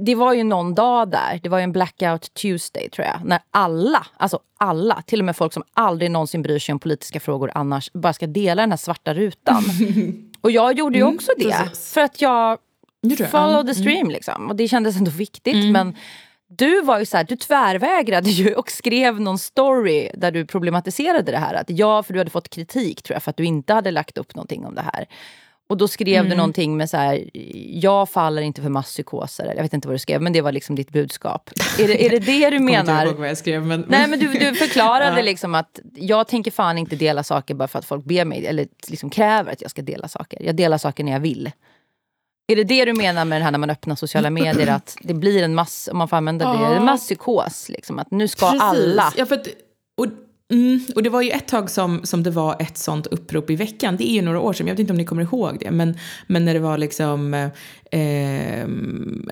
det 0.00 0.14
var 0.14 0.32
ju 0.32 0.44
någon 0.44 0.74
dag 0.74 1.10
där, 1.10 1.40
det 1.42 1.48
var 1.48 1.58
ju 1.58 1.64
en 1.64 1.72
blackout 1.72 2.34
Tuesday 2.34 2.88
tror 2.90 3.06
jag, 3.06 3.20
när 3.24 3.40
alla, 3.50 4.06
alltså 4.16 4.38
alla, 4.58 5.02
till 5.06 5.18
och 5.18 5.24
med 5.24 5.36
folk 5.36 5.52
som 5.52 5.62
aldrig 5.74 6.10
någonsin 6.10 6.42
bryr 6.42 6.58
sig 6.58 6.72
om 6.72 6.78
politiska 6.78 7.20
frågor 7.20 7.50
annars, 7.54 7.90
bara 7.92 8.12
ska 8.12 8.26
dela 8.26 8.62
den 8.62 8.70
här 8.72 8.76
svarta 8.76 9.14
rutan. 9.14 9.62
och 10.40 10.50
jag 10.50 10.78
gjorde 10.78 10.98
ju 10.98 11.04
också 11.04 11.32
det, 11.38 11.44
Mm, 11.44 11.68
precis. 11.68 11.92
för 11.94 12.00
att 12.00 12.20
jag 12.20 12.58
Det 13.02 13.16
follow 13.26 13.52
Ja. 13.56 13.62
the 13.62 13.74
stream 13.74 14.10
liksom. 14.10 14.48
Och 14.50 14.56
det 14.56 14.68
kändes 14.68 14.96
ändå 14.96 15.10
viktigt. 15.10 15.72
Men 15.72 15.96
du 16.48 16.82
var 16.82 16.98
ju 16.98 17.06
så 17.06 17.16
här, 17.16 17.24
du 17.24 17.36
tvärvägrade 17.36 18.30
ju 18.30 18.54
och 18.54 18.70
skrev 18.70 19.20
någon 19.20 19.38
story 19.38 20.10
där 20.14 20.30
du 20.30 20.46
problematiserade 20.46 21.32
det 21.32 21.38
här. 21.38 21.54
Att 21.54 21.70
ja, 21.70 22.02
för 22.02 22.12
du 22.12 22.20
hade 22.20 22.30
fått 22.30 22.48
kritik 22.48 23.02
tror 23.02 23.14
jag 23.14 23.22
för 23.22 23.30
att 23.30 23.36
du 23.36 23.44
inte 23.44 23.72
hade 23.74 23.90
lagt 23.90 24.18
upp 24.18 24.34
någonting 24.34 24.64
om 24.66 24.74
det 24.74 24.82
här. 24.92 25.04
Och 25.74 25.78
då 25.78 25.88
skrev 25.88 26.28
du 26.28 26.36
någonting 26.36 26.76
med 26.76 26.90
så 26.90 26.96
här, 26.96 27.30
jag 27.80 28.08
faller 28.08 28.42
inte 28.42 28.62
för 28.62 28.68
masspsykoser. 28.68 29.52
Jag 29.56 29.62
vet 29.62 29.72
inte 29.72 29.88
vad 29.88 29.94
du 29.94 29.98
skrev, 29.98 30.22
men 30.22 30.32
det 30.32 30.40
var 30.40 30.52
liksom 30.52 30.76
ditt 30.76 30.90
budskap. 30.90 31.50
Är 31.78 31.88
det 31.88 32.06
är 32.06 32.10
det, 32.10 32.18
det 32.18 32.26
du 32.26 32.32
Jag 32.42 32.52
inte 32.52 32.64
menar? 32.64 33.06
ihåg 33.06 33.16
vad 33.16 33.28
jag 33.28 33.38
skrev, 33.38 33.66
men... 33.66 33.84
Nej 33.88 34.08
men 34.08 34.18
du, 34.18 34.28
du 34.28 34.54
förklarade 34.66 35.16
Ja. 35.16 35.22
liksom 35.22 35.54
att 35.54 35.80
jag 35.94 36.28
tänker 36.28 36.50
fan 36.50 36.78
inte 36.78 36.96
dela 36.96 37.22
saker 37.22 37.54
bara 37.54 37.68
för 37.68 37.78
att 37.78 37.84
folk 37.84 38.04
ber 38.04 38.24
mig 38.24 38.46
eller 38.46 38.66
liksom 38.88 39.10
kräver 39.10 39.52
att 39.52 39.62
jag 39.62 39.70
ska 39.70 39.82
dela 39.82 40.08
saker. 40.08 40.42
Jag 40.42 40.56
delar 40.56 40.78
saker 40.78 41.04
när 41.04 41.12
jag 41.12 41.20
vill. 41.20 41.50
Är 42.52 42.56
det 42.56 42.64
det 42.64 42.84
du 42.84 42.92
menar 42.92 43.24
med 43.24 43.40
det 43.40 43.44
här 43.44 43.50
när 43.50 43.58
man 43.58 43.70
öppnar 43.70 43.96
sociala 43.96 44.30
medier? 44.30 44.66
Att 44.66 44.96
det 45.02 45.14
blir 45.14 45.42
en 45.42 45.54
mass, 45.54 45.88
om 45.92 45.98
man 45.98 46.08
får 46.08 46.16
använda 46.16 46.52
det, 46.52 46.76
en 46.76 46.84
masspsykos. 46.84 47.68
Liksom, 47.68 47.98
att 47.98 48.10
nu 48.10 48.28
ska 48.28 48.46
alla. 48.46 49.12
Ja, 49.16 49.26
för 49.26 49.34
att, 49.34 49.48
och, 49.98 50.06
mm, 50.54 50.80
och 50.94 51.02
det 51.02 51.10
var 51.10 51.22
ju 51.22 51.30
ett 51.30 51.48
tag 51.48 51.70
som, 51.70 52.00
som 52.04 52.22
det 52.22 52.30
var 52.30 52.56
ett 52.58 52.78
sånt 52.78 53.06
upprop 53.06 53.50
i 53.50 53.56
veckan. 53.56 53.96
Det 53.96 54.10
är 54.10 54.14
ju 54.14 54.22
några 54.22 54.40
år 54.40 54.52
sedan, 54.52 54.66
jag 54.66 54.74
vet 54.74 54.80
inte 54.80 54.92
om 54.92 54.96
ni 54.96 55.04
kommer 55.04 55.22
ihåg 55.22 55.56
det. 55.60 55.70
Men, 55.70 55.96
men 56.26 56.44
när 56.44 56.54
det 56.54 56.60
var 56.60 56.78
liksom... 56.78 57.50
Eh, 57.94 58.68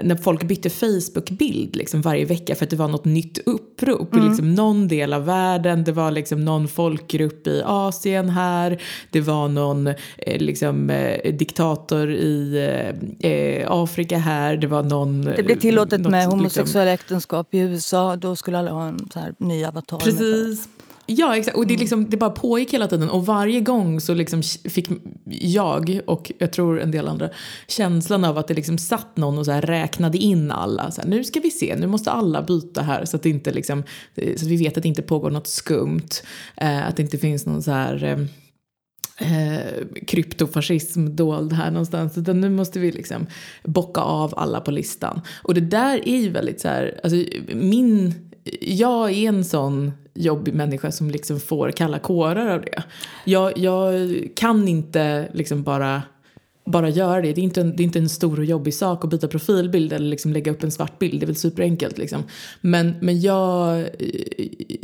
när 0.02 0.16
folk 0.16 0.42
bytte 0.42 0.70
Facebook-bild 0.70 1.76
liksom 1.76 2.02
varje 2.02 2.24
vecka 2.24 2.54
för 2.54 2.64
att 2.64 2.70
det 2.70 2.76
var 2.76 2.88
något 2.88 3.04
nytt 3.04 3.38
upprop 3.38 4.16
i 4.16 4.20
liksom 4.20 4.54
någon 4.54 4.88
del 4.88 5.12
av 5.12 5.24
världen. 5.24 5.84
Det 5.84 5.92
var 5.92 6.10
liksom 6.10 6.44
någon 6.44 6.68
folkgrupp 6.68 7.46
i 7.46 7.62
Asien 7.64 8.30
här. 8.30 8.82
Det 9.10 9.20
var 9.20 9.48
någon 9.48 9.86
eh, 9.86 9.94
liksom, 10.38 10.90
eh, 10.90 11.34
diktator 11.34 12.10
i 12.12 12.56
eh, 13.20 13.30
eh, 13.30 13.66
Afrika 13.70 14.18
här. 14.18 14.56
Det 14.56 14.66
var 14.66 14.82
någon... 14.82 15.24
Det 15.24 15.42
blev 15.42 15.60
tillåtet 15.60 16.00
något 16.00 16.10
med 16.10 16.20
liksom- 16.20 16.38
homosexuella 16.38 16.92
äktenskap 16.92 17.54
i 17.54 17.58
USA. 17.58 18.16
Då 18.16 18.36
skulle 18.36 18.58
alla 18.58 18.70
ha 18.70 18.88
en 18.88 19.08
så 19.12 19.18
här 19.18 19.34
ny 19.38 19.64
avatar. 19.64 19.98
Precis. 19.98 20.68
Ja, 21.07 21.36
exakt. 21.36 21.57
Och 21.57 21.66
det, 21.66 21.76
liksom, 21.76 22.11
det 22.11 22.16
bara 22.16 22.30
pågick 22.30 22.74
hela 22.74 22.88
tiden. 22.88 23.11
Och 23.11 23.26
varje 23.26 23.61
gång 23.61 24.00
så 24.00 24.14
liksom 24.14 24.42
fick 24.64 24.88
jag, 25.24 26.00
och 26.07 26.32
jag 26.38 26.53
tror 26.53 26.80
en 26.80 26.90
del 26.90 27.09
andra, 27.09 27.30
känslan 27.68 28.24
av 28.24 28.38
att 28.38 28.48
det 28.48 28.55
liksom 28.55 28.78
satt 28.78 29.16
någon 29.16 29.38
och 29.38 29.46
så 29.46 29.53
räknade 29.53 30.18
in 30.18 30.50
alla. 30.50 30.90
Så 30.90 31.00
här, 31.00 31.09
nu 31.09 31.24
ska 31.24 31.40
vi 31.40 31.50
se, 31.50 31.76
nu 31.76 31.86
måste 31.86 32.11
alla 32.11 32.42
byta 32.42 32.82
här 32.82 33.05
så 33.05 33.16
att, 33.16 33.22
det 33.22 33.30
inte 33.30 33.53
liksom, 33.53 33.82
så 34.14 34.22
att 34.22 34.42
vi 34.42 34.57
vet 34.57 34.76
att 34.76 34.82
det 34.82 34.88
inte 34.88 35.03
pågår 35.03 35.30
något 35.30 35.46
skumt. 35.46 36.11
Eh, 36.57 36.88
att 36.88 36.96
det 36.96 37.03
inte 37.03 37.18
finns 37.18 37.46
någon 37.46 37.62
så 37.62 37.70
här... 37.70 38.05
Eh, 38.05 38.18
eh, 39.18 39.84
kryptofascism 40.07 41.16
dold 41.16 41.53
här 41.53 41.70
någonstans. 41.70 42.18
Utan 42.18 42.40
nu 42.40 42.50
måste 42.50 42.80
vi 42.80 42.92
liksom 42.92 43.26
bocka 43.64 44.00
av 44.00 44.34
alla 44.36 44.61
på 44.61 44.70
listan. 44.70 45.20
Och 45.42 45.55
det 45.55 45.61
där 45.61 46.09
är 46.09 46.16
ju 46.16 46.28
väldigt 46.28 46.61
så 46.61 46.68
här, 46.68 47.00
alltså 47.03 47.24
min, 47.55 48.14
jag 48.61 49.11
är 49.11 49.28
en 49.28 49.44
sån 49.44 49.92
jobbig 50.14 50.54
människa 50.54 50.92
som 50.92 51.10
liksom 51.10 51.40
får 51.40 51.70
kalla 51.70 51.98
kårar 51.98 52.46
av 52.46 52.60
det. 52.60 52.82
Jag, 53.24 53.58
jag 53.58 54.10
kan 54.34 54.68
inte 54.68 55.28
liksom 55.32 55.62
bara 55.62 56.02
bara 56.64 56.88
göra 56.88 57.20
det. 57.20 57.32
Det 57.32 57.40
är, 57.40 57.42
inte 57.42 57.60
en, 57.60 57.76
det 57.76 57.82
är 57.82 57.84
inte 57.84 57.98
en 57.98 58.08
stor 58.08 58.38
och 58.38 58.44
jobbig 58.44 58.74
sak 58.74 59.04
att 59.04 59.10
byta 59.10 59.28
profilbild 59.28 59.92
eller 59.92 60.06
liksom 60.06 60.32
lägga 60.32 60.52
upp 60.52 60.62
en 60.62 60.70
svart 60.70 60.98
bild. 60.98 61.20
Det 61.20 61.24
är 61.24 61.26
väl 61.26 61.36
superenkelt. 61.36 61.98
Liksom. 61.98 62.22
Men, 62.60 62.94
men 63.00 63.20
jag, 63.20 63.86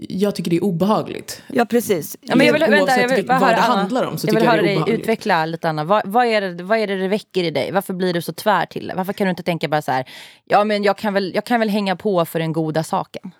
jag 0.08 0.34
tycker 0.34 0.50
det 0.50 0.56
är 0.56 0.64
obehagligt. 0.64 1.42
Ja, 1.48 1.64
precis. 1.64 2.16
Ja, 2.20 2.36
men 2.36 2.46
jag 2.46 2.52
vill, 2.52 2.62
vänta, 2.62 3.00
jag 3.00 3.16
vill, 3.16 3.26
vad, 3.26 3.40
vad 3.40 3.50
det 3.50 3.56
handlar 3.56 4.06
om 4.06 4.18
så 4.18 4.26
jag 4.26 4.34
vill 4.34 4.48
höra 4.48 4.66
jag 4.66 4.86
dig 4.86 4.94
utveckla 4.94 5.46
lite, 5.46 5.68
Anna. 5.68 5.84
Vad, 5.84 6.02
vad, 6.06 6.26
är 6.26 6.40
det, 6.40 6.62
vad 6.62 6.78
är 6.78 6.86
det 6.86 6.96
det 6.96 7.08
väcker 7.08 7.44
i 7.44 7.50
dig? 7.50 7.72
Varför 7.72 7.94
blir 7.94 8.14
du 8.14 8.22
så 8.22 8.32
tvär 8.32 8.66
till 8.66 8.86
det? 8.86 8.94
Varför 8.94 9.12
kan 9.12 9.26
du 9.26 9.30
inte 9.30 9.42
tänka 9.42 9.68
bara 9.68 9.82
så 9.82 9.92
här, 9.92 10.08
ja 10.44 10.64
men 10.64 10.82
jag 10.82 10.98
kan 10.98 11.14
väl, 11.14 11.32
jag 11.34 11.44
kan 11.44 11.60
väl 11.60 11.68
hänga 11.68 11.96
på 11.96 12.24
för 12.24 12.38
den 12.38 12.52
goda 12.52 12.84
saken? 12.84 13.30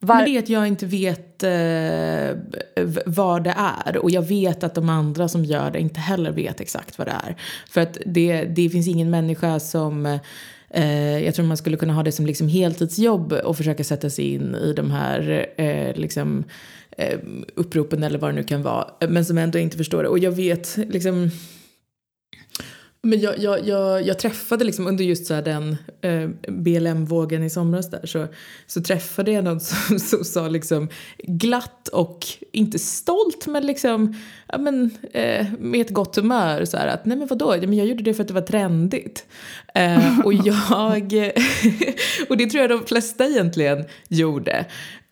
Var... 0.00 0.14
Men 0.14 0.24
det 0.24 0.30
är 0.30 0.38
att 0.38 0.48
jag 0.48 0.66
inte 0.66 0.86
vet 0.86 1.42
eh, 1.42 2.38
vad 3.06 3.44
det 3.44 3.54
är. 3.56 3.96
Och 3.96 4.10
jag 4.10 4.22
vet 4.22 4.64
att 4.64 4.74
de 4.74 4.88
andra 4.88 5.28
som 5.28 5.44
gör 5.44 5.70
det 5.70 5.80
inte 5.80 6.00
heller 6.00 6.30
vet 6.30 6.60
exakt 6.60 6.98
vad 6.98 7.06
det 7.06 7.16
är. 7.24 7.36
För 7.70 7.80
att 7.80 7.98
det, 8.06 8.44
det 8.44 8.70
finns 8.70 8.88
ingen 8.88 9.10
människa 9.10 9.60
som... 9.60 10.18
Eh, 10.70 11.24
jag 11.24 11.34
tror 11.34 11.46
man 11.46 11.56
skulle 11.56 11.76
kunna 11.76 11.92
ha 11.92 12.02
det 12.02 12.12
som 12.12 12.26
liksom 12.26 12.48
heltidsjobb 12.48 13.32
och 13.32 13.56
försöka 13.56 13.84
sätta 13.84 14.10
sig 14.10 14.34
in 14.34 14.54
i 14.54 14.72
de 14.72 14.90
här 14.90 15.46
eh, 15.56 15.96
liksom, 15.96 16.44
eh, 16.90 17.18
uppropen 17.54 18.02
eller 18.02 18.18
vad 18.18 18.30
det 18.30 18.34
nu 18.34 18.44
kan 18.44 18.62
vara. 18.62 18.86
Men 19.08 19.24
som 19.24 19.38
ändå 19.38 19.58
inte 19.58 19.76
förstår 19.76 20.02
det. 20.02 20.08
Och 20.08 20.18
jag 20.18 20.32
vet 20.32 20.76
liksom 20.76 21.30
men 23.06 23.20
jag, 23.20 23.38
jag, 23.38 23.68
jag, 23.68 24.06
jag 24.06 24.18
träffade 24.18 24.64
liksom 24.64 24.86
under 24.86 25.04
just 25.04 25.26
så 25.26 25.40
den 25.40 25.76
eh, 26.00 26.28
BLM-vågen 26.48 27.42
i 27.42 27.50
somras 27.50 27.90
där 27.90 28.06
så, 28.06 28.26
så 28.66 28.82
träffade 28.82 29.32
jag 29.32 29.44
någon 29.44 29.60
som, 29.88 29.98
som 29.98 30.24
sa 30.24 30.48
liksom 30.48 30.88
glatt 31.18 31.88
och 31.88 32.26
inte 32.52 32.78
stolt 32.78 33.46
men 33.46 33.66
liksom 33.66 34.16
ja, 34.48 34.58
men, 34.58 34.90
eh, 35.12 35.46
med 35.58 35.80
ett 35.80 35.90
gott 35.90 36.16
humör 36.16 36.64
så 36.64 36.76
här, 36.76 36.86
att 36.86 37.04
nej 37.04 37.18
men 37.18 37.26
vadå, 37.26 37.56
men 37.60 37.74
jag 37.74 37.86
gjorde 37.86 38.02
det 38.02 38.14
för 38.14 38.22
att 38.22 38.28
det 38.28 38.34
var 38.34 38.40
trendigt. 38.40 39.26
Eh, 39.74 40.20
och 40.20 40.34
jag, 40.44 41.12
och 42.28 42.36
det 42.36 42.46
tror 42.46 42.60
jag 42.60 42.70
de 42.70 42.86
flesta 42.86 43.26
egentligen 43.26 43.84
gjorde. 44.08 44.66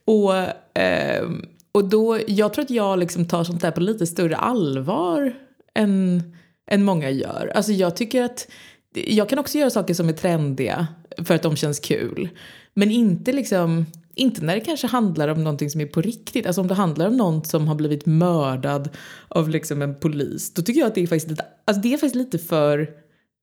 Och, 0.05 0.37
eh, 0.79 1.29
och 1.73 1.85
då, 1.85 2.19
jag 2.27 2.53
tror 2.53 2.65
att 2.65 2.71
jag 2.71 2.99
liksom 2.99 3.29
tar 3.29 3.45
sånt 3.45 3.63
där 3.63 3.71
på 3.71 3.81
lite 3.81 4.07
större 4.07 4.37
allvar 4.37 5.33
än 5.75 6.34
än 6.71 6.85
många 6.85 7.11
gör. 7.11 7.53
Alltså 7.55 7.73
jag 7.73 7.97
tycker 7.97 8.23
att 8.23 8.49
jag 8.95 9.29
kan 9.29 9.39
också 9.39 9.59
göra 9.59 9.71
saker 9.71 9.95
som 9.95 10.09
är 10.09 10.13
trendiga 10.13 10.87
för 11.25 11.35
att 11.35 11.43
de 11.43 11.57
känns 11.57 11.81
kul. 11.81 12.29
Men 12.75 12.91
inte 12.91 13.33
liksom 13.33 13.87
inte 14.17 14.45
när 14.45 14.55
det 14.55 14.61
kanske 14.61 14.87
handlar 14.87 15.29
om 15.29 15.45
någonting 15.45 15.71
som 15.71 15.81
är 15.81 15.87
på 15.87 16.01
riktigt. 16.01 16.47
Alltså 16.47 16.61
om 16.61 16.69
det 16.69 16.75
handlar 16.75 17.07
om 17.07 17.17
någon 17.17 17.45
som 17.45 17.69
har 17.69 17.75
blivit 17.75 18.07
mördad 18.07 18.89
av 19.29 19.49
liksom 19.49 19.83
en 19.83 19.95
polis. 19.95 20.55
Då 20.55 20.63
tycker 20.63 20.81
jag 20.81 20.89
att 20.89 20.95
det 20.95 21.03
är 21.03 21.07
faktiskt 21.07 21.31
lite, 21.31 21.47
alltså 21.65 21.83
det 21.83 21.89
är 21.95 21.99
faktiskt 21.99 22.15
lite 22.15 22.39
för 22.39 22.91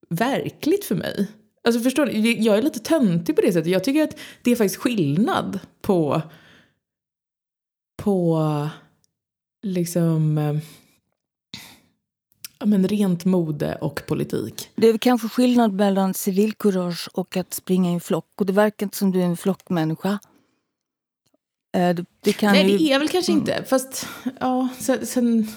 verkligt 0.09 0.86
för 0.86 0.95
mig. 0.95 1.28
Alltså 1.63 1.82
förstår 1.82 2.05
ni? 2.05 2.43
Jag 2.43 2.57
är 2.57 2.61
lite 2.61 2.80
töntig 2.80 3.36
på 3.36 3.41
det 3.41 3.53
sättet. 3.53 3.72
Jag 3.72 3.84
tycker 3.84 4.03
att 4.03 4.17
det 4.41 4.51
är 4.51 4.55
faktiskt 4.55 4.82
skillnad 4.82 5.59
på 5.82 6.22
på 7.97 8.69
liksom 9.63 10.38
Ja, 12.62 12.68
men 12.68 12.88
rent 12.88 13.26
mode 13.26 13.76
och 13.76 14.01
politik. 14.07 14.70
Det 14.76 14.88
är 14.88 14.97
kanske 14.97 15.30
skillnad 15.30 15.74
mellan 15.74 16.14
civilkurage 16.14 17.09
och 17.14 17.38
att 17.38 17.53
springa 17.53 17.89
i 17.89 17.93
en 17.93 18.01
flock. 18.01 18.26
Och 18.36 18.45
det 18.45 18.53
verkar 18.53 18.86
inte 18.86 18.97
som 18.97 19.12
du 19.12 19.22
är 19.22 19.26
en 19.26 19.38
flockmänniska. 19.38 20.20
Eh, 21.76 21.95
det, 21.95 22.05
det 22.22 22.34
kan 22.34 22.51
Nej, 22.51 22.72
ju... 22.72 22.78
det 22.78 22.93
är 22.93 22.99
väl 22.99 23.09
kanske 23.09 23.32
inte. 23.32 23.53
Mm. 23.53 23.66
Fast 23.66 24.07
ja, 24.39 24.68
sen, 24.80 25.05
sen, 25.05 25.47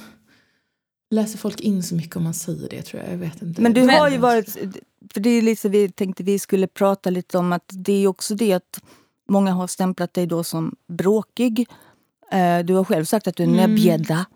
läser 1.10 1.38
folk 1.38 1.60
in 1.60 1.82
så 1.82 1.94
mycket 1.94 2.16
om 2.16 2.24
man 2.24 2.34
säger 2.34 2.68
det 2.68 2.82
tror 2.82 3.02
jag. 3.02 3.12
Jag 3.12 3.18
vet 3.18 3.42
inte. 3.42 3.62
Men 3.62 3.72
du 3.72 3.80
har 3.80 4.10
ju 4.10 4.18
varit... 4.18 4.56
För 5.12 5.20
det 5.20 5.30
är 5.30 5.42
lite, 5.42 5.68
vi 5.68 5.88
tänkte 5.88 6.22
vi 6.22 6.38
skulle 6.38 6.66
prata 6.66 7.10
lite 7.10 7.38
om 7.38 7.52
att 7.52 7.70
det 7.72 7.92
är 7.92 8.06
också 8.06 8.34
det 8.34 8.52
att 8.52 8.80
många 9.28 9.52
har 9.52 9.66
stämplat 9.66 10.14
dig 10.14 10.26
då 10.26 10.44
som 10.44 10.76
bråkig. 10.88 11.68
Eh, 12.32 12.58
du 12.58 12.74
har 12.74 12.84
själv 12.84 13.04
sagt 13.04 13.26
att 13.26 13.36
du 13.36 13.42
är 13.42 13.48
mm. 13.48 13.70
näbbgädda. 13.70 14.26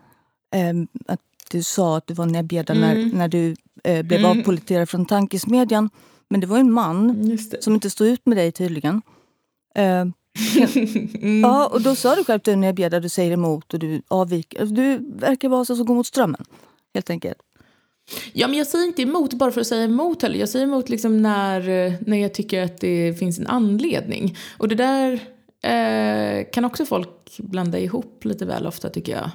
Ehm, 0.51 0.87
att 1.07 1.21
du 1.49 1.63
sa 1.63 1.97
att 1.97 2.07
du 2.07 2.13
var 2.13 2.25
näbbgädda 2.25 2.73
mm. 2.73 2.87
när, 2.87 3.17
när 3.17 3.27
du 3.27 3.55
eh, 3.83 4.03
blev 4.03 4.19
mm. 4.19 4.39
avpoliterad 4.39 4.89
från 4.89 5.05
tankesmedjan. 5.05 5.89
Men 6.29 6.39
det 6.39 6.47
var 6.47 6.57
en 6.57 6.71
man 6.71 7.37
som 7.59 7.73
inte 7.73 7.89
stod 7.89 8.07
ut 8.07 8.25
med 8.25 8.37
dig 8.37 8.51
tydligen. 8.51 9.01
Eh, 9.75 10.05
mm. 11.21 11.41
Ja, 11.41 11.67
och 11.67 11.81
då 11.81 11.95
sa 11.95 12.15
du 12.15 12.23
själv 12.23 12.35
att 12.35 12.43
du 12.43 12.51
är 12.51 12.55
näbbgädda, 12.55 12.99
du 12.99 13.09
säger 13.09 13.31
emot 13.31 13.73
och 13.73 13.79
du 13.79 14.01
avviker. 14.07 14.59
Alltså, 14.59 14.75
du 14.75 14.97
verkar 15.15 15.49
vara 15.49 15.65
så 15.65 15.75
som 15.75 15.85
går 15.85 15.95
mot 15.95 16.07
strömmen, 16.07 16.45
helt 16.93 17.09
enkelt. 17.09 17.37
Ja, 18.33 18.47
men 18.47 18.57
jag 18.57 18.67
säger 18.67 18.85
inte 18.85 19.01
emot 19.01 19.33
bara 19.33 19.51
för 19.51 19.61
att 19.61 19.67
säga 19.67 19.83
emot 19.83 20.21
heller. 20.21 20.39
Jag 20.39 20.49
säger 20.49 20.65
emot 20.65 20.89
liksom 20.89 21.21
när, 21.21 21.61
när 22.09 22.17
jag 22.17 22.33
tycker 22.33 22.63
att 22.63 22.77
det 22.77 23.19
finns 23.19 23.39
en 23.39 23.47
anledning. 23.47 24.37
Och 24.57 24.67
det 24.67 24.75
där 24.75 25.19
eh, 25.63 26.45
kan 26.51 26.65
också 26.65 26.85
folk 26.85 27.37
blanda 27.37 27.79
ihop 27.79 28.25
lite 28.25 28.45
väl 28.45 28.67
ofta 28.67 28.89
tycker 28.89 29.11
jag. 29.11 29.31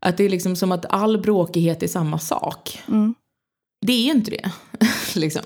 Att 0.00 0.16
det 0.16 0.24
är 0.24 0.28
liksom 0.28 0.56
som 0.56 0.72
att 0.72 0.86
all 0.88 1.18
bråkighet 1.18 1.82
är 1.82 1.86
samma 1.86 2.18
sak. 2.18 2.82
Mm. 2.88 3.14
Det 3.86 3.92
är 3.92 4.02
ju 4.04 4.10
inte 4.10 4.30
det. 4.30 4.50
liksom. 5.14 5.42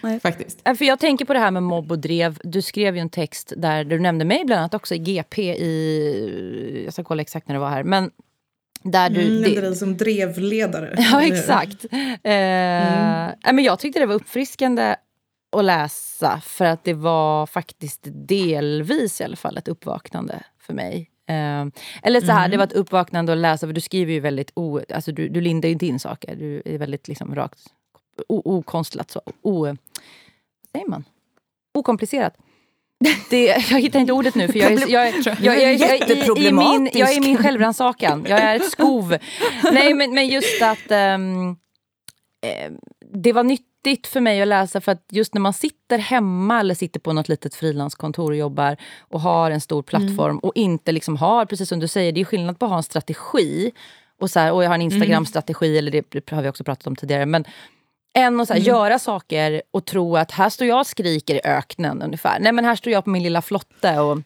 Nej. 0.00 0.20
Faktiskt. 0.20 0.60
För 0.78 0.84
jag 0.84 1.00
tänker 1.00 1.24
på 1.24 1.32
det 1.32 1.38
här 1.38 1.50
med 1.50 1.62
mobb 1.62 1.92
och 1.92 1.98
drev. 1.98 2.38
Du 2.44 2.62
skrev 2.62 2.96
ju 2.96 3.00
en 3.00 3.10
text 3.10 3.52
där 3.56 3.84
du 3.84 3.98
nämnde 3.98 4.24
mig 4.24 4.44
bland 4.44 4.58
annat 4.58 4.74
också 4.74 4.94
i 4.94 4.98
GP 4.98 5.42
i... 5.42 6.82
Jag 6.84 6.92
ska 6.92 7.04
kolla 7.04 7.22
exakt 7.22 7.48
när 7.48 7.54
det 7.54 7.60
var 7.60 7.70
här. 7.70 7.84
Men 7.84 8.10
där 8.82 9.10
du... 9.10 9.20
Mm, 9.20 9.40
nämnde 9.40 9.60
dig 9.60 9.76
som 9.76 9.96
drevledare. 9.96 10.94
Ja, 11.12 11.22
exakt. 11.22 11.84
Eh, 11.92 12.10
mm. 12.22 13.36
men 13.52 13.64
jag 13.64 13.78
tyckte 13.78 14.00
det 14.00 14.06
var 14.06 14.14
uppfriskande 14.14 14.96
att 15.56 15.64
läsa 15.64 16.40
för 16.44 16.64
att 16.64 16.84
det 16.84 16.94
var 16.94 17.46
faktiskt 17.46 18.00
delvis 18.04 19.20
i 19.20 19.24
alla 19.24 19.36
fall 19.36 19.58
ett 19.58 19.68
uppvaknande 19.68 20.42
för 20.60 20.74
mig. 20.74 21.09
Eh, 21.30 21.66
eller 22.02 22.20
så 22.20 22.32
här, 22.32 22.38
mm. 22.38 22.50
det 22.50 22.56
var 22.56 22.64
ett 22.64 22.72
uppvaknande 22.72 23.32
att 23.32 23.38
läsa, 23.38 23.66
för 23.66 23.72
du 23.72 23.80
skriver 23.80 24.12
ju 24.12 24.20
väldigt... 24.20 24.50
O, 24.54 24.80
alltså 24.94 25.12
du, 25.12 25.28
du 25.28 25.40
lindar 25.40 25.68
ju 25.68 25.72
inte 25.72 25.86
in 25.86 26.00
saker. 26.00 26.36
Du 26.36 26.62
är 26.64 26.78
väldigt 26.78 27.08
liksom 27.08 27.34
rakt... 27.34 27.58
okonstlat. 28.28 29.10
Så, 29.10 29.20
o, 29.42 29.66
vad 29.66 29.76
säger 30.72 30.88
man? 30.88 31.04
Okomplicerat. 31.74 32.36
Det, 33.30 33.46
jag 33.46 33.80
hittar 33.80 34.00
inte 34.00 34.12
ordet 34.12 34.34
nu 34.34 34.48
för 34.48 34.58
jag 34.58 34.72
är, 34.72 34.88
jag, 34.88 35.08
är, 35.08 35.14
jag, 35.26 35.36
jag, 35.40 35.62
jag, 35.62 36.00
jag, 36.00 36.38
i, 36.38 36.46
i 36.46 36.52
min, 36.52 36.90
jag 36.92 37.12
är 37.12 37.20
min 37.20 37.36
självrannsakan. 37.36 38.26
Jag 38.28 38.40
är 38.40 38.56
ett 38.56 38.70
skov. 38.70 39.16
Nej 39.72 39.94
men, 39.94 40.14
men 40.14 40.28
just 40.28 40.62
att 40.62 40.90
um, 40.90 41.56
det 43.12 43.32
var 43.32 43.44
nytt 43.44 43.66
nyttigt 43.84 44.06
för 44.06 44.20
mig 44.20 44.42
att 44.42 44.48
läsa 44.48 44.80
för 44.80 44.92
att 44.92 45.04
just 45.10 45.34
när 45.34 45.40
man 45.40 45.52
sitter 45.52 45.98
hemma 45.98 46.60
eller 46.60 46.74
sitter 46.74 47.00
på 47.00 47.12
något 47.12 47.28
litet 47.28 47.54
frilanskontor 47.54 48.30
och 48.30 48.36
jobbar 48.36 48.76
och 49.00 49.20
har 49.20 49.50
en 49.50 49.60
stor 49.60 49.82
plattform 49.82 50.30
mm. 50.30 50.38
och 50.38 50.52
inte 50.54 50.92
liksom 50.92 51.16
har, 51.16 51.46
precis 51.46 51.68
som 51.68 51.80
du 51.80 51.88
säger, 51.88 52.12
det 52.12 52.20
är 52.20 52.24
skillnad 52.24 52.58
på 52.58 52.64
att 52.64 52.70
ha 52.70 52.76
en 52.76 52.82
strategi 52.82 53.72
och, 54.20 54.30
så 54.30 54.40
här, 54.40 54.52
och 54.52 54.64
jag 54.64 54.68
har 54.68 54.74
en 54.74 54.82
Instagram-strategi, 54.82 55.66
mm. 55.66 55.78
eller 55.78 55.90
det, 55.90 56.04
det 56.10 56.30
har 56.30 56.42
vi 56.42 56.48
också 56.48 56.64
pratat 56.64 56.86
om 56.86 56.96
tidigare. 56.96 57.26
Men 57.26 57.44
än 58.14 58.40
att 58.40 58.48
så 58.48 58.54
här, 58.54 58.60
mm. 58.60 58.68
göra 58.68 58.98
saker 58.98 59.62
och 59.70 59.84
tro 59.84 60.16
att 60.16 60.30
här 60.30 60.50
står 60.50 60.66
jag 60.66 60.80
och 60.80 60.86
skriker 60.86 61.34
i 61.34 61.40
öknen 61.44 62.02
ungefär. 62.02 62.40
Nej 62.40 62.52
men 62.52 62.64
här 62.64 62.76
står 62.76 62.92
jag 62.92 63.04
på 63.04 63.10
min 63.10 63.22
lilla 63.22 63.42
flotte 63.42 64.00
och, 64.00 64.18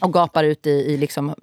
och 0.00 0.12
gapar 0.12 0.44
ut 0.44 0.66
i, 0.66 0.70
i 0.70 0.96
liksom, 0.96 1.34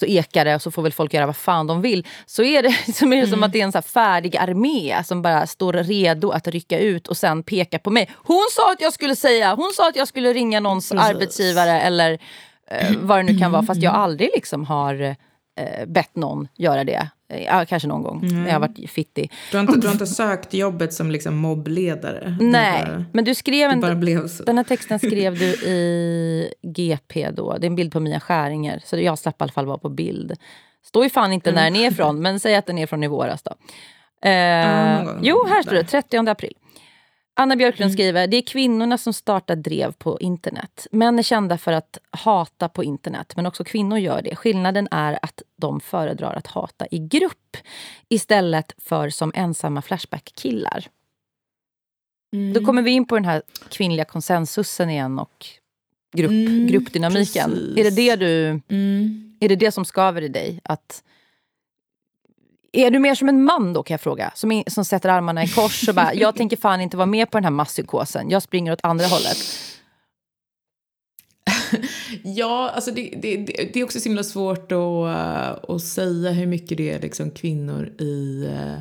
så 0.00 0.06
ekar 0.06 0.44
det 0.44 0.54
och 0.54 0.62
så 0.62 0.70
får 0.70 0.82
väl 0.82 0.92
folk 0.92 1.14
göra 1.14 1.26
vad 1.26 1.36
fan 1.36 1.66
de 1.66 1.82
vill. 1.82 2.06
Så 2.26 2.42
är 2.42 2.62
det, 2.62 2.72
som, 2.94 3.12
är 3.12 3.16
det 3.16 3.22
mm. 3.22 3.30
som 3.30 3.42
att 3.42 3.52
det 3.52 3.60
är 3.60 3.64
en 3.64 3.72
så 3.72 3.82
färdig 3.82 4.36
armé 4.36 5.02
som 5.04 5.22
bara 5.22 5.46
står 5.46 5.72
redo 5.72 6.30
att 6.30 6.48
rycka 6.48 6.78
ut 6.78 7.08
och 7.08 7.16
sen 7.16 7.42
peka 7.42 7.78
på 7.78 7.90
mig. 7.90 8.10
Hon 8.14 8.46
sa 8.52 8.72
att 8.72 8.80
jag 8.80 8.92
skulle 8.92 9.16
säga, 9.16 9.54
hon 9.54 9.72
sa 9.76 9.88
att 9.88 9.96
jag 9.96 10.08
skulle 10.08 10.32
ringa 10.32 10.60
någons 10.60 10.88
Precis. 10.88 11.08
arbetsgivare 11.08 11.80
eller 11.80 12.18
eh, 12.70 12.90
vad 13.00 13.18
det 13.18 13.22
nu 13.22 13.38
kan 13.38 13.52
vara. 13.52 13.62
Fast 13.62 13.82
jag 13.82 13.94
aldrig 13.94 14.30
liksom 14.34 14.64
har 14.64 15.02
eh, 15.60 15.86
bett 15.86 16.16
någon 16.16 16.48
göra 16.56 16.84
det. 16.84 17.08
Ja, 17.46 17.64
kanske 17.66 17.88
någon 17.88 18.02
gång 18.02 18.28
när 18.44 18.52
jag 18.52 18.60
varit 18.60 18.90
fittig. 18.90 19.32
Du 19.50 19.56
har, 19.56 19.62
inte, 19.62 19.80
du 19.80 19.86
har 19.86 19.92
inte 19.92 20.06
sökt 20.20 20.54
jobbet 20.54 20.92
som 20.92 21.10
liksom 21.10 21.36
mobbledare? 21.36 22.36
Nej, 22.40 22.84
bara, 22.86 23.04
men 23.12 23.24
du 23.24 23.34
skrev 23.34 23.70
en, 23.70 23.80
den 24.46 24.56
här 24.56 24.64
texten 24.64 24.98
skrev 24.98 25.38
du 25.38 25.46
i 25.46 26.54
GP 26.62 27.30
då. 27.30 27.56
Det 27.58 27.64
är 27.64 27.70
en 27.70 27.76
bild 27.76 27.92
på 27.92 28.00
Mia 28.00 28.20
Skäringer, 28.20 28.82
så 28.84 28.98
jag 28.98 29.18
slapp 29.18 29.40
i 29.40 29.42
alla 29.42 29.52
fall 29.52 29.66
vara 29.66 29.78
på 29.78 29.88
bild. 29.88 30.32
Står 30.84 31.04
ju 31.04 31.10
fan 31.10 31.32
inte 31.32 31.52
när 31.52 31.64
den 31.64 31.76
är 31.76 31.90
ifrån, 31.90 32.22
men 32.22 32.40
säg 32.40 32.54
att 32.54 32.66
den 32.66 32.78
är 32.78 32.86
från 32.86 33.04
i 33.04 33.08
våras 33.08 33.42
då. 33.42 33.50
Eh, 34.28 35.04
gång 35.04 35.20
jo, 35.22 35.46
här 35.48 35.62
står 35.62 35.72
det, 35.72 35.82
där. 35.82 36.02
30 36.02 36.30
april. 36.30 36.54
Anna 37.40 37.56
Björklund 37.56 37.92
skriver, 37.92 38.26
det 38.26 38.36
är 38.36 38.42
kvinnorna 38.42 38.98
som 38.98 39.12
startar 39.12 39.56
drev 39.56 39.92
på 39.92 40.20
internet. 40.20 40.86
Män 40.92 41.18
är 41.18 41.22
kända 41.22 41.58
för 41.58 41.72
att 41.72 41.98
hata 42.10 42.68
på 42.68 42.84
internet, 42.84 43.32
men 43.36 43.46
också 43.46 43.64
kvinnor 43.64 43.98
gör 43.98 44.22
det. 44.22 44.36
Skillnaden 44.36 44.88
är 44.90 45.18
att 45.22 45.42
de 45.56 45.80
föredrar 45.80 46.34
att 46.34 46.46
hata 46.46 46.86
i 46.90 46.98
grupp 46.98 47.56
istället 48.08 48.72
för 48.78 49.10
som 49.10 49.32
ensamma 49.34 49.82
Flashback-killar. 49.82 50.86
Mm. 52.36 52.52
Då 52.52 52.64
kommer 52.64 52.82
vi 52.82 52.90
in 52.90 53.06
på 53.06 53.14
den 53.14 53.24
här 53.24 53.42
kvinnliga 53.70 54.04
konsensusen 54.04 54.90
igen 54.90 55.18
och 55.18 55.46
grupp, 56.16 56.30
Mm, 56.30 56.66
gruppdynamiken. 56.66 57.50
precis. 57.50 57.78
Är 57.78 57.84
det 57.84 57.90
det, 57.90 58.16
du, 58.16 58.60
Mm. 58.68 59.36
är 59.40 59.48
det 59.48 59.56
det 59.56 59.72
som 59.72 59.84
skaver 59.84 60.22
i 60.22 60.28
dig? 60.28 60.60
Att, 60.64 61.04
är 62.72 62.90
du 62.90 62.98
mer 62.98 63.14
som 63.14 63.28
en 63.28 63.44
man 63.44 63.72
då 63.72 63.82
kan 63.82 63.94
jag 63.94 64.00
fråga? 64.00 64.32
Som, 64.34 64.52
in, 64.52 64.64
som 64.66 64.84
sätter 64.84 65.08
armarna 65.08 65.44
i 65.44 65.48
kors 65.48 65.88
och 65.88 65.94
bara, 65.94 66.14
jag 66.14 66.36
tänker 66.36 66.56
fan 66.56 66.80
inte 66.80 66.96
vara 66.96 67.06
med 67.06 67.30
på 67.30 67.36
den 67.36 67.44
här 67.44 67.50
masspsykosen. 67.50 68.30
Jag 68.30 68.42
springer 68.42 68.72
åt 68.72 68.80
andra 68.82 69.06
hållet. 69.06 69.36
Ja, 72.24 72.70
alltså 72.74 72.90
det, 72.90 73.18
det, 73.22 73.36
det, 73.36 73.70
det 73.72 73.80
är 73.80 73.84
också 73.84 74.00
så 74.00 74.08
himla 74.08 74.22
svårt 74.22 74.72
att, 74.72 74.78
uh, 74.78 75.74
att 75.74 75.82
säga 75.82 76.30
hur 76.30 76.46
mycket 76.46 76.78
det 76.78 76.90
är 76.90 77.00
liksom 77.00 77.30
kvinnor 77.30 77.92
i 77.98 78.44
uh, 78.46 78.78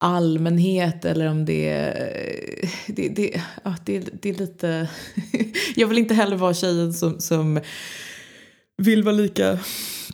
allmänhet 0.00 1.04
eller 1.04 1.28
om 1.28 1.44
det 1.44 1.68
är... 1.68 2.68
Det, 2.86 3.08
det, 3.08 3.42
ja, 3.64 3.74
det, 3.84 4.22
det 4.22 4.30
är 4.30 4.34
lite... 4.34 4.88
jag 5.76 5.86
vill 5.86 5.98
inte 5.98 6.14
heller 6.14 6.36
vara 6.36 6.54
tjejen 6.54 6.94
som, 6.94 7.20
som 7.20 7.60
vill 8.76 9.02
vara 9.02 9.14
lika 9.14 9.58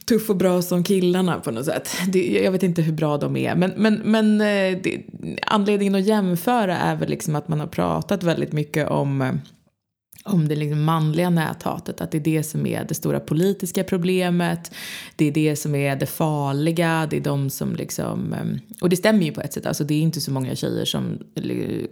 tuff 0.06 0.30
och 0.30 0.36
bra 0.36 0.62
som 0.62 0.84
killarna 0.84 1.40
på 1.40 1.50
något 1.50 1.64
sätt. 1.64 1.88
Det, 2.12 2.40
jag 2.44 2.52
vet 2.52 2.62
inte 2.62 2.82
hur 2.82 2.92
bra 2.92 3.16
de 3.16 3.36
är. 3.36 3.54
Men, 3.54 3.72
men, 3.76 3.94
men 4.04 4.40
eh, 4.40 4.78
det, 4.82 5.02
anledningen 5.46 5.94
att 5.94 6.06
jämföra 6.06 6.76
är 6.76 6.96
väl 6.96 7.08
liksom 7.08 7.36
att 7.36 7.48
man 7.48 7.60
har 7.60 7.66
pratat 7.66 8.22
väldigt 8.22 8.52
mycket 8.52 8.88
om 8.88 9.22
eh, 9.22 9.32
om 10.24 10.48
det 10.48 10.56
liksom 10.56 10.84
manliga 10.84 11.30
näthatet, 11.30 12.00
att 12.00 12.10
det 12.10 12.18
är 12.18 12.22
det 12.22 12.42
som 12.42 12.66
är 12.66 12.84
det 12.84 12.94
stora 12.94 13.20
politiska 13.20 13.84
problemet. 13.84 14.72
Det 15.16 15.24
är 15.24 15.32
det 15.32 15.56
som 15.56 15.74
är 15.74 15.96
det 15.96 16.06
farliga, 16.06 17.06
det 17.10 17.16
är 17.16 17.20
de 17.20 17.50
som 17.50 17.74
liksom... 17.76 18.32
Ehm, 18.32 18.60
och 18.80 18.88
det 18.88 18.96
stämmer 18.96 19.24
ju 19.24 19.32
på 19.32 19.40
ett 19.40 19.52
sätt, 19.52 19.66
alltså 19.66 19.84
det 19.84 19.94
är 19.94 20.00
inte 20.00 20.20
så 20.20 20.32
många 20.32 20.54
tjejer 20.54 20.84
som 20.84 21.18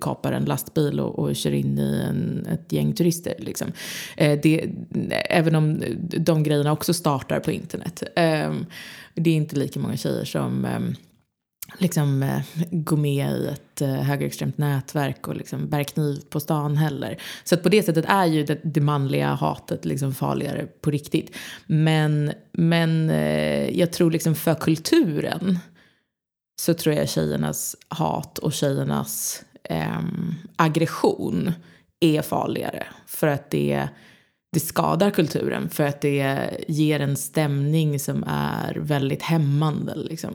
kapar 0.01 0.33
en 0.33 0.45
lastbil 0.45 1.01
och, 1.01 1.19
och 1.19 1.37
kör 1.37 1.53
in 1.53 1.79
i 1.79 2.03
en, 2.09 2.47
ett 2.53 2.73
gäng 2.73 2.93
turister. 2.93 3.35
Liksom. 3.39 3.73
Eh, 4.17 4.39
det, 4.43 4.71
även 5.29 5.55
om 5.55 5.83
de 6.01 6.43
grejerna 6.43 6.73
också 6.73 6.95
startar 6.95 7.41
på 7.41 7.53
internet. 7.53 8.03
Ehm, 8.17 8.67
det 9.15 9.31
är 9.31 9.35
inte 9.35 9.57
lika 9.57 9.81
många 9.81 9.97
tjejer 9.97 10.25
som 10.25 10.65
ehm, 10.65 10.95
liksom 11.79 12.23
eh, 12.23 12.41
gå 12.71 12.97
med 12.97 13.31
i 13.31 13.47
ett 13.47 13.81
eh, 13.81 13.89
högerextremt 13.89 14.59
nätverk 14.59 15.29
och 15.29 15.37
liksom 15.37 15.69
bära 15.69 15.85
kniv 15.85 16.21
på 16.31 16.41
stan 16.41 16.77
heller. 16.77 17.23
Så 17.45 17.55
att 17.55 17.63
på 17.63 17.69
det 17.69 17.83
sättet 17.83 18.05
är 18.09 18.27
ju 18.27 18.45
det, 18.45 18.61
det 18.63 18.81
manliga 18.81 19.29
hatet 19.35 19.85
liksom 19.85 20.15
farligare 20.15 20.67
på 20.81 20.91
riktigt. 20.91 21.37
Men, 21.67 22.33
men 22.53 23.11
eh, 23.11 23.79
jag 23.79 23.93
tror 23.93 24.11
liksom 24.11 24.35
för 24.35 24.55
kulturen 24.55 25.59
så 26.61 26.75
tror 26.75 26.95
jag 26.95 27.09
tjejernas 27.09 27.77
hat 27.89 28.39
och 28.39 28.53
tjejernas 28.53 29.43
ehm, 29.65 30.35
aggression 30.57 31.53
är 32.01 32.23
farligare. 32.23 32.87
För 33.07 33.27
att 33.27 33.51
det, 33.51 33.89
det 34.53 34.61
skadar 34.61 35.11
kulturen, 35.11 35.69
för 35.69 35.85
att 35.85 36.01
det 36.01 36.51
ger 36.69 37.01
en 37.01 37.17
stämning 37.17 38.01
som 38.01 38.25
är 38.27 38.75
väldigt 38.75 39.23
hämmande. 39.23 39.95
Liksom. 39.97 40.35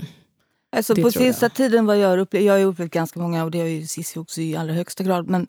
Alltså 0.75 0.93
Det 0.93 1.01
på 1.01 1.11
tror 1.11 1.25
jag. 1.25 1.33
sista 1.35 1.49
tiden 1.49 1.85
vad 1.85 1.97
jag 1.97 2.09
har 2.09 2.17
upplevt, 2.17 2.43
jag 2.43 2.53
har 2.53 2.65
upplevt 2.65 2.91
ganska 2.91 3.19
många 3.19 3.43
och 3.43 3.51
det 3.51 3.59
har 3.59 3.67
ju 3.67 3.87
Cissi 3.87 4.19
också 4.19 4.41
i 4.41 4.55
allra 4.55 4.73
högsta 4.73 5.03
grad. 5.03 5.29
Men, 5.29 5.47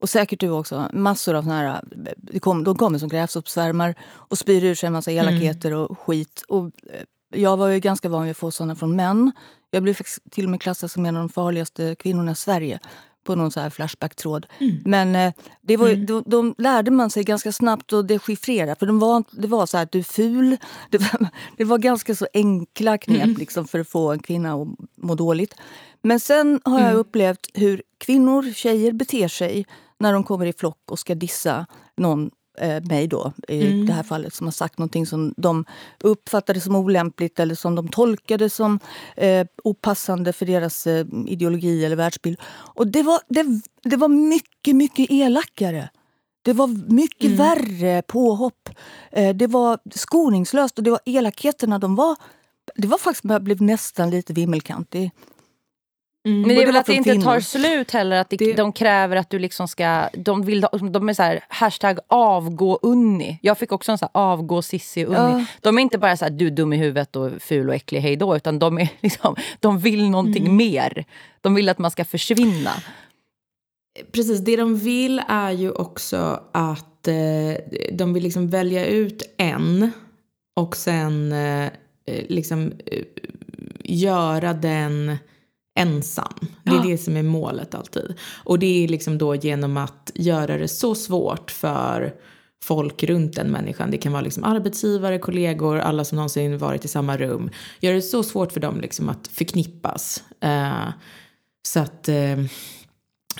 och 0.00 0.08
säkert 0.08 0.40
du 0.40 0.50
också. 0.50 0.90
Massor 0.92 1.34
av 1.34 1.42
såna 1.42 1.54
här, 1.54 2.40
kom, 2.40 2.64
de 2.64 2.76
kommer 2.76 2.98
som 2.98 3.08
grävsoppsvärmar 3.08 3.94
och 4.04 4.38
spyr 4.38 4.64
ur 4.64 4.74
sig 4.74 4.86
en 4.86 4.92
massa 4.92 5.12
elakheter 5.12 5.72
och 5.74 5.98
skit. 5.98 6.42
Och 6.48 6.64
eh, 6.64 6.70
jag 7.34 7.56
var 7.56 7.68
ju 7.68 7.80
ganska 7.80 8.08
van 8.08 8.22
vid 8.22 8.30
att 8.30 8.36
få 8.36 8.50
såna 8.50 8.76
från 8.76 8.96
män. 8.96 9.32
Jag 9.70 9.82
blev 9.82 9.94
faktiskt 9.94 10.30
till 10.30 10.44
och 10.44 10.50
med 10.50 10.60
klassad 10.60 10.90
som 10.90 11.06
en 11.06 11.16
av 11.16 11.22
de 11.22 11.28
farligaste 11.28 11.94
kvinnorna 11.98 12.32
i 12.32 12.34
Sverige 12.34 12.78
på 13.28 13.34
någon 13.34 13.50
så 13.50 13.60
här 13.60 13.70
Flashback-tråd. 13.70 14.46
Men 14.84 15.14
eh, 15.16 15.32
det 15.62 15.76
var, 15.76 15.88
ju- 15.88 16.04
de, 16.06 16.22
de 16.26 16.54
lärde 16.58 16.90
man 16.90 17.10
sig 17.10 17.24
ganska 17.24 17.52
snabbt 17.52 17.92
att 17.92 18.08
dechiffrera. 18.08 18.74
För 18.74 18.86
de 18.86 18.98
var, 18.98 19.24
det 19.30 19.48
var 19.48 19.66
så 19.66 19.76
här 19.76 19.84
att 19.84 19.92
du 19.92 19.98
är 19.98 20.02
ful. 20.02 20.56
Det 20.90 20.98
var, 20.98 21.26
det 21.56 21.64
var 21.64 21.78
ganska 21.78 22.14
så 22.14 22.26
enkla 22.34 22.98
knep 22.98 23.38
liksom, 23.38 23.68
för 23.68 23.80
att 23.80 23.88
få 23.88 24.12
en 24.12 24.18
kvinna 24.18 24.54
att 24.54 24.68
må 24.96 25.14
dåligt. 25.14 25.54
Men 26.02 26.20
sen 26.20 26.60
har 26.64 26.80
jag 26.80 26.94
upplevt 26.94 27.46
hur 27.54 27.82
kvinnor, 27.98 28.52
tjejer 28.54 28.92
beter 28.92 29.28
sig 29.28 29.66
när 29.98 30.12
de 30.12 30.24
kommer 30.24 30.46
i 30.46 30.52
flock 30.52 30.78
och 30.90 30.98
ska 30.98 31.14
dissa 31.14 31.66
någon, 31.96 32.30
eh, 32.60 32.82
mig 32.84 33.06
då 33.06 33.32
i 33.48 33.82
det 33.82 33.92
här 33.92 34.02
fallet, 34.02 34.34
som 34.34 34.46
har 34.46 34.52
sagt 34.52 34.78
någonting 34.78 35.06
som 35.06 35.34
de 35.36 35.64
uppfattade 36.00 36.60
som 36.60 36.76
olämpligt 36.76 37.40
eller 37.40 37.54
som 37.54 37.74
de 37.74 37.88
tolkade 37.88 38.50
som 38.50 38.80
eh, 39.16 39.46
opassande 39.64 40.32
för 40.32 40.46
deras 40.46 40.86
eh, 40.86 41.06
ideologi 41.26 41.84
eller 41.84 41.96
världsbild. 41.96 42.38
Och 42.74 42.86
det 42.86 43.02
var, 43.02 43.20
det, 43.28 43.60
det 43.82 43.96
var 43.96 44.08
mycket, 44.08 44.76
mycket 44.76 45.10
elakare. 45.10 45.88
Det 46.42 46.52
var 46.52 46.92
mycket 46.92 47.30
värre 47.30 48.02
påhopp. 48.02 48.68
Eh, 49.12 49.36
det 49.36 49.46
var 49.46 49.78
skoningslöst 49.94 50.78
och 50.78 50.84
det 50.84 50.90
var 50.90 51.00
elakheterna. 51.04 51.78
De 51.78 51.94
var, 51.94 52.16
det 52.74 52.88
var 52.88 52.98
faktiskt, 52.98 53.24
jag 53.24 53.42
blev 53.42 53.62
nästan 53.62 54.10
lite 54.10 54.32
vimmelkant. 54.32 54.94
Det, 56.28 56.46
Men 56.46 56.56
det 56.56 56.62
är 56.62 56.66
väl 56.66 56.76
att 56.76 56.86
det 56.86 56.94
inte 56.94 57.14
tar 57.20 57.40
slut 57.40 57.90
heller. 57.90 58.16
Att 58.16 58.30
det, 58.30 58.36
Det- 58.36 58.52
de 58.52 58.72
kräver 58.72 59.16
att 59.16 59.30
du 59.30 59.38
liksom 59.38 59.68
ska... 59.68 60.08
De, 60.12 60.42
vill, 60.42 60.66
de 60.92 61.08
är 61.08 61.14
så 61.14 61.22
här, 61.22 61.40
hashtag 61.48 61.98
avgå 62.08 62.78
Unni. 62.82 63.38
Jag 63.42 63.58
fick 63.58 63.72
också 63.72 63.92
en 63.92 63.98
så 63.98 64.04
här, 64.04 64.10
avgå 64.22 64.62
Sissi 64.62 65.04
Unni. 65.04 65.16
Ja. 65.16 65.44
De 65.60 65.78
är 65.78 65.82
inte 65.82 65.98
bara 65.98 66.16
så 66.16 66.24
här, 66.24 66.32
du 66.32 66.46
är 66.46 66.50
dum 66.50 66.72
i 66.72 66.76
huvudet 66.76 67.16
och 67.16 67.30
ful 67.42 67.68
och 67.68 67.74
äcklig, 67.74 68.00
hej 68.00 68.16
då. 68.16 68.36
Utan 68.36 68.58
de, 68.58 68.78
är 68.78 68.88
liksom, 69.00 69.36
de 69.60 69.78
vill 69.78 70.10
någonting 70.10 70.56
mer. 70.56 71.04
De 71.40 71.54
vill 71.54 71.68
att 71.68 71.78
man 71.78 71.90
ska 71.90 72.04
försvinna. 72.04 72.70
Precis, 74.12 74.40
det 74.40 74.56
de 74.56 74.76
vill 74.78 75.22
är 75.28 75.50
ju 75.50 75.70
också 75.70 76.40
att 76.52 77.08
eh, 77.08 77.14
de 77.92 78.12
vill 78.14 78.22
liksom 78.22 78.48
välja 78.48 78.86
ut 78.86 79.34
en 79.38 79.90
och 80.56 80.76
sen 80.76 81.32
eh, 81.32 81.64
eh, 81.64 81.70
liksom 82.28 82.72
eh, 82.86 83.02
göra 83.84 84.52
den 84.52 85.18
ensam. 85.78 86.32
Det 86.62 86.70
är 86.70 86.74
Ja. 86.74 86.82
det 86.82 86.98
som 86.98 87.16
är 87.16 87.22
målet 87.22 87.74
alltid. 87.74 88.14
Och 88.44 88.58
det 88.58 88.84
är 88.84 88.88
liksom 88.88 89.18
då 89.18 89.34
genom 89.34 89.76
att 89.76 90.10
göra 90.14 90.58
det 90.58 90.68
så 90.68 90.94
svårt 90.94 91.50
för 91.50 92.14
folk 92.62 93.02
runt 93.02 93.36
den 93.36 93.50
människan. 93.50 93.90
Det 93.90 93.98
kan 93.98 94.12
vara 94.12 94.22
liksom 94.22 94.44
arbetsgivare, 94.44 95.18
kollegor, 95.18 95.78
alla 95.78 96.04
som 96.04 96.16
någonsin 96.16 96.58
varit 96.58 96.84
i 96.84 96.88
samma 96.88 97.16
rum. 97.16 97.50
Gör 97.80 97.92
det 97.92 98.02
så 98.02 98.22
svårt 98.22 98.52
för 98.52 98.60
dem 98.60 98.80
liksom 98.80 99.08
att 99.08 99.28
förknippas. 99.32 100.22
Eh, 100.40 100.88
så 101.68 101.80
att... 101.80 102.08
Eh, 102.08 102.38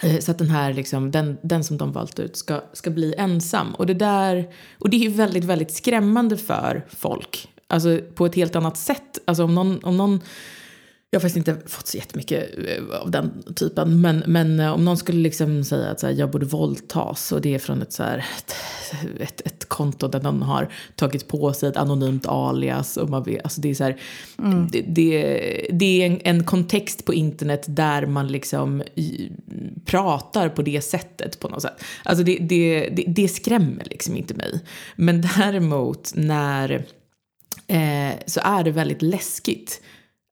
Eh, 0.02 0.18
Så 0.20 0.30
att 0.30 0.38
den 0.38 0.50
här, 0.50 0.72
liksom, 0.74 1.10
den, 1.10 1.38
den 1.42 1.64
som 1.64 1.76
de 1.78 1.92
valt 1.92 2.18
ut 2.18 2.36
ska, 2.36 2.60
ska 2.72 2.90
bli 2.90 3.14
ensam. 3.18 3.74
Och 3.74 3.86
det, 3.86 3.94
där, 3.94 4.48
och 4.78 4.90
det 4.90 5.06
är 5.06 5.10
väldigt, 5.10 5.44
väldigt 5.44 5.70
skrämmande 5.74 6.36
för 6.36 6.86
folk. 6.88 7.48
Alltså 7.66 7.98
på 8.14 8.26
ett 8.26 8.34
helt 8.34 8.56
annat 8.56 8.76
sätt. 8.76 9.18
Alltså 9.24 9.44
om 9.44 9.54
någon, 9.54 9.84
om 9.84 9.96
någon 9.96 10.20
jag 11.10 11.20
har 11.20 11.28
faktiskt 11.28 11.48
inte 11.48 11.68
fått 11.68 11.86
så 11.86 11.96
jättemycket 11.96 12.50
eh, 12.58 13.00
av 13.00 13.10
den 13.10 13.42
typen. 13.56 14.00
Men, 14.00 14.22
men 14.26 14.60
eh, 14.60 14.72
om 14.72 14.84
någon 14.84 14.96
skulle 14.96 15.18
liksom 15.18 15.64
säga 15.64 15.90
att 15.90 16.02
här, 16.02 16.10
jag 16.10 16.30
borde 16.30 16.46
våldtas 16.46 17.32
och 17.32 17.40
det 17.40 17.54
är 17.54 17.58
från 17.58 17.82
ett, 17.82 17.92
så 17.92 18.02
här, 18.02 18.26
ett, 18.38 18.54
ett, 19.20 19.40
ett 19.46 19.68
konto 19.68 20.08
där 20.08 20.20
någon 20.20 20.42
har 20.42 20.72
tagit 20.96 21.28
på 21.28 21.52
sig 21.52 21.68
ett 21.68 21.76
anonymt 21.76 22.26
alias. 22.26 22.96
Och 22.96 23.10
man 23.10 23.22
vet, 23.22 23.44
alltså 23.44 23.60
det 23.60 23.70
är, 23.70 23.74
så 23.74 23.84
här, 23.84 24.00
det, 24.72 24.80
det, 24.80 25.68
det 25.72 26.02
är 26.02 26.06
en, 26.06 26.20
en 26.24 26.44
kontext 26.44 27.04
på 27.04 27.14
internet 27.14 27.64
där 27.68 28.06
man 28.06 28.28
liksom 28.28 28.82
i, 28.94 29.30
pratar 29.84 30.48
på 30.48 30.62
det 30.62 30.80
sättet 30.80 31.40
på 31.40 31.48
något 31.48 31.62
sätt. 31.62 31.84
Alltså 32.04 32.24
det, 32.24 32.38
det, 32.40 32.88
det, 32.88 33.04
det 33.06 33.28
skrämmer 33.28 33.86
liksom 33.90 34.16
inte 34.16 34.34
mig. 34.34 34.64
Men 34.96 35.20
däremot 35.20 36.12
när 36.14 36.86
eh, 37.66 38.12
så 38.26 38.40
är 38.44 38.64
det 38.64 38.70
väldigt 38.70 39.02
läskigt. 39.02 39.80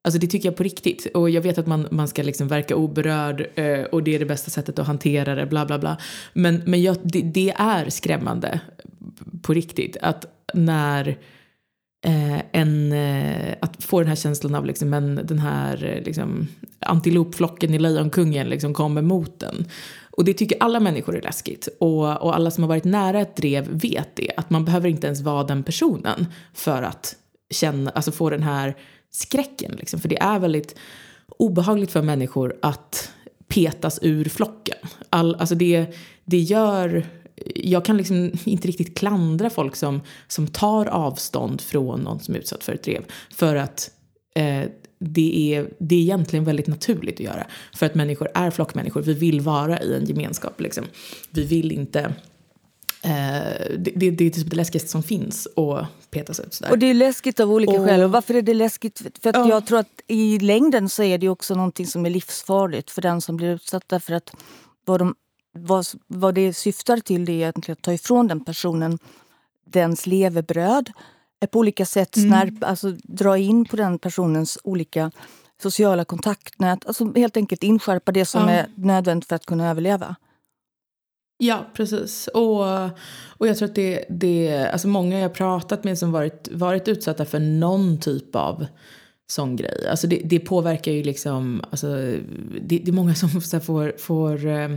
Alltså 0.06 0.18
det 0.18 0.26
tycker 0.26 0.48
jag 0.48 0.56
på 0.56 0.62
riktigt. 0.62 1.06
Och 1.14 1.30
jag 1.30 1.42
vet 1.42 1.58
att 1.58 1.66
man, 1.66 1.88
man 1.90 2.08
ska 2.08 2.22
liksom 2.22 2.48
verka 2.48 2.76
oberörd 2.76 3.46
eh, 3.54 3.82
och 3.82 4.02
det 4.02 4.14
är 4.14 4.18
det 4.18 4.24
bästa 4.24 4.50
sättet 4.50 4.78
att 4.78 4.86
hantera 4.86 5.34
det, 5.34 5.46
bla 5.46 5.66
bla 5.66 5.78
bla. 5.78 5.96
Men, 6.32 6.62
men 6.66 6.82
jag, 6.82 6.96
det, 7.02 7.22
det 7.22 7.54
är 7.58 7.90
skrämmande 7.90 8.60
på 9.42 9.54
riktigt 9.54 9.96
att 10.02 10.26
när 10.54 11.08
eh, 12.06 12.38
en, 12.52 12.92
eh, 12.92 13.54
att 13.60 13.84
få 13.84 13.98
den 14.00 14.08
här 14.08 14.16
känslan 14.16 14.54
av 14.54 14.66
liksom 14.66 14.94
en, 14.94 15.20
den 15.24 15.38
här 15.38 15.84
eh, 15.84 16.02
liksom, 16.02 16.48
antilopflocken 16.78 17.74
i 17.74 17.78
Lejonkungen 17.78 18.48
liksom 18.48 18.74
kommer 18.74 19.02
mot 19.02 19.40
den. 19.40 19.64
Och 20.10 20.24
det 20.24 20.34
tycker 20.34 20.62
alla 20.62 20.80
människor 20.80 21.16
är 21.16 21.22
läskigt. 21.22 21.68
Och, 21.80 22.22
och 22.22 22.36
alla 22.36 22.50
som 22.50 22.64
har 22.64 22.68
varit 22.68 22.84
nära 22.84 23.20
ett 23.20 23.36
drev 23.36 23.68
vet 23.68 24.16
det. 24.16 24.30
Att 24.36 24.50
man 24.50 24.64
behöver 24.64 24.88
inte 24.88 25.06
ens 25.06 25.20
vara 25.20 25.44
den 25.44 25.62
personen 25.62 26.26
för 26.54 26.82
att 26.82 27.16
känna, 27.50 27.90
alltså 27.90 28.12
få 28.12 28.30
den 28.30 28.42
här 28.42 28.74
skräcken. 29.16 29.76
Liksom. 29.78 30.00
För 30.00 30.08
det 30.08 30.18
är 30.18 30.38
väldigt 30.38 30.76
obehagligt 31.28 31.90
för 31.90 32.02
människor 32.02 32.56
att 32.62 33.12
petas 33.48 33.98
ur 34.02 34.24
flocken. 34.24 34.78
All, 35.10 35.34
alltså 35.34 35.54
det, 35.54 35.86
det 36.24 36.38
gör... 36.38 37.06
Jag 37.54 37.84
kan 37.84 37.96
liksom 37.96 38.32
inte 38.44 38.68
riktigt 38.68 38.98
klandra 38.98 39.50
folk 39.50 39.76
som, 39.76 40.00
som 40.28 40.46
tar 40.46 40.86
avstånd 40.86 41.60
från 41.60 42.00
någon 42.00 42.20
som 42.20 42.34
är 42.34 42.38
utsatt 42.38 42.64
för 42.64 42.72
ett 42.72 42.82
drev. 42.82 43.04
För 43.30 43.56
att 43.56 43.90
eh, 44.34 44.62
det, 44.98 45.54
är, 45.54 45.70
det 45.78 45.94
är 45.94 46.00
egentligen 46.00 46.44
väldigt 46.44 46.66
naturligt 46.66 47.14
att 47.14 47.20
göra. 47.20 47.46
För 47.74 47.86
att 47.86 47.94
människor 47.94 48.28
är 48.34 48.50
flockmänniskor. 48.50 49.02
Vi 49.02 49.14
vill 49.14 49.40
vara 49.40 49.80
i 49.80 49.96
en 49.96 50.04
gemenskap. 50.04 50.60
Liksom. 50.60 50.84
Vi 51.30 51.44
vill 51.44 51.72
inte 51.72 52.14
det, 53.06 53.92
det, 53.96 54.10
det, 54.10 54.26
är 54.26 54.30
typ 54.30 54.50
det 54.50 54.56
läskigaste 54.56 54.88
som 54.88 55.02
finns 55.02 55.46
att 55.56 56.10
petas 56.10 56.40
ut 56.40 56.54
sådär. 56.54 56.70
Och 56.70 56.78
det 56.78 56.86
är 56.86 56.94
läskigt 56.94 57.40
av 57.40 57.52
olika 57.52 57.72
och, 57.72 57.86
skäl. 57.86 58.02
Och 58.02 58.10
varför 58.10 58.34
är 58.34 58.42
det 58.42 58.54
läskigt? 58.54 59.18
För 59.22 59.30
att 59.30 59.36
ja. 59.36 59.48
jag 59.48 59.66
tror 59.66 59.78
att 59.78 60.00
i 60.06 60.38
längden 60.38 60.88
så 60.88 61.02
är 61.02 61.18
det 61.18 61.28
också 61.28 61.54
någonting 61.54 61.86
som 61.86 62.06
är 62.06 62.10
livsfarligt 62.10 62.90
för 62.90 63.02
den 63.02 63.20
som 63.20 63.36
blir 63.36 63.54
utsatt. 63.54 63.84
Därför 63.86 64.12
att 64.12 64.36
vad, 64.84 65.00
de, 65.00 65.14
vad, 65.52 65.86
vad 66.06 66.34
det 66.34 66.52
syftar 66.52 66.96
till 66.96 67.24
det 67.24 67.32
är 67.32 67.36
egentligen 67.36 67.76
att 67.78 67.82
ta 67.82 67.92
ifrån 67.92 68.28
den 68.28 68.44
personen 68.44 68.98
dens 69.66 70.06
levebröd. 70.06 70.92
På 71.50 71.58
olika 71.58 71.86
sätt 71.86 72.16
mm. 72.16 72.30
snärp, 72.30 72.64
alltså 72.64 72.92
dra 73.02 73.38
in 73.38 73.64
på 73.64 73.76
den 73.76 73.98
personens 73.98 74.58
olika 74.64 75.10
sociala 75.62 76.04
kontaktnät. 76.04 76.86
Alltså 76.86 77.12
helt 77.14 77.36
enkelt 77.36 77.62
inskärpa 77.62 78.12
det 78.12 78.24
som 78.24 78.42
ja. 78.42 78.50
är 78.50 78.66
nödvändigt 78.74 79.28
för 79.28 79.36
att 79.36 79.46
kunna 79.46 79.70
överleva. 79.70 80.16
Ja, 81.38 81.66
precis. 81.74 82.28
Och, 82.28 82.64
och 83.38 83.46
jag 83.46 83.56
tror 83.56 83.68
att 83.68 83.74
det, 83.74 84.04
det 84.08 84.68
alltså 84.72 84.88
många 84.88 85.18
jag 85.18 85.34
pratat 85.34 85.84
med 85.84 85.98
som 85.98 86.12
varit, 86.12 86.48
varit 86.52 86.88
utsatta 86.88 87.24
för 87.24 87.38
någon 87.38 88.00
typ 88.00 88.36
av 88.36 88.66
sån 89.26 89.56
grej. 89.56 89.88
Alltså 89.90 90.06
det, 90.06 90.20
det 90.24 90.38
påverkar 90.38 90.92
ju 90.92 91.02
liksom, 91.02 91.62
alltså 91.70 91.86
det, 92.60 92.78
det 92.78 92.88
är 92.88 92.92
många 92.92 93.14
som 93.14 93.28
får, 93.60 93.98
får 93.98 94.46
Eh, 94.46 94.70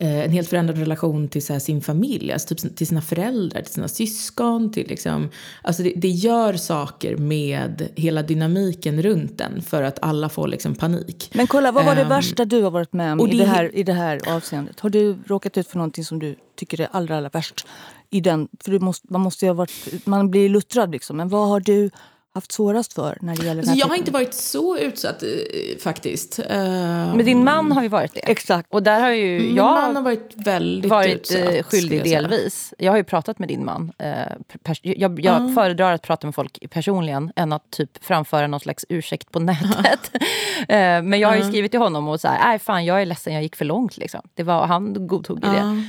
en 0.00 0.30
helt 0.30 0.48
förändrad 0.48 0.78
relation 0.78 1.28
till 1.28 1.46
så 1.46 1.60
sin 1.60 1.80
familj, 1.80 2.32
alltså 2.32 2.54
typ 2.54 2.76
till 2.76 2.86
sina 2.86 3.02
föräldrar, 3.02 3.62
till 3.62 3.72
sina 3.72 3.88
syskon. 3.88 4.72
Till 4.72 4.88
liksom, 4.88 5.28
alltså 5.62 5.82
det, 5.82 5.92
det, 5.96 6.08
gör 6.08 6.54
saker 6.54 7.16
med 7.16 7.88
hela 7.96 8.22
dynamiken 8.22 9.02
runt 9.02 9.38
den 9.38 9.62
för 9.62 9.82
att 9.82 9.98
alla 10.02 10.28
får 10.28 10.48
liksom 10.48 10.74
panik. 10.74 11.30
Men 11.34 11.46
kolla, 11.46 11.72
vad 11.72 11.84
var 11.84 11.94
det 11.94 12.02
um, 12.02 12.08
värsta 12.08 12.44
du 12.44 12.62
har 12.62 12.70
varit 12.70 12.92
med 12.92 13.12
om 13.12 13.28
i, 13.28 13.38
det, 13.38 13.44
här, 13.44 13.76
i 13.76 13.82
det 13.82 13.92
här 13.92 14.36
avseendet? 14.36 14.80
Har 14.80 14.90
du 14.90 15.16
råkat 15.26 15.58
ut 15.58 15.68
för 15.68 15.76
någonting 15.76 16.04
som 16.04 16.18
du 16.18 16.36
tycker 16.56 16.80
är 16.80 16.88
allra, 16.92 17.16
allra 17.16 17.28
värst? 17.28 17.66
I 18.10 18.20
den, 18.20 18.48
för 18.64 18.70
du 18.70 18.78
måste, 18.78 19.06
man, 19.10 19.20
måste 19.20 19.46
ha 19.46 19.54
varit, 19.54 20.06
man 20.06 20.30
blir 20.30 20.48
luttrad 20.48 20.90
liksom. 20.90 21.16
Men 21.16 21.28
vad 21.28 21.48
har 21.48 21.60
du 21.60 21.90
haft 22.38 22.52
svårast 22.52 22.92
för 22.92 23.18
när 23.20 23.36
det 23.36 23.44
gäller 23.44 23.62
alltså, 23.62 23.74
Jag 23.74 23.86
har 23.86 23.96
inte 23.96 24.10
varit 24.10 24.34
så 24.34 24.78
utsatt 24.78 25.22
eh, 25.22 25.28
faktiskt. 25.78 26.38
Uh, 26.38 26.46
Men 26.46 27.24
din 27.24 27.44
man 27.44 27.72
har 27.72 27.82
ju 27.82 27.88
varit 27.88 28.14
det. 28.14 28.20
Exakt. 28.20 28.68
Och 28.72 28.82
där 28.82 29.00
har 29.00 29.10
ju 29.10 29.38
Min 29.38 29.56
jag 29.56 29.82
man 29.82 29.96
har 29.96 30.02
varit 30.02 30.32
väldigt 30.34 30.90
varit 30.90 31.16
utsatt, 31.16 31.54
eh, 31.54 31.62
skyldig 31.62 31.98
jag 31.98 32.04
delvis. 32.04 32.74
Jag 32.78 32.92
har 32.92 32.96
ju 32.96 33.04
pratat 33.04 33.38
med 33.38 33.48
din 33.48 33.64
man. 33.64 33.92
Jag 34.82 35.20
jag 35.20 35.42
uh. 35.42 35.54
föredrar 35.54 35.92
att 35.92 36.02
prata 36.02 36.26
med 36.26 36.34
folk 36.34 36.70
personligen 36.70 37.32
än 37.36 37.52
att 37.52 37.70
typ 37.70 38.04
framföra 38.04 38.46
någon 38.46 38.60
slags 38.60 38.84
ursäkt 38.88 39.32
på 39.32 39.40
nätet. 39.40 40.10
men 40.68 41.20
jag 41.20 41.28
har 41.28 41.36
ju 41.36 41.42
skrivit 41.42 41.70
till 41.70 41.80
honom 41.80 42.08
och 42.08 42.20
så 42.20 42.28
här, 42.28 42.48
nej 42.48 42.58
fan 42.58 42.84
jag 42.84 43.02
är 43.02 43.06
ledsen 43.06 43.34
jag 43.34 43.42
gick 43.42 43.56
för 43.56 43.64
långt 43.64 43.96
liksom. 43.96 44.20
Det 44.34 44.42
var, 44.42 44.66
han 44.66 45.06
godtog 45.06 45.40
det. 45.40 45.82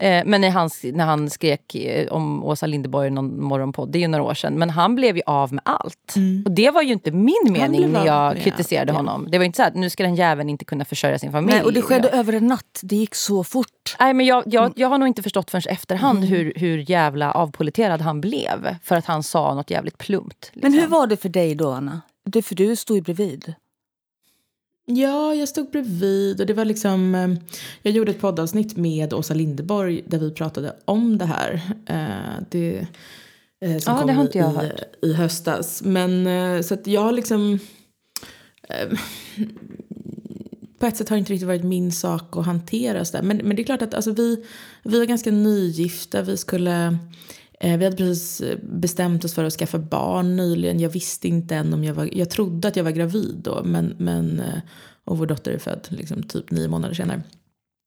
Eh, 0.00 0.22
men 0.26 0.40
när 0.40 0.50
han, 0.50 0.70
när 0.82 1.04
han 1.04 1.30
skrek 1.30 1.74
eh, 1.74 2.08
om 2.08 2.44
Åsa 2.44 2.66
Linderborg 2.66 3.10
någon 3.10 3.42
morgonpodd, 3.42 3.92
det 3.92 3.98
är 3.98 4.00
ju 4.00 4.08
några 4.08 4.24
år 4.24 4.34
sedan. 4.34 4.54
Men 4.54 4.70
han 4.70 4.94
blev 4.94 5.16
ju 5.16 5.22
av 5.26 5.52
med 5.52 5.62
allt. 5.64 6.16
Mm. 6.16 6.42
Och 6.46 6.50
det 6.50 6.70
var 6.70 6.82
ju 6.82 6.92
inte 6.92 7.10
min 7.10 7.48
mening 7.50 7.92
när 7.92 8.06
jag 8.06 8.36
kritiserade 8.36 8.92
ja. 8.92 8.96
honom. 8.96 9.26
Det 9.30 9.38
var 9.38 9.44
inte 9.44 9.56
så 9.56 9.62
att 9.62 9.74
nu 9.74 9.90
ska 9.90 10.02
den 10.02 10.14
jäveln 10.14 10.50
inte 10.50 10.64
kunna 10.64 10.84
försörja 10.84 11.18
sin 11.18 11.32
familj. 11.32 11.54
Nej, 11.54 11.64
och 11.64 11.72
det 11.72 11.82
skedde 11.82 12.08
över 12.08 12.32
en 12.32 12.46
natt. 12.46 12.80
Det 12.82 12.96
gick 12.96 13.14
så 13.14 13.44
fort. 13.44 13.96
Nej, 14.00 14.14
men 14.14 14.26
jag, 14.26 14.42
jag, 14.46 14.72
jag 14.76 14.88
har 14.88 14.98
nog 14.98 15.08
inte 15.08 15.22
förstått 15.22 15.50
förrän 15.50 15.62
efterhand 15.68 16.18
mm. 16.18 16.30
hur, 16.30 16.52
hur 16.56 16.90
jävla 16.90 17.32
avpoliterad 17.32 18.00
han 18.00 18.20
blev. 18.20 18.76
För 18.82 18.96
att 18.96 19.06
han 19.06 19.22
sa 19.22 19.54
något 19.54 19.70
jävligt 19.70 19.98
plumpt. 19.98 20.50
Liksom. 20.52 20.72
Men 20.72 20.80
hur 20.80 20.86
var 20.86 21.06
det 21.06 21.16
för 21.16 21.28
dig 21.28 21.54
då, 21.54 21.70
Anna? 21.70 22.00
Det, 22.24 22.42
för 22.42 22.54
du 22.54 22.76
stod 22.76 22.96
ju 22.96 23.02
bredvid. 23.02 23.54
Ja, 24.90 25.34
jag 25.34 25.48
stod 25.48 25.70
bredvid 25.70 26.40
och 26.40 26.46
det 26.46 26.54
var 26.54 26.64
liksom... 26.64 27.14
Eh, 27.14 27.28
jag 27.82 27.94
gjorde 27.94 28.10
ett 28.10 28.20
poddavsnitt 28.20 28.76
med 28.76 29.12
Åsa 29.12 29.34
Lindeborg 29.34 30.04
där 30.06 30.18
vi 30.18 30.30
pratade 30.30 30.76
om 30.84 31.18
det 31.18 31.24
här. 31.24 31.60
Eh, 31.86 32.44
det, 32.50 32.86
eh, 33.60 33.78
som 33.78 33.92
ja, 33.92 33.98
kom 33.98 34.06
det 34.06 34.12
har 34.12 34.22
inte 34.22 34.38
jag 34.38 34.52
i, 34.52 34.56
hört. 34.56 34.80
i 35.02 35.12
höstas. 35.12 35.82
Men 35.82 36.64
så 36.64 36.74
att 36.74 36.86
jag 36.86 37.14
liksom... 37.14 37.58
På 40.78 40.86
ett 40.86 40.96
sätt 40.96 41.08
har 41.08 41.16
det 41.16 41.18
inte 41.18 41.32
riktigt 41.32 41.48
varit 41.48 41.64
min 41.64 41.92
sak 41.92 42.36
att 42.36 42.46
hantera 42.46 43.04
sådär. 43.04 43.22
Men, 43.22 43.36
men 43.36 43.56
det 43.56 43.62
är 43.62 43.64
klart 43.64 43.82
att 43.82 43.94
alltså, 43.94 44.12
vi, 44.12 44.44
vi 44.82 44.98
var 44.98 45.06
ganska 45.06 45.30
nygifta. 45.30 46.22
Vi 46.22 46.36
skulle... 46.36 46.98
Eh, 47.60 47.78
vi 47.78 47.84
hade 47.84 47.96
precis 47.96 48.40
eh, 48.40 48.58
bestämt 48.62 49.24
oss 49.24 49.34
för 49.34 49.44
att 49.44 49.52
skaffa 49.52 49.78
barn 49.78 50.36
nyligen. 50.36 50.80
Jag 50.80 50.90
visste 50.90 51.28
inte 51.28 51.56
än 51.56 51.74
om 51.74 51.84
jag 51.84 51.94
var... 51.94 52.08
Jag 52.12 52.30
trodde 52.30 52.68
att 52.68 52.76
jag 52.76 52.84
var 52.84 52.90
gravid 52.90 53.40
då. 53.42 53.62
Men, 53.64 53.94
men, 53.98 54.40
eh, 54.40 54.60
och 55.04 55.18
vår 55.18 55.26
dotter 55.26 55.52
är 55.52 55.58
född 55.58 55.86
liksom, 55.88 56.22
typ 56.22 56.50
nio 56.50 56.68
månader 56.68 56.94
senare. 56.94 57.22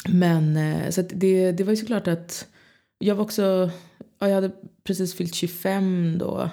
Men 0.09 0.59
så 0.91 1.01
det, 1.01 1.51
det 1.51 1.63
var 1.63 1.71
ju 1.71 1.77
såklart 1.77 2.07
att 2.07 2.47
jag 2.99 3.15
var 3.15 3.23
också... 3.23 3.71
Ja, 4.19 4.27
jag 4.27 4.35
hade 4.35 4.51
precis 4.83 5.15
fyllt 5.15 5.35
25 5.35 6.15
då. 6.19 6.49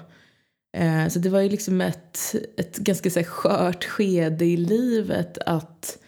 Så 1.10 1.18
det 1.18 1.28
var 1.28 1.40
ju 1.40 1.48
liksom 1.48 1.80
ett, 1.80 2.34
ett 2.56 2.76
ganska 2.76 3.10
så 3.10 3.22
skört 3.22 3.84
skede 3.84 4.44
i 4.44 4.56
livet 4.56 5.38
att 5.38 5.98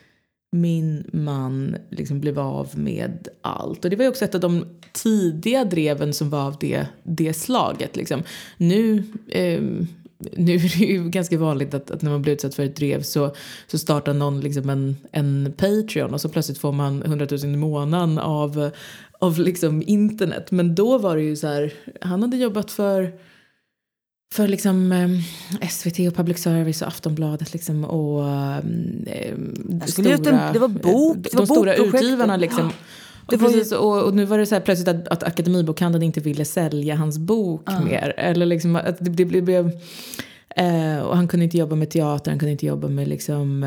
min 0.51 1.11
man 1.13 1.77
liksom 1.91 2.21
blev 2.21 2.39
av 2.39 2.69
med 2.79 3.29
allt. 3.43 3.85
Och 3.85 3.91
det 3.91 3.97
var 3.97 4.05
ju 4.05 4.09
också 4.09 4.25
ett 4.25 4.35
av 4.35 4.41
de 4.41 4.65
tidiga 4.93 5.65
dreven 5.65 6.13
som 6.13 6.31
var 6.31 6.47
av 6.47 6.57
det, 6.61 6.87
det 7.03 7.35
slaget. 7.35 7.97
Liksom. 7.97 8.23
Nu, 8.57 9.05
eh, 9.29 9.63
nu 10.19 10.55
är 10.55 10.79
det 10.79 10.85
ju 10.85 11.09
ganska 11.09 11.39
vanligt 11.39 11.75
att, 11.75 11.91
att, 11.91 12.03
när 12.03 12.11
man 12.11 12.23
blir 12.23 12.33
utsatt 12.33 12.55
för 12.55 12.63
ett 12.63 12.77
drev 12.77 13.03
så, 13.03 13.35
så 13.67 13.79
startar 13.79 14.15
någon 14.15 14.41
liksom 14.41 14.71
en, 14.71 14.97
en 15.13 15.53
Patreon 15.57 16.15
och 16.15 16.21
så 16.21 16.29
plötsligt 16.29 16.59
får 16.59 16.73
man 16.73 17.03
100 17.03 17.27
000 17.31 17.41
i 17.45 17.57
månaden 17.57 18.19
av, 18.19 18.71
av 19.19 19.39
liksom 19.39 19.83
internet. 19.87 20.51
Men 20.51 20.75
då 20.75 20.99
var 20.99 21.17
det 21.17 21.23
ju 21.23 21.37
så 21.37 21.47
här, 21.47 21.73
han 22.01 22.23
hade 22.23 22.37
jobbat 22.37 22.71
för 22.71 23.13
för 24.35 24.49
liksom 24.49 24.93
eh, 24.93 25.69
SVT 25.69 25.99
och 25.99 26.15
public 26.15 26.39
service 26.39 26.83
och 26.83 26.89
Aftonbladet 26.89 27.53
liksom 27.53 27.85
och 27.85 28.29
eh, 28.29 29.35
stora, 29.87 30.15
en, 30.15 30.53
det 30.53 30.59
var 30.59 30.69
bok, 30.69 31.17
de, 31.17 31.37
de 31.37 31.47
stora 31.47 31.75
utgivarna 31.75 32.37
liksom. 32.37 32.73
Och, 33.27 33.41
precis, 33.41 33.73
och, 33.73 34.03
och, 34.03 34.15
nu 34.15 34.25
var 34.25 34.39
det 34.39 34.47
så 34.47 34.55
här 34.55 34.63
plötsligt 34.63 34.89
att, 34.89 35.09
att 35.09 35.23
Akademibokhandeln 35.23 36.03
inte 36.03 36.21
ville 36.21 36.45
sälja 36.45 36.97
hans 36.97 37.19
bok 37.19 37.71
uh. 37.71 37.85
mer. 37.85 38.15
Eller 38.17 38.47
liksom 38.47 38.77
att 38.77 38.97
det, 39.01 39.11
det 39.11 39.25
blev... 39.25 39.71
Eh, 40.57 40.99
och 40.99 41.17
han 41.17 41.29
kunde 41.29 41.45
inte 41.45 41.59
jobba 41.59 41.77
med 41.77 41.91
teater, 41.91 42.31
han 42.31 42.39
kunde 42.39 42.53
inte 42.53 42.67
jobba 42.67 42.89
med 42.89 43.09
liksom... 43.09 43.65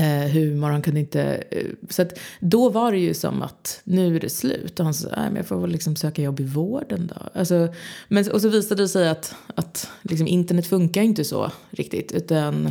Eh, 0.00 0.30
humor. 0.30 0.70
Han 0.70 0.82
kunde 0.82 1.00
inte... 1.00 1.44
Eh, 1.50 1.66
så 1.88 2.02
att 2.02 2.18
då 2.40 2.68
var 2.68 2.92
det 2.92 2.98
ju 2.98 3.14
som 3.14 3.42
att 3.42 3.80
nu 3.84 4.16
är 4.16 4.20
det 4.20 4.30
slut. 4.30 4.78
Och 4.80 4.84
han 4.84 4.94
sa, 4.94 5.08
att 5.08 5.16
men 5.16 5.36
jag 5.36 5.46
får 5.46 5.60
väl 5.60 5.70
liksom 5.70 5.96
söka 5.96 6.22
jobb 6.22 6.40
i 6.40 6.44
vården 6.44 7.12
då. 7.14 7.38
Alltså, 7.38 7.68
men, 8.08 8.30
och 8.30 8.40
så 8.40 8.48
visade 8.48 8.82
det 8.82 8.88
sig 8.88 9.08
att, 9.08 9.34
att 9.54 9.90
liksom 10.02 10.26
internet 10.26 10.66
funkar 10.66 11.02
inte 11.02 11.24
så 11.24 11.50
riktigt. 11.70 12.12
Utan 12.12 12.70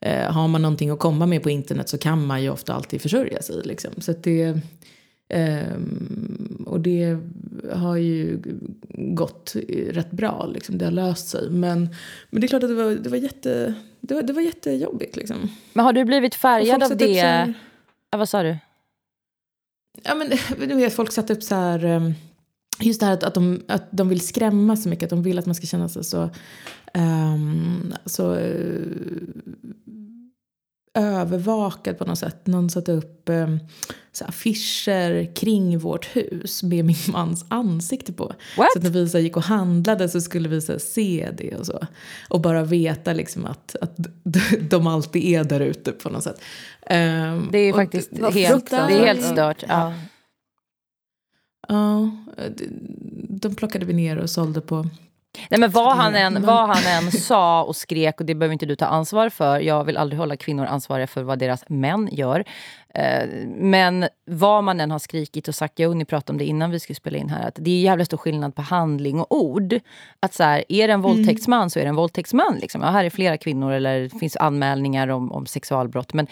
eh, 0.00 0.32
har 0.32 0.48
man 0.48 0.62
någonting 0.62 0.90
att 0.90 0.98
komma 0.98 1.26
med 1.26 1.42
på 1.42 1.50
internet 1.50 1.88
så 1.88 1.98
kan 1.98 2.26
man 2.26 2.42
ju 2.42 2.50
ofta 2.50 2.74
alltid 2.74 3.02
försörja 3.02 3.42
sig. 3.42 3.62
Liksom. 3.64 3.92
Så 3.98 4.10
att 4.10 4.22
det... 4.22 4.60
Um, 5.30 6.64
och 6.66 6.80
det 6.80 7.18
har 7.72 7.96
ju 7.96 8.42
gått 8.94 9.56
rätt 9.88 10.10
bra, 10.10 10.46
liksom. 10.46 10.78
det 10.78 10.84
har 10.84 10.92
löst 10.92 11.28
sig. 11.28 11.50
Men, 11.50 11.94
men 12.30 12.40
det 12.40 12.46
är 12.46 12.48
klart 12.48 12.62
att 12.62 12.68
det 12.68 12.74
var, 12.74 12.90
det 12.90 13.10
var, 13.10 13.16
jätte, 13.16 13.74
det 14.00 14.14
var, 14.14 14.22
det 14.22 14.32
var 14.32 14.42
jättejobbigt. 14.42 15.16
Liksom. 15.16 15.50
Men 15.72 15.84
har 15.84 15.92
du 15.92 16.04
blivit 16.04 16.34
färgad 16.34 16.82
av 16.82 16.96
det? 16.96 17.20
Här, 17.20 17.54
ja, 18.10 18.18
vad 18.18 18.28
sa 18.28 18.42
du? 18.42 18.56
Ja, 20.02 20.14
men, 20.14 20.30
du 20.68 20.74
vet, 20.74 20.94
folk 20.94 21.12
satte 21.12 21.32
upp 21.32 21.42
så 21.42 21.54
här... 21.54 21.84
Ehm, 21.84 22.14
just 22.80 23.00
det 23.00 23.06
här 23.06 23.12
att, 23.12 23.24
att, 23.24 23.34
de, 23.34 23.62
att 23.68 23.88
de 23.90 24.08
vill 24.08 24.20
skrämma 24.20 24.76
så 24.76 24.88
mycket, 24.88 25.04
att 25.04 25.10
de 25.10 25.22
vill 25.22 25.38
att 25.38 25.46
man 25.46 25.54
ska 25.54 25.66
känna 25.66 25.88
sig 25.88 26.04
så... 26.04 26.30
Um, 26.94 27.94
så 28.06 28.34
övervakad 30.94 31.98
på 31.98 32.04
något 32.04 32.18
sätt. 32.18 32.46
Någon 32.46 32.70
satte 32.70 32.92
upp 32.92 33.28
eh, 33.28 33.56
så 34.12 34.24
affischer 34.24 35.34
kring 35.34 35.78
vårt 35.78 36.16
hus 36.16 36.62
med 36.62 36.84
min 36.84 36.96
mans 37.08 37.44
ansikte 37.48 38.12
på. 38.12 38.32
What? 38.56 38.72
Så 38.72 38.78
att 38.78 38.84
när 38.84 38.90
vi 38.90 39.08
så 39.08 39.18
gick 39.18 39.36
och 39.36 39.42
handlade 39.42 40.08
så 40.08 40.20
skulle 40.20 40.48
vi 40.48 40.60
så 40.60 40.78
se 40.78 41.28
det 41.36 41.54
och 41.56 41.66
så. 41.66 41.86
Och 42.28 42.40
bara 42.40 42.64
veta 42.64 43.12
liksom 43.12 43.46
att, 43.46 43.76
att 43.80 43.96
de 44.70 44.86
alltid 44.86 45.24
är 45.24 45.44
där 45.44 45.60
ute 45.60 45.92
på 45.92 46.10
något 46.10 46.24
sätt. 46.24 46.40
Um, 46.90 47.48
det 47.52 47.58
är 47.58 47.72
faktiskt 47.72 48.10
helt, 48.12 48.70
det 48.70 48.76
är 48.76 49.06
helt 49.06 49.24
stört. 49.24 49.64
Ja. 49.68 49.94
Ja, 51.68 52.10
de 53.28 53.54
plockade 53.54 53.86
vi 53.86 53.92
ner 53.92 54.16
och 54.16 54.30
sålde 54.30 54.60
på 54.60 54.88
Nej, 55.50 55.60
men 55.60 55.70
vad, 55.70 55.96
han 55.96 56.14
än, 56.14 56.42
vad 56.42 56.68
han 56.68 57.04
än 57.04 57.12
sa 57.12 57.62
och 57.62 57.76
skrek, 57.76 58.20
och 58.20 58.26
det 58.26 58.34
behöver 58.34 58.52
inte 58.52 58.66
du 58.66 58.76
ta 58.76 58.86
ansvar 58.86 59.28
för. 59.28 59.60
Jag 59.60 59.84
vill 59.84 59.96
aldrig 59.96 60.18
hålla 60.18 60.36
kvinnor 60.36 60.66
ansvariga 60.66 61.06
för 61.06 61.22
vad 61.22 61.38
deras 61.38 61.64
män 61.68 62.08
gör. 62.12 62.44
Eh, 62.94 63.28
men 63.56 64.08
vad 64.26 64.64
man 64.64 64.80
än 64.80 64.90
har 64.90 64.98
skrikit 64.98 65.48
och 65.48 65.54
sagt, 65.54 65.78
jag 65.78 65.90
och 65.90 65.96
ni 65.96 66.04
pratade 66.04 66.32
om 66.32 66.38
det 66.38 66.44
innan 66.44 66.70
vi 66.70 66.80
skulle 66.80 66.96
spela 66.96 67.18
in 67.18 67.28
här, 67.28 67.48
att 67.48 67.56
det 67.58 67.70
är 67.70 67.80
jävla 67.80 68.04
stor 68.04 68.16
skillnad 68.16 68.54
på 68.54 68.62
handling 68.62 69.20
och 69.20 69.36
ord. 69.36 69.74
Att 70.20 70.34
så 70.34 70.42
här, 70.42 70.64
är 70.68 70.88
det 70.88 70.94
en 70.94 71.02
våldtäktsman 71.02 71.70
så 71.70 71.78
är 71.78 71.82
det 71.82 71.88
en 71.88 71.96
våldtäktsman. 71.96 72.58
Liksom. 72.60 72.82
Ja, 72.82 72.88
här 72.88 73.04
är 73.04 73.10
flera 73.10 73.36
kvinnor 73.36 73.72
eller 73.72 74.00
det 74.00 74.18
finns 74.18 74.36
anmälningar 74.36 75.08
om, 75.08 75.32
om 75.32 75.46
sexualbrott. 75.46 76.12
Men 76.12 76.26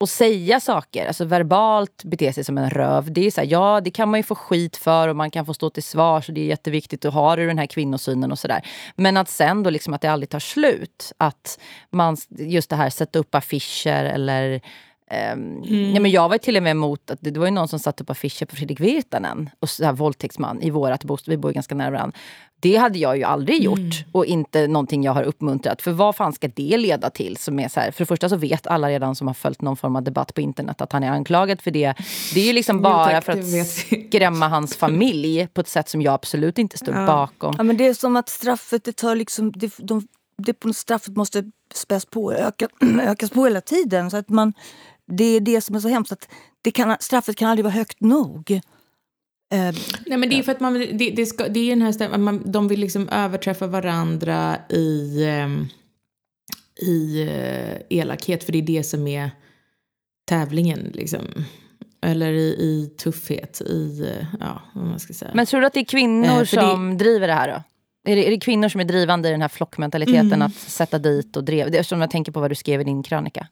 och 0.00 0.08
säga 0.08 0.60
saker, 0.60 1.06
alltså 1.06 1.24
verbalt 1.24 2.04
bete 2.04 2.32
sig 2.32 2.44
som 2.44 2.58
en 2.58 2.70
röv. 2.70 3.12
Det 3.12 3.26
är 3.26 3.30
så 3.30 3.40
här, 3.40 3.48
ja, 3.48 3.80
det 3.84 3.90
kan 3.90 4.10
man 4.10 4.20
ju 4.20 4.24
få 4.24 4.34
skit 4.34 4.76
för 4.76 5.08
och 5.08 5.16
man 5.16 5.30
kan 5.30 5.46
få 5.46 5.54
stå 5.54 5.70
till 5.70 5.82
svars 5.82 6.28
och 6.28 6.34
det 6.34 6.40
är 6.40 6.46
jätteviktigt 6.46 7.04
att 7.04 7.14
ha 7.14 7.36
den 7.36 7.58
här 7.58 7.66
kvinnosynen 7.66 8.32
och 8.32 8.38
sådär. 8.38 8.66
Men 8.96 9.16
att 9.16 9.28
sen 9.28 9.62
då 9.62 9.70
liksom 9.70 9.94
att 9.94 10.00
det 10.00 10.08
aldrig 10.08 10.30
tar 10.30 10.38
slut. 10.38 11.12
Att 11.18 11.58
man, 11.90 12.16
just 12.28 12.70
det 12.70 12.76
här, 12.76 12.90
sätta 12.90 13.18
upp 13.18 13.34
affischer 13.34 14.04
eller 14.04 14.60
Um, 15.12 15.62
mm. 15.62 15.94
ja, 15.94 16.00
men 16.00 16.10
jag 16.10 16.28
var 16.28 16.38
till 16.38 16.56
och 16.56 16.62
med 16.62 16.70
emot 16.70 17.10
att 17.10 17.18
det, 17.20 17.30
det 17.30 17.40
var 17.40 17.46
ju 17.46 17.52
någon 17.52 17.68
som 17.68 17.78
satte 17.78 18.02
upp 18.02 18.10
affischer 18.10 18.46
på 18.46 18.56
Fredrik 18.56 18.80
Virtanen 18.80 19.50
och 19.60 19.70
så 19.70 19.84
här, 19.84 19.92
våldtäktsman 19.92 20.62
i 20.62 20.70
vårat 20.70 21.04
bostad. 21.04 21.32
Vi 21.32 21.36
bor 21.36 21.52
ganska 21.52 21.74
nära 21.74 21.90
varandra. 21.90 22.18
Det 22.60 22.76
hade 22.76 22.98
jag 22.98 23.16
ju 23.16 23.24
aldrig 23.24 23.62
gjort 23.62 23.78
mm. 23.78 23.92
och 24.12 24.26
inte 24.26 24.66
någonting 24.66 25.02
jag 25.02 25.12
har 25.12 25.22
uppmuntrat. 25.22 25.82
För 25.82 25.92
vad 25.92 26.16
fan 26.16 26.32
ska 26.32 26.48
det 26.48 26.76
leda 26.76 27.10
till? 27.10 27.36
Som 27.36 27.60
är 27.60 27.68
så 27.68 27.80
här, 27.80 27.90
för 27.90 27.98
det 28.04 28.06
första 28.06 28.28
så 28.28 28.36
vet 28.36 28.66
alla 28.66 28.88
redan 28.88 29.14
som 29.14 29.26
har 29.26 29.34
följt 29.34 29.62
någon 29.62 29.76
form 29.76 29.96
av 29.96 30.02
debatt 30.02 30.34
på 30.34 30.40
internet 30.40 30.80
att 30.80 30.92
han 30.92 31.02
är 31.02 31.10
anklagad 31.10 31.60
för 31.60 31.70
det. 31.70 31.94
Det 32.34 32.40
är 32.40 32.44
ju 32.44 32.52
liksom 32.52 32.82
bara 32.82 33.06
jo, 33.06 33.14
tack, 33.14 33.24
för 33.24 33.32
att 33.32 33.66
skrämma 34.08 34.48
hans 34.48 34.76
familj 34.76 35.48
på 35.52 35.60
ett 35.60 35.68
sätt 35.68 35.88
som 35.88 36.02
jag 36.02 36.14
absolut 36.14 36.58
inte 36.58 36.78
står 36.78 36.94
ja. 36.94 37.06
bakom. 37.06 37.54
Ja, 37.58 37.62
men 37.62 37.76
det 37.76 37.86
är 37.86 37.94
som 37.94 38.16
att 38.16 38.28
straffet, 38.28 38.84
det 38.84 38.96
tar 38.96 39.16
liksom, 39.16 39.52
det, 39.52 39.74
de, 39.78 40.08
det, 40.36 40.74
straffet 40.74 41.16
måste 41.16 41.44
späs 41.74 42.06
på, 42.06 42.32
öka, 42.32 42.68
ökas 43.02 43.30
på 43.30 43.44
hela 43.44 43.60
tiden. 43.60 44.10
Så 44.10 44.16
att 44.16 44.28
man 44.28 44.52
det 45.10 45.24
är 45.24 45.40
det 45.40 45.60
som 45.60 45.76
är 45.76 45.80
så 45.80 45.88
hemskt. 45.88 46.12
Att 46.12 46.28
det 46.62 46.70
kan, 46.70 46.96
straffet 47.00 47.36
kan 47.36 47.50
aldrig 47.50 47.64
vara 47.64 47.74
högt 47.74 48.00
nog. 48.00 48.60
Uh, 49.54 49.78
Nej, 50.06 50.18
men 50.18 50.28
det 50.28 50.38
är 50.38 50.42
för 50.42 50.52
att 50.52 50.60
man, 50.60 50.74
det, 50.74 51.10
det, 51.10 51.26
ska, 51.26 51.48
det 51.48 51.60
är 51.60 51.70
den 51.70 51.82
här 51.82 51.92
stämman, 51.92 52.22
man, 52.22 52.52
de 52.52 52.68
vill 52.68 52.80
liksom 52.80 53.08
överträffa 53.08 53.66
varandra 53.66 54.56
i, 54.68 55.24
um, 55.44 55.68
i 56.80 57.22
uh, 57.22 57.98
elakhet, 57.98 58.44
för 58.44 58.52
det 58.52 58.58
är 58.58 58.62
det 58.62 58.84
som 58.84 59.06
är 59.06 59.30
tävlingen. 60.28 60.90
Liksom. 60.94 61.26
Eller 62.02 62.32
i, 62.32 62.46
i 62.48 62.94
tuffhet, 62.98 63.60
i, 63.60 64.02
uh, 64.02 64.26
ja, 64.40 64.62
vad 64.74 64.86
man 64.86 65.00
ska 65.00 65.12
säga. 65.12 65.30
Men 65.34 65.46
tror 65.46 65.60
du 65.60 65.66
att 65.66 65.74
det 65.74 65.80
är 65.80 65.84
kvinnor 65.84 66.44
som 66.44 66.90
det, 66.90 67.04
driver 67.04 67.26
det 67.26 67.34
här 67.34 67.48
då? 67.48 67.62
Är 68.10 68.16
det, 68.16 68.26
är 68.26 68.30
det, 68.30 68.40
kvinnor 68.40 68.68
som 68.68 68.80
är 68.80 68.84
drivande 68.84 69.28
i 69.28 69.32
den 69.32 69.42
här 69.42 69.48
flockmentaliteten 69.48 70.32
mm. 70.32 70.42
att 70.42 70.54
sätta 70.54 70.98
dit 70.98 71.36
och 71.36 71.44
drev? 71.44 71.74
Eftersom 71.74 72.00
jag 72.00 72.10
tänker 72.10 72.32
på 72.32 72.40
vad 72.40 72.50
du 72.50 72.54
skrev 72.54 72.80
i 72.80 72.84
din 72.84 73.02
krönika. 73.02 73.46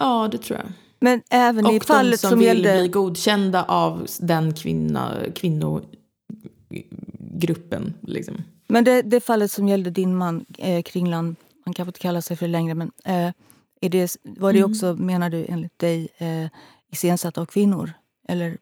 Ja, 0.00 0.28
det 0.32 0.38
tror 0.38 0.58
jag. 0.58 0.68
Men 1.00 1.22
även 1.30 1.66
och 1.66 1.72
i 1.72 1.80
fallet 1.80 2.12
de 2.12 2.18
som, 2.18 2.30
som 2.30 2.38
vill 2.38 2.48
gällde... 2.48 2.80
bli 2.80 2.88
godkända 2.88 3.64
av 3.64 4.06
den 4.20 4.54
kvinna, 4.54 5.14
kvinnogruppen. 5.34 7.94
Liksom. 8.00 8.42
Men 8.68 8.84
det, 8.84 9.02
det 9.02 9.20
fallet 9.20 9.50
som 9.50 9.68
gällde 9.68 9.90
din 9.90 10.16
man 10.16 10.44
eh, 10.58 10.82
Kringland, 10.82 11.36
han 11.64 11.74
kanske 11.74 11.88
inte 11.88 12.00
kallar 12.00 12.20
sig 12.20 12.36
för 12.36 12.46
det 12.46 12.52
längre, 12.52 12.74
men 12.74 12.90
eh, 13.04 13.32
är 13.80 13.88
det, 13.88 14.16
var 14.22 14.52
det 14.52 14.58
mm. 14.58 14.70
också, 14.70 14.94
menar 14.94 15.30
du, 15.30 15.46
enligt 15.48 15.78
dig, 15.78 16.08
eh, 16.18 16.46
iscensatt 16.92 17.38
av 17.38 17.46
kvinnor? 17.46 17.92
Eller 18.28 18.58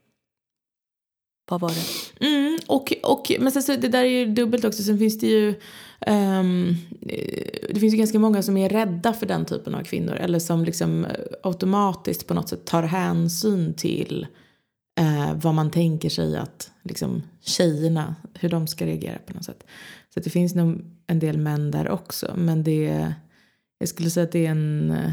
vad 1.51 1.61
var 1.61 1.71
det? 1.71 1.85
Mm, 2.27 2.59
och, 2.67 2.93
och, 3.03 3.33
men 3.41 3.53
sen 3.53 3.63
så, 3.63 3.77
det 3.77 3.89
där 3.89 4.05
är 4.05 4.09
ju 4.09 4.27
dubbelt 4.27 4.65
också. 4.65 4.83
Sen 4.83 4.99
finns 4.99 5.19
det 5.19 5.27
ju 5.27 5.55
Ehm, 6.01 6.77
eh, 7.01 7.69
det 7.71 7.81
finns 7.81 7.95
ju 7.95 7.99
ganska 7.99 8.19
många 8.19 8.43
som 8.43 8.57
är 8.57 8.69
rädda 8.69 9.13
för 9.13 9.27
den 9.27 9.45
typen 9.45 9.75
av 9.75 9.83
kvinnor. 9.83 10.15
Eller 10.15 10.39
som 10.39 10.65
liksom 10.65 11.05
eh, 11.05 11.11
automatiskt 11.43 12.27
på 12.27 12.35
något 12.35 12.49
sätt 12.49 12.65
tar 12.65 12.83
hänsyn 12.83 13.75
till 13.75 14.27
uh, 15.01 15.35
vad 15.35 15.55
man 15.55 15.71
tänker 15.71 16.09
sig 16.09 16.37
att 16.37 16.71
liksom, 16.83 17.23
tjejerna, 17.41 18.15
hur 18.35 18.49
de 18.49 18.67
ska 18.67 18.87
reagera 18.87 19.19
på 19.27 19.35
något 19.35 19.45
sätt. 19.45 19.65
Så 20.15 20.21
det 20.21 20.31
finns 20.31 20.55
nog 20.55 20.85
en 21.07 21.19
del 21.19 21.39
män 21.39 21.71
där 21.71 21.89
också. 21.89 22.35
Men 22.37 22.65
det, 22.65 23.13
jag 23.79 23.89
skulle 23.89 24.11
säga 24.11 24.25
att 24.25 24.33
det 24.33 24.47
är 24.47 24.51
en... 24.51 24.91
Uh, 24.91 25.13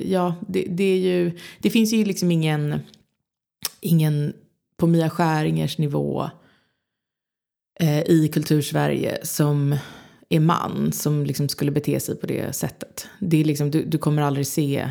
ja, 0.00 0.34
det, 0.48 0.66
det, 0.70 0.84
är 0.84 0.98
ju... 0.98 1.38
Det 1.60 1.70
finns 1.70 1.92
ju 1.92 2.04
liksom 2.04 2.30
ingen 2.30 2.80
ingen 3.80 4.32
på 4.76 4.86
Mia 4.86 5.10
Skäringers 5.10 5.78
nivå 5.78 6.30
eh, 7.80 8.00
i 8.00 8.30
kultursverige 8.32 9.18
som 9.22 9.76
är 10.28 10.40
man 10.40 10.92
som 10.92 11.24
liksom 11.24 11.48
skulle 11.48 11.70
bete 11.70 12.00
sig 12.00 12.16
på 12.16 12.26
det 12.26 12.56
sättet. 12.56 13.08
Det 13.18 13.40
är 13.40 13.44
liksom, 13.44 13.70
du, 13.70 13.84
du 13.84 13.98
kommer 13.98 14.22
aldrig 14.22 14.46
se 14.46 14.90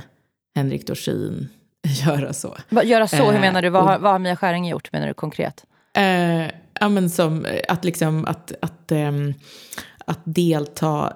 Henrik 0.55 0.87
Dorsin 0.87 1.49
göra 2.05 2.33
så. 2.33 2.57
Göra 2.83 3.07
så? 3.07 3.15
Hur 3.15 3.35
eh, 3.35 3.41
menar 3.41 3.61
du? 3.61 3.69
Vad, 3.69 3.83
har, 3.83 3.99
vad 3.99 4.11
har 4.11 4.19
Mia 4.19 4.35
Skäringer 4.35 4.71
gjort 4.71 4.91
menar 4.91 5.07
du 5.07 5.13
konkret? 5.13 5.65
Eh, 5.97 6.45
ja, 6.79 6.89
men 6.89 7.09
som 7.09 7.45
att, 7.67 7.85
liksom, 7.85 8.25
att, 8.25 8.53
att, 8.61 8.91
ähm, 8.91 9.33
att 10.05 10.19
delta 10.23 11.13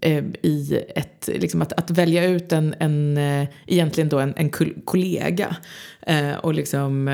äh, 0.00 0.24
i 0.42 0.84
ett, 0.96 1.28
liksom 1.32 1.62
att, 1.62 1.72
att 1.72 1.90
välja 1.90 2.24
ut 2.24 2.52
en, 2.52 2.74
en 2.78 3.16
äh, 3.16 3.48
egentligen 3.66 4.08
då 4.08 4.18
en, 4.18 4.34
en 4.36 4.50
kollega 4.84 5.56
äh, 6.00 6.32
och 6.32 6.54
liksom 6.54 7.08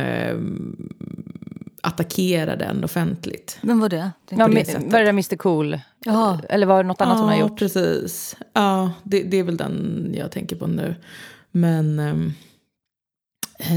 attackera 1.89 2.57
den 2.57 2.85
offentligt. 2.85 3.59
Vem 3.61 3.81
var 3.81 3.89
det? 3.89 4.11
Ja, 4.31 4.47
var 4.87 5.01
det 5.01 5.09
Mr 5.09 5.37
Cool? 5.37 5.81
Jaha. 6.05 6.41
Eller 6.49 6.67
var 6.67 6.83
det 6.83 6.89
något 6.89 7.01
annat 7.01 7.17
ja, 7.17 7.21
hon 7.21 7.29
har 7.29 7.39
gjort? 7.39 7.59
precis. 7.59 8.37
Ja, 8.53 8.93
det, 9.03 9.23
det 9.23 9.37
är 9.37 9.43
väl 9.43 9.57
den 9.57 10.11
jag 10.19 10.31
tänker 10.31 10.57
på 10.57 10.67
nu. 10.67 10.95
Men 11.51 11.99
ähm, 11.99 12.33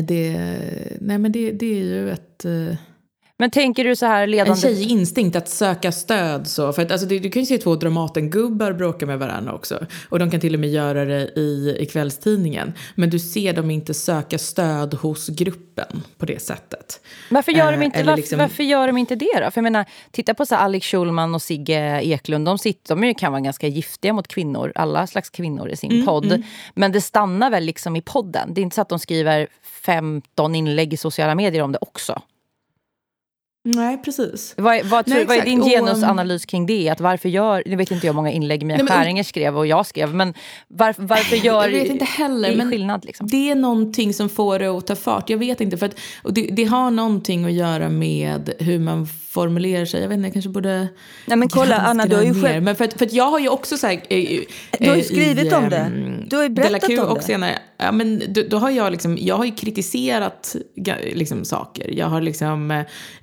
det, 0.04 0.38
nej, 1.02 1.18
men 1.18 1.32
det, 1.32 1.52
det 1.52 1.66
är 1.66 1.84
ju 1.84 2.12
ett 2.12 2.46
men 3.42 3.52
tänker 3.52 3.84
du 3.84 3.96
så 3.96 4.06
här 4.06 4.28
ledande... 4.28 4.52
En 4.52 4.58
tjejig 4.58 4.92
instinkt 4.92 5.36
att 5.36 5.50
söka 5.50 5.92
stöd 5.92 6.48
så. 6.48 6.74
För 6.74 6.82
att, 6.82 6.92
alltså, 6.92 7.08
du, 7.08 7.20
du 7.20 7.30
kan 7.30 7.42
ju 7.42 7.46
se 7.46 7.58
två 7.58 7.76
Dramaten-gubbar 7.76 8.74
bråka 8.74 9.06
med 9.06 9.20
varandra 9.20 9.54
också. 9.54 9.86
Och 10.10 10.20
de 10.20 10.32
kan 10.32 10.40
till 10.40 10.54
och 10.54 10.60
med 10.60 10.70
göra 10.70 11.06
det 11.06 11.22
i, 11.36 11.78
i 11.80 11.86
kvällstidningen. 11.86 12.74
Men 12.96 13.10
du 13.10 13.20
ser 13.20 13.54
dem 13.54 13.72
inte 13.72 13.94
söka 13.94 14.38
stöd 14.38 14.94
hos 14.94 15.28
gruppen 15.28 16.04
på 16.18 16.26
det 16.26 16.42
sättet. 16.42 17.02
Varför 17.30 17.52
gör 17.52 17.72
de 17.72 17.84
inte, 17.84 18.00
eh, 18.00 18.06
varför, 18.06 18.18
liksom... 18.18 18.40
varför 18.40 18.64
gör 18.64 18.88
de 18.88 18.98
inte 18.98 19.16
det 19.16 19.40
då? 19.46 19.52
För 19.52 19.58
jag 19.58 19.64
menar, 19.64 19.86
titta 20.12 20.34
på 20.34 20.46
så 20.46 20.56
Alex 20.56 20.88
Schulman 20.88 21.36
och 21.36 21.42
Sigge 21.42 22.02
Eklund. 22.04 22.46
De, 22.46 22.58
sitter, 22.58 22.96
de 22.96 23.14
kan 23.14 23.32
vara 23.32 23.42
ganska 23.42 23.68
giftiga 23.68 24.14
mot 24.14 24.28
kvinnor, 24.28 24.72
alla 24.76 25.08
slags 25.08 25.30
kvinnor 25.30 25.70
i 25.70 25.76
sin 25.76 25.92
mm, 25.92 26.06
podd. 26.06 26.26
Mm. 26.26 26.44
Men 26.74 26.92
det 26.92 27.02
stannar 27.02 27.50
väl 27.50 27.64
liksom 27.64 27.96
i 27.96 28.02
podden. 28.02 28.54
Det 28.54 28.62
är 28.62 28.64
inte 28.64 28.76
så 28.76 28.82
att 28.82 28.90
de 28.90 29.00
skriver 29.00 29.48
15 29.64 30.56
inlägg 30.56 30.94
i 30.94 30.98
sociala 30.98 31.36
medier 31.36 31.62
om 31.62 31.72
det 31.72 31.80
också. 31.82 32.22
Nej, 33.64 33.98
precis. 33.98 34.54
Vad, 34.58 34.86
vad, 34.86 35.06
tror, 35.06 35.16
Nej, 35.16 35.26
vad 35.26 35.38
är 35.38 35.42
din 35.42 35.64
genusanalys 35.64 36.46
kring 36.46 36.66
det? 36.66 36.90
Att 36.90 37.02
varför 37.02 37.30
gör, 37.30 37.64
nu 37.66 37.76
vet 37.76 37.92
inte 37.92 38.08
jag 38.08 38.14
hur 38.14 38.16
många 38.16 38.32
inlägg 38.32 38.66
Mia 38.66 38.88
Skäringer 38.88 39.24
skrev 39.24 39.58
och 39.58 39.68
jag 39.68 39.86
skrev, 39.86 40.16
men 40.16 40.34
var, 40.68 40.96
varför 40.98 41.36
gör 41.36 41.64
jag 41.64 41.72
vet 41.72 41.90
inte 41.90 42.06
heller, 42.06 42.56
men 42.56 42.70
skillnad? 42.70 43.06
Liksom? 43.06 43.28
Det 43.28 43.52
är 43.52 43.56
någonting 43.56 44.14
som 44.14 44.30
får 44.30 44.60
det 44.60 44.68
att 44.68 44.88
ta 44.88 44.96
fart. 44.96 45.30
Jag 45.30 45.38
vet 45.38 45.62
inte, 45.62 45.78
för 45.78 45.86
att, 45.86 46.00
och 46.24 46.34
det, 46.34 46.42
det, 46.42 46.64
har 46.64 46.92
någonting 46.92 47.46
att 47.46 47.52
göra 47.52 47.90
med 47.90 48.54
hur 48.60 48.80
man 48.80 49.08
formulerar 49.32 49.86
sig. 49.86 50.02
Jag 50.02 50.10
vet 50.10 50.16
inte, 50.16 50.28
jag 50.28 50.34
kanske 50.34 50.50
borde 50.50 50.88
Nej, 51.26 51.38
men 51.38 51.50
kolla 51.50 51.76
Anna, 51.76 52.06
du 52.06 52.16
har 52.16 52.24
ju 52.24 52.42
själv... 52.42 52.64
Men 52.64 52.76
för, 52.76 52.86
att, 52.86 52.94
för 52.94 53.06
att 53.06 53.14
jag 53.14 53.32
har 53.32 53.40
ju 53.40 53.50
också 53.50 53.78
så 53.78 53.88
här, 53.88 54.02
äh, 54.10 54.40
Du 54.80 54.90
har 54.90 54.96
ju 54.96 55.04
skrivit 55.04 55.52
i, 55.52 55.56
om 55.56 55.70
det. 55.70 55.78
Ehm, 55.78 56.30
du 56.30 56.36
har 56.36 56.44
ju 56.44 56.50
berättat 56.50 57.00
om 57.00 57.06
och 57.06 57.24
senare, 57.24 57.60
ja, 57.78 57.92
men 57.92 58.22
då, 58.28 58.42
då, 58.50 58.58
har 58.58 58.70
jag 58.70 58.92
liksom, 58.92 59.18
jag 59.22 59.36
har 59.36 59.46
ju 59.46 59.52
kritiserat 59.52 60.56
liksom, 61.14 61.46
saker. 61.46 61.94
Jag 61.98 62.08
har 62.08 62.22
liksom, 62.22 62.72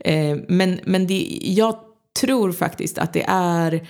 eh, 0.00 0.27
Eh, 0.30 0.38
men, 0.48 0.80
men 0.84 1.06
det, 1.06 1.38
jag 1.42 1.78
tror 2.20 2.52
faktiskt 2.52 2.98
att 2.98 3.12
det 3.12 3.24
är 3.28 3.88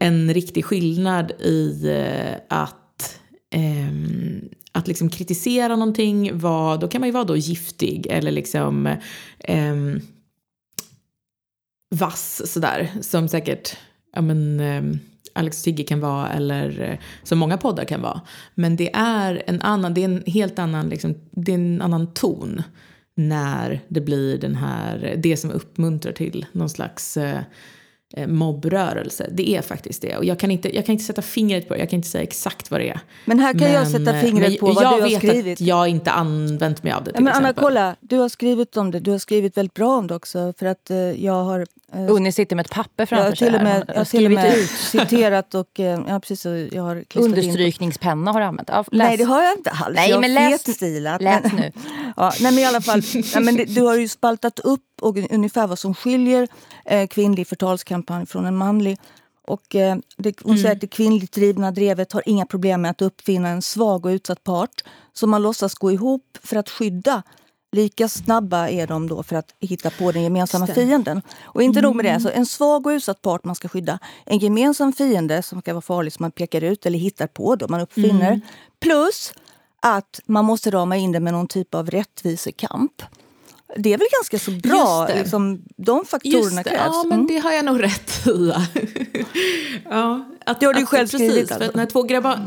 en 0.00 0.34
riktig 0.34 0.64
skillnad 0.64 1.30
i 1.30 1.88
eh, 1.88 2.58
att 2.58 3.20
eh, 3.50 3.92
att 4.76 4.88
liksom 4.88 5.08
kritisera 5.08 5.76
någonting, 5.76 6.38
var, 6.38 6.78
då 6.78 6.88
kan 6.88 7.00
man 7.00 7.08
ju 7.08 7.12
vara 7.12 7.24
då 7.24 7.36
giftig 7.36 8.06
eller 8.10 8.32
liksom 8.32 8.86
eh, 9.38 9.74
vass 11.94 12.52
sådär. 12.52 12.90
Som 13.00 13.28
säkert 13.28 13.76
ja, 14.14 14.20
men, 14.20 14.60
eh, 14.60 14.82
Alex 15.32 15.56
och 15.56 15.62
Sigge 15.62 15.84
kan 15.84 16.00
vara 16.00 16.28
eller 16.28 16.80
eh, 16.80 16.98
som 17.22 17.38
många 17.38 17.56
poddar 17.56 17.84
kan 17.84 18.02
vara. 18.02 18.20
Men 18.54 18.76
det 18.76 18.94
är 18.94 19.42
en 19.46 19.60
annan, 19.60 19.94
det 19.94 20.00
är 20.00 20.04
en 20.04 20.22
helt 20.26 20.58
annan, 20.58 20.88
liksom, 20.88 21.14
det 21.30 21.52
är 21.52 21.56
en 21.58 21.82
annan 21.82 22.14
ton 22.14 22.62
när 23.14 23.80
det 23.88 24.00
blir 24.00 24.38
den 24.38 24.54
här, 24.54 25.14
det 25.18 25.36
som 25.36 25.50
uppmuntrar 25.50 26.12
till 26.12 26.46
någon 26.52 26.68
slags 26.68 27.16
eh, 27.16 27.40
eh, 28.16 28.26
mobbrörelse. 28.26 29.28
Det 29.32 29.56
är 29.56 29.62
faktiskt 29.62 30.02
det. 30.02 30.16
Och 30.16 30.24
jag 30.24 30.38
kan, 30.38 30.50
inte, 30.50 30.76
jag 30.76 30.86
kan 30.86 30.92
inte 30.92 31.04
sätta 31.04 31.22
fingret 31.22 31.68
på 31.68 31.74
det, 31.74 31.80
jag 31.80 31.90
kan 31.90 31.96
inte 31.96 32.08
säga 32.08 32.22
exakt 32.22 32.70
vad 32.70 32.80
det 32.80 32.88
är. 32.88 33.00
Men 33.24 33.38
här 33.38 33.52
kan 33.52 33.60
men, 33.60 33.72
jag 33.72 33.88
sätta 33.88 34.20
fingret 34.20 34.60
på 34.60 34.72
vad 34.72 34.82
du 34.82 35.02
har 35.02 35.08
skrivit. 35.08 35.24
Jag 35.24 35.44
vet 35.44 35.52
att 35.52 35.60
jag 35.60 35.88
inte 35.88 36.10
använt 36.10 36.82
mig 36.82 36.92
av 36.92 37.04
det. 37.04 37.10
Ja, 37.14 37.20
men 37.20 37.32
Anna, 37.32 37.52
kolla. 37.52 37.96
Du 38.00 38.18
har 38.18 38.28
skrivit 38.28 38.76
om 38.76 38.90
det. 38.90 39.00
Du 39.00 39.10
har 39.10 39.18
skrivit 39.18 39.56
väldigt 39.56 39.74
bra 39.74 39.98
om 39.98 40.06
det 40.06 40.14
också. 40.14 40.54
För 40.58 40.66
att 40.66 40.90
uh, 40.90 40.96
jag 41.24 41.44
har... 41.44 41.66
Uh, 41.94 42.12
Unni 42.12 42.32
sitter 42.32 42.56
med 42.56 42.66
ett 42.66 42.72
papper 42.72 43.06
framför 43.06 43.34
sig. 43.34 43.48
Jag 43.48 43.52
har 43.96 44.04
till 44.04 44.24
och 44.26 44.32
med 44.32 44.56
ut. 44.56 44.70
citerat 44.70 45.54
och... 45.54 45.78
Uh, 45.78 45.84
ja, 45.84 46.20
precis, 46.20 46.46
jag 46.72 46.82
har 46.82 47.04
Understrykningspenna 47.14 48.32
har 48.32 48.40
du 48.40 48.46
använt. 48.46 48.68
Ja, 48.72 48.84
nej, 48.92 49.16
det 49.16 49.24
har 49.24 49.42
jag 49.42 49.58
inte 49.58 49.70
alls. 49.70 49.96
Nej, 49.96 50.10
jag 50.10 50.20
men 50.20 50.34
läs, 50.34 50.74
stilat. 50.74 51.22
läs 51.22 51.52
nu. 51.52 51.72
ja, 52.16 52.32
nej, 52.40 52.52
men 52.52 52.58
i 52.58 52.64
alla 52.64 52.80
fall, 52.80 53.02
nej, 53.14 53.42
men 53.44 53.56
det, 53.56 53.64
du 53.64 53.82
har 53.82 53.96
ju 53.96 54.08
spaltat 54.08 54.58
upp 54.58 54.82
och 55.00 55.16
ungefär 55.30 55.66
vad 55.66 55.78
som 55.78 55.94
skiljer 55.94 56.48
eh, 56.84 57.06
kvinnlig 57.06 57.46
förtalskampanj 57.46 58.26
från 58.26 58.46
en 58.46 58.56
manlig. 58.56 58.98
Och, 59.46 59.74
eh, 59.74 59.96
det, 60.16 60.40
hon 60.42 60.50
mm. 60.50 60.62
säger 60.62 60.74
att 60.74 60.80
det 60.80 60.86
kvinnligt 60.86 61.32
drivna 61.32 61.70
drevet 61.70 62.12
har 62.12 62.22
inga 62.26 62.46
problem 62.46 62.82
med 62.82 62.90
att 62.90 63.02
uppfinna 63.02 63.48
en 63.48 63.62
svag 63.62 64.06
och 64.06 64.10
utsatt 64.10 64.44
part 64.44 64.84
som 65.12 65.30
man 65.30 65.42
låtsas 65.42 65.74
gå 65.74 65.92
ihop 65.92 66.38
för 66.42 66.56
att 66.56 66.70
skydda. 66.70 67.22
Lika 67.74 68.08
snabba 68.08 68.68
är 68.68 68.86
de 68.86 69.08
då 69.08 69.22
för 69.22 69.36
att 69.36 69.54
hitta 69.60 69.90
på 69.90 70.12
den 70.12 70.22
gemensamma 70.22 70.66
fienden. 70.66 71.22
Och 71.42 71.62
inte 71.62 71.78
mm. 71.78 71.88
nog 71.88 71.96
med 71.96 72.04
det, 72.04 72.14
alltså 72.14 72.32
en 72.32 72.46
svag 72.46 72.86
och 72.86 72.90
utsatt 72.90 73.22
part 73.22 73.44
man 73.44 73.54
ska 73.54 73.68
skydda. 73.68 73.98
En 74.26 74.38
gemensam 74.38 74.92
fiende 74.92 75.42
som 75.42 75.62
kan 75.62 75.74
vara 75.74 75.82
farlig 75.82 76.12
som 76.12 76.22
man 76.22 76.30
pekar 76.30 76.64
ut 76.64 76.86
eller 76.86 76.98
hittar 76.98 77.26
på, 77.26 77.56
då 77.56 77.68
man 77.68 77.80
uppfinner. 77.80 78.28
Mm. 78.28 78.40
Plus 78.80 79.32
att 79.80 80.20
man 80.26 80.44
måste 80.44 80.70
rama 80.70 80.96
in 80.96 81.12
det 81.12 81.20
med 81.20 81.32
någon 81.32 81.48
typ 81.48 81.74
av 81.74 81.90
rättvisekamp 81.90 83.02
det 83.76 83.92
är 83.92 83.98
väl 83.98 84.08
ganska 84.18 84.38
så 84.38 84.50
bra. 84.50 85.08
Liksom, 85.14 85.62
de 85.76 86.04
faktorerna 86.04 86.62
krävs. 86.62 86.78
Ja, 86.78 87.04
men 87.08 87.18
mm. 87.18 87.26
det 87.26 87.38
har 87.38 87.52
jag 87.52 87.64
nog 87.64 87.82
rätt 87.82 88.26
i. 88.26 88.52
ja, 89.90 90.24
att, 90.46 90.60
det 90.60 90.66
har 90.66 90.74
du 90.74 90.82
att, 90.82 90.88
själv 90.88 91.06
skrivit. 91.06 91.34
Precis, 91.34 91.52
alltså. 91.52 91.70
för 91.70 91.78
när 91.78 91.86
två 91.86 92.02
grabbar... 92.02 92.38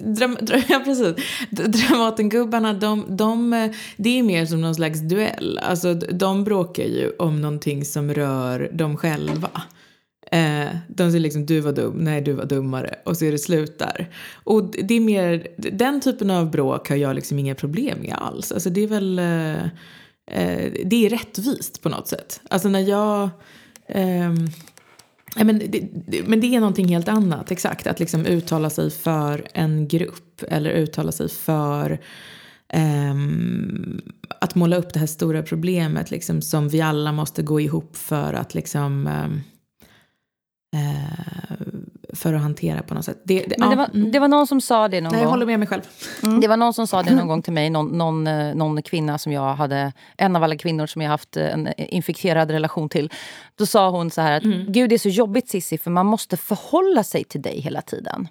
Dram, 0.00 0.36
ja, 0.68 0.80
precis. 0.84 1.14
Dramatengubbarna, 1.50 2.72
de, 2.72 3.16
de, 3.16 3.70
det 3.96 4.18
är 4.18 4.22
mer 4.22 4.46
som 4.46 4.60
någon 4.60 4.74
slags 4.74 5.00
duell. 5.00 5.58
Alltså, 5.58 5.94
de 5.94 6.44
bråkar 6.44 6.84
ju 6.84 7.10
om 7.18 7.40
någonting 7.40 7.84
som 7.84 8.14
rör 8.14 8.70
dem 8.72 8.96
själva. 8.96 9.50
Eh, 10.32 10.76
de 10.88 11.10
säger 11.10 11.20
liksom 11.20 11.46
du 11.46 11.60
var 11.60 11.72
dum, 11.72 11.94
nej 11.96 12.20
du 12.20 12.32
var 12.32 12.44
dummare 12.44 12.94
och 13.04 13.16
så 13.16 13.24
är 13.24 13.32
det 13.32 13.38
slut 13.38 13.78
där. 13.78 14.10
Och 14.44 14.64
det 14.64 14.94
är 14.94 15.00
mer, 15.00 15.46
den 15.56 16.00
typen 16.00 16.30
av 16.30 16.50
bråk 16.50 16.88
har 16.88 16.96
jag 16.96 17.14
liksom 17.14 17.38
inga 17.38 17.54
problem 17.54 17.98
med 17.98 18.14
alls. 18.18 18.52
Alltså 18.52 18.70
det 18.70 18.82
är 18.82 18.88
väl... 18.88 19.18
Eh, 19.18 19.68
eh, 20.30 20.72
det 20.84 21.06
är 21.06 21.10
rättvist 21.10 21.82
på 21.82 21.88
något 21.88 22.08
sätt. 22.08 22.40
Alltså 22.50 22.68
när 22.68 22.80
jag... 22.80 23.30
Eh, 23.86 24.32
men, 25.36 25.58
det, 25.58 25.88
det, 26.06 26.22
men 26.26 26.40
det 26.40 26.54
är 26.54 26.60
någonting 26.60 26.88
helt 26.88 27.08
annat, 27.08 27.50
exakt. 27.50 27.86
Att 27.86 28.00
liksom 28.00 28.26
uttala 28.26 28.70
sig 28.70 28.90
för 28.90 29.46
en 29.54 29.88
grupp 29.88 30.42
eller 30.48 30.70
uttala 30.70 31.12
sig 31.12 31.28
för 31.28 32.00
eh, 32.68 33.14
att 34.40 34.54
måla 34.54 34.76
upp 34.76 34.92
det 34.92 35.00
här 35.00 35.06
stora 35.06 35.42
problemet 35.42 36.10
liksom, 36.10 36.42
som 36.42 36.68
vi 36.68 36.80
alla 36.80 37.12
måste 37.12 37.42
gå 37.42 37.60
ihop 37.60 37.96
för 37.96 38.32
att 38.34 38.54
liksom 38.54 39.06
ehm, 39.06 39.40
eh, 40.76 41.56
för 42.12 42.34
att 42.34 42.42
hantera 42.42 42.82
på 42.82 42.94
något 42.94 43.04
sätt. 43.04 43.20
Det, 43.24 43.44
det, 43.46 43.54
Men 43.58 43.70
det, 43.70 43.76
var, 43.76 43.88
mm. 43.94 44.10
det 44.12 44.18
var 44.18 44.28
någon 44.28 44.46
som 44.46 44.60
sa 44.60 44.88
det 44.88 45.00
någon 45.00 45.12
Nej, 45.12 45.18
gång. 45.18 45.22
Jag 45.22 45.30
håller 45.30 45.46
med 45.46 45.58
mig 45.58 45.68
själv. 45.68 45.82
Mm. 46.22 46.40
Det 46.40 46.48
var 46.48 46.56
någon 46.56 46.74
som 46.74 46.86
sa 46.86 47.02
det 47.02 47.14
någon 47.14 47.28
gång 47.28 47.42
till 47.42 47.52
mig. 47.52 47.70
Någon, 47.70 47.98
någon, 47.98 48.26
eh, 48.26 48.54
någon, 48.54 48.82
kvinna 48.82 49.18
som 49.18 49.32
jag 49.32 49.54
hade, 49.54 49.92
en 50.16 50.36
av 50.36 50.42
alla 50.42 50.56
kvinnor 50.56 50.86
som 50.86 51.02
jag 51.02 51.08
haft 51.08 51.36
en 51.36 51.68
infekterad 51.76 52.50
relation 52.50 52.88
till. 52.88 53.10
Då 53.58 53.66
sa 53.66 53.90
hon 53.90 54.10
så 54.10 54.20
här 54.20 54.32
att 54.32 54.44
mm. 54.44 54.72
Gud 54.72 54.90
det 54.90 54.96
är 54.96 54.98
så 54.98 55.08
jobbigt 55.08 55.48
Sissi 55.48 55.78
för 55.78 55.90
man 55.90 56.06
måste 56.06 56.36
förhålla 56.36 57.04
sig 57.04 57.24
till 57.24 57.42
dig 57.42 57.60
hela 57.60 57.82
tiden. 57.82 58.28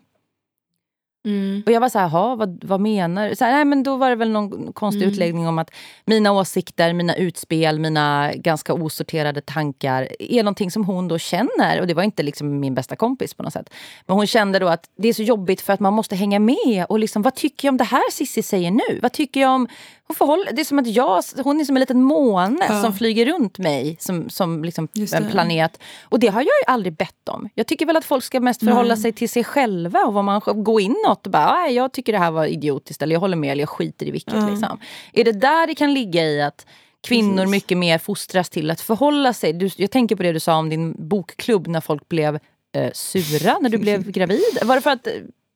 Mm. 1.26 1.64
Och 1.66 1.72
jag 1.72 1.82
var 1.82 1.90
så 1.90 2.00
här, 2.00 2.36
vad, 2.36 2.64
vad 2.64 2.80
menar 2.80 3.30
du? 3.30 3.36
nej, 3.40 3.66
men 3.66 3.84
Då 3.84 3.98
var 3.98 4.10
det 4.10 4.16
väl 4.16 4.30
någon 4.30 4.74
konstig 4.74 5.02
mm. 5.02 5.12
utläggning 5.12 5.48
om 5.48 5.60
att 5.60 5.72
mina 6.06 6.32
åsikter, 6.32 6.94
mina 6.94 7.16
utspel, 7.16 7.80
mina 7.80 8.32
ganska 8.36 8.74
osorterade 8.74 9.42
tankar 9.42 10.08
är 10.20 10.44
någonting 10.44 10.72
som 10.72 10.86
hon 10.86 11.08
då 11.08 11.18
känner. 11.18 11.82
Och 11.82 11.88
det 11.88 11.94
var 11.94 12.04
inte 12.04 12.24
liksom 12.24 12.60
min 12.60 12.76
bästa 12.76 12.96
kompis 12.96 13.34
på 13.34 13.44
något 13.44 13.54
sätt. 13.54 13.70
Men 14.06 14.18
hon 14.18 14.28
kände 14.28 14.60
då 14.60 14.68
att 14.68 14.90
det 14.98 15.08
är 15.08 15.14
så 15.14 15.24
jobbigt 15.24 15.62
för 15.62 15.74
att 15.74 15.80
man 15.80 15.94
måste 15.94 16.16
hänga 16.16 16.40
med. 16.40 16.86
Och 16.90 17.00
liksom, 17.00 17.22
vad 17.22 17.36
tycker 17.36 17.68
jag 17.68 17.74
om 17.74 17.78
det 17.78 17.84
här 17.84 18.12
Sissi 18.12 18.44
säger 18.44 18.72
nu? 18.72 19.00
Vad 19.02 19.12
tycker 19.12 19.42
jag 19.42 19.52
om 19.52 19.68
hon, 20.12 20.16
förhåller, 20.16 20.52
det 20.52 20.62
är 20.62 20.66
som 20.66 20.80
att 20.80 20.88
jag, 20.88 21.24
hon 21.44 21.60
är 21.60 21.66
som 21.66 21.76
en 21.76 21.80
liten 21.80 22.02
måne 22.02 22.66
ja. 22.70 22.82
som 22.82 22.94
flyger 22.94 23.26
runt 23.26 23.58
mig 23.58 23.98
som, 24.00 24.30
som 24.30 24.64
liksom 24.64 24.88
en 25.14 25.32
planet. 25.32 25.80
Och 26.04 26.20
det 26.20 26.28
har 26.28 26.42
jag 26.42 26.46
ju 26.46 26.74
aldrig 26.74 26.94
bett 26.94 27.30
om. 27.30 27.50
Jag 27.56 27.68
tycker 27.68 27.86
väl 27.86 27.98
att 27.98 28.06
folk 28.06 28.24
ska 28.24 28.40
mest 28.40 28.60
förhålla 28.60 28.94
Nej. 28.94 29.02
sig 29.02 29.14
till 29.14 29.30
sig 29.30 29.44
själva 29.44 30.00
och 30.00 30.14
vad 30.14 30.24
man 30.24 30.42
går 30.46 30.82
inåt 30.82 31.26
och 31.26 31.32
bara 31.32 31.70
jag 31.70 31.92
tycker 31.92 32.12
det 32.14 32.20
här 32.20 32.32
var 32.32 32.46
idiotiskt 32.46 33.02
eller 33.02 33.16
jag 33.16 33.20
håller 33.20 33.38
med 33.38 33.52
eller 33.52 33.62
jag 33.62 33.70
skiter 33.70 34.06
i 34.06 34.12
vilket. 34.12 34.34
Ja. 34.34 34.50
Liksom. 34.50 34.80
Är 35.14 35.24
det 35.24 35.32
där 35.32 35.68
det 35.68 35.76
kan 35.76 35.94
ligga 35.94 36.24
i 36.24 36.42
att 36.42 36.66
kvinnor 37.08 37.36
Precis. 37.36 37.52
mycket 37.52 37.78
mer 37.78 37.98
fostras 37.98 38.50
till 38.50 38.72
att 38.72 38.82
förhålla 38.82 39.34
sig? 39.34 39.54
Du, 39.54 39.70
jag 39.78 39.92
tänker 39.92 40.16
på 40.16 40.24
det 40.24 40.32
du 40.32 40.40
sa 40.40 40.56
om 40.56 40.70
din 40.70 40.96
bokklubb 41.10 41.68
när 41.68 41.82
folk 41.82 42.10
blev 42.10 42.40
eh, 42.76 42.92
sura 42.94 43.58
när 43.62 43.70
du 43.70 43.78
blev 43.78 44.12
gravid. 44.12 44.58
Var 44.64 44.76
det 44.76 44.82
för 44.82 44.92
att 44.92 45.08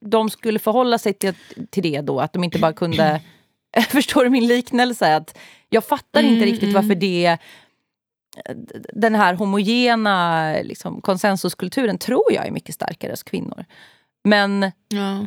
de 0.04 0.30
skulle 0.30 0.58
förhålla 0.58 0.98
sig 0.98 1.12
till, 1.12 1.34
till 1.70 1.82
det 1.82 2.00
då? 2.00 2.20
Att 2.20 2.32
de 2.32 2.44
inte 2.44 2.58
bara 2.58 2.72
kunde 2.72 3.20
Förstår 3.88 4.24
du 4.24 4.30
min 4.30 4.46
liknelse? 4.46 5.16
Att 5.16 5.38
jag 5.68 5.84
fattar 5.84 6.20
mm, 6.20 6.34
inte 6.34 6.46
riktigt 6.46 6.74
varför 6.74 6.86
mm. 6.86 6.98
det 6.98 7.38
den 8.92 9.14
här 9.14 9.34
homogena 9.34 10.52
liksom, 10.62 11.00
konsensuskulturen 11.00 11.98
tror 11.98 12.32
jag 12.32 12.46
är 12.46 12.50
mycket 12.50 12.74
starkare 12.74 13.12
hos 13.12 13.22
kvinnor. 13.22 13.64
Men 14.24 14.72
ja. 14.88 15.24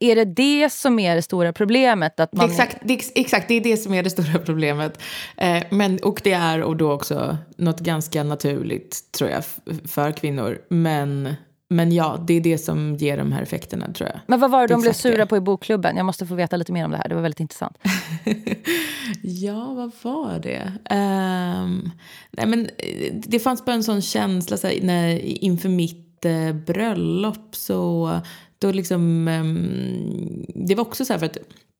är 0.00 0.16
det 0.16 0.24
det 0.24 0.72
som 0.72 0.98
är 0.98 1.16
det 1.16 1.22
stora 1.22 1.52
problemet? 1.52 2.20
Att 2.20 2.32
man... 2.32 2.50
exakt, 2.50 2.76
det, 2.84 3.00
exakt, 3.14 3.48
det 3.48 3.54
är 3.54 3.60
det 3.60 3.76
som 3.76 3.94
är 3.94 4.02
det 4.02 4.10
stora 4.10 4.38
problemet. 4.38 5.02
Eh, 5.36 5.62
men, 5.70 5.98
och 5.98 6.20
det 6.24 6.32
är 6.32 6.62
och 6.62 6.76
då 6.76 6.92
också 6.92 7.36
något 7.56 7.80
ganska 7.80 8.22
naturligt, 8.22 9.12
tror 9.12 9.30
jag, 9.30 9.44
för 9.84 10.12
kvinnor. 10.12 10.58
Men 10.68 11.34
men 11.72 11.92
ja, 11.92 12.24
det 12.26 12.34
är 12.34 12.40
det 12.40 12.58
som 12.58 12.96
ger 12.96 13.16
de 13.16 13.32
här 13.32 13.42
effekterna 13.42 13.92
tror 13.92 14.08
jag. 14.08 14.20
Men 14.26 14.40
vad 14.40 14.50
var 14.50 14.68
det 14.68 14.74
de 14.74 14.80
blev 14.82 14.92
sura 14.92 15.26
på 15.26 15.36
i 15.36 15.40
bokklubben? 15.40 15.96
Jag 15.96 16.06
måste 16.06 16.26
få 16.26 16.34
veta 16.34 16.56
lite 16.56 16.72
mer 16.72 16.84
om 16.84 16.90
det 16.90 16.96
här. 16.96 17.08
Det 17.08 17.14
var 17.14 17.22
väldigt 17.22 17.40
intressant. 17.40 17.78
ja, 19.22 19.74
vad 19.74 19.92
var 20.02 20.38
det? 20.38 20.72
Um, 20.90 21.90
nej 22.30 22.46
men 22.46 22.68
det 23.12 23.38
fanns 23.38 23.64
bara 23.64 23.74
en 23.74 23.84
sån 23.84 24.02
känsla 24.02 24.56
så 24.56 24.66
här, 24.66 24.78
när, 24.82 25.18
inför 25.18 25.68
mitt 25.68 26.26
uh, 26.26 26.52
bröllop 26.52 27.56
så 27.56 28.10
då 28.58 28.72
liksom 28.72 29.28
um, 29.28 30.46
det 30.54 30.74
var 30.74 30.82
också 30.82 31.04
så 31.04 31.12
här 31.12 31.20
för 31.20 31.26
att 31.26 31.36
Eh, 31.36 31.71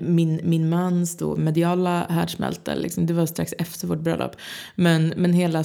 min, 0.00 0.40
min 0.44 0.68
mans 0.68 1.16
då 1.16 1.36
mediala 1.36 2.06
härdsmälta, 2.08 2.74
liksom, 2.74 3.06
det 3.06 3.14
var 3.14 3.26
strax 3.26 3.54
efter 3.58 3.86
vårt 3.86 4.00
bröllop. 4.00 4.36
Men, 4.74 5.12
men 5.16 5.32
hela 5.32 5.64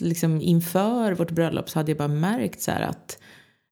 liksom, 0.00 0.40
inför 0.40 1.12
vårt 1.12 1.30
bröllop 1.30 1.70
så 1.70 1.78
hade 1.78 1.90
jag 1.90 1.98
bara 1.98 2.08
märkt 2.08 2.60
så 2.60 2.70
att 2.70 3.18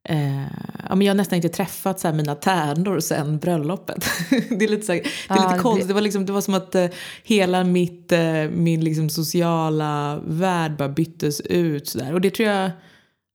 Eh, 0.09 0.43
ja, 0.89 0.95
men 0.95 1.03
jag 1.03 1.11
har 1.11 1.17
nästan 1.17 1.37
inte 1.37 1.49
träffat 1.49 2.01
så 2.01 2.13
mina 2.13 2.35
tärnor 2.35 3.01
sen 3.01 3.39
bröllopet. 3.39 4.05
det 4.31 4.65
är 4.65 4.69
lite, 4.69 4.87
så 4.87 4.93
här, 4.93 5.01
det 5.29 5.35
är 5.35 5.45
ah, 5.45 5.51
lite 5.51 5.63
konstigt. 5.63 5.89
Det... 5.89 5.95
var 5.95 6.01
liksom, 6.01 6.27
det 6.27 6.33
var 6.33 6.41
som 6.41 6.55
att 6.55 6.75
eh, 6.75 6.87
hela 7.25 7.65
mitt, 7.65 8.13
eh, 8.13 8.49
min 8.53 8.85
liksom, 8.85 9.11
sociala 9.11 10.21
värld 10.27 10.77
bara 10.77 10.89
byttes 10.89 11.41
ut. 11.41 11.89
Så 11.89 11.99
där. 11.99 12.15
Och 12.15 12.21
det 12.21 12.31
tror 12.31 12.49
jag... 12.49 12.71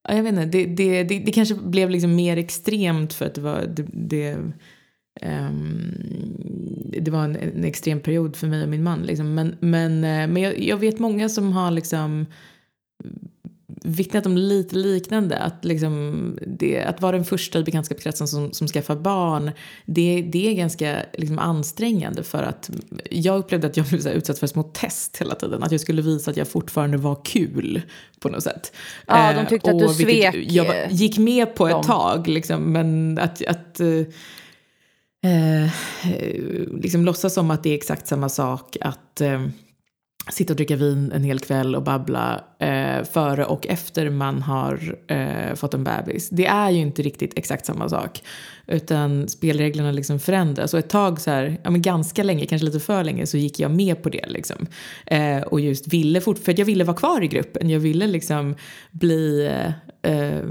Ja, 0.09 0.15
jag 0.15 0.23
vet 0.23 0.33
inte, 0.33 0.45
det, 0.45 0.65
det, 0.65 1.03
det, 1.03 1.19
det 1.19 1.31
kanske 1.31 1.55
blev 1.55 1.89
liksom 1.89 2.15
mer 2.15 2.37
extremt 2.37 3.13
för 3.13 3.25
att 3.25 3.35
det 3.35 3.41
var... 3.41 3.61
det, 3.61 3.85
det 3.93 4.37
det 7.01 7.11
var 7.11 7.23
en, 7.23 7.35
en, 7.35 7.63
extrem 7.63 7.99
period 7.99 8.35
för 8.35 8.47
mig 8.47 8.63
och 8.63 8.69
min 8.69 8.83
man. 8.83 9.01
Liksom. 9.01 9.33
Men, 9.33 9.55
men, 9.59 10.03
eh, 10.03 10.27
men 10.27 10.37
jag, 10.37 10.59
jag, 10.59 10.77
vet 10.77 10.99
många 10.99 11.29
som 11.29 11.51
har 11.51 11.71
liksom 11.71 12.25
vittnat 13.83 14.25
om 14.25 14.37
lite 14.37 14.75
liknande. 14.75 15.37
Att, 15.37 15.65
liksom, 15.65 16.39
det, 16.47 16.81
att 16.81 17.01
vara 17.01 17.11
den 17.11 17.25
första 17.25 17.59
i 17.59 17.63
bekantskapskretsen 17.63 18.27
som, 18.27 18.53
som 18.53 18.67
skaffar 18.67 18.95
barn, 18.95 19.51
det, 19.85 20.21
det 20.21 20.47
är 20.47 20.53
ganska 20.53 20.97
liksom, 21.13 21.39
ansträngande. 21.39 22.23
För 22.23 22.43
att 22.43 22.69
jag 23.11 23.39
upplevde 23.39 23.67
att 23.67 23.77
jag 23.77 23.85
blev 23.85 24.07
utsatt 24.07 24.39
för 24.39 24.47
små 24.47 24.63
test 24.63 25.17
hela 25.17 25.35
tiden. 25.35 25.63
Att 25.63 25.71
jag 25.71 25.81
skulle 25.81 26.01
visa 26.01 26.31
att 26.31 26.37
jag 26.37 26.47
fortärande 26.47 26.97
var 26.97 27.21
kul 27.25 27.81
på 28.19 28.29
något 28.29 28.43
sätt. 28.43 28.73
Ja, 29.07 29.33
de 29.33 29.45
tyckte 29.45 29.69
eh, 29.69 29.75
att 29.75 29.81
du 29.81 29.93
svek. 29.93 30.35
Jag 30.49 30.91
gick 30.91 31.17
med 31.17 31.55
på 31.55 31.67
ett 31.67 31.73
dem. 31.73 31.83
tag, 31.83 32.27
liksom, 32.27 32.63
men 32.63 33.19
att, 33.19 33.45
att 33.45 33.81
eh, 35.25 35.71
liksom 36.81 37.05
låtsas 37.05 37.33
som 37.33 37.51
att 37.51 37.63
det 37.63 37.69
är 37.69 37.75
exakt 37.75 38.07
samma 38.07 38.29
sak 38.29 38.77
att, 38.81 39.21
eh, 39.21 39.47
sitta 40.29 40.53
och 40.53 40.57
dricka 40.57 40.75
vin 40.75 41.11
en 41.11 41.23
hel 41.23 41.39
kväll 41.39 41.75
och 41.75 41.83
babbla 41.83 42.43
eh, 42.59 43.03
före 43.03 43.45
och 43.45 43.67
efter 43.67 44.09
man 44.09 44.41
har 44.41 44.95
eh, 45.07 45.55
fått 45.55 45.73
en 45.73 45.83
bebis. 45.83 46.29
Det 46.29 46.45
är 46.45 46.69
ju 46.69 46.79
inte 46.79 47.01
riktigt 47.01 47.37
exakt 47.37 47.65
samma 47.65 47.89
sak. 47.89 48.21
Utan 48.67 49.27
spelreglerna 49.27 49.91
liksom 49.91 50.19
förändras. 50.19 50.73
Och 50.73 50.79
ett 50.79 50.89
tag, 50.89 51.21
så 51.21 51.31
här, 51.31 51.57
ja, 51.63 51.69
men 51.69 51.81
ganska 51.81 52.23
länge, 52.23 52.45
kanske 52.45 52.65
lite 52.65 52.79
för 52.79 53.03
länge, 53.03 53.27
så 53.27 53.37
gick 53.37 53.59
jag 53.59 53.71
med 53.71 54.03
på 54.03 54.09
det. 54.09 54.25
Liksom. 54.27 54.67
Eh, 55.05 55.41
och 55.41 55.59
just 55.59 55.87
ville 55.87 56.21
fort, 56.21 56.37
för 56.37 56.59
jag 56.59 56.65
ville 56.65 56.83
vara 56.83 56.97
kvar 56.97 57.23
i 57.23 57.27
gruppen. 57.27 57.69
Jag 57.69 57.79
ville 57.79 58.07
liksom 58.07 58.55
bli, 58.91 59.45
eh, 59.45 59.71
eh, 60.01 60.43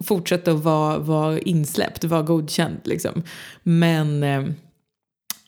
fortsätta 0.00 0.52
att 0.52 0.64
vara, 0.64 0.98
vara 0.98 1.38
insläppt, 1.38 2.04
vara 2.04 2.22
godkänd. 2.22 2.80
Liksom. 2.84 3.22
Men 3.62 4.22
eh, 4.22 4.44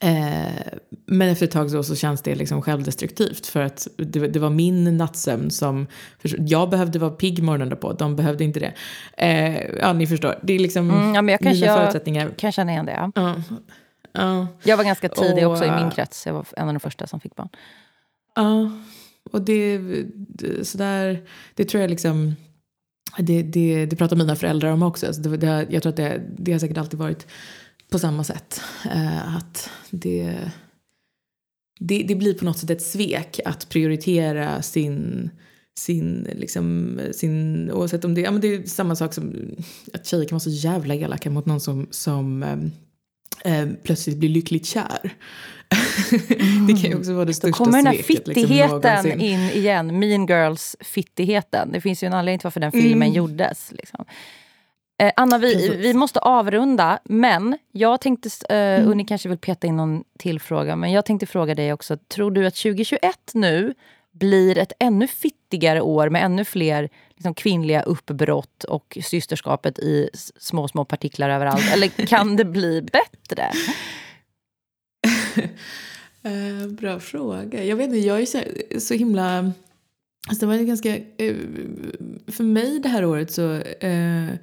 Eh, 0.03 0.79
men 1.07 1.29
efter 1.29 1.47
ett 1.47 1.53
tag 1.53 1.71
så, 1.71 1.83
så 1.83 1.97
känns 1.97 2.23
det 2.23 2.35
liksom 2.35 2.63
självdestruktivt 2.63 3.47
för 3.47 3.61
att 3.61 3.89
det, 3.97 4.29
det 4.29 4.39
var 4.39 4.51
min 4.51 4.97
nattsömn 4.97 5.51
som... 5.51 5.87
Jag 6.23 6.71
behövde 6.71 6.99
vara 6.99 7.11
pigg 7.11 7.43
morgonen 7.43 7.77
på, 7.77 7.93
de 7.93 8.17
behövde 8.17 8.45
inte 8.45 8.61
det. 8.61 8.73
Eh, 9.17 9.79
ja, 9.81 9.93
ni 9.93 10.07
förstår. 10.07 10.39
Det 10.43 10.53
är 10.53 10.59
liksom 10.59 10.91
mm, 10.91 11.15
ja, 11.15 11.23
men 11.23 11.33
jag 11.33 11.43
mina 11.43 11.51
kanske, 11.51 11.67
förutsättningar. 11.67 12.25
Jag 12.25 12.37
kan 12.37 12.53
känna 12.53 12.73
igen 12.73 12.87
det, 12.87 12.93
ja. 12.93 13.13
ja. 13.15 13.35
ja. 14.13 14.47
Jag 14.63 14.77
var 14.77 14.85
ganska 14.85 15.09
tidig 15.09 15.47
och, 15.47 15.53
också 15.53 15.65
i 15.65 15.71
min 15.71 15.91
krets. 15.91 16.27
Jag 16.27 16.35
var 16.35 16.47
en 16.57 16.69
av 16.69 16.75
de 16.75 16.81
första 16.81 17.07
som 17.07 17.21
fick 17.21 17.37
barn. 17.37 17.49
Ja, 18.35 18.71
och 19.33 19.43
det, 19.43 19.79
det, 20.15 20.69
sådär, 20.69 21.23
det 21.55 21.65
tror 21.65 21.81
jag 21.81 21.91
liksom... 21.91 22.37
Det, 23.19 23.43
det, 23.43 23.87
det 23.87 23.97
pratar 23.97 24.17
mina 24.17 24.37
föräldrar 24.37 24.73
om 24.73 24.83
också. 24.83 25.07
Alltså 25.07 25.23
det, 25.23 25.37
det, 25.37 25.67
jag 25.71 25.83
tror 25.83 25.91
att 25.91 25.97
det, 25.97 26.23
det 26.39 26.53
har 26.53 26.59
säkert 26.59 26.79
alltid 26.79 26.99
varit 26.99 27.27
på 27.91 27.99
samma 27.99 28.25
sätt. 28.25 28.61
Eh, 28.85 29.37
att 29.37 29.71
det, 29.91 30.39
det, 31.81 32.03
det, 32.03 32.15
blir 32.15 32.35
på 32.35 32.45
något 32.45 32.59
sätt 32.59 32.71
ett 32.71 32.83
svek 32.83 33.41
att 33.45 33.69
prioritera 33.69 34.63
sin, 34.63 35.31
sin, 35.79 36.29
liksom, 36.33 37.01
sin 37.13 37.71
oavsett 37.71 38.05
om 38.05 38.15
det, 38.15 38.21
ja, 38.21 38.31
men 38.31 38.41
det 38.41 38.55
är 38.55 38.67
samma 38.67 38.97
sak 38.97 39.15
som 39.15 39.51
att 39.93 40.07
tjejer 40.07 40.25
kan 40.25 40.37
vara 40.37 40.41
så 40.41 40.51
jävla 40.51 40.95
elaka 40.95 41.31
mot 41.31 41.47
någon 41.47 41.61
som, 41.61 41.87
som 41.91 42.43
ehm, 42.43 42.71
eh, 43.45 43.67
plötsligt 43.83 44.17
blir 44.17 44.29
lyckligt 44.29 44.67
kär. 44.67 45.15
Mm. 46.41 46.67
det 46.67 46.73
kan 46.73 46.91
ju 46.91 46.97
också 46.97 47.13
vara 47.13 47.25
det 47.25 47.35
största 47.35 47.57
sveket. 47.57 47.59
Då 47.59 47.65
kommer 47.65 47.79
den 47.79 47.87
här 47.87 47.93
liksom, 47.93 48.17
fittigheten 48.17 49.05
liksom, 49.05 49.21
in 49.21 49.41
igen. 49.41 49.99
Mean 49.99 50.27
Girls 50.27 50.77
fittigheten. 50.81 51.73
Det 51.73 51.81
finns 51.81 52.03
ju 52.03 52.07
en 52.07 52.13
anledning 52.13 52.39
till 52.39 52.47
varför 52.47 52.61
den 52.61 52.73
filmen 52.73 53.09
mm. 53.09 53.13
gjordes. 53.13 53.73
Liksom. 53.73 54.05
Eh, 55.03 55.13
Anna, 55.17 55.39
vi, 55.39 55.77
vi 55.77 55.95
måste 55.95 56.21
avrunda. 56.21 56.99
Men 57.05 57.59
jag 57.73 58.01
tänkte, 58.01 58.29
eh, 58.49 58.57
mm. 58.57 58.89
och 58.89 58.97
ni 58.97 59.05
kanske 59.05 59.29
vill 59.29 59.39
peta 59.39 59.67
in 59.67 59.77
någon 59.77 60.05
till 60.19 60.41
fråga, 60.41 60.77
men 60.77 60.93
jag 60.93 61.05
tänkte 61.05 61.27
fråga 61.27 61.55
dig 61.55 61.73
också. 61.73 61.97
Tror 61.97 62.31
du 62.31 62.47
att 62.47 62.55
2021 62.55 63.01
nu 63.35 63.75
blir 64.13 64.59
ett 64.59 64.73
ännu 64.79 65.07
fittigare 65.07 65.81
år 65.81 66.09
med 66.09 66.25
ännu 66.25 66.45
fler 66.45 66.89
liksom, 67.15 67.35
kvinnliga 67.35 67.83
uppbrott 67.83 68.65
och 68.65 68.99
systerskapet 69.03 69.79
i 69.79 70.11
små, 70.37 70.69
små 70.69 70.85
partiklar 70.85 71.31
överallt? 71.31 71.73
Eller 71.73 71.89
kan 71.89 72.37
det 72.37 72.45
bli 72.45 72.83
bättre? 72.83 73.51
eh, 76.23 76.69
bra 76.69 77.01
fråga. 77.01 77.65
Jag 77.65 77.77
vet 77.77 77.87
inte, 77.87 77.99
jag 77.99 78.21
är 78.21 78.27
så, 78.27 78.41
så 78.81 78.95
himla... 78.95 79.53
Alltså 80.29 80.47
det 80.47 80.57
var 80.57 80.65
ganska... 80.65 80.97
Eh, 80.97 81.37
för 82.27 82.45
mig 82.45 82.79
det 82.79 82.89
här 82.89 83.05
året 83.05 83.33
så... 83.33 83.55
Eh, 83.61 84.35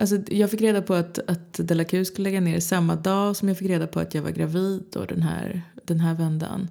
Alltså, 0.00 0.16
jag 0.28 0.50
fick 0.50 0.60
reda 0.60 0.82
på 0.82 0.94
att, 0.94 1.18
att 1.18 1.52
Della 1.52 1.84
Q 1.84 2.04
skulle 2.04 2.28
lägga 2.28 2.40
ner 2.40 2.60
samma 2.60 2.96
dag 2.96 3.36
som 3.36 3.48
jag 3.48 3.58
fick 3.58 3.68
reda 3.68 3.86
på 3.86 4.00
att 4.00 4.14
jag 4.14 4.22
var 4.22 4.30
gravid 4.30 4.96
och 4.96 5.06
den 5.06 5.22
här, 5.22 5.62
den 5.84 6.00
här 6.00 6.14
vändan. 6.14 6.68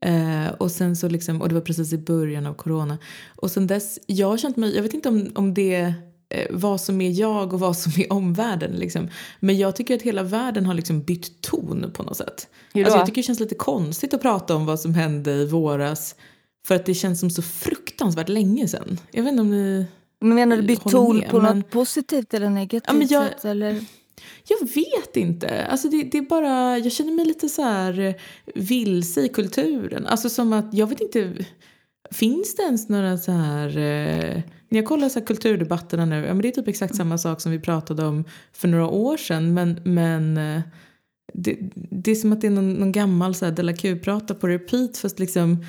Eh, 0.00 0.48
och 0.58 0.70
sen 0.70 0.96
så 0.96 1.08
liksom, 1.08 1.42
och 1.42 1.48
det 1.48 1.54
var 1.54 1.62
precis 1.62 1.92
i 1.92 1.98
början 1.98 2.46
av 2.46 2.54
corona. 2.54 2.98
Och 3.36 3.50
sen 3.50 3.66
dess, 3.66 3.98
jag 4.06 4.26
har 4.26 4.36
känt 4.36 4.56
mig, 4.56 4.76
jag 4.76 4.82
vet 4.82 4.94
inte 4.94 5.08
om, 5.08 5.30
om 5.34 5.54
det 5.54 5.94
eh, 6.28 6.46
vad 6.50 6.80
som 6.80 7.00
är 7.00 7.10
jag 7.10 7.52
och 7.52 7.60
vad 7.60 7.76
som 7.76 7.92
är 7.96 8.12
omvärlden. 8.12 8.72
Liksom. 8.72 9.08
Men 9.40 9.58
jag 9.58 9.76
tycker 9.76 9.94
att 9.94 10.02
hela 10.02 10.22
världen 10.22 10.66
har 10.66 10.74
liksom 10.74 11.02
bytt 11.02 11.42
ton 11.42 11.90
på 11.94 12.02
något 12.02 12.16
sätt. 12.16 12.48
Alltså, 12.74 12.96
jag 12.96 13.06
tycker 13.06 13.22
det 13.22 13.26
känns 13.26 13.40
lite 13.40 13.54
konstigt 13.54 14.14
att 14.14 14.22
prata 14.22 14.56
om 14.56 14.66
vad 14.66 14.80
som 14.80 14.94
hände 14.94 15.32
i 15.32 15.46
våras. 15.46 16.14
För 16.66 16.74
att 16.74 16.86
det 16.86 16.94
känns 16.94 17.20
som 17.20 17.30
så 17.30 17.42
fruktansvärt 17.42 18.28
länge 18.28 18.68
sedan. 18.68 18.98
Jag 19.10 19.22
vet 19.22 19.30
inte 19.30 19.40
om 19.40 19.50
ni... 19.50 19.86
Men 20.20 20.34
menar 20.34 20.56
du 20.56 20.62
bytt 20.62 20.82
ton 20.82 21.22
på 21.30 21.40
men... 21.40 21.58
något 21.58 21.70
positivt 21.70 22.34
eller 22.34 22.50
negativt 22.50 22.84
ja, 22.86 22.92
men 22.92 23.08
jag, 23.08 23.28
sätt? 23.28 23.44
Eller? 23.44 23.84
Jag 24.48 24.68
vet 24.74 25.16
inte. 25.16 25.66
Alltså 25.66 25.88
det, 25.88 26.02
det, 26.02 26.18
är 26.18 26.22
bara, 26.22 26.78
jag 26.78 26.92
känner 26.92 27.12
mig 27.12 27.24
lite 27.24 27.48
så 27.48 27.62
här 27.62 28.00
eh, 28.00 28.14
vilse 28.54 29.20
i 29.20 29.28
kulturen. 29.28 30.06
Alltså 30.06 30.28
som 30.28 30.52
att, 30.52 30.74
jag 30.74 30.86
vet 30.86 31.00
inte, 31.00 31.34
finns 32.10 32.56
det 32.56 32.62
ens 32.62 32.88
några 32.88 33.18
så 33.18 33.32
här... 33.32 33.68
Eh, 33.68 34.42
när 34.68 34.78
jag 34.78 34.84
kollar 34.84 35.08
så 35.08 35.18
här 35.18 35.26
kulturdebatterna 35.26 36.04
nu, 36.04 36.16
ja 36.16 36.34
men 36.34 36.42
det 36.42 36.48
är 36.48 36.52
typ 36.52 36.68
exakt 36.68 36.94
samma 36.94 37.18
sak 37.18 37.40
som 37.40 37.52
vi 37.52 37.58
pratade 37.58 38.06
om 38.06 38.24
för 38.52 38.68
några 38.68 38.88
år 38.88 39.16
sedan. 39.16 39.54
Men, 39.54 39.80
men 39.84 40.36
eh, 40.36 40.60
det, 41.34 41.58
det 41.90 42.10
är 42.10 42.14
som 42.14 42.32
att 42.32 42.40
det 42.40 42.46
är 42.46 42.50
någon, 42.50 42.72
någon 42.72 42.92
gammal 42.92 43.34
så 43.34 43.44
här 43.44 43.52
Della 43.52 43.72
Q-prata 43.72 44.34
på 44.34 44.48
repeat 44.48 44.98
fast 44.98 45.18
liksom... 45.18 45.64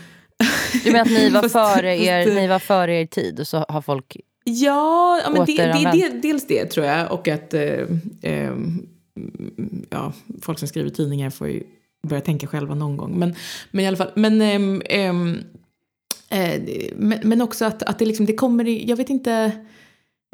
Du 0.84 0.92
menar 0.92 1.06
att 1.06 1.12
ni 1.12 1.30
var, 1.30 1.50
före 1.76 1.98
er, 1.98 2.36
ni 2.36 2.48
var 2.48 2.60
före 2.60 3.02
er 3.02 3.06
tid 3.06 3.40
och 3.40 3.48
så 3.48 3.66
har 3.70 3.82
folk 3.82 4.18
Ja, 4.44 5.22
ja 5.24 5.30
men 5.30 5.46
det, 5.46 5.58
det, 5.58 5.92
det, 5.92 6.22
dels 6.22 6.48
det 6.48 6.66
tror 6.66 6.86
jag. 6.86 7.12
Och 7.12 7.28
att 7.28 7.54
eh, 7.54 7.86
eh, 8.22 8.54
ja, 9.90 10.14
folk 10.42 10.60
som 10.60 10.68
skriver 10.68 10.90
tidningar 10.90 11.30
får 11.30 11.48
ju 11.48 11.64
börja 12.08 12.22
tänka 12.22 12.48
själva 12.48 12.76
någon 12.76 12.98
gång. 12.98 13.20
Men, 13.20 13.36
men 13.72 13.86
i 13.86 13.88
alla 13.88 13.98
fall. 13.98 14.12
Men, 14.16 14.42
ehm, 14.42 14.82
ehm, 14.86 15.38
eh, 16.30 16.62
men, 16.96 17.20
men, 17.24 17.42
också 17.42 17.66
att, 17.66 17.84
att 17.84 18.00
det, 18.00 18.06
liksom, 18.06 18.26
det 18.26 18.34
kommer 18.34 18.68
i, 18.68 18.90
Jag 18.90 18.98
vet 18.98 19.10
inte... 19.10 19.52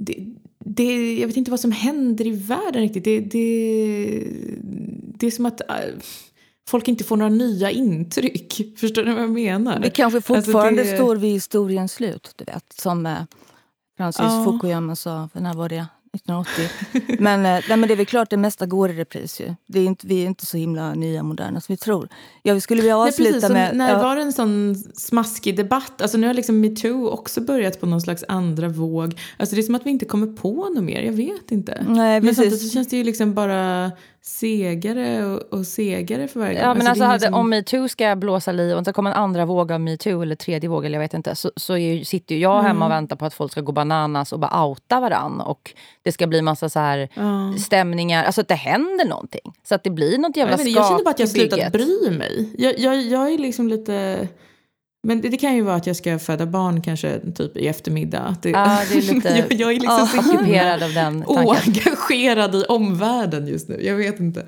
Det, 0.01 0.25
det, 0.59 1.19
jag 1.19 1.27
vet 1.27 1.37
inte 1.37 1.51
vad 1.51 1.59
som 1.59 1.71
händer 1.71 2.27
i 2.27 2.31
världen 2.31 2.81
riktigt. 2.81 3.03
Det, 3.03 3.19
det, 3.19 4.23
det 5.17 5.27
är 5.27 5.31
som 5.31 5.45
att... 5.45 5.61
Äh, 5.61 5.75
folk 6.69 6.87
inte 6.87 7.03
får 7.03 7.17
några 7.17 7.31
nya 7.31 7.71
intryck. 7.71 8.61
Förstår 8.77 9.03
du 9.03 9.13
vad 9.13 9.23
jag 9.23 9.31
menar? 9.31 9.79
Vi 9.79 9.89
kanske 9.89 10.21
fortfarande 10.21 10.81
alltså 10.81 10.93
det... 10.93 10.97
står 10.97 11.15
vid 11.15 11.31
historiens 11.31 11.93
slut. 11.93 12.33
Du 12.35 12.45
vet, 12.45 12.73
som 12.73 13.05
eh, 13.05 13.21
Francis 13.97 14.21
ja. 14.21 14.45
Fukuyama 14.45 14.95
sa, 14.95 15.29
för 15.33 15.39
när 15.39 15.53
var 15.53 15.69
det? 15.69 15.85
1980. 16.13 17.19
men, 17.19 17.45
eh, 17.45 17.51
nej, 17.69 17.77
men 17.77 17.81
det 17.81 17.93
är 17.93 17.95
väl 17.95 18.05
klart 18.05 18.29
det 18.29 18.37
mesta 18.37 18.65
går 18.65 18.91
i 18.91 18.93
repris. 18.93 19.41
Ju. 19.41 19.55
Det 19.67 19.79
är 19.79 19.85
inte, 19.85 20.07
vi 20.07 20.23
är 20.23 20.25
inte 20.25 20.45
så 20.45 20.57
himla 20.57 20.93
nya 20.93 21.23
moderna 21.23 21.61
som 21.61 21.73
vi 21.73 21.77
tror. 21.77 22.09
Jag 22.43 22.61
skulle 22.61 22.81
vilja 22.81 22.97
avsluta 22.97 23.47
nej, 23.47 23.51
med... 23.51 23.77
När 23.77 23.91
ja. 23.91 24.01
var 24.03 24.15
det 24.15 24.21
en 24.21 24.33
sån 24.33 24.75
smaskig 24.75 25.57
debatt? 25.57 26.01
Alltså 26.01 26.17
nu 26.17 26.27
har 26.27 26.33
liksom 26.33 26.59
metoo 26.59 27.09
också 27.09 27.41
börjat 27.41 27.79
på 27.79 27.85
någon 27.85 28.01
slags 28.01 28.23
andra 28.27 28.67
våg. 28.67 29.19
Alltså 29.37 29.55
det 29.55 29.61
är 29.61 29.63
som 29.63 29.75
att 29.75 29.85
vi 29.85 29.89
inte 29.89 30.05
kommer 30.05 30.27
på 30.27 30.69
något 30.69 30.83
mer. 30.83 31.01
Jag 31.01 31.13
vet 31.13 31.51
inte. 31.51 31.85
Nej, 31.87 32.21
men 32.21 32.35
samtidigt 32.35 32.61
så 32.61 32.69
känns 32.69 32.87
det 32.87 32.97
ju 32.97 33.03
liksom 33.03 33.33
bara 33.33 33.91
segare 34.27 35.25
och, 35.25 35.53
och 35.53 35.65
segare 35.65 36.27
för 36.27 36.39
varje 36.39 36.53
gång. 36.53 36.63
Ja, 36.63 36.73
men 36.73 36.87
alltså, 36.87 37.03
alltså 37.03 37.27
hade, 37.27 37.37
om 37.37 37.49
metoo 37.49 37.87
ska 37.87 38.15
blåsa 38.15 38.51
li 38.51 38.73
och 38.73 38.85
så 38.85 38.93
kommer 38.93 39.11
en 39.11 39.17
andra 39.17 39.45
våg 39.45 39.71
av 39.71 39.81
metoo 39.81 40.21
eller 40.21 40.35
tredje 40.35 40.69
våg 40.69 40.85
eller 40.85 40.95
jag 40.95 41.01
vet 41.01 41.13
inte 41.13 41.35
så, 41.35 41.51
så 41.55 41.77
är, 41.77 42.03
sitter 42.03 42.35
ju 42.35 42.41
jag 42.41 42.59
mm. 42.59 42.65
hemma 42.65 42.85
och 42.85 42.91
väntar 42.91 43.15
på 43.15 43.25
att 43.25 43.33
folk 43.33 43.51
ska 43.51 43.61
gå 43.61 43.71
bananas 43.71 44.33
och 44.33 44.39
bara 44.39 44.65
outa 44.65 44.99
varann 44.99 45.41
och 45.41 45.73
det 46.03 46.11
ska 46.11 46.27
bli 46.27 46.41
massa 46.41 46.69
så 46.69 46.79
här 46.79 47.09
mm. 47.15 47.57
stämningar, 47.57 48.23
alltså 48.23 48.41
att 48.41 48.47
det 48.47 48.55
händer 48.55 49.05
någonting. 49.05 49.53
Så 49.63 49.75
att 49.75 49.83
det 49.83 49.89
blir 49.89 50.17
något 50.17 50.37
jävla 50.37 50.57
skak 50.57 50.67
Jag 50.67 50.87
känner 50.87 51.03
bara 51.03 51.09
att 51.09 51.19
jag 51.19 51.27
har 51.27 51.33
slutat 51.33 51.71
bry 51.71 52.11
mig. 52.11 52.49
Jag, 52.57 52.79
jag, 52.79 53.01
jag 53.01 53.33
är 53.33 53.37
liksom 53.37 53.67
lite 53.67 54.27
men 55.07 55.21
det, 55.21 55.29
det, 55.29 55.37
kan 55.37 55.55
ju 55.55 55.61
vara 55.61 55.75
att 55.75 55.87
jag 55.87 55.95
ska 55.95 56.19
föda 56.19 56.45
barn 56.45 56.81
kanske 56.81 57.19
typ 57.19 57.57
i 57.57 57.67
eftermiddag. 57.67 58.35
Det, 58.41 58.49
ja, 58.49 58.79
det 58.89 58.97
är 58.97 59.13
lite 59.13 59.29
jag, 59.49 59.53
jag 59.53 59.71
är 59.71 59.79
liksom 59.79 60.01
oh, 60.01 60.07
så 60.07 60.19
ockuperad 60.19 60.83
av 60.83 60.93
den 60.93 61.23
tanken. 61.23 61.47
Oengagerad 61.47 62.55
i 62.55 62.63
omvärlden 62.63 63.47
just 63.47 63.69
nu. 63.69 63.81
Jag 63.81 63.95
vet 63.95 64.19
inte. 64.19 64.39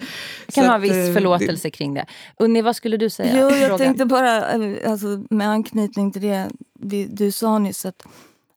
Jag 0.45 0.53
kan 0.53 0.63
så 0.63 0.69
ha 0.69 0.75
att, 0.75 0.81
viss 0.81 0.91
eh, 0.91 1.13
förlåtelse 1.13 1.67
det, 1.67 1.71
kring 1.71 1.93
det. 1.93 2.05
Unni, 2.37 2.61
vad 2.61 2.75
skulle 2.75 2.97
du 2.97 3.09
säga? 3.09 3.39
Jo, 3.39 3.49
jag 3.49 3.59
Frågan. 3.59 3.77
tänkte 3.77 4.05
bara, 4.05 4.51
eh, 4.51 4.91
alltså, 4.91 5.23
med 5.29 5.49
anknytning 5.49 6.11
till 6.11 6.21
det 6.21 6.49
du, 6.73 7.05
du 7.05 7.31
sa 7.31 7.59
nyss, 7.59 7.85
att, 7.85 8.03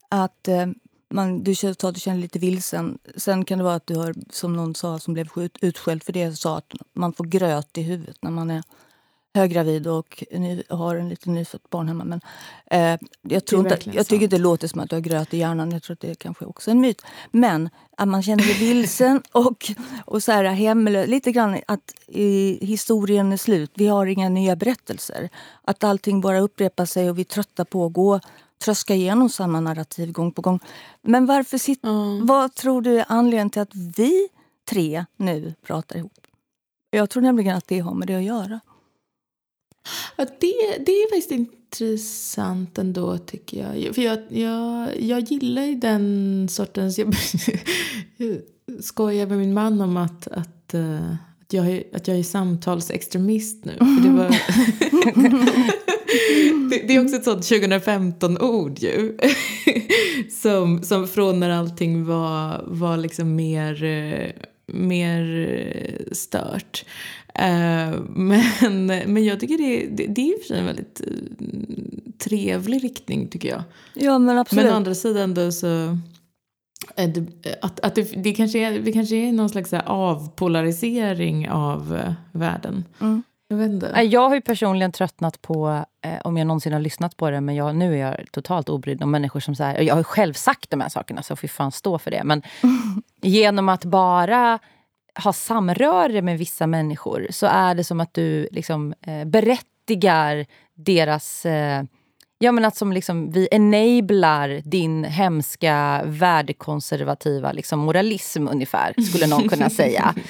att 0.08 0.48
eh, 0.48 0.66
man, 1.10 1.42
du 1.42 1.54
sa 1.54 1.68
att 1.68 1.94
du 1.94 2.00
känner 2.00 2.20
lite 2.20 2.38
vilsen. 2.38 2.98
Sen 3.16 3.44
kan 3.44 3.58
det 3.58 3.64
vara 3.64 3.74
att 3.74 3.86
du 3.86 3.96
har, 3.96 4.14
som 4.30 4.52
någon 4.52 4.74
sa 4.74 4.98
som 4.98 5.14
blev 5.14 5.28
utskälld 5.60 6.02
för 6.02 6.12
det, 6.12 6.32
sa 6.32 6.58
att 6.58 6.72
man 6.92 7.12
får 7.12 7.24
gröt 7.24 7.78
i 7.78 7.82
huvudet 7.82 8.16
när 8.20 8.30
man 8.30 8.50
är 8.50 8.62
höggravid 9.34 9.86
och 9.86 10.24
ny, 10.30 10.62
har 10.68 10.96
en 10.96 11.08
liten 11.08 11.34
nyfött 11.34 11.70
barn 11.70 11.88
hemma. 11.88 12.04
Men, 12.04 12.20
eh, 12.66 13.00
jag, 13.22 13.46
tror 13.46 13.60
inte, 13.60 13.90
jag 13.90 14.06
tycker 14.06 14.24
inte 14.24 14.36
det 14.36 14.42
låter 14.42 14.68
som 14.68 14.80
att 14.80 14.90
du 14.90 14.96
har 14.96 15.00
gröt 15.00 15.34
i 15.34 15.38
hjärnan. 15.38 15.70
Jag 15.70 15.82
tror 15.82 15.94
att 15.94 16.00
det 16.00 16.10
är 16.10 16.14
kanske 16.14 16.44
också 16.44 16.70
en 16.70 16.80
myt. 16.80 17.02
Men 17.30 17.70
att 17.96 18.08
man 18.08 18.22
känner 18.22 18.42
sig 18.42 18.54
vilsen 18.54 19.22
och, 19.32 19.72
och 20.04 20.22
så 20.22 20.32
här 20.32 20.44
hemlös. 20.44 21.08
Lite 21.08 21.32
grann 21.32 21.60
att 21.66 21.94
i, 22.06 22.58
historien 22.66 23.32
är 23.32 23.36
slut. 23.36 23.70
Vi 23.74 23.86
har 23.86 24.06
inga 24.06 24.28
nya 24.28 24.56
berättelser. 24.56 25.28
Att 25.64 25.84
allting 25.84 26.20
bara 26.20 26.40
upprepar 26.40 26.84
sig 26.84 27.10
och 27.10 27.18
vi 27.18 27.22
är 27.22 27.24
trötta 27.24 27.64
på 27.64 27.86
att 27.86 27.92
gå 27.92 28.20
tröska 28.64 28.94
igenom 28.94 29.28
samma 29.28 29.60
narrativ 29.60 30.12
gång 30.12 30.32
på 30.32 30.42
gång. 30.42 30.60
Men 31.02 31.26
varför 31.26 31.58
sit, 31.58 31.84
mm. 31.84 32.26
vad 32.26 32.54
tror 32.54 32.82
du 32.82 32.98
är 33.00 33.04
anledningen 33.08 33.50
till 33.50 33.62
att 33.62 33.74
vi 33.74 34.28
tre 34.70 35.04
nu 35.16 35.54
pratar 35.66 35.96
ihop? 35.96 36.12
Jag 36.90 37.10
tror 37.10 37.22
nämligen 37.22 37.56
att 37.56 37.66
det 37.66 37.78
har 37.78 37.94
med 37.94 38.08
det 38.08 38.14
att 38.14 38.22
göra. 38.22 38.60
Ja, 40.16 40.24
det, 40.24 40.84
det 40.86 40.92
är 40.92 41.10
faktiskt 41.10 41.30
intressant 41.30 42.78
ändå 42.78 43.18
tycker 43.18 43.58
jag. 43.58 43.94
För 43.94 44.02
jag, 44.02 44.18
jag, 44.28 45.00
jag 45.00 45.20
gillar 45.20 45.62
ju 45.62 45.74
den 45.74 46.48
sortens... 46.50 46.98
Jag, 46.98 47.14
jag 48.16 48.40
skojar 48.80 49.26
med 49.26 49.38
min 49.38 49.54
man 49.54 49.80
om 49.80 49.96
att, 49.96 50.28
att, 50.28 50.74
eh, 50.74 51.12
att, 51.40 51.52
jag, 51.52 51.70
är, 51.70 51.84
att 51.92 52.08
jag 52.08 52.18
är 52.18 52.22
samtalsextremist 52.22 53.64
nu. 53.64 53.72
För 53.78 54.02
det, 54.02 54.10
var 54.10 54.28
det, 56.70 56.88
det, 56.88 56.94
är 56.94 57.04
också 57.04 57.16
ett 57.16 57.24
sånt 57.24 57.42
2015-ord 57.42 58.78
ju. 58.78 59.16
som, 60.42 60.82
som 60.82 61.08
från 61.08 61.40
när 61.40 61.50
allting 61.50 62.04
var, 62.04 62.64
var 62.66 62.96
liksom 62.96 63.34
mer, 63.34 63.84
eh, 63.84 64.30
mer 64.66 65.48
eh, 65.48 66.12
stört. 66.12 66.84
Uh, 67.38 68.00
men, 68.08 68.86
men 68.86 69.24
jag 69.24 69.40
tycker 69.40 69.58
det, 69.58 69.86
det, 69.86 70.06
det 70.06 70.32
är 70.32 70.48
för 70.48 70.54
en 70.54 70.66
väldigt 70.66 71.00
uh, 71.06 71.16
trevlig 72.18 72.84
riktning 72.84 73.28
tycker 73.28 73.48
jag. 73.48 73.62
Ja 73.94 74.18
men 74.18 74.38
absolut. 74.38 74.64
Men 74.64 74.72
å 74.72 74.76
andra 74.76 74.94
sidan 74.94 75.34
då 75.34 75.52
så 75.52 75.98
att, 77.62 77.80
att 77.80 77.94
det, 77.94 78.22
det, 78.22 78.32
kanske 78.32 78.58
är, 78.58 78.78
det 78.80 78.92
kanske 78.92 79.16
är 79.16 79.32
någon 79.32 79.48
slags 79.48 79.72
avpolarisering 79.72 81.50
av 81.50 81.92
uh, 81.92 82.12
världen. 82.32 82.84
Mm. 83.00 83.22
Jag 83.52 83.56
vet 83.56 83.70
inte. 83.70 84.02
Jag 84.02 84.28
har 84.28 84.34
ju 84.34 84.40
personligen 84.40 84.92
tröttnat 84.92 85.42
på, 85.42 85.84
eh, 86.04 86.20
om 86.24 86.36
jag 86.36 86.46
någonsin 86.46 86.72
har 86.72 86.80
lyssnat 86.80 87.16
på 87.16 87.30
det, 87.30 87.40
men 87.40 87.54
jag, 87.54 87.76
nu 87.76 87.94
är 87.94 87.98
jag 87.98 88.32
totalt 88.32 88.68
obrydd 88.68 89.02
om 89.02 89.10
människor 89.10 89.40
som 89.40 89.54
så 89.54 89.64
här, 89.64 89.80
Jag 89.80 89.94
har 89.94 90.02
själv 90.02 90.32
sagt 90.34 90.70
de 90.70 90.80
här 90.80 90.88
sakerna, 90.88 91.22
så 91.22 91.36
fy 91.36 91.48
fan 91.48 91.72
stå 91.72 91.98
för 91.98 92.10
det. 92.10 92.24
Men 92.24 92.42
genom 93.22 93.68
att 93.68 93.84
bara 93.84 94.58
ha 95.14 95.32
samröre 95.32 96.22
med 96.22 96.38
vissa 96.38 96.66
människor 96.66 97.26
så 97.30 97.46
är 97.46 97.74
det 97.74 97.84
som 97.84 98.00
att 98.00 98.14
du 98.14 98.48
liksom, 98.50 98.94
eh, 99.06 99.24
berättigar 99.24 100.46
deras... 100.74 101.46
Eh, 101.46 101.82
ja, 102.38 102.52
men 102.52 102.64
att 102.64 102.76
som 102.76 102.92
liksom, 102.92 103.30
vi 103.30 103.48
enablar 103.50 104.62
din 104.64 105.04
hemska 105.04 106.02
värdekonservativa 106.04 107.52
liksom, 107.52 107.80
moralism 107.80 108.48
ungefär, 108.48 108.94
skulle 109.02 109.26
någon 109.26 109.48
kunna 109.48 109.70
säga. 109.70 110.14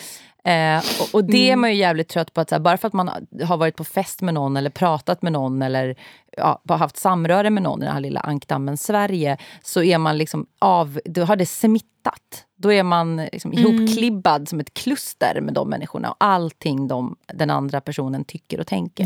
Eh, 0.45 0.79
och, 1.01 1.15
och, 1.15 1.25
det 1.25 1.49
är 1.49 1.53
mm. 1.53 1.61
man 1.61 1.71
ju 1.71 1.77
jävligt 1.77 2.09
trött 2.09 2.35
på. 2.35 2.41
att 2.41 2.51
här, 2.51 2.59
Bara 2.59 2.77
för 2.77 2.89
att 2.89 2.95
man 2.95 3.11
har 3.45 3.57
varit 3.57 3.77
på 3.77 3.85
fest 3.85 4.23
med 4.23 4.35
någon 4.35 4.57
eller 4.57 4.71
pratat 4.71 5.23
med 5.23 5.33
någon 5.33 5.63
eller 5.63 5.97
ja, 6.37 6.63
haft 6.69 6.97
samröre 6.97 7.51
med 7.51 7.63
någon 7.63 7.83
i 7.83 7.85
den 7.85 7.95
här 7.95 8.01
lilla 8.01 8.21
ankdammen 8.21 8.77
Sverige 8.77 9.37
så 9.63 9.83
är 9.83 9.99
man 9.99 10.19
liksom 10.19 10.47
av, 10.59 11.01
då 11.05 11.25
har 11.25 11.37
det 11.37 11.47
smittat. 11.47 12.45
Då 12.57 12.73
är 12.73 12.83
man 12.83 13.17
liksom 13.17 13.53
mm. 13.53 13.67
ihopklibbad 13.67 14.49
som 14.49 14.61
ett 14.61 14.75
kluster 14.75 15.41
med 15.41 15.55
de 15.55 15.71
människorna 15.71 16.11
och 16.11 16.17
allting 16.19 16.89
de, 16.89 17.17
den 17.35 17.51
andra 17.51 17.81
personen 17.81 18.25
tycker 18.25 18.61
och 18.61 18.67
tänker. 18.67 19.05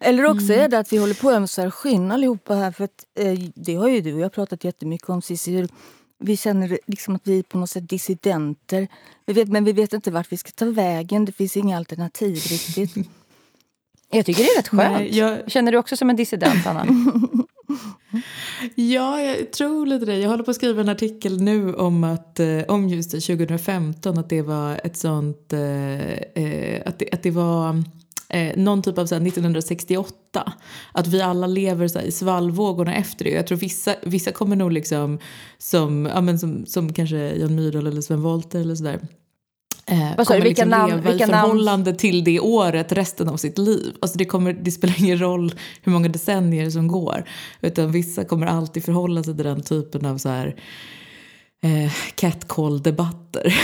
Eller 0.00 0.24
också 0.24 0.52
mm. 0.52 0.64
är 0.64 0.68
det 0.68 0.78
att 0.78 0.92
vi 0.92 0.96
håller 0.96 1.14
på 1.14 1.28
att 1.28 1.34
ömsa 1.34 1.70
skinn 1.70 2.12
allihopa 2.12 2.54
här. 2.54 2.72
För 2.72 2.84
att, 2.84 3.04
eh, 3.20 3.38
det 3.54 3.74
har 3.74 3.88
ju 3.88 4.00
du 4.00 4.14
och 4.14 4.20
jag 4.20 4.32
pratat 4.32 4.64
jättemycket 4.64 5.08
om 5.08 5.22
Cissi 5.22 5.68
vi 6.18 6.36
känner 6.36 6.78
liksom 6.86 7.14
att 7.16 7.22
vi 7.24 7.38
är 7.38 7.42
på 7.42 7.58
något 7.58 7.70
sätt 7.70 7.88
dissidenter. 7.88 8.88
Vi 9.26 9.32
vet, 9.32 9.48
men 9.48 9.64
vi 9.64 9.72
vet 9.72 9.92
inte 9.92 10.10
vart 10.10 10.32
vi 10.32 10.36
ska 10.36 10.50
ta 10.50 10.64
vägen. 10.64 11.24
Det 11.24 11.32
finns 11.32 11.56
inga 11.56 11.76
alternativ 11.76 12.34
riktigt. 12.34 12.94
Jag 14.10 14.26
tycker 14.26 14.42
det 14.42 14.48
är 14.48 14.56
rätt 14.56 14.68
skönt. 14.68 14.92
Nej, 14.92 15.16
jag... 15.18 15.50
Känner 15.50 15.72
du 15.72 15.78
också 15.78 15.96
som 15.96 16.10
en 16.10 16.16
dissident, 16.16 16.66
Anna? 16.66 16.86
ja, 18.74 19.20
jag 19.20 19.52
tror 19.52 19.86
lite 19.86 20.06
det. 20.06 20.16
Jag 20.16 20.30
håller 20.30 20.44
på 20.44 20.50
att 20.50 20.56
skriva 20.56 20.80
en 20.80 20.88
artikel 20.88 21.42
nu 21.42 21.74
om, 21.74 22.04
att, 22.04 22.40
eh, 22.40 22.62
om 22.68 22.88
just 22.88 23.10
2015, 23.10 24.18
att 24.18 24.28
det 24.28 24.42
var 24.42 24.80
ett 24.84 24.96
sånt... 24.96 25.52
Eh, 25.52 26.12
eh, 26.12 26.82
att, 26.86 26.98
det, 26.98 27.10
att 27.12 27.22
det 27.22 27.30
var 27.30 27.84
eh, 28.28 28.56
någon 28.56 28.82
typ 28.82 28.98
av 28.98 29.06
så 29.06 29.14
här, 29.14 29.26
1968. 29.26 30.52
Att 30.92 31.06
vi 31.06 31.20
alla 31.22 31.46
lever 31.46 31.88
så 31.88 32.00
i 32.00 32.12
svallvågorna 32.12 32.94
efter 32.94 33.24
det. 33.24 33.30
Jag 33.30 33.46
tror 33.46 33.58
vissa, 33.58 33.94
vissa 34.02 34.32
kommer 34.32 34.56
nog 34.56 34.72
liksom 34.72 35.18
som, 35.58 36.06
ja, 36.14 36.20
men 36.20 36.38
som, 36.38 36.66
som 36.66 36.92
kanske 36.92 37.16
Jan 37.16 37.54
Myrdal 37.54 37.86
eller 37.86 38.00
Sven 38.00 38.22
Wollter 38.22 38.60
eller 38.60 38.74
sådär. 38.74 39.00
Eh, 39.86 40.16
Vad 40.16 40.26
kommer 40.26 40.40
liksom 40.40 40.68
namn, 40.68 40.96
leva 40.96 41.14
i 41.14 41.18
förhållande 41.18 41.90
namn? 41.90 41.98
till 41.98 42.24
det 42.24 42.40
året 42.40 42.92
resten 42.92 43.28
av 43.28 43.36
sitt 43.36 43.58
liv. 43.58 43.96
Alltså 44.00 44.18
det, 44.18 44.24
kommer, 44.24 44.52
det 44.52 44.70
spelar 44.70 44.94
ingen 44.98 45.20
roll 45.20 45.54
hur 45.82 45.92
många 45.92 46.08
decennier 46.08 46.70
som 46.70 46.88
går. 46.88 47.24
Utan 47.60 47.92
vissa 47.92 48.24
kommer 48.24 48.46
alltid 48.46 48.84
förhålla 48.84 49.22
sig 49.22 49.36
till 49.36 49.44
den 49.44 49.62
typen 49.62 50.06
av 50.06 50.18
så 50.18 50.28
här, 50.28 50.56
eh, 51.62 51.92
catcall-debatter. 52.14 53.54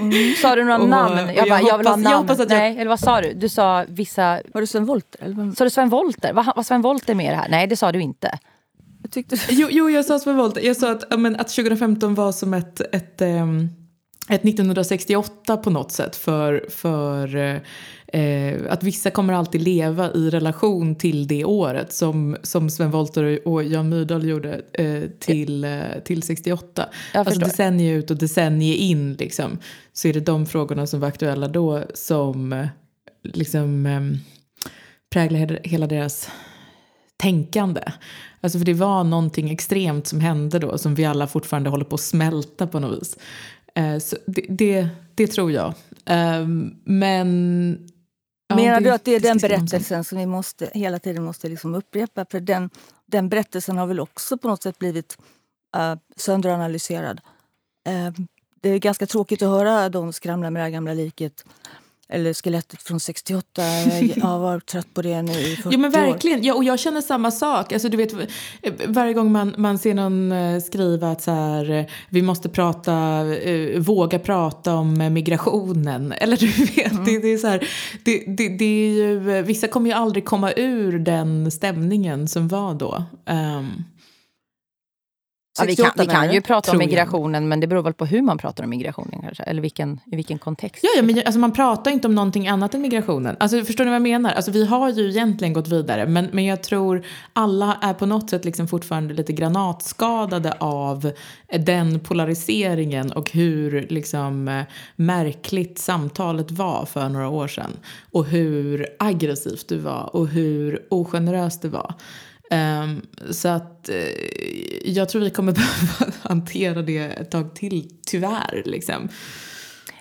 Mm. 0.00 0.34
Sa 0.34 0.54
du 0.54 0.64
några 0.64 0.78
och, 0.78 0.88
namn? 0.88 1.16
Jag, 1.16 1.48
bara, 1.48 1.60
jag, 1.60 1.68
jag 1.68 1.78
vill 1.78 1.86
ha 1.86 1.96
namn. 1.96 2.26
Jag 2.28 2.40
att 2.40 2.48
Nej, 2.48 2.76
eller 2.78 2.88
vad 2.88 3.00
sa 3.00 3.20
du? 3.20 3.32
Du 3.32 3.48
sa 3.48 3.84
vissa... 3.88 4.40
Var 4.54 4.60
det 4.60 4.66
Sven 4.66 4.84
Wollter? 4.84 5.24
Eller? 5.24 5.54
Sa 5.54 5.64
du 5.64 5.70
Sven 5.70 5.88
Wollter? 5.88 6.32
Var, 6.32 6.52
var 6.56 6.62
Sven 6.62 6.82
Wollter 6.82 7.14
med 7.14 7.26
i 7.26 7.28
det 7.28 7.36
här? 7.36 7.48
Nej, 7.48 7.66
det 7.66 7.76
sa 7.76 7.92
du 7.92 8.00
inte. 8.00 8.38
Jag 9.02 9.10
tyckte... 9.10 9.36
jo, 9.48 9.68
jo, 9.70 9.90
jag 9.90 10.04
sa 10.04 10.18
Sven 10.18 10.36
Wollter. 10.36 10.60
Jag 10.60 10.76
sa 10.76 10.90
att, 10.90 11.20
men, 11.20 11.36
att 11.36 11.48
2015 11.48 12.14
var 12.14 12.32
som 12.32 12.54
ett, 12.54 12.80
ett, 12.94 13.20
um, 13.20 13.68
ett 14.28 14.44
1968 14.44 15.56
på 15.56 15.70
något 15.70 15.92
sätt 15.92 16.16
för, 16.16 16.66
för 16.70 17.36
uh, 17.36 17.60
Eh, 18.12 18.60
att 18.68 18.82
vissa 18.82 19.10
kommer 19.10 19.32
alltid 19.34 19.60
leva 19.60 20.12
i 20.12 20.30
relation 20.30 20.94
till 20.94 21.26
det 21.26 21.44
året 21.44 21.92
som, 21.92 22.36
som 22.42 22.70
Sven 22.70 22.90
Wollter 22.90 23.48
och 23.48 23.64
Jan 23.64 23.88
Myrdal 23.88 24.28
gjorde 24.28 24.60
eh, 24.72 25.02
till, 25.18 25.64
eh, 25.64 25.80
till 26.04 26.22
68. 26.22 26.88
Alltså 27.14 27.40
decennier 27.40 27.98
ut 27.98 28.10
och 28.10 28.16
decennier 28.16 28.76
in 28.76 29.14
liksom, 29.14 29.58
så 29.92 30.08
är 30.08 30.12
det 30.12 30.20
de 30.20 30.46
frågorna 30.46 30.86
som 30.86 31.00
var 31.00 31.08
aktuella 31.08 31.48
då 31.48 31.82
som 31.94 32.52
eh, 32.52 32.66
liksom 33.22 33.86
eh, 33.86 34.00
präglar 35.12 35.60
hela 35.64 35.86
deras 35.86 36.30
tänkande. 37.16 37.82
Alltså 38.40 38.58
för 38.58 38.66
det 38.66 38.74
var 38.74 39.04
någonting 39.04 39.50
extremt 39.50 40.06
som 40.06 40.20
hände 40.20 40.58
då 40.58 40.78
som 40.78 40.94
vi 40.94 41.04
alla 41.04 41.26
fortfarande 41.26 41.70
håller 41.70 41.84
på 41.84 41.94
att 41.94 42.00
smälta 42.00 42.66
på 42.66 42.80
något 42.80 43.00
vis. 43.00 43.16
Eh, 43.74 43.96
det, 44.26 44.44
det, 44.48 44.88
det, 45.14 45.26
tror 45.26 45.52
jag. 45.52 45.74
Um, 46.06 46.76
men 46.84 47.90
Ja, 48.50 48.56
Menar 48.56 48.80
du 48.80 48.90
att 48.90 49.04
det 49.04 49.14
är 49.14 49.20
den 49.20 49.38
berättelsen 49.38 50.04
som 50.04 50.18
vi 50.18 50.26
måste, 50.26 50.70
hela 50.74 50.98
tiden 50.98 51.24
måste 51.24 51.48
liksom 51.48 51.74
upprepa? 51.74 52.26
För 52.30 52.40
den, 52.40 52.70
den 53.06 53.28
berättelsen 53.28 53.78
har 53.78 53.86
väl 53.86 54.00
också 54.00 54.38
på 54.38 54.48
något 54.48 54.62
sätt 54.62 54.78
blivit 54.78 55.18
uh, 55.76 55.94
sönderanalyserad. 56.16 57.20
Uh, 57.88 58.24
det 58.60 58.68
är 58.68 58.78
ganska 58.78 59.06
tråkigt 59.06 59.42
att 59.42 59.48
höra 59.48 59.88
dem 59.88 60.12
skramla 60.12 60.50
med 60.50 60.60
det 60.60 60.64
här 60.64 60.70
gamla 60.70 60.94
liket 60.94 61.44
eller 62.10 62.34
skelettet 62.34 62.82
från 62.82 63.00
68. 63.00 63.62
Jag 64.16 64.24
har 64.24 64.38
varit 64.50 64.66
trött 64.66 64.94
på 64.94 65.02
det 65.02 65.22
nu 65.22 65.32
i 65.32 65.56
40 65.56 65.68
ja, 65.70 65.78
men 65.78 65.90
verkligen. 65.90 66.44
Ja, 66.44 66.54
och 66.54 66.64
jag 66.64 66.78
känner 66.78 67.00
samma 67.00 67.30
sak. 67.30 67.72
Alltså, 67.72 67.88
du 67.88 67.96
vet, 67.96 68.12
varje 68.86 69.12
gång 69.12 69.32
man, 69.32 69.54
man 69.58 69.78
ser 69.78 69.94
någon 69.94 70.32
eh, 70.32 70.60
skriva 70.60 71.10
att 71.10 71.22
så 71.22 71.30
här, 71.30 71.70
eh, 71.70 71.84
vi 72.08 72.22
måste 72.22 72.48
prata, 72.48 73.24
uh, 73.24 73.78
våga 73.78 74.18
prata 74.18 74.74
om 74.74 75.12
migrationen. 75.12 76.12
Eller 76.16 76.36
du 76.36 76.46
vet, 76.46 76.92
mm. 76.92 77.04
det, 77.04 77.18
det, 77.18 77.28
är 77.28 77.38
så 77.38 77.46
här, 77.46 77.68
det, 78.04 78.24
det, 78.26 78.48
det, 78.48 78.64
är 78.64 78.90
ju, 78.90 79.42
vissa 79.42 79.68
kommer 79.68 79.90
ju 79.90 79.96
aldrig 79.96 80.24
komma 80.24 80.52
ur 80.52 80.98
den 80.98 81.50
stämningen 81.50 82.28
som 82.28 82.48
var 82.48 82.74
då. 82.74 83.04
Um, 83.30 83.84
Ja, 85.60 85.66
vi 85.66 85.76
kan, 85.76 85.90
vi 85.96 86.06
kan 86.06 86.32
ju 86.32 86.40
prata 86.40 86.72
om 86.72 86.78
migrationen, 86.78 87.48
men 87.48 87.60
det 87.60 87.66
beror 87.66 87.82
väl 87.82 87.92
på 87.92 88.06
hur 88.06 88.22
man 88.22 88.38
pratar 88.38 88.64
om 88.64 88.70
migrationen 88.70 89.20
kanske, 89.22 89.42
eller 89.42 89.62
vilken, 89.62 90.00
i 90.06 90.16
vilken 90.16 90.38
kontext. 90.38 90.84
Ja, 90.84 90.90
ja 90.96 91.02
men 91.02 91.18
alltså, 91.18 91.38
man 91.38 91.52
pratar 91.52 91.90
inte 91.90 92.08
om 92.08 92.14
någonting 92.14 92.48
annat 92.48 92.74
än 92.74 92.80
migrationen. 92.80 93.36
Alltså, 93.40 93.64
förstår 93.64 93.84
ni 93.84 93.90
vad 93.90 93.94
jag 93.94 94.02
menar? 94.02 94.32
Alltså, 94.32 94.50
vi 94.50 94.66
har 94.66 94.90
ju 94.90 95.08
egentligen 95.10 95.52
gått 95.52 95.68
vidare, 95.68 96.06
men, 96.06 96.28
men 96.32 96.44
jag 96.44 96.62
tror 96.62 97.06
alla 97.32 97.78
är 97.82 97.94
på 97.94 98.06
något 98.06 98.30
sätt 98.30 98.44
liksom 98.44 98.68
fortfarande 98.68 99.14
lite 99.14 99.32
granatskadade 99.32 100.52
av 100.60 101.12
den 101.58 102.00
polariseringen 102.00 103.12
och 103.12 103.30
hur 103.30 103.86
liksom, 103.90 104.64
märkligt 104.96 105.78
samtalet 105.78 106.50
var 106.50 106.84
för 106.84 107.08
några 107.08 107.28
år 107.28 107.48
sedan. 107.48 107.70
Och 108.10 108.26
hur 108.26 108.86
aggressivt 108.98 109.68
det 109.68 109.78
var 109.78 110.16
och 110.16 110.28
hur 110.28 110.82
ogeneröst 110.90 111.62
det 111.62 111.68
var. 111.68 111.94
Um, 112.50 113.06
så 113.30 113.48
att 113.48 113.90
uh, 113.92 113.96
jag 114.84 115.08
tror 115.08 115.22
vi 115.22 115.30
kommer 115.30 115.52
behöva 115.98 116.12
hantera 116.22 116.82
det 116.82 116.98
ett 116.98 117.30
tag 117.30 117.54
till, 117.54 117.90
tyvärr. 118.06 118.62
Liksom. 118.64 119.08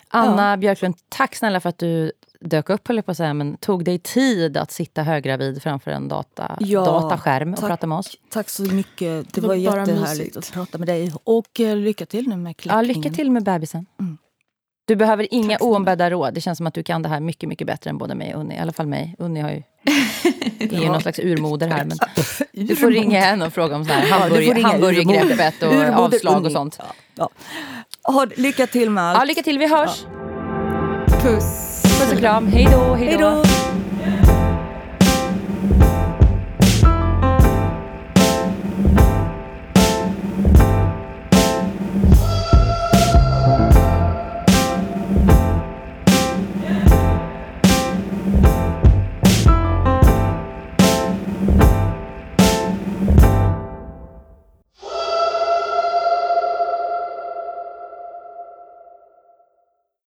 Anna 0.07 0.49
ja. 0.49 0.57
Björklund, 0.57 0.95
tack 1.09 1.35
snälla 1.35 1.59
för 1.59 1.69
att 1.69 1.77
du 1.77 2.11
dök 2.39 2.69
upp, 2.69 2.88
höll 2.88 3.01
på 3.01 3.11
att 3.11 3.17
säga, 3.17 3.34
men 3.34 3.57
tog 3.57 3.85
dig 3.85 3.99
tid 3.99 4.57
att 4.57 4.71
sitta 4.71 5.03
höggravid 5.03 5.63
framför 5.63 5.91
en 5.91 6.07
data, 6.07 6.57
ja, 6.59 6.85
dataskärm 6.85 7.53
och 7.53 7.59
tack, 7.59 7.69
prata 7.69 7.88
med 7.88 7.97
oss. 7.97 8.17
Tack 8.30 8.49
så 8.49 8.63
mycket. 8.63 9.34
Det, 9.34 9.41
det 9.41 9.41
var, 9.41 9.47
var 9.47 9.55
jättehärligt 9.55 10.38
att 10.38 10.51
prata 10.51 10.77
med 10.77 10.88
dig. 10.88 11.13
Och 11.23 11.59
uh, 11.59 11.76
lycka 11.76 12.05
till 12.05 12.27
nu 12.27 12.38
med 12.38 12.57
klippningen. 12.57 12.88
Ja, 12.88 12.93
lycka 12.93 13.15
till 13.15 13.31
med 13.31 13.43
bebisen. 13.43 13.85
Mm. 13.99 14.17
Du 14.90 14.95
behöver 14.95 15.28
inga 15.32 15.57
oombedda 15.57 16.10
råd. 16.10 16.34
Det 16.34 16.41
känns 16.41 16.57
som 16.57 16.68
att 16.68 16.74
du 16.74 16.84
kan 16.84 17.02
det 17.02 17.10
här 17.10 17.20
mycket, 17.20 17.49
mycket 17.49 17.68
bättre 17.68 17.90
än 17.90 17.98
både 17.98 18.16
mig 18.16 18.36
och 18.36 18.41
Unni. 18.41 18.56
I 18.56 18.60
alla 18.60 18.74
fall 18.74 18.88
mig. 18.88 19.16
Unni 19.20 19.40
har 19.40 19.49
ju, 19.49 19.64
är 20.60 20.82
ju 20.82 20.88
någon 20.88 21.02
slags 21.02 21.20
urmoder 21.20 21.68
här. 21.68 21.86
Men 21.86 21.98
du 22.68 22.76
får 22.76 22.91
ringa 22.91 23.20
henne 23.20 23.45
och 23.45 23.53
fråga 23.53 23.76
om 23.76 23.86
så 23.86 23.94
här 23.94 24.10
hamburg, 24.10 24.64
hamburgergreppet 24.64 25.64
och 25.64 25.74
urmoder, 25.74 25.91
avslag 25.91 26.45
och 26.45 26.52
sånt. 26.52 26.80
Ja. 27.16 27.30
Ja. 28.03 28.26
lycka 28.36 28.68
till 28.68 28.90
med 28.90 29.03
allt. 29.03 29.20
Ja, 29.20 29.24
lycka 29.24 29.44
till. 29.44 29.60
Vi 29.60 29.68
hörs. 29.68 30.06
Puss. 31.07 31.82
Puss 31.84 32.11
och 32.14 32.20
kram. 32.20 32.48
Hej 32.48 32.68
då. 32.72 32.95
Hej 32.95 33.18
då. 33.20 33.44